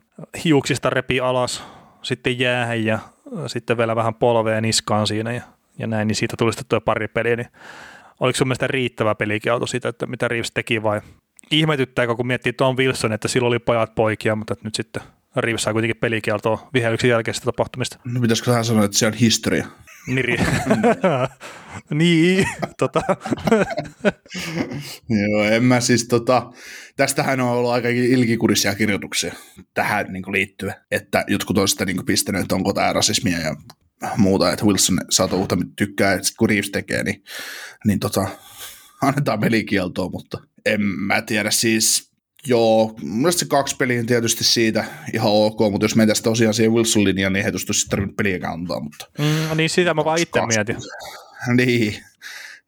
hiuksista 0.43 0.89
repi 0.89 1.19
alas 1.19 1.63
sitten 2.01 2.39
jäähän 2.39 2.85
ja 2.85 2.99
sitten 3.47 3.77
vielä 3.77 3.95
vähän 3.95 4.15
polvea 4.15 4.61
niskaan 4.61 5.07
siinä 5.07 5.31
ja, 5.31 5.41
ja 5.79 5.87
näin, 5.87 6.07
niin 6.07 6.15
siitä 6.15 6.35
tuli 6.37 6.53
sitten 6.53 6.65
tuo 6.69 6.81
pari 6.81 7.07
peliä, 7.07 7.35
niin 7.35 7.47
oliko 8.19 8.37
sun 8.37 8.47
mielestä 8.47 8.67
riittävä 8.67 9.15
pelikielto 9.15 9.67
siitä, 9.67 9.89
että 9.89 10.05
mitä 10.05 10.27
Reeves 10.27 10.51
teki 10.51 10.83
vai 10.83 11.01
ihmetyttääkö, 11.51 12.15
kun 12.15 12.27
miettii 12.27 12.53
Tom 12.53 12.77
Wilson, 12.77 13.13
että 13.13 13.27
silloin 13.27 13.47
oli 13.47 13.59
pojat 13.59 13.95
poikia, 13.95 14.35
mutta 14.35 14.55
nyt 14.63 14.75
sitten 14.75 15.03
Reeves 15.41 15.63
sai 15.63 15.73
kuitenkin 15.73 15.97
pelikieltoa 15.97 16.69
vihelyksen 16.73 17.09
jälkeisestä 17.09 17.45
tapahtumista. 17.45 17.99
No 18.05 18.21
pitäisikö 18.21 18.53
hän 18.53 18.65
sanoa, 18.65 18.85
että 18.85 18.97
se 18.97 19.07
on 19.07 19.13
historia? 19.13 19.67
Niri. 20.07 20.37
niin, 21.93 22.47
tota. 22.77 23.01
Joo, 25.09 25.43
en 25.43 25.63
mä 25.63 25.79
siis 25.79 26.07
tota, 26.07 26.51
tästähän 26.95 27.41
on 27.41 27.49
ollut 27.49 27.71
aika 27.71 27.89
ilkikurisia 27.89 28.75
kirjoituksia 28.75 29.33
tähän 29.73 30.05
niin 30.09 30.23
kuin 30.23 30.33
liittyen, 30.33 30.75
että 30.91 31.25
jotkut 31.27 31.57
on 31.57 31.67
sitä 31.67 31.85
niin 31.85 31.95
kuin 31.97 32.05
pistänyt, 32.05 32.41
että 32.41 32.55
onko 32.55 32.73
tämä 32.73 32.93
rasismia 32.93 33.39
ja 33.39 33.55
muuta, 34.17 34.51
että 34.51 34.65
Wilson 34.65 34.99
saattaa 35.09 35.39
uutta 35.39 35.57
tykkää, 35.75 36.13
että 36.13 36.29
kun 36.37 36.49
Reeves 36.49 36.69
tekee, 36.69 37.03
niin, 37.03 37.23
niin 37.85 37.99
tota, 37.99 38.27
annetaan 39.01 39.39
pelikieltoa, 39.39 40.09
mutta 40.09 40.37
en 40.65 40.81
mä 40.81 41.21
tiedä 41.21 41.51
siis, 41.51 42.11
joo, 42.45 42.95
mun 43.01 43.33
se 43.33 43.45
kaksi 43.45 43.75
peliä 43.75 44.03
tietysti 44.03 44.43
siitä 44.43 44.85
ihan 45.13 45.31
ok, 45.31 45.59
mutta 45.71 45.85
jos 45.85 45.95
mennään 45.95 46.23
tosiaan 46.23 46.53
siihen 46.53 46.73
Wilson-linjaan, 46.73 47.33
niin 47.33 47.45
he 47.45 47.51
tustus 47.51 47.81
sitten 47.81 47.89
tarvinnut 47.89 48.15
peliä 48.15 48.39
antaa, 48.47 48.79
mutta... 48.79 49.05
Mm, 49.19 49.57
niin 49.57 49.69
sitä 49.69 49.93
mä 49.93 50.05
vaan 50.05 50.19
itse 50.19 50.45
mietin. 50.45 50.77
Niin, 51.55 51.95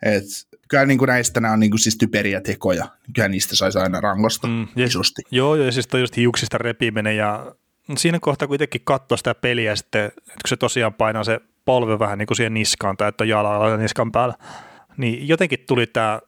et 0.04 0.24
kyllä 0.68 0.86
niin 0.86 0.98
kuin 0.98 1.08
näistä 1.08 1.40
nämä 1.40 1.54
on 1.54 1.60
niin 1.60 1.72
kuin 1.72 1.80
siis 1.80 1.98
typeriä 1.98 2.42
tekoja, 2.42 2.88
kyllä 3.16 3.28
niistä 3.28 3.56
saisi 3.56 3.80
aina 3.80 4.02
rangosta 4.02 4.48
mm, 4.48 4.68
ja, 4.76 4.86
isosti. 4.86 5.22
Joo, 5.32 5.56
ja 5.56 5.72
siis 5.72 5.88
toi 5.88 6.00
just 6.00 6.18
hiuksista 6.18 6.58
repiminen 6.58 7.18
ja 7.18 7.56
siinä 7.98 8.20
kohtaa 8.22 8.48
kuitenkin 8.48 8.82
katsoa 8.84 9.18
sitä 9.18 9.36
peliä 9.36 9.76
sitten, 9.76 10.06
että 10.06 10.24
kun 10.24 10.48
se 10.48 10.58
tosiaan 10.58 10.94
painaa 10.94 11.24
se 11.24 11.40
polve 11.66 12.00
vähän 12.00 12.18
niin 12.18 12.28
kuin 12.28 12.38
siihen 12.38 12.54
niskaan 12.54 12.98
tai 12.98 13.10
että 13.10 13.26
jalalla 13.26 13.70
ja 13.70 13.78
niskan 13.78 14.12
päällä, 14.12 14.36
niin 14.98 15.28
jotenkin 15.28 15.60
tuli 15.68 15.88
tämä 15.88 16.20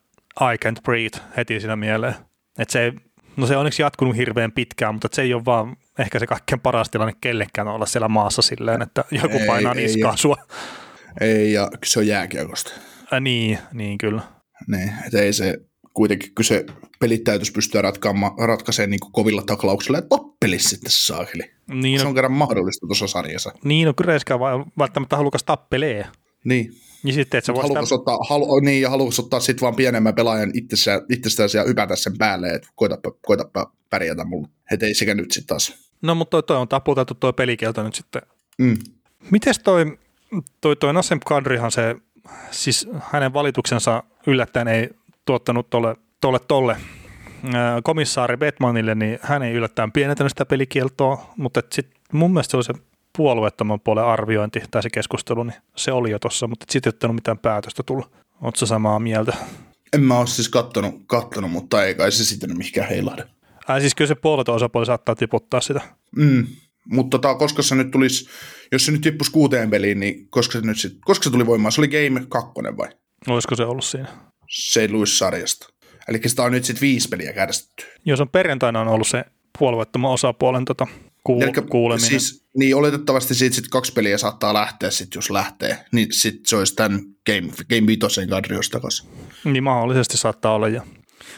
I 0.41 0.67
can't 0.67 0.81
breathe 0.83 1.21
heti 1.37 1.59
siinä 1.59 1.75
mieleen. 1.75 2.15
Että 2.59 2.71
se, 2.71 2.93
no 3.37 3.47
se 3.47 3.53
on 3.53 3.59
onneksi 3.59 3.81
jatkunut 3.81 4.17
hirveän 4.17 4.51
pitkään, 4.51 4.95
mutta 4.95 5.09
se 5.11 5.21
ei 5.21 5.33
ole 5.33 5.45
vaan 5.45 5.77
ehkä 5.99 6.19
se 6.19 6.27
kaikkein 6.27 6.61
paras 6.61 6.89
tilanne 6.89 7.13
kellekään 7.21 7.67
olla 7.67 7.85
siellä 7.85 8.07
maassa 8.07 8.41
silleen, 8.41 8.81
että 8.81 9.05
joku 9.11 9.37
ei, 9.37 9.47
painaa 9.47 9.73
ei, 9.73 9.83
niskaa 9.83 10.11
ei, 10.11 10.17
sua. 10.17 10.37
Ei, 11.21 11.53
ja 11.53 11.71
se 11.85 11.99
on 11.99 12.07
jääkiekosta. 12.07 12.71
Ä, 13.13 13.19
niin, 13.19 13.59
niin 13.73 13.97
kyllä. 13.97 14.21
Niin, 14.67 14.93
että 15.05 15.21
ei 15.21 15.33
se 15.33 15.57
kuitenkin, 15.93 16.35
kun 16.35 16.45
se 16.45 16.65
pelit 16.99 17.23
täytyisi 17.23 17.51
pystyä 17.51 17.81
ratkaisemaan 18.47 18.91
niin 18.91 18.99
kuin 18.99 19.11
kovilla 19.11 19.41
taklauksilla, 19.41 19.97
että 19.97 20.09
tappelisi 20.09 20.69
sitten 20.69 20.91
saakeli. 20.91 21.43
Niin, 21.67 21.99
se 21.99 22.03
no, 22.03 22.09
on 22.09 22.15
kerran 22.15 22.31
mahdollista 22.31 22.87
tuossa 22.87 23.07
sarjassa. 23.07 23.51
Niin, 23.63 23.85
no 23.85 23.93
kyllä 23.93 24.13
välttämättä 24.79 25.17
halukas 25.17 25.43
tappelee. 25.43 26.05
Niin. 26.43 26.73
Niin 27.03 27.13
sitten, 27.13 27.37
että 27.37 27.53
halukas 27.53 27.89
sitä... 27.89 27.95
ottaa, 27.95 28.17
halu, 28.29 28.59
niin, 28.59 28.81
ja 28.81 28.89
halukas 28.89 29.19
ottaa 29.19 29.39
sitten 29.39 29.61
vaan 29.61 29.75
pienemmän 29.75 30.15
pelaajan 30.15 30.51
itsestään, 30.53 31.01
itsestään 31.09 31.49
ja 31.53 31.63
hypätä 31.63 31.95
sen 31.95 32.17
päälle, 32.17 32.49
että 32.49 32.67
koitapa, 32.75 33.11
koitapa 33.21 33.71
pärjätä 33.89 34.23
mulle. 34.23 34.47
Että 34.71 34.85
ei 34.85 34.93
sekä 34.93 35.15
nyt 35.15 35.31
sitten 35.31 35.47
taas. 35.47 35.73
No, 36.01 36.15
mutta 36.15 36.29
toi, 36.29 36.43
toi 36.43 36.57
on 36.57 36.67
taputeltu 36.67 37.13
toi 37.13 37.33
pelikielto 37.33 37.83
nyt 37.83 37.95
sitten. 37.95 38.21
Mm. 38.57 38.77
Mites 39.31 39.59
toi, 39.59 39.97
toi, 40.61 40.75
toi 40.75 40.93
Nassim 40.93 41.19
Kadrihan 41.25 41.71
se, 41.71 41.95
siis 42.51 42.89
hänen 42.99 43.33
valituksensa 43.33 44.03
yllättäen 44.27 44.67
ei 44.67 44.89
tuottanut 45.25 45.69
tolle, 45.69 45.95
tolle, 46.21 46.39
tolle 46.39 46.77
komissaari 47.83 48.37
Batmanille, 48.37 48.95
niin 48.95 49.19
hän 49.21 49.43
ei 49.43 49.53
yllättäen 49.53 49.91
pienentänyt 49.91 50.31
sitä 50.31 50.45
pelikieltoa, 50.45 51.33
mutta 51.37 51.61
sitten 51.71 52.01
mun 52.11 52.31
mielestä 52.31 52.51
se 52.51 52.57
oli 52.57 52.63
se 52.63 52.73
puolueettoman 53.17 53.79
puolen 53.79 54.05
arviointi 54.05 54.61
tai 54.71 54.83
se 54.83 54.89
keskustelu, 54.89 55.43
niin 55.43 55.55
se 55.75 55.91
oli 55.91 56.11
jo 56.11 56.19
tossa, 56.19 56.47
mutta 56.47 56.65
sitten 56.69 56.89
ei 56.89 56.95
ottanut 56.95 57.15
mitään 57.15 57.37
päätöstä 57.37 57.83
tulla. 57.83 58.09
Oletko 58.41 58.65
samaa 58.65 58.99
mieltä? 58.99 59.33
En 59.93 60.03
mä 60.03 60.17
ole 60.17 60.27
siis 60.27 60.49
kattonut, 60.49 60.95
kattonut 61.07 61.51
mutta 61.51 61.85
ei 61.85 61.95
kai 61.95 62.11
se 62.11 62.25
sitten 62.25 62.57
mihinkään 62.57 62.89
heilahde. 62.89 63.23
Ää, 63.67 63.79
siis 63.79 63.95
kyllä 63.95 64.07
se 64.07 64.15
puolueeton 64.15 64.55
osapuoli 64.55 64.85
saattaa 64.85 65.15
tiputtaa 65.15 65.61
sitä. 65.61 65.81
Mm. 66.15 66.47
Mutta 66.85 67.17
tota, 67.17 67.35
koska 67.35 67.61
se 67.61 67.75
nyt 67.75 67.91
tulisi, 67.91 68.29
jos 68.71 68.85
se 68.85 68.91
nyt 68.91 69.01
tippuisi 69.01 69.31
kuuteen 69.31 69.69
peliin, 69.69 69.99
niin 69.99 70.27
koska 70.29 70.59
se, 70.59 70.67
nyt 70.67 70.79
sit, 70.79 70.97
koska 71.05 71.23
se 71.23 71.29
tuli 71.29 71.45
voimaan? 71.45 71.71
Se 71.71 71.81
oli 71.81 71.87
Game 71.87 72.25
2 72.29 72.51
vai? 72.77 72.89
Olisiko 73.27 73.55
se 73.55 73.63
ollut 73.63 73.85
siinä? 73.85 74.07
Se 74.49 74.81
ei 74.81 74.89
sarjasta. 75.05 75.67
Eli 76.07 76.19
sitä 76.25 76.43
on 76.43 76.51
nyt 76.51 76.65
sitten 76.65 76.81
viisi 76.81 77.09
peliä 77.09 77.33
kärsitty. 77.33 77.85
Jos 78.05 78.21
on 78.21 78.29
perjantaina 78.29 78.81
on 78.81 78.87
ollut 78.87 79.07
se 79.07 79.23
puolueettoman 79.59 80.11
osapuolen 80.11 80.65
tota, 80.65 80.87
kuul- 81.29 81.43
Elikkä, 81.43 81.61
kuuleminen. 81.61 82.09
Siis, 82.09 82.45
niin 82.57 82.75
oletettavasti 82.75 83.35
siitä 83.35 83.55
sit 83.55 83.67
kaksi 83.67 83.93
peliä 83.93 84.17
saattaa 84.17 84.53
lähteä, 84.53 84.91
sit, 84.91 85.15
jos 85.15 85.29
lähtee, 85.29 85.85
niin 85.91 86.07
sitten 86.11 86.45
se 86.45 86.55
olisi 86.55 86.75
tämän 86.75 86.99
Game, 87.25 87.47
game 87.69 87.87
5 87.87 88.27
kadri 88.29 88.57
takaisin. 88.71 89.09
Niin 89.43 89.63
mahdollisesti 89.63 90.17
saattaa 90.17 90.53
olla. 90.53 90.67
Ja, 90.67 90.81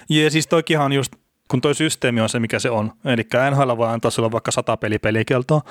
ja 0.10 0.32
siis 0.32 0.48
toikinhan 0.48 0.86
on 0.86 0.94
just, 0.94 1.14
kun 1.48 1.62
toi 1.62 1.76
systeemi 1.76 2.22
on 2.22 2.30
se, 2.30 2.40
mikä 2.40 2.60
se 2.60 2.70
on. 2.70 2.92
Eli 3.06 3.24
NHL 3.52 3.78
voi 3.78 3.88
antaa 3.88 4.12
sulle 4.12 4.32
vaikka 4.32 4.52
sata 4.52 4.78
peli 4.78 5.00
pelikeltoa, 5.00 5.62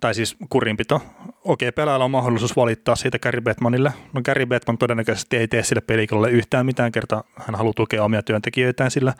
tai 0.00 0.14
siis 0.14 0.36
kurinpito. 0.50 1.00
Okei, 1.44 1.72
pelaajalla 1.72 2.04
on 2.04 2.10
mahdollisuus 2.10 2.56
valittaa 2.56 2.96
siitä 2.96 3.18
Gary 3.18 3.40
Batmanille. 3.40 3.92
No 4.12 4.20
Gary 4.24 4.46
Batman 4.46 4.78
todennäköisesti 4.78 5.36
ei 5.36 5.48
tee 5.48 5.62
sille 5.62 5.80
pelikellolle 5.80 6.30
yhtään 6.30 6.66
mitään 6.66 6.92
kertaa. 6.92 7.24
Hän 7.36 7.54
haluaa 7.54 7.72
tukea 7.76 8.04
omia 8.04 8.22
työntekijöitään 8.22 8.90
sillä. 8.90 9.14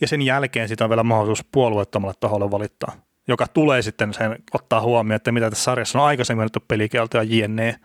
Ja 0.00 0.08
sen 0.08 0.22
jälkeen 0.22 0.68
sitä 0.68 0.84
on 0.84 0.90
vielä 0.90 1.02
mahdollisuus 1.02 1.44
puolueettomalle 1.52 2.14
taholle 2.20 2.50
valittaa, 2.50 2.92
joka 3.28 3.46
tulee 3.46 3.82
sitten 3.82 4.14
sen 4.14 4.36
ottaa 4.54 4.80
huomioon, 4.80 5.16
että 5.16 5.32
mitä 5.32 5.50
tässä 5.50 5.64
sarjassa 5.64 5.98
on 5.98 6.04
aikaisemmin 6.06 6.40
annettu 6.40 6.64
pelikeltoja 6.68 7.22
jne. 7.22 7.80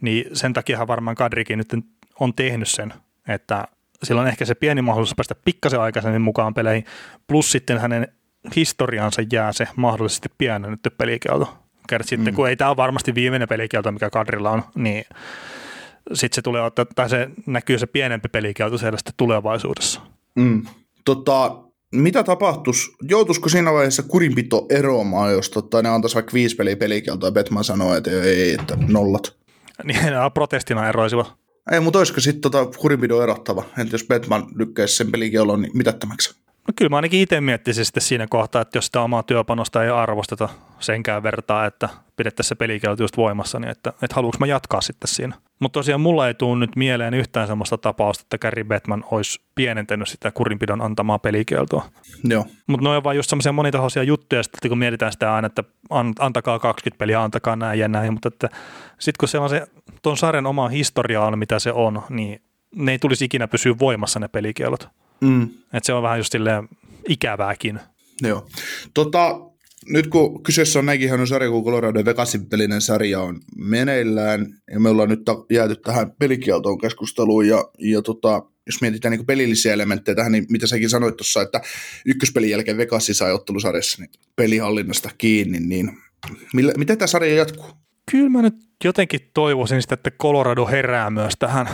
Niin 0.00 0.24
sen 0.32 0.52
takia 0.52 0.86
varmaan 0.86 1.16
Kadrikin 1.16 1.58
nyt 1.58 1.72
on 2.20 2.34
tehnyt 2.34 2.68
sen, 2.68 2.94
että 3.28 3.68
sillä 4.02 4.20
on 4.20 4.28
ehkä 4.28 4.44
se 4.44 4.54
pieni 4.54 4.82
mahdollisuus 4.82 5.16
päästä 5.16 5.34
pikkasen 5.44 5.80
aikaisemmin 5.80 6.22
mukaan 6.22 6.54
peleihin, 6.54 6.84
plus 7.26 7.52
sitten 7.52 7.78
hänen 7.78 8.08
historiansa 8.56 9.22
jää 9.32 9.52
se 9.52 9.68
mahdollisesti 9.76 10.28
pienennetty 10.38 10.90
pelikelto 10.90 11.58
kerta 11.88 12.08
sitten, 12.08 12.34
mm. 12.34 12.36
kun 12.36 12.48
ei 12.48 12.56
tämä 12.56 12.70
ole 12.70 12.76
varmasti 12.76 13.14
viimeinen 13.14 13.48
pelikielto, 13.48 13.92
mikä 13.92 14.10
Kadrilla 14.10 14.50
on, 14.50 14.62
niin 14.74 15.04
sitten 16.12 16.34
se 16.34 16.42
tulee 16.42 16.62
ottaa, 16.62 16.84
tai 16.94 17.10
se 17.10 17.30
näkyy 17.46 17.78
se 17.78 17.86
pienempi 17.86 18.28
pelikielto 18.28 18.78
siellä 18.78 18.98
sitten 18.98 19.14
tulevaisuudessa. 19.16 20.00
Mm. 20.34 20.66
Tota, 21.04 21.56
mitä 21.92 22.24
tapahtuisi, 22.24 22.90
joutuisiko 23.02 23.48
siinä 23.48 23.72
vaiheessa 23.72 24.02
kurinpito 24.02 24.66
eroamaan, 24.70 25.32
jos 25.32 25.50
tota, 25.50 25.82
ne 25.82 25.88
antaisi 25.88 26.14
vaikka 26.14 26.32
viisi 26.32 26.56
peliä 26.56 26.76
pelikieltoa 26.76 27.26
ja 27.26 27.32
Batman 27.32 27.64
sanoo, 27.64 27.94
että 27.94 28.10
ei, 28.10 28.54
että 28.54 28.78
nollat? 28.88 29.36
Niin, 29.84 29.98
protestina 30.34 30.88
eroisivat. 30.88 31.32
Ei, 31.72 31.80
mutta 31.80 31.98
olisiko 31.98 32.20
sitten 32.20 32.40
tota 32.40 32.66
kurinpidon 32.66 33.22
erottava, 33.22 33.64
entä 33.78 33.94
jos 33.94 34.04
Batman 34.04 34.46
lykkäisi 34.54 34.96
sen 34.96 35.12
pelikielon 35.12 35.62
niin 35.62 35.76
mitättömäksi? 35.76 36.34
No 36.66 36.72
kyllä 36.76 36.88
mä 36.88 36.96
ainakin 36.96 37.20
itse 37.20 37.40
miettisin 37.40 37.84
sitten 37.84 38.02
siinä 38.02 38.26
kohtaa, 38.26 38.62
että 38.62 38.78
jos 38.78 38.86
sitä 38.86 39.00
omaa 39.00 39.22
työpanosta 39.22 39.84
ei 39.84 39.90
arvosteta 39.90 40.48
senkään 40.80 41.22
vertaa, 41.22 41.66
että 41.66 41.88
pidettäisiin 42.16 42.48
se 42.48 42.54
pelikielto 42.54 43.02
just 43.02 43.16
voimassa, 43.16 43.58
niin 43.58 43.70
että, 43.70 43.90
että 43.90 44.14
haluanko 44.14 44.36
mä 44.40 44.46
jatkaa 44.46 44.80
sitten 44.80 45.08
siinä. 45.08 45.36
Mutta 45.58 45.78
tosiaan 45.78 46.00
mulla 46.00 46.28
ei 46.28 46.34
tule 46.34 46.58
nyt 46.58 46.76
mieleen 46.76 47.14
yhtään 47.14 47.46
sellaista 47.46 47.78
tapausta, 47.78 48.22
että 48.22 48.38
Gary 48.38 48.64
Batman 48.64 49.04
olisi 49.10 49.40
pienentänyt 49.54 50.08
sitä 50.08 50.30
kurinpidon 50.30 50.82
antamaa 50.82 51.18
pelikieltoa. 51.18 51.88
Joo. 52.24 52.46
Mutta 52.66 52.88
ne 52.88 52.96
on 52.96 53.04
vaan 53.04 53.16
just 53.16 53.30
semmoisia 53.30 53.52
monitahoisia 53.52 54.02
juttuja, 54.02 54.42
sitten 54.42 54.68
kun 54.68 54.78
mietitään 54.78 55.12
sitä 55.12 55.34
aina, 55.34 55.46
että 55.46 55.64
antakaa 56.18 56.58
20 56.58 56.98
peliä, 56.98 57.22
antakaa 57.22 57.56
näin 57.56 57.80
ja 57.80 57.88
näin, 57.88 58.12
mutta 58.12 58.28
että 58.28 58.48
sitten 58.98 59.18
kun 59.20 59.28
se 59.28 59.38
on 59.38 59.50
se 59.50 59.66
tuon 60.02 60.16
sarjan 60.16 60.46
oma 60.46 60.68
historia 60.68 61.22
on, 61.22 61.38
mitä 61.38 61.58
se 61.58 61.72
on, 61.72 62.02
niin 62.08 62.42
ne 62.74 62.92
ei 62.92 62.98
tulisi 62.98 63.24
ikinä 63.24 63.48
pysyä 63.48 63.74
voimassa 63.78 64.20
ne 64.20 64.28
pelikielot. 64.28 64.88
Mm. 65.20 65.42
Että 65.44 65.86
se 65.86 65.92
on 65.92 66.02
vähän 66.02 66.18
just 66.18 66.32
silleen 66.32 66.68
ikävääkin. 67.08 67.80
Joo. 68.22 68.48
Tota, 68.94 69.40
nyt 69.88 70.06
kun 70.06 70.42
kyseessä 70.42 70.78
on 70.78 70.86
näinkin 70.86 71.08
hieno 71.08 71.26
sarja, 71.26 71.50
kun 71.50 71.64
Colorado 71.64 72.04
Vegasin 72.04 72.46
pelinen 72.46 72.80
sarja 72.80 73.20
on 73.20 73.40
meneillään, 73.56 74.46
ja 74.72 74.80
me 74.80 74.88
ollaan 74.88 75.08
nyt 75.08 75.20
jääty 75.50 75.76
tähän 75.76 76.10
pelikieltoon 76.10 76.78
keskusteluun, 76.78 77.48
ja, 77.48 77.64
ja 77.78 78.02
tota, 78.02 78.42
jos 78.66 78.80
mietitään 78.80 79.12
niin 79.12 79.26
pelillisiä 79.26 79.72
elementtejä 79.72 80.14
tähän, 80.14 80.32
niin 80.32 80.46
mitä 80.50 80.66
säkin 80.66 80.90
sanoit 80.90 81.16
tuossa, 81.16 81.42
että 81.42 81.60
ykköspelin 82.06 82.50
jälkeen 82.50 82.76
Vegasi 82.76 83.14
sai 83.14 83.32
ottelusarjassa 83.32 84.02
niin 84.02 84.10
pelihallinnasta 84.36 85.10
kiinni, 85.18 85.60
niin 85.60 85.98
millä, 86.54 86.72
miten 86.76 86.98
tämä 86.98 87.06
sarja 87.06 87.34
jatkuu? 87.34 87.70
Kyllä 88.10 88.28
mä 88.28 88.42
nyt 88.42 88.54
jotenkin 88.84 89.20
toivoisin 89.34 89.82
sitä, 89.82 89.94
että 89.94 90.10
Colorado 90.10 90.66
herää 90.66 91.10
myös 91.10 91.34
tähän, 91.38 91.68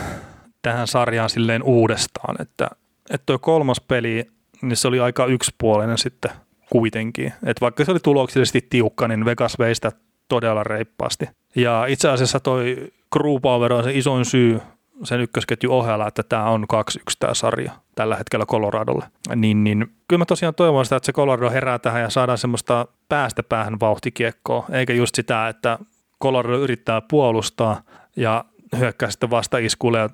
tähän 0.61 0.87
sarjaan 0.87 1.29
silleen 1.29 1.63
uudestaan, 1.63 2.41
että 2.41 2.69
että 3.09 3.25
tuo 3.25 3.39
kolmas 3.39 3.81
peli, 3.81 4.25
niin 4.61 4.77
se 4.77 4.87
oli 4.87 4.99
aika 4.99 5.25
yksipuolinen 5.25 5.97
sitten 5.97 6.31
kuitenkin. 6.69 7.33
Et 7.45 7.61
vaikka 7.61 7.85
se 7.85 7.91
oli 7.91 7.99
tuloksellisesti 7.99 8.67
tiukka, 8.69 9.07
niin 9.07 9.25
Vegas 9.25 9.59
vei 9.59 9.75
sitä 9.75 9.91
todella 10.29 10.63
reippaasti. 10.63 11.29
Ja 11.55 11.85
itse 11.85 12.09
asiassa 12.09 12.39
toi 12.39 12.91
crew 13.17 13.35
power 13.41 13.73
on 13.73 13.83
se 13.83 13.91
isoin 13.93 14.25
syy 14.25 14.61
sen 15.03 15.21
ykkösketju 15.21 15.73
ohella, 15.73 16.07
että 16.07 16.23
tämä 16.23 16.49
on 16.49 16.65
2-1 16.73 16.75
tämä 17.19 17.33
sarja 17.33 17.71
tällä 17.95 18.15
hetkellä 18.15 18.45
Coloradolle. 18.45 19.05
Niin, 19.35 19.63
niin 19.63 19.87
kyllä 20.07 20.21
mä 20.21 20.25
tosiaan 20.25 20.55
toivon 20.55 20.85
sitä, 20.85 20.95
että 20.95 21.05
se 21.05 21.13
Colorado 21.13 21.49
herää 21.49 21.79
tähän 21.79 22.01
ja 22.01 22.09
saadaan 22.09 22.37
semmoista 22.37 22.87
päästä 23.09 23.43
päähän 23.43 23.79
vauhtikiekkoa, 23.79 24.65
eikä 24.71 24.93
just 24.93 25.15
sitä, 25.15 25.47
että 25.47 25.79
Colorado 26.21 26.57
yrittää 26.57 27.01
puolustaa 27.01 27.81
ja 28.15 28.45
hyökkää 28.77 29.11
sitten 29.11 29.29
vasta 29.29 29.57
iskulle 29.57 29.99
ja 29.99 30.09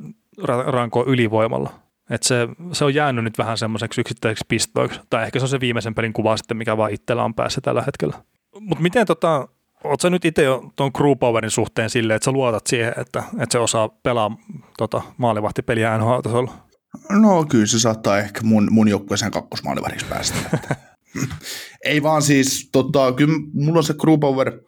rankoo 0.68 1.06
ylivoimalla. 1.08 1.70
Et 2.10 2.24
se, 2.24 2.47
se, 2.72 2.86
on 2.86 2.93
jäänyt 2.93 3.24
nyt 3.24 3.38
vähän 3.38 3.57
semmoiseksi 3.57 4.01
yksittäiseksi 4.01 4.45
pistoiksi, 4.47 4.99
tai 5.10 5.24
ehkä 5.24 5.39
se 5.39 5.45
on 5.45 5.49
se 5.49 5.60
viimeisen 5.60 5.95
pelin 5.95 6.14
kuva 6.14 6.38
sitten, 6.38 6.57
mikä 6.57 6.78
vaan 6.78 6.93
itsellä 6.93 7.24
on 7.24 7.34
päässä 7.34 7.62
tällä 7.62 7.82
hetkellä. 7.82 8.18
Mutta 8.60 8.82
miten 8.82 9.07
tota, 9.07 9.47
Oletko 9.84 10.01
sä 10.01 10.10
nyt 10.10 10.26
itse 10.26 10.43
jo 10.43 10.72
tuon 10.76 10.93
crew 10.93 11.18
powerin 11.20 11.51
suhteen 11.51 11.89
silleen, 11.89 12.16
että 12.16 12.26
sä 12.26 12.32
luotat 12.32 12.68
siihen, 12.68 12.93
että, 12.97 13.24
että 13.39 13.51
se 13.51 13.60
osaa 13.60 13.89
pelaa 13.89 14.38
tota, 14.78 15.01
maalivahtipeliä 15.18 15.97
NHL-tasolla? 15.97 16.51
No 17.10 17.45
kyllä 17.45 17.66
se 17.66 17.80
saattaa 17.80 18.20
ehkä 18.20 18.41
mun, 18.43 18.68
mun 18.72 18.88
joukkueeseen 18.88 19.32
kakkosmaalivahdiksi 19.32 20.05
päästä. 20.05 20.38
Ei 21.86 22.03
vaan 22.03 22.22
siis, 22.22 22.70
tota, 22.72 23.14
kyllä 23.14 23.34
mulla 23.53 23.78
on 23.78 23.84
se 23.84 23.93
crew 23.93 24.20
power, 24.20 24.62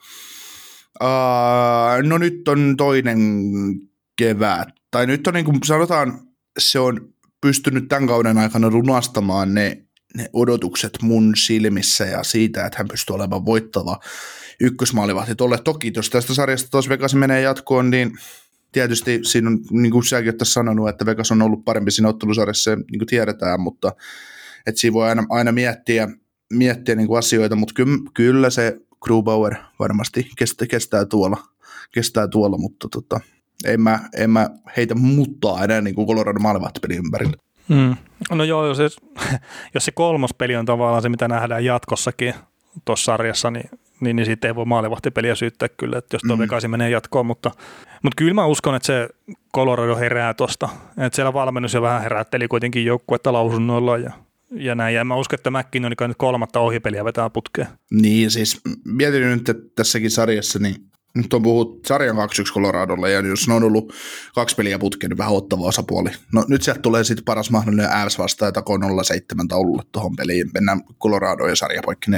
uh, 1.01 2.07
no 2.07 2.17
nyt 2.17 2.47
on 2.47 2.75
toinen 2.77 3.19
kevät, 4.17 4.69
tai 4.91 5.07
nyt 5.07 5.27
on 5.27 5.33
niin 5.33 5.45
kuin 5.45 5.57
sanotaan, 5.65 6.19
se 6.59 6.79
on 6.79 7.13
pystynyt 7.41 7.87
tämän 7.87 8.07
kauden 8.07 8.37
aikana 8.37 8.69
lunastamaan 8.69 9.53
ne, 9.53 9.85
ne 10.15 10.29
odotukset 10.33 10.97
mun 11.01 11.33
silmissä 11.35 12.05
ja 12.05 12.23
siitä, 12.23 12.65
että 12.65 12.77
hän 12.77 12.87
pystyy 12.87 13.15
olemaan 13.15 13.45
voittava 13.45 13.99
ykkösmaalivahti 14.59 15.35
tuolle. 15.35 15.57
Toki, 15.63 15.91
jos 15.95 16.09
tästä 16.09 16.33
sarjasta 16.33 16.69
tuossa 16.69 16.89
Vegas 16.89 17.15
menee 17.15 17.41
jatkoon, 17.41 17.89
niin 17.89 18.11
tietysti 18.71 19.19
siinä 19.23 19.49
on, 19.49 19.59
niin 19.71 19.91
kuin 19.91 20.03
säkin 20.03 20.29
olet 20.29 20.39
sanonut, 20.43 20.89
että 20.89 21.05
Vegas 21.05 21.31
on 21.31 21.41
ollut 21.41 21.65
parempi 21.65 21.91
siinä 21.91 22.09
ottelusarjassa, 22.09 22.75
niin 22.75 22.99
kuin 22.99 23.07
tiedetään, 23.07 23.61
mutta 23.61 23.91
että 24.65 24.81
siinä 24.81 24.93
voi 24.93 25.09
aina, 25.09 25.25
aina 25.29 25.51
miettiä, 25.51 26.07
miettiä 26.53 26.95
niin 26.95 27.07
kuin 27.07 27.19
asioita, 27.19 27.55
mutta 27.55 27.73
kyllä, 27.73 27.97
kyllä 28.13 28.49
se 28.49 28.77
Grubauer 29.01 29.55
varmasti 29.79 30.29
kestää, 30.37 30.67
kestää 30.67 31.05
tuolla, 31.05 31.37
kestää 31.93 32.27
tuolla 32.27 32.57
mutta 32.57 32.87
tota, 32.91 33.19
en, 33.66 33.82
mä, 33.82 33.99
en 34.18 34.30
mä 34.30 34.49
heitä 34.78 34.95
muuttaa 34.95 35.64
enää 35.64 35.82
niin 35.82 35.95
kuin 35.95 36.07
Colorado 36.07 36.39
maalivahtipelin 36.39 36.97
ympärillä. 36.97 37.38
Mm. 37.68 37.95
No 38.32 38.43
joo, 38.43 38.68
jos 38.68 38.78
se, 38.78 38.89
jos 39.74 39.86
se 39.86 39.91
kolmas 39.91 40.34
peli 40.34 40.55
on 40.55 40.66
tavallaan 40.66 41.01
se, 41.01 41.09
mitä 41.09 41.28
nähdään 41.28 41.66
jatkossakin 41.66 42.34
tuossa 42.86 43.05
sarjassa, 43.05 43.51
niin 43.51 43.70
niin, 44.01 44.16
niin 44.16 44.26
siitä 44.26 44.47
ei 44.47 44.55
voi 44.55 44.66
maalivahtipeliä 44.66 45.36
syyttää 45.36 45.70
kyllä, 45.70 45.97
että 45.97 46.16
jos 46.16 46.22
tuo 46.28 46.36
mm. 46.36 46.41
Vegasi 46.41 46.68
menee 46.68 46.89
jatkoon, 46.89 47.26
mutta, 47.26 47.51
mutta 48.03 48.16
kyllä 48.16 48.34
mä 48.34 48.45
uskon, 48.45 48.76
että 48.76 48.86
se 48.86 49.09
Colorado 49.55 49.95
herää 49.95 50.34
tuosta, 50.34 50.70
että 50.97 51.16
siellä 51.16 51.34
valmennus 51.34 51.74
jo 51.74 51.82
vähän 51.82 52.01
herätteli 52.01 52.47
kuitenkin 52.47 52.86
joukkuetta 52.86 53.34
lausunnoilla 53.34 53.97
ja, 53.97 54.12
ja 54.51 54.76
näin, 54.76 54.95
ja 54.95 55.05
mä 55.05 55.16
uskon, 55.16 55.39
että 55.39 55.51
McKinnon 55.51 55.91
nyt 56.07 56.18
kolmatta 56.18 56.59
ohipeliä 56.59 57.05
vetää 57.05 57.30
putkeen. 57.30 57.68
Niin, 57.91 58.32
siis 58.32 58.62
mietin 58.86 59.22
nyt, 59.22 59.49
että 59.49 59.64
tässäkin 59.76 60.12
sarjassa, 60.12 60.59
niin 60.59 60.76
nyt 61.16 61.34
on 61.34 61.41
puhut 61.41 61.86
sarjan 61.86 62.16
2-1 62.16 62.53
Coloradolle, 62.53 63.12
ja 63.12 63.20
jos 63.20 63.47
ne 63.47 63.53
on 63.53 63.64
ollut 63.64 63.93
kaksi 64.36 64.55
peliä 64.55 64.80
putkeen, 64.80 65.09
niin 65.09 65.18
vähän 65.18 65.34
ottava 65.34 65.62
osapuoli. 65.62 66.09
No 66.34 66.45
nyt 66.47 66.62
sieltä 66.62 66.82
tulee 66.82 67.03
sitten 67.03 67.26
paras 67.26 67.51
mahdollinen 67.51 67.93
Avs 67.93 68.20
vastaan, 68.20 68.47
ja 68.47 68.51
tako 68.51 68.78
0-7 68.78 68.82
taululle 69.47 69.84
tuohon 69.91 70.16
peliin. 70.16 70.49
Mennään 70.53 70.82
Colorado 71.01 71.47
ja 71.47 71.55
sarja 71.55 71.82
poikki 71.86 72.12
4-1. 72.12 72.16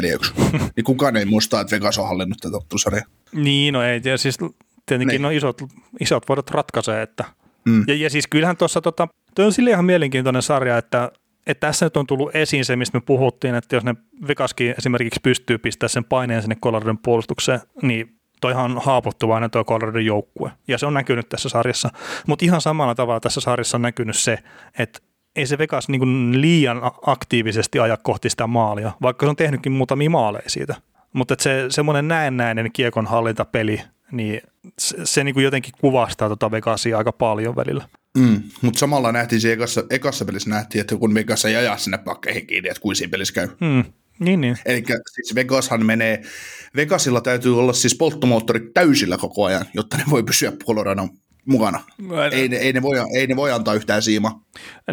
niin 0.76 0.84
kukaan 0.84 1.18
ei 1.18 1.26
muista, 1.26 1.62
että 1.62 1.76
Vegas 1.76 1.98
on 1.98 2.08
hallinnut 2.08 2.38
tätä 2.42 2.58
ottelusarjaa. 2.58 3.06
Niin, 3.32 3.74
no 3.74 3.84
ei, 3.84 4.02
ja 4.04 4.18
siis 4.18 4.38
tietenkin 4.86 5.14
niin. 5.14 5.22
no 5.22 5.30
isot, 5.30 5.62
isot 6.00 6.30
vuodet 6.30 6.52
ratkaisee, 6.52 7.02
että 7.02 7.26
mm. 7.66 7.84
ja, 7.88 7.96
ja, 7.96 8.10
siis 8.10 8.28
kyllähän 8.28 8.58
tuossa 8.58 8.82
tota, 8.82 9.08
tuo 9.36 9.46
on 9.46 9.54
sille 9.54 9.70
ihan 9.70 9.86
mielenkiintoinen 9.86 10.42
sarja, 10.42 10.78
että 10.78 11.12
että 11.48 11.68
tässä 11.68 11.86
nyt 11.86 11.98
on 11.98 12.08
tullut 12.08 12.36
esiin 12.36 12.66
se, 12.66 12.76
mistä 12.76 12.98
me 12.98 13.02
puhuttiin, 13.06 13.56
että 13.56 13.76
jos 13.76 13.84
ne 13.84 13.96
Vegaskin 14.28 14.76
esimerkiksi 14.78 15.20
pystyy 15.24 15.58
pistämään 15.58 15.90
sen 15.90 16.04
paineen 16.04 16.42
sinne 16.42 16.56
Coloradon 16.56 16.98
puolustukseen, 16.98 17.60
niin 17.82 18.20
toihan 18.44 18.72
on 18.72 18.82
haavoittuvainen 18.86 19.52
tuo 19.52 19.64
Colorado 19.64 20.00
joukkue, 20.00 20.52
ja 20.68 20.78
se 20.78 20.86
on 20.86 20.94
näkynyt 20.94 21.30
tässä 21.30 21.50
sarjassa. 21.50 21.90
Mutta 22.28 22.46
ihan 22.46 22.62
samalla 22.62 22.96
tavalla 22.96 23.20
tässä 23.20 23.42
sarjassa 23.42 23.78
on 23.78 23.82
näkynyt 23.82 24.18
se, 24.18 24.38
että 24.80 25.00
ei 25.36 25.46
se 25.46 25.58
Vegas 25.58 25.90
niin 25.90 26.42
liian 26.42 26.82
aktiivisesti 27.06 27.80
aja 27.80 27.98
kohti 27.98 28.30
sitä 28.30 28.48
maalia, 28.48 28.92
vaikka 29.02 29.26
se 29.26 29.30
on 29.30 29.36
tehnytkin 29.36 29.72
muutamia 29.72 30.10
maaleja 30.10 30.50
siitä. 30.50 30.76
Mutta 31.14 31.36
se 31.40 31.66
semmoinen 31.70 32.08
näennäinen 32.08 32.72
kiekon 32.74 33.06
hallintapeli, 33.06 33.82
niin 34.12 34.42
se, 34.80 34.98
se 35.04 35.24
niin 35.24 35.34
kuin 35.34 35.44
jotenkin 35.44 35.74
kuvastaa 35.82 36.30
tuota 36.30 36.52
Vegasia 36.52 36.98
aika 36.98 37.12
paljon 37.12 37.56
välillä. 37.56 37.88
Mm, 38.18 38.42
mutta 38.62 38.80
samalla 38.80 39.12
nähtiin 39.12 39.42
se 39.42 39.54
ekassa, 39.54 39.84
ekassa 39.90 40.26
pelissä 40.26 40.50
nähtiin, 40.50 40.82
että 40.82 40.96
kun 40.96 41.14
Vegas 41.14 41.46
ei 41.46 41.56
ajaa 41.56 41.78
sinne 41.78 41.98
pakkeihin 41.98 42.48
kiinni, 42.48 42.70
että 42.70 42.82
kuin 42.82 42.96
siinä 42.96 43.12
pelissä 43.12 43.34
käy. 43.34 43.48
Mm, 43.60 43.84
niin, 44.20 44.42
niin. 44.42 44.58
Eli 44.66 44.84
siis 45.14 45.36
Vegashan 45.36 45.86
menee, 45.86 46.22
Vegasilla 46.76 47.22
täytyy 47.22 47.60
olla 47.60 47.74
siis 47.74 47.96
polttomoottorit 47.96 48.74
täysillä 48.74 49.18
koko 49.18 49.46
ajan, 49.46 49.66
jotta 49.74 49.98
ne 49.98 50.04
voi 50.10 50.24
pysyä 50.24 50.52
Coloradon 50.52 51.10
mukana. 51.46 51.80
Ei 52.32 52.48
ne, 52.48 52.56
ei, 52.56 52.74
ne 52.74 52.82
voi, 52.82 52.98
ei 53.16 53.28
ne 53.28 53.36
voi 53.36 53.52
antaa 53.52 53.74
yhtään 53.74 54.02
siimaa. 54.02 54.44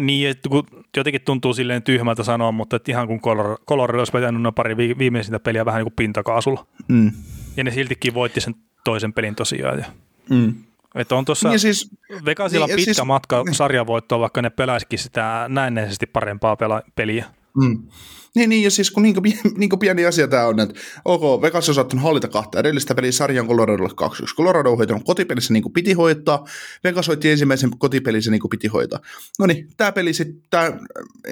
Niin, 0.01 0.29
että 0.29 0.49
kun 0.49 0.63
jotenkin 0.97 1.21
tuntuu 1.21 1.53
silleen 1.53 1.83
tyhmältä 1.83 2.23
sanoa, 2.23 2.51
mutta 2.51 2.75
että 2.75 2.91
ihan 2.91 3.07
kun 3.07 3.21
Colorado 3.67 3.97
olisi 3.97 4.13
vetänyt 4.13 4.41
noin 4.41 4.55
pari 4.55 4.77
viimeisintä 4.77 5.39
peliä 5.39 5.65
vähän 5.65 5.79
niin 5.79 5.85
kuin 5.85 5.95
pintakaasulla. 5.95 6.65
Mm. 6.87 7.11
Ja 7.57 7.63
ne 7.63 7.71
siltikin 7.71 8.13
voitti 8.13 8.41
sen 8.41 8.55
toisen 8.83 9.13
pelin 9.13 9.35
tosiaan. 9.35 9.79
Ja. 9.79 9.85
Mm. 10.29 10.53
Että 10.95 11.15
on 11.15 11.25
tuossa 11.25 11.49
niin 11.49 11.59
siis, 11.59 11.89
Vegasilla 12.25 12.67
niin, 12.67 12.75
pitkä 12.75 12.93
siis, 12.93 13.05
matka 13.05 13.43
sarjavoittoa, 13.51 14.19
vaikka 14.19 14.41
ne 14.41 14.49
pelaisikin 14.49 14.99
sitä 14.99 15.45
näennäisesti 15.49 16.05
parempaa 16.05 16.55
pela- 16.55 16.91
peliä. 16.95 17.25
Mm. 17.57 17.83
Niin, 18.35 18.49
niin, 18.49 18.63
ja 18.63 18.71
siis 18.71 18.91
kun 18.91 19.03
niin, 19.03 19.15
niin 19.57 19.79
pieni 19.79 20.05
asia 20.05 20.27
tämä 20.27 20.47
on, 20.47 20.59
että 20.59 20.79
ok, 21.05 21.41
Vegas 21.41 21.69
on 21.69 21.75
saattanut 21.75 22.03
hallita 22.03 22.27
kahta 22.27 22.59
edellistä 22.59 22.95
peliä 22.95 23.11
sarjan 23.11 23.47
Coloradolle 23.47 23.89
2-1. 23.89 24.35
Colorado 24.35 24.71
on 24.71 24.77
hoitanut 24.77 25.03
kotipelissä 25.05 25.53
niin 25.53 25.63
kuin 25.63 25.73
piti 25.73 25.93
hoitaa, 25.93 26.47
Vegas 26.83 27.07
hoitti 27.07 27.31
ensimmäisen 27.31 27.69
kotipelissä 27.77 28.31
niin 28.31 28.41
kuin 28.41 28.49
piti 28.49 28.67
hoitaa. 28.67 28.99
No 29.39 29.45
niin, 29.45 29.67
tämä 29.77 29.91
peli 29.91 30.13
sitten, 30.13 30.41
tämä 30.49 30.71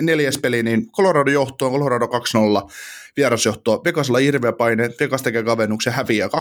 neljäs 0.01 0.37
peli, 0.37 0.63
niin 0.63 0.91
Colorado 0.91 1.31
johtoon, 1.31 1.71
Colorado 1.71 2.05
2-0, 2.05 2.71
vierasjohtoa, 3.17 3.81
Vegasilla 3.85 4.19
hirveä 4.19 4.51
paine, 4.51 4.89
Vegas 4.99 5.21
tekee 5.21 5.43
kavennuksen, 5.43 5.93
häviää 5.93 6.27
2-1. 6.27 6.31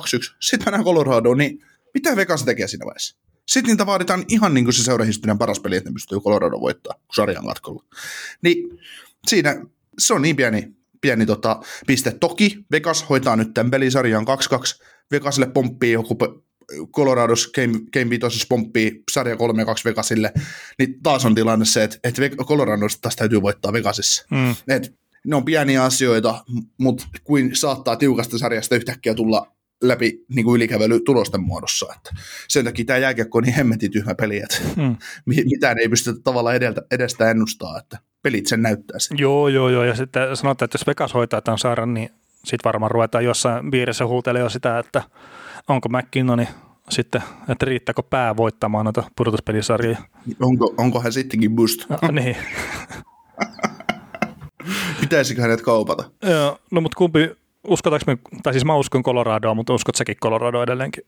Sitten 0.40 0.66
mennään 0.66 0.84
Colorado, 0.84 1.34
niin 1.34 1.64
mitä 1.94 2.16
Vegas 2.16 2.44
tekee 2.44 2.68
siinä 2.68 2.86
vaiheessa? 2.86 3.16
Sitten 3.46 3.70
niitä 3.70 3.86
vaaditaan 3.86 4.24
ihan 4.28 4.54
niin 4.54 4.64
kuin 4.64 4.74
se 4.74 4.82
seurahistorian 4.82 5.38
paras 5.38 5.60
peli, 5.60 5.76
että 5.76 5.90
ne 5.90 5.94
pystyy 5.94 6.20
Colorado 6.20 6.60
voittaa 6.60 6.94
sarjan 7.14 7.46
katkolla. 7.46 7.84
Niin 8.42 8.78
siinä 9.26 9.62
se 9.98 10.14
on 10.14 10.22
niin 10.22 10.36
pieni, 10.36 10.68
pieni 11.00 11.26
tota, 11.26 11.60
piste. 11.86 12.16
Toki 12.20 12.58
Vegas 12.70 13.08
hoitaa 13.08 13.36
nyt 13.36 13.54
tämän 13.54 13.70
pelisarjan 13.70 14.26
2-2. 14.80 14.82
Vegasille 15.10 15.46
pomppii 15.46 15.92
joku 15.92 16.16
Colorados 16.96 17.52
Game, 17.52 17.78
Game 17.92 18.10
5 18.10 18.46
pomppii 18.48 19.02
sarja 19.10 19.34
3-2 19.34 19.38
Vegasille, 19.84 20.32
niin 20.78 21.02
taas 21.02 21.24
on 21.24 21.34
tilanne 21.34 21.64
se, 21.64 21.84
että, 21.84 21.98
että 22.04 22.22
Coloradosta 22.44 23.00
taas 23.00 23.16
täytyy 23.16 23.42
voittaa 23.42 23.72
Vegasissa. 23.72 24.24
Mm. 24.30 24.54
Et, 24.68 24.94
ne 25.26 25.36
on 25.36 25.44
pieniä 25.44 25.84
asioita, 25.84 26.44
mutta 26.78 27.06
kuin 27.24 27.56
saattaa 27.56 27.96
tiukasta 27.96 28.38
sarjasta 28.38 28.76
yhtäkkiä 28.76 29.14
tulla 29.14 29.52
läpi 29.82 30.24
niin 30.34 30.44
kuin 30.44 30.56
ylikävely 30.56 31.00
tulosten 31.00 31.40
muodossa. 31.40 31.86
Että 31.96 32.10
sen 32.48 32.64
takia 32.64 32.84
tämä 32.84 32.98
jääkiekko 32.98 33.38
on 33.38 33.44
niin 33.44 33.54
hemmetin 33.54 33.90
tyhmä 33.90 34.14
peli, 34.14 34.36
että 34.36 34.58
mm. 34.76 34.96
mitään 35.26 35.78
ei 35.78 35.88
pystytä 35.88 36.20
tavallaan 36.24 36.56
edeltä, 36.56 36.82
edestä 36.90 37.30
ennustaa, 37.30 37.78
että 37.78 37.98
pelit 38.22 38.46
sen 38.46 38.62
näyttää 38.62 38.98
sen. 38.98 39.18
Joo, 39.18 39.48
joo, 39.48 39.68
joo, 39.68 39.84
ja 39.84 39.94
sitten 39.94 40.36
sanotaan, 40.36 40.66
että 40.66 40.76
jos 40.76 40.86
Vegas 40.86 41.14
hoitaa 41.14 41.40
tämän 41.40 41.58
saaren, 41.58 41.94
niin 41.94 42.10
sitten 42.34 42.64
varmaan 42.64 42.90
ruvetaan 42.90 43.24
jossain 43.24 43.70
piirissä 43.70 44.06
huutelemaan 44.06 44.44
jo 44.44 44.50
sitä, 44.50 44.78
että 44.78 45.02
onko 45.68 45.88
McKinnoni 45.88 46.48
sitten, 46.90 47.22
että 47.48 47.66
riittääkö 47.66 48.02
pää 48.02 48.36
voittamaan 48.36 48.84
noita 48.84 49.02
pudotuspelisarjoja. 49.16 49.98
Onko, 50.42 50.74
onko 50.78 51.00
hän 51.00 51.12
sittenkin 51.12 51.56
boost? 51.56 51.88
No, 51.88 51.98
niin. 52.12 52.36
Pitäisikö 55.00 55.42
hänet 55.42 55.62
kaupata? 55.62 56.10
Joo, 56.22 56.58
no 56.70 56.80
mutta 56.80 56.96
kumpi, 56.96 57.30
uskotaanko 57.68 58.04
me, 58.06 58.18
tai 58.42 58.52
siis 58.52 58.64
mä 58.64 58.76
uskon 58.76 59.02
Coloradoa, 59.02 59.54
mutta 59.54 59.74
uskot 59.74 59.94
säkin 59.94 60.16
Colorado 60.22 60.62
edelleenkin? 60.62 61.04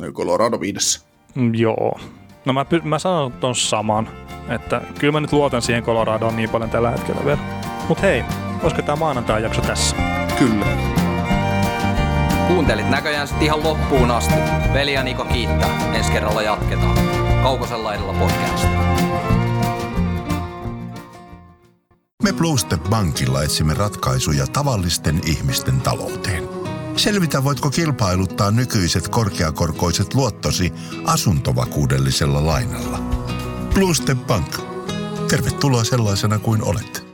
No, 0.00 0.12
Colorado 0.12 0.60
viidessä. 0.60 1.00
Mm, 1.34 1.54
joo. 1.54 2.00
No 2.44 2.52
mä, 2.52 2.66
mä 2.84 2.98
sanon 2.98 3.32
ton 3.32 3.54
saman, 3.54 4.08
että 4.48 4.80
kyllä 4.98 5.12
mä 5.12 5.20
nyt 5.20 5.32
luotan 5.32 5.62
siihen 5.62 5.82
Coloradoon 5.82 6.36
niin 6.36 6.50
paljon 6.50 6.70
tällä 6.70 6.90
hetkellä 6.90 7.24
vielä. 7.24 7.40
Mut 7.88 8.02
hei, 8.02 8.24
olisiko 8.62 8.82
tämä 8.82 8.96
maanantai 8.96 9.42
jakso 9.42 9.60
tässä? 9.60 9.96
Kyllä. 10.38 10.66
Kuuntelit 12.48 12.90
näköjään 12.90 13.28
sitten 13.28 13.46
ihan 13.46 13.64
loppuun 13.64 14.10
asti. 14.10 14.34
Veli 14.72 14.92
ja 14.92 15.02
Niko 15.02 15.24
kiittää. 15.24 15.94
Ensi 15.94 16.12
kerralla 16.12 16.42
jatketaan. 16.42 16.98
Kaukosella 17.42 17.94
edellä 17.94 18.12
podcast. 18.12 18.68
Me 22.22 22.32
Bluestep 22.32 22.82
Bankilla 22.90 23.42
etsimme 23.42 23.74
ratkaisuja 23.74 24.46
tavallisten 24.46 25.20
ihmisten 25.26 25.80
talouteen. 25.80 26.53
Selvitä, 26.96 27.44
voitko 27.44 27.70
kilpailuttaa 27.70 28.50
nykyiset 28.50 29.08
korkeakorkoiset 29.08 30.14
luottosi 30.14 30.72
asuntovakuudellisella 31.04 32.46
lainalla. 32.46 32.98
Bluestep 33.74 34.18
Bank. 34.26 34.58
Tervetuloa 35.28 35.84
sellaisena 35.84 36.38
kuin 36.38 36.62
olet. 36.62 37.13